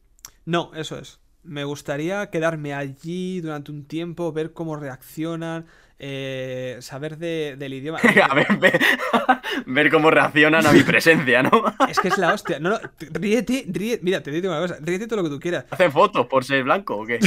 No, 0.46 0.72
eso 0.74 0.98
es. 0.98 1.20
Me 1.44 1.62
gustaría 1.62 2.28
quedarme 2.28 2.74
allí 2.74 3.40
durante 3.40 3.70
un 3.70 3.86
tiempo, 3.86 4.32
ver 4.32 4.52
cómo 4.52 4.74
reaccionan, 4.74 5.66
eh, 6.00 6.76
saber 6.80 7.18
de- 7.18 7.54
del 7.56 7.72
idioma. 7.74 8.00
a 8.28 8.34
ver, 8.34 8.48
ver, 8.58 8.80
ver 9.66 9.90
cómo 9.92 10.10
reaccionan 10.10 10.66
a 10.66 10.72
mi 10.72 10.82
presencia, 10.92 11.44
¿no? 11.44 11.50
Es 11.88 12.00
que 12.00 12.08
es 12.08 12.18
la 12.18 12.34
hostia. 12.34 12.58
No, 12.58 12.70
no, 12.70 12.78
ríete, 13.12 13.64
ríete. 13.68 14.02
Mira, 14.02 14.24
te 14.24 14.32
digo 14.32 14.48
una 14.48 14.60
cosa. 14.60 14.76
Ríete 14.80 15.06
todo 15.06 15.18
lo 15.22 15.28
que 15.28 15.30
tú 15.36 15.38
quieras. 15.38 15.66
¿Hacen 15.70 15.92
fotos 15.92 16.26
por 16.26 16.44
ser 16.44 16.64
blanco 16.64 16.96
o 16.96 17.06
qué? 17.06 17.20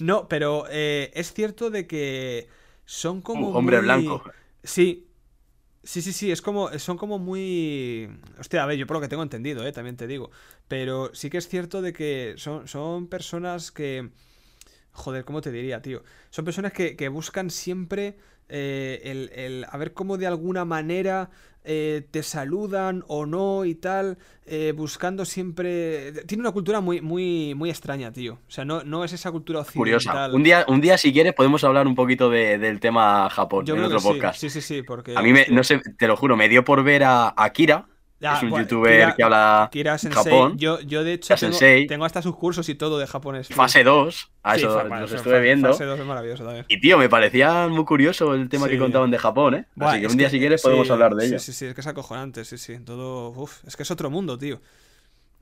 No, 0.00 0.26
pero 0.26 0.64
eh, 0.70 1.12
es 1.14 1.32
cierto 1.32 1.70
de 1.70 1.86
que 1.86 2.48
son 2.84 3.22
como 3.22 3.50
Uh, 3.50 3.56
hombre 3.56 3.76
muy- 3.76 3.84
blanco. 3.84 4.24
Sí. 4.64 5.06
Sí, 5.82 6.02
sí, 6.02 6.12
sí, 6.12 6.30
es 6.30 6.42
como, 6.42 6.68
son 6.78 6.98
como 6.98 7.18
muy... 7.18 8.10
Hostia, 8.38 8.62
a 8.62 8.66
ver, 8.66 8.76
yo 8.76 8.86
por 8.86 8.96
lo 8.96 9.00
que 9.00 9.08
tengo 9.08 9.22
entendido, 9.22 9.66
eh, 9.66 9.72
también 9.72 9.96
te 9.96 10.06
digo. 10.06 10.30
Pero 10.68 11.10
sí 11.14 11.30
que 11.30 11.38
es 11.38 11.48
cierto 11.48 11.80
de 11.80 11.92
que 11.94 12.34
son, 12.36 12.68
son 12.68 13.06
personas 13.08 13.72
que... 13.72 14.10
Joder, 14.92 15.24
¿cómo 15.24 15.40
te 15.42 15.52
diría, 15.52 15.82
tío? 15.82 16.04
Son 16.30 16.44
personas 16.44 16.72
que, 16.72 16.96
que 16.96 17.08
buscan 17.08 17.50
siempre 17.50 18.18
eh, 18.48 19.00
el, 19.04 19.30
el- 19.34 19.66
a 19.70 19.76
ver 19.78 19.94
cómo 19.94 20.18
de 20.18 20.26
alguna 20.28 20.64
manera 20.66 21.30
eh, 21.64 22.06
te 22.10 22.22
saludan 22.22 23.04
o 23.08 23.26
no 23.26 23.64
y 23.64 23.74
tal, 23.74 24.18
eh, 24.46 24.72
buscando 24.76 25.24
siempre... 25.24 26.12
Tiene 26.26 26.42
una 26.42 26.52
cultura 26.52 26.80
muy, 26.80 27.00
muy, 27.00 27.54
muy 27.54 27.70
extraña, 27.70 28.12
tío. 28.12 28.34
O 28.46 28.50
sea, 28.50 28.64
no, 28.64 28.82
no 28.84 29.04
es 29.04 29.12
esa 29.12 29.30
cultura 29.30 29.60
occidental. 29.60 29.78
Curiosa. 29.80 30.28
Un 30.32 30.42
día, 30.42 30.64
un 30.68 30.80
día, 30.80 30.96
si 30.98 31.12
quieres, 31.12 31.34
podemos 31.34 31.62
hablar 31.64 31.86
un 31.86 31.94
poquito 31.94 32.30
de- 32.30 32.58
del 32.58 32.80
tema 32.80 33.28
Japón 33.30 33.66
Yo 33.66 33.74
en 33.74 33.80
creo 33.80 33.86
otro 33.88 33.98
que 33.98 34.02
sí. 34.02 34.08
podcast. 34.08 34.40
Sí, 34.40 34.50
sí, 34.50 34.60
sí, 34.60 34.82
porque... 34.82 35.14
A 35.16 35.22
mí, 35.22 35.32
me, 35.32 35.46
no 35.50 35.62
sé, 35.64 35.80
te 35.98 36.06
lo 36.06 36.16
juro, 36.16 36.36
me 36.36 36.48
dio 36.48 36.64
por 36.64 36.82
ver 36.82 37.04
a 37.04 37.34
Akira, 37.36 37.86
Ah, 38.22 38.36
es 38.36 38.42
un 38.42 38.50
bueno, 38.50 38.64
youtuber 38.64 38.92
Kira- 38.92 39.16
que 39.16 39.22
habla 39.22 39.68
Kira 39.72 39.96
Sensei. 39.98 40.22
Japón. 40.24 40.58
Yo, 40.58 40.78
yo 40.80 41.04
de 41.04 41.14
hecho 41.14 41.34
tengo, 41.88 42.04
hasta 42.04 42.20
sus 42.20 42.36
cursos 42.36 42.68
y 42.68 42.74
todo 42.74 42.98
de 42.98 43.06
japonés. 43.06 43.48
fase 43.48 43.82
2, 43.82 44.30
a 44.42 44.54
Sí, 44.56 44.60
eso 44.60 44.84
los 44.84 45.12
estuve 45.12 45.40
viendo. 45.40 45.68
Fase 45.68 45.84
2 45.84 45.98
es 46.00 46.04
maravilloso 46.06 46.44
también. 46.44 46.66
Y 46.68 46.78
tío, 46.80 46.98
me 46.98 47.08
parecía 47.08 47.66
muy 47.68 47.84
curioso 47.86 48.34
el 48.34 48.48
tema 48.50 48.66
Sí. 48.66 48.72
que 48.72 48.78
contaban 48.78 49.10
de 49.10 49.16
Japón, 49.18 49.54
¿eh? 49.54 49.66
Buah, 49.74 49.92
Así 49.92 50.00
que 50.02 50.06
un 50.08 50.16
día, 50.18 50.26
que- 50.26 50.32
si 50.32 50.38
quieres, 50.38 50.60
sí, 50.60 50.66
podemos 50.66 50.90
hablar 50.90 51.14
de 51.14 51.22
sí, 51.22 51.28
ello. 51.28 51.38
Sí, 51.38 51.52
sí, 51.54 51.64
es 51.66 51.74
que 51.74 51.80
es 51.80 51.86
acojonante, 51.86 52.44
sí, 52.44 52.58
sí. 52.58 52.78
Todo. 52.80 53.30
Uf, 53.30 53.64
es 53.66 53.74
que 53.76 53.84
es 53.84 53.90
otro 53.90 54.10
mundo, 54.10 54.36
tío. 54.36 54.60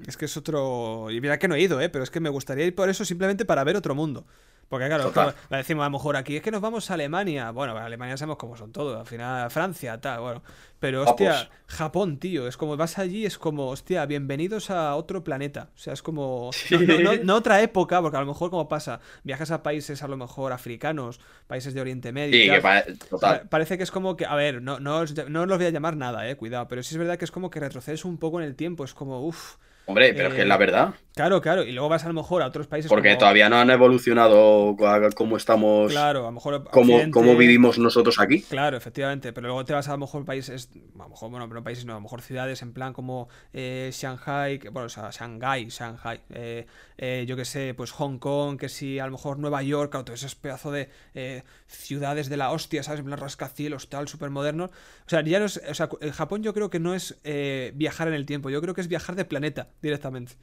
Es 0.07 0.17
que 0.17 0.27
es 0.27 0.37
otro. 0.37 1.11
Y 1.11 1.21
mira 1.21 1.39
que 1.41 1.49
no 1.49 1.57
he 1.57 1.61
ido, 1.61 1.81
¿eh? 1.81 1.89
Pero 1.89 2.05
es 2.05 2.11
que 2.11 2.21
me 2.21 2.29
gustaría 2.29 2.65
ir 2.65 2.75
por 2.77 2.89
eso 2.89 3.05
simplemente 3.05 3.45
para 3.45 3.65
ver 3.65 3.75
otro 3.75 3.97
mundo. 3.97 4.25
Porque 4.69 4.87
claro, 4.87 5.13
como- 5.13 5.33
decimos 5.51 5.83
a 5.83 5.87
lo 5.87 5.93
mejor 5.93 6.17
aquí, 6.17 6.37
es 6.37 6.43
que 6.43 6.51
nos 6.51 6.61
vamos 6.61 6.91
a 6.91 6.95
Alemania. 6.95 7.51
Bueno, 7.53 7.77
Alemania 7.79 8.17
sabemos 8.19 8.37
cómo 8.37 8.55
son 8.57 8.71
todos. 8.71 8.99
Al 9.01 9.07
final, 9.07 9.51
Francia, 9.51 9.99
tal, 10.01 10.21
bueno. 10.21 10.43
Pero 10.79 11.03
hostia. 11.05 11.49
Japón, 11.67 12.19
tío. 12.19 12.47
Es 12.47 12.57
como 12.57 12.77
vas 12.77 12.99
allí, 12.99 13.25
es 13.27 13.39
como, 13.39 13.69
hostia, 13.69 14.05
bienvenidos 14.07 14.71
a 14.71 14.95
otro 14.95 15.25
planeta. 15.25 15.71
O 15.75 15.79
sea, 15.79 15.93
es 15.95 16.03
como. 16.03 16.51
Sí. 16.53 16.77
No, 16.77 16.99
no- 16.99 17.15
no- 17.17 17.25
no 17.25 17.35
otra 17.37 17.63
época, 17.63 18.01
porque 18.03 18.17
a 18.17 18.21
lo 18.21 18.27
mejor, 18.27 18.51
como 18.51 18.69
pasa, 18.69 19.01
viajas 19.25 19.51
a 19.51 19.63
países 19.63 20.03
a 20.03 20.09
lo 20.09 20.17
mejor 20.19 20.53
africanos, 20.53 21.19
países 21.47 21.73
de 21.75 21.81
Oriente 21.81 22.13
Medio. 22.13 22.35
Sí, 22.39 22.51
que 22.51 22.61
pare- 22.61 22.95
total. 23.09 23.41
Pa- 23.41 23.49
Parece 23.49 23.77
que 23.79 23.85
es 23.85 23.91
como 23.91 24.17
que, 24.17 24.27
a 24.27 24.35
ver, 24.35 24.61
no, 24.63 24.79
no, 24.81 24.99
os, 24.99 25.15
no 25.29 25.43
os 25.43 25.49
los 25.49 25.57
voy 25.59 25.67
a 25.67 25.71
llamar 25.71 25.97
nada, 25.97 26.29
eh, 26.29 26.37
cuidado, 26.37 26.69
pero 26.69 26.83
sí 26.83 26.95
es 26.95 26.99
verdad 26.99 27.17
que 27.19 27.25
es 27.25 27.31
como 27.33 27.49
que 27.51 27.59
retrocedes 27.59 28.05
un 28.05 28.19
poco 28.19 28.39
en 28.41 28.47
el 28.47 28.55
tiempo, 28.55 28.85
es 28.85 28.93
como, 28.95 29.21
uff, 29.27 29.57
Hombre, 29.87 30.13
pero 30.13 30.29
es 30.29 30.35
que 30.35 30.41
eh, 30.41 30.43
es 30.43 30.49
la 30.49 30.59
verdad. 30.59 30.95
Claro, 31.19 31.41
claro, 31.43 31.63
y 31.65 31.73
luego 31.73 31.89
vas 31.89 32.05
a 32.05 32.09
lo 32.09 32.15
mejor 32.15 32.43
a 32.43 32.47
otros 32.47 32.67
países 32.67 32.89
Porque 32.89 33.09
como- 33.11 33.19
todavía 33.19 33.49
no 33.49 33.57
han 33.57 33.71
evolucionado 33.71 34.77
a 34.87 35.11
cómo 35.11 35.37
estamos, 35.37 35.91
claro, 35.91 36.21
a 36.21 36.23
lo 36.29 36.33
mejor 36.33 36.55
Occidente- 36.73 37.11
cómo 37.11 37.37
vivimos 37.37 37.79
nosotros 37.79 38.19
aquí. 38.21 38.43
Claro, 38.43 38.77
efectivamente, 38.77 39.33
pero 39.33 39.49
luego 39.49 39.65
te 39.65 39.73
vas 39.73 39.89
a 39.89 39.93
lo 39.93 39.99
mejor 39.99 40.25
países, 40.25 40.71
a 40.99 41.03
lo 41.03 41.09
mejor, 41.09 41.31
bueno, 41.31 41.47
pero 41.49 41.61
no 41.61 41.65
países 41.65 41.85
no, 41.85 41.93
a 41.93 41.97
lo 41.97 42.01
mejor 42.03 42.23
ciudades 42.23 42.63
en 42.63 42.73
plan 42.73 42.93
como 42.93 43.29
eh, 43.53 43.91
Shanghai, 43.93 44.59
que- 44.59 44.69
bueno, 44.69 44.87
o 44.87 44.89
sea, 44.89 45.11
Shanghai, 45.11 45.69
Shanghai, 45.69 46.21
eh, 46.31 46.67
eh, 46.97 47.25
yo 47.29 47.37
que 47.37 47.45
sé, 47.45 47.75
pues 47.75 47.91
Hong 47.93 48.19
Kong, 48.19 48.59
que 48.59 48.69
sí, 48.69 48.99
a 48.99 49.07
lo 49.07 49.13
mejor 49.13 49.39
Nueva 49.39 49.63
York, 49.63 49.91
claro, 49.91 50.05
todo 50.05 50.15
esos 50.15 50.35
pedazo 50.35 50.71
de 50.71 50.89
eh, 51.15 51.43
ciudades 51.67 52.29
de 52.29 52.37
la 52.37 52.51
hostia, 52.51 52.83
¿sabes? 52.83 53.01
En 53.01 53.07
plan 53.07 53.19
rascacielos, 53.19 53.89
tal, 53.89 54.09
súper 54.09 54.31
modernos. 54.31 54.71
O 54.71 55.09
sea, 55.11 55.23
ya 55.23 55.39
no 55.41 55.47
es, 55.47 55.61
o 55.69 55.75
sea, 55.75 55.89
el 56.01 56.13
Japón 56.13 56.43
yo 56.43 56.55
creo 56.55 56.71
que 56.71 56.81
no 56.81 56.95
es 56.95 57.19
eh, 57.25 57.73
viajar 57.75 58.09
en 58.09 58.15
el 58.15 58.25
tiempo, 58.27 58.51
yo 58.51 58.61
creo 58.61 58.75
que 58.75 58.81
es 58.81 58.89
viajar 58.89 59.17
de 59.17 59.25
planeta 59.25 59.69
directamente. 59.83 60.35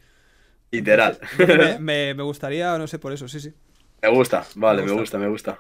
Literal. 0.72 1.20
Me, 1.38 1.80
me- 1.80 2.14
me 2.14 2.24
gustaría, 2.24 2.78
no 2.78 2.88
sé, 2.88 3.00
por 3.00 3.14
eso, 3.14 3.28
sí, 3.28 3.40
sí. 3.40 3.54
Me 4.02 4.10
gusta, 4.10 4.46
vale, 4.56 4.82
Me 4.84 4.88
me 4.88 4.94
gusta. 4.94 5.18
me 5.18 5.28
gusta. 5.28 5.60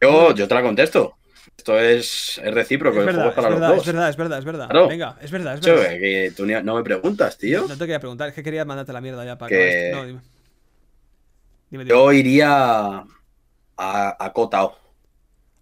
Yo, 0.00 0.34
yo 0.34 0.48
te 0.48 0.54
la 0.54 0.62
contesto. 0.62 1.16
Esto 1.56 1.78
es, 1.78 2.40
es 2.42 2.54
recíproco, 2.54 3.00
Es 3.00 3.08
el 3.08 3.14
juego 3.14 3.28
verdad, 3.28 3.28
es 3.30 3.34
para 3.34 3.48
es 3.48 3.52
los 3.52 3.60
verdad, 3.60 3.76
dos. 3.76 3.86
es 3.86 3.92
verdad, 3.94 4.08
es 4.10 4.16
verdad, 4.16 4.38
es 4.38 4.44
verdad. 4.44 4.68
Claro. 4.68 4.88
Venga, 4.88 5.16
es 5.20 5.30
verdad, 5.30 5.54
es 5.54 5.60
verdad. 5.60 5.92
eh, 5.92 5.98
que 6.00 6.32
tú 6.36 6.46
no 6.46 6.74
me 6.74 6.82
preguntas, 6.82 7.36
tío. 7.38 7.60
No 7.62 7.68
te 7.68 7.78
quería 7.78 8.00
preguntar, 8.00 8.28
es 8.28 8.34
que 8.34 8.42
quería 8.42 8.64
mandarte 8.64 8.92
la 8.92 9.00
mierda 9.00 9.24
ya 9.24 9.36
para 9.38 9.48
Que-. 9.48 9.90
No, 9.92 10.04
dime. 10.06 10.20
Dime, 11.70 11.84
dime. 11.84 11.96
Yo 11.96 12.12
iría 12.12 13.04
a, 13.76 14.16
a 14.24 14.32
Kotao. 14.32 14.76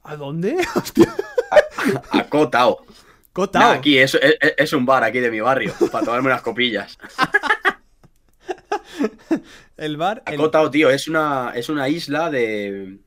¿A 0.05 0.17
dónde? 0.17 0.57
Hostia. 0.77 1.15
A 2.11 2.25
Kotao. 2.29 2.85
Kotao. 3.33 3.63
Nah, 3.63 3.73
aquí 3.79 3.99
es, 3.99 4.15
es, 4.15 4.37
es 4.57 4.73
un 4.73 4.87
bar 4.87 5.05
aquí 5.05 5.21
de 5.21 5.31
mi 5.31 5.41
barrio, 5.41 5.73
para 5.93 6.05
tomarme 6.05 6.29
unas 6.29 6.43
copillas. 6.43 6.97
El 9.77 9.97
bar. 9.97 10.23
A 10.27 10.33
el- 10.33 10.39
Kotao, 10.39 10.71
tío, 10.71 10.91
es 10.91 11.09
una, 11.09 11.53
es 11.55 11.69
una 11.69 11.89
isla 11.89 12.31
de, 12.31 12.99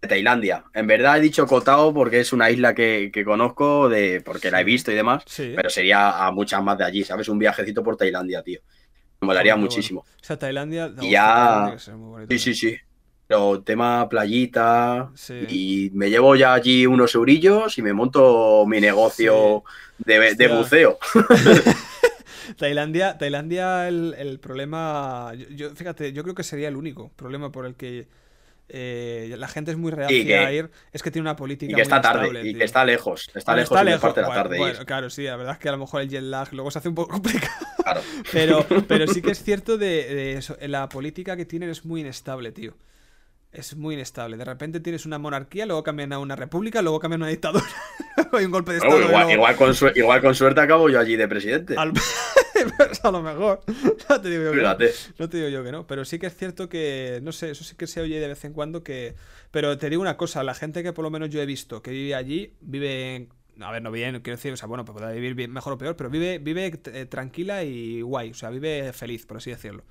de 0.00 0.08
Tailandia. 0.08 0.64
En 0.74 0.86
verdad 0.86 1.18
he 1.18 1.20
dicho 1.20 1.46
Kotao 1.46 1.92
porque 1.92 2.20
es 2.20 2.32
una 2.32 2.50
isla 2.50 2.74
que, 2.74 3.10
que 3.12 3.24
conozco, 3.24 3.88
de, 3.88 4.20
porque 4.24 4.50
la 4.50 4.60
he 4.60 4.64
visto 4.64 4.92
y 4.92 4.94
demás, 4.94 5.22
Sí. 5.26 5.52
pero 5.56 5.68
sería 5.70 6.24
a 6.26 6.30
muchas 6.30 6.62
más 6.62 6.78
de 6.78 6.84
allí, 6.84 7.04
¿sabes? 7.04 7.28
Un 7.28 7.38
viajecito 7.38 7.82
por 7.82 7.96
Tailandia, 7.96 8.42
tío. 8.42 8.60
Me 9.20 9.26
molaría 9.26 9.56
muchísimo. 9.56 10.00
O 10.00 10.24
sea, 10.24 10.38
Tailandia. 10.38 10.92
Y 11.00 11.10
ya- 11.10 11.74
Tailandia 11.84 12.26
Sí, 12.28 12.38
sí, 12.38 12.54
sí. 12.54 12.76
Pero 13.26 13.62
tema 13.62 14.06
playita. 14.08 15.10
Sí. 15.14 15.34
Y 15.48 15.90
me 15.94 16.10
llevo 16.10 16.36
ya 16.36 16.52
allí 16.52 16.86
unos 16.86 17.14
eurillos 17.14 17.78
y 17.78 17.82
me 17.82 17.94
monto 17.94 18.66
mi 18.66 18.80
negocio 18.82 19.64
de, 19.98 20.34
de 20.34 20.48
buceo. 20.48 20.98
Tailandia, 22.56 23.18
Tailandia 23.18 23.88
el, 23.88 24.14
el 24.18 24.40
problema. 24.40 25.32
Yo, 25.36 25.48
yo- 25.50 25.74
fíjate, 25.74 26.12
yo 26.12 26.22
creo 26.22 26.34
que 26.34 26.42
sería 26.44 26.68
el 26.68 26.76
único 26.76 27.10
problema 27.16 27.50
por 27.52 27.66
el 27.66 27.74
que 27.76 28.08
eh, 28.68 29.34
la 29.38 29.48
gente 29.48 29.70
es 29.72 29.76
muy 29.78 29.92
reacia 29.92 30.46
a 30.46 30.52
ir. 30.52 30.70
Es 30.92 31.02
que 31.02 31.10
tiene 31.10 31.24
una 31.28 31.36
política. 31.36 31.72
Y 31.72 31.74
que 31.74 31.82
muy 31.82 31.82
está 31.82 32.00
tarde, 32.00 32.28
inestable, 32.28 32.44
y 32.44 32.50
tío. 32.50 32.58
que 32.58 32.64
está 32.64 32.84
lejos. 32.84 33.30
Está 33.34 33.52
Bueno, 33.52 33.62
lejos 33.62 33.82
y 33.82 33.86
me 33.86 33.98
parte 33.98 34.20
la 34.22 34.28
bueno, 34.28 34.42
tarde 34.42 34.56
bueno, 34.58 34.84
claro, 34.86 35.10
sí, 35.10 35.24
la 35.24 35.36
verdad 35.36 35.54
es 35.54 35.58
que 35.58 35.68
a 35.68 35.72
lo 35.72 35.78
mejor 35.78 36.00
el 36.02 36.08
jet 36.08 36.22
lag 36.22 36.52
luego 36.52 36.70
se 36.70 36.78
hace 36.78 36.88
un 36.88 36.94
poco 36.94 37.12
complicado. 37.12 37.52
Claro. 37.84 38.08
Pero, 38.32 38.66
pero 38.88 39.06
sí 39.06 39.20
que 39.20 39.30
es 39.32 39.42
cierto 39.44 39.76
de, 39.76 39.86
de 40.14 40.32
eso. 40.34 40.56
La 40.62 40.88
política 40.88 41.36
que 41.36 41.44
tienen 41.44 41.68
es 41.70 41.84
muy 41.84 42.00
inestable, 42.00 42.50
tío. 42.52 42.74
Es 43.54 43.76
muy 43.76 43.94
inestable. 43.94 44.36
De 44.36 44.44
repente 44.44 44.80
tienes 44.80 45.06
una 45.06 45.18
monarquía, 45.18 45.66
luego 45.66 45.82
cambian 45.82 46.12
a 46.12 46.18
una 46.18 46.36
república, 46.36 46.82
luego 46.82 47.00
cambian 47.00 47.22
a 47.22 47.24
una 47.24 47.30
dictadura. 47.30 47.64
Hay 48.32 48.44
un 48.44 48.50
golpe 48.50 48.72
de 48.72 48.78
estado. 48.78 49.00
igual, 49.00 49.56
con 49.56 49.74
igual, 49.94 50.20
con 50.20 50.34
suerte 50.34 50.60
acabo 50.60 50.88
yo 50.88 50.98
allí 50.98 51.16
de 51.16 51.28
presidente. 51.28 51.76
a 53.02 53.10
lo 53.10 53.22
mejor. 53.22 53.60
No 54.08 54.20
te, 54.20 54.28
digo 54.28 54.44
yo 54.44 54.52
que 54.52 54.62
no. 54.62 54.76
no 55.18 55.28
te 55.28 55.36
digo 55.36 55.48
yo 55.48 55.64
que 55.64 55.72
no. 55.72 55.86
Pero 55.86 56.04
sí 56.04 56.18
que 56.18 56.26
es 56.26 56.36
cierto 56.36 56.68
que, 56.68 57.20
no 57.22 57.32
sé, 57.32 57.50
eso 57.50 57.64
sí 57.64 57.76
que 57.76 57.86
se 57.86 58.00
oye 58.00 58.20
de 58.20 58.28
vez 58.28 58.44
en 58.44 58.52
cuando 58.52 58.82
que... 58.82 59.14
Pero 59.50 59.78
te 59.78 59.88
digo 59.88 60.02
una 60.02 60.16
cosa, 60.16 60.42
la 60.42 60.54
gente 60.54 60.82
que 60.82 60.92
por 60.92 61.04
lo 61.04 61.10
menos 61.10 61.30
yo 61.30 61.40
he 61.40 61.46
visto 61.46 61.82
que 61.82 61.90
vive 61.90 62.14
allí, 62.14 62.54
vive... 62.60 63.28
A 63.60 63.70
ver, 63.70 63.82
no 63.82 63.92
bien, 63.92 64.20
quiero 64.20 64.36
decir, 64.36 64.52
o 64.52 64.56
sea, 64.56 64.66
bueno, 64.66 64.84
pues 64.84 64.98
puede 64.98 65.18
vivir 65.18 65.48
mejor 65.48 65.74
o 65.74 65.78
peor, 65.78 65.94
pero 65.96 66.10
vive, 66.10 66.38
vive 66.38 66.80
eh, 66.92 67.06
tranquila 67.06 67.62
y 67.62 68.02
guay, 68.02 68.32
o 68.32 68.34
sea, 68.34 68.50
vive 68.50 68.92
feliz, 68.92 69.26
por 69.26 69.36
así 69.36 69.50
decirlo. 69.50 69.84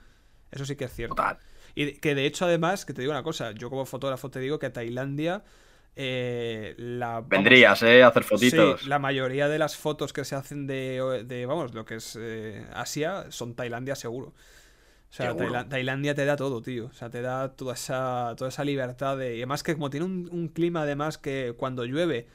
Eso 0.51 0.65
sí 0.65 0.75
que 0.75 0.85
es 0.85 0.93
cierto. 0.93 1.15
Total. 1.15 1.37
Y 1.75 1.93
que 1.93 2.15
de 2.15 2.25
hecho, 2.25 2.45
además, 2.45 2.85
que 2.85 2.93
te 2.93 3.01
digo 3.01 3.11
una 3.11 3.23
cosa, 3.23 3.51
yo 3.51 3.69
como 3.69 3.85
fotógrafo 3.85 4.29
te 4.29 4.39
digo 4.39 4.59
que 4.59 4.69
Tailandia. 4.69 5.43
Eh, 5.95 6.73
la, 6.77 7.21
Vendrías, 7.21 7.83
¿eh? 7.83 8.03
A 8.03 8.07
hacer 8.07 8.23
fotitos. 8.23 8.81
Sí, 8.81 8.89
la 8.89 8.99
mayoría 8.99 9.47
de 9.47 9.59
las 9.59 9.77
fotos 9.77 10.11
que 10.11 10.25
se 10.25 10.35
hacen 10.35 10.65
de, 10.65 11.23
de 11.25 11.45
vamos, 11.45 11.73
lo 11.73 11.85
que 11.85 11.95
es 11.95 12.17
eh, 12.19 12.65
Asia 12.73 13.25
son 13.29 13.53
Tailandia 13.53 13.95
seguro. 13.95 14.29
O 14.29 15.15
sea, 15.15 15.35
Tailandia 15.69 16.15
te 16.15 16.25
da 16.25 16.35
todo, 16.35 16.63
tío. 16.63 16.87
O 16.87 16.93
sea, 16.93 17.11
te 17.11 17.21
da 17.21 17.55
toda 17.55 17.75
esa, 17.75 18.33
toda 18.35 18.49
esa 18.49 18.63
libertad 18.63 19.15
de... 19.15 19.35
Y 19.35 19.39
además 19.41 19.61
que 19.61 19.73
como 19.73 19.91
tiene 19.91 20.07
un, 20.07 20.27
un 20.31 20.47
clima, 20.47 20.81
además, 20.81 21.19
que 21.19 21.53
cuando 21.55 21.85
llueve 21.85 22.25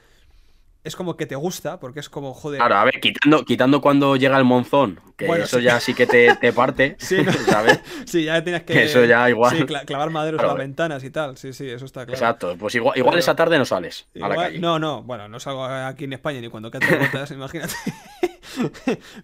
es 0.89 0.95
como 0.95 1.15
que 1.15 1.25
te 1.25 1.35
gusta, 1.35 1.79
porque 1.79 2.01
es 2.01 2.09
como, 2.09 2.33
joder. 2.33 2.59
Claro, 2.59 2.75
a 2.75 2.83
ver, 2.83 2.99
quitando, 2.99 3.45
quitando 3.45 3.79
cuando 3.79 4.15
llega 4.15 4.37
el 4.37 4.43
monzón, 4.43 4.99
que 5.15 5.25
eso 5.25 5.59
ya 5.59 5.79
sí 5.79 5.93
que 5.93 6.05
te, 6.05 6.53
parte, 6.53 6.95
sí, 6.99 7.23
¿sabes? 7.47 7.79
sí, 8.05 8.25
ya 8.25 8.43
tienes 8.43 8.63
que. 8.63 8.83
Eso 8.83 9.05
ya 9.05 9.29
igual. 9.29 9.57
Sí, 9.57 9.65
clavar 9.85 10.09
maderos 10.09 10.41
a 10.41 10.47
las 10.47 10.57
ventanas 10.57 11.03
y 11.03 11.09
tal, 11.09 11.37
sí, 11.37 11.53
sí, 11.53 11.69
eso 11.69 11.85
está 11.85 12.05
claro. 12.05 12.13
Exacto, 12.13 12.55
pues 12.59 12.75
igual, 12.75 12.97
igual 12.97 13.17
esa 13.17 13.35
tarde 13.35 13.57
no 13.57 13.65
sales 13.65 14.07
a 14.21 14.27
la 14.27 14.35
calle. 14.35 14.59
No, 14.59 14.79
no, 14.79 15.03
bueno, 15.03 15.27
no 15.27 15.39
salgo 15.39 15.63
aquí 15.63 16.03
en 16.03 16.13
España 16.13 16.41
ni 16.41 16.49
cuando 16.49 16.69
cae 16.71 16.81
botas, 16.97 17.31
imagínate. 17.31 17.75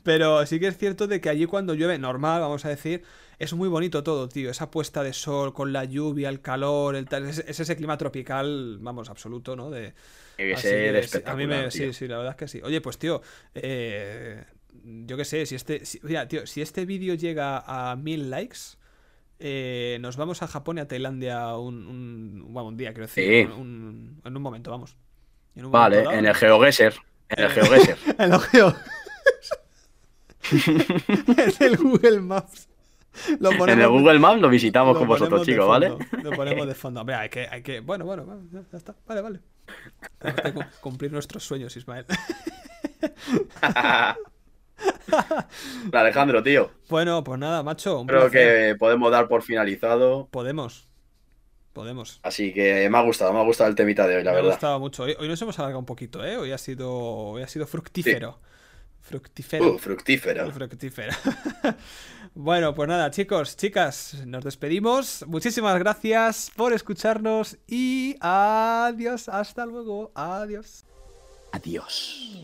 Pero 0.03 0.45
sí 0.45 0.59
que 0.59 0.67
es 0.67 0.77
cierto 0.77 1.07
de 1.07 1.19
que 1.19 1.29
allí 1.29 1.45
cuando 1.45 1.73
llueve, 1.73 1.97
normal, 1.97 2.41
vamos 2.41 2.65
a 2.65 2.69
decir, 2.69 3.03
es 3.39 3.53
muy 3.53 3.69
bonito 3.69 4.03
todo, 4.03 4.29
tío. 4.29 4.49
Esa 4.49 4.71
puesta 4.71 5.03
de 5.03 5.13
sol 5.13 5.53
con 5.53 5.73
la 5.73 5.85
lluvia, 5.85 6.29
el 6.29 6.41
calor, 6.41 6.95
el 6.95 7.07
tal. 7.07 7.25
Es, 7.25 7.39
ese 7.39 7.75
clima 7.75 7.97
tropical, 7.97 8.77
vamos, 8.79 9.09
absoluto, 9.09 9.55
¿no? 9.55 9.69
De, 9.69 9.93
A 11.25 11.35
mí 11.35 11.47
me. 11.47 11.71
Sí, 11.71 11.93
sí, 11.93 12.07
la 12.07 12.17
verdad 12.17 12.31
es 12.31 12.37
que 12.37 12.47
sí. 12.47 12.61
Oye, 12.63 12.81
pues, 12.81 12.97
tío. 12.97 13.21
Eh, 13.53 14.43
yo 14.83 15.17
qué 15.17 15.25
sé, 15.25 15.45
si 15.45 15.55
este. 15.55 15.81
mira, 16.03 16.27
tío, 16.27 16.45
si 16.45 16.61
este 16.61 16.85
vídeo 16.85 17.15
llega 17.15 17.63
a 17.65 17.95
mil 17.95 18.29
likes. 18.29 18.77
Eh, 19.37 19.97
nos 19.99 20.15
vamos 20.15 20.41
a 20.41 20.47
Japón 20.47 20.77
y 20.77 20.81
a 20.81 20.87
Tailandia 20.87 21.57
un, 21.57 21.85
un, 21.87 22.53
bueno, 22.53 22.69
un 22.69 22.77
día, 22.77 22.93
quiero 22.93 23.07
decir. 23.07 23.49
en 23.51 24.21
un 24.23 24.41
momento, 24.41 24.71
vamos. 24.71 24.95
vale, 25.55 26.03
en 26.03 26.25
el 26.25 26.33
GeoGuessr. 26.33 26.93
En 27.29 27.43
el 27.43 27.49
GeoGuessr. 27.51 27.97
en 28.17 28.33
el 28.33 28.39
GeoGuessr. 28.39 28.81
en 31.59 31.67
el 31.67 31.77
Google 31.77 32.21
Maps 32.21 32.69
en 33.39 33.79
el 33.81 33.87
Google 33.87 34.19
Maps 34.19 34.41
lo 34.41 34.49
visitamos 34.49 34.97
con 34.97 35.07
vosotros, 35.07 35.45
chicos, 35.45 35.67
¿vale? 35.67 35.95
Lo 36.21 36.31
ponemos 36.31 36.67
de 36.67 36.75
fondo. 36.75 37.05
hay 37.07 37.29
que, 37.29 37.47
hay 37.49 37.61
que. 37.61 37.79
Bueno, 37.79 38.05
bueno, 38.05 38.25
ya 38.51 38.77
está. 38.77 38.95
Vale, 39.07 39.21
vale. 39.21 39.39
Tenemos 40.19 40.65
que 40.65 40.81
cumplir 40.81 41.11
nuestros 41.11 41.43
sueños, 41.43 41.75
Ismael. 41.75 42.05
Alejandro, 45.93 46.43
tío. 46.43 46.71
Bueno, 46.89 47.23
pues 47.23 47.39
nada, 47.39 47.63
macho. 47.63 48.03
Creo 48.07 48.29
que 48.29 48.75
podemos 48.77 49.11
dar 49.11 49.27
por 49.27 49.43
finalizado. 49.43 50.27
Podemos. 50.31 50.87
Podemos. 51.73 52.19
Así 52.23 52.53
que 52.53 52.89
me 52.89 52.97
ha 52.97 53.01
gustado, 53.01 53.33
me 53.33 53.39
ha 53.39 53.43
gustado 53.43 53.69
el 53.69 53.75
temita 53.75 54.07
de 54.07 54.17
hoy, 54.17 54.23
la 54.23 54.31
verdad. 54.31 54.43
Me 54.43 54.49
ha 54.49 54.53
gustado 54.53 54.79
mucho. 54.79 55.03
Hoy, 55.03 55.27
nos 55.27 55.41
hemos 55.41 55.59
alargado 55.59 55.79
un 55.79 55.85
poquito, 55.85 56.25
¿eh? 56.25 56.37
Hoy 56.37 56.53
ha 56.53 56.57
sido, 56.57 56.89
hoy 56.89 57.43
ha 57.43 57.47
sido 57.47 57.67
fructífero. 57.67 58.39
Fructífero. 59.01 59.73
Uh, 59.73 59.77
fructífero. 59.77 60.51
Fructífero. 60.51 61.13
bueno, 62.35 62.75
pues 62.75 62.89
nada, 62.89 63.09
chicos, 63.11 63.55
chicas, 63.55 64.23
nos 64.25 64.43
despedimos. 64.43 65.23
Muchísimas 65.25 65.79
gracias 65.79 66.51
por 66.55 66.73
escucharnos 66.73 67.57
y 67.65 68.17
adiós. 68.19 69.29
Hasta 69.29 69.65
luego. 69.65 70.11
Adiós. 70.13 70.85
Adiós. 71.53 72.43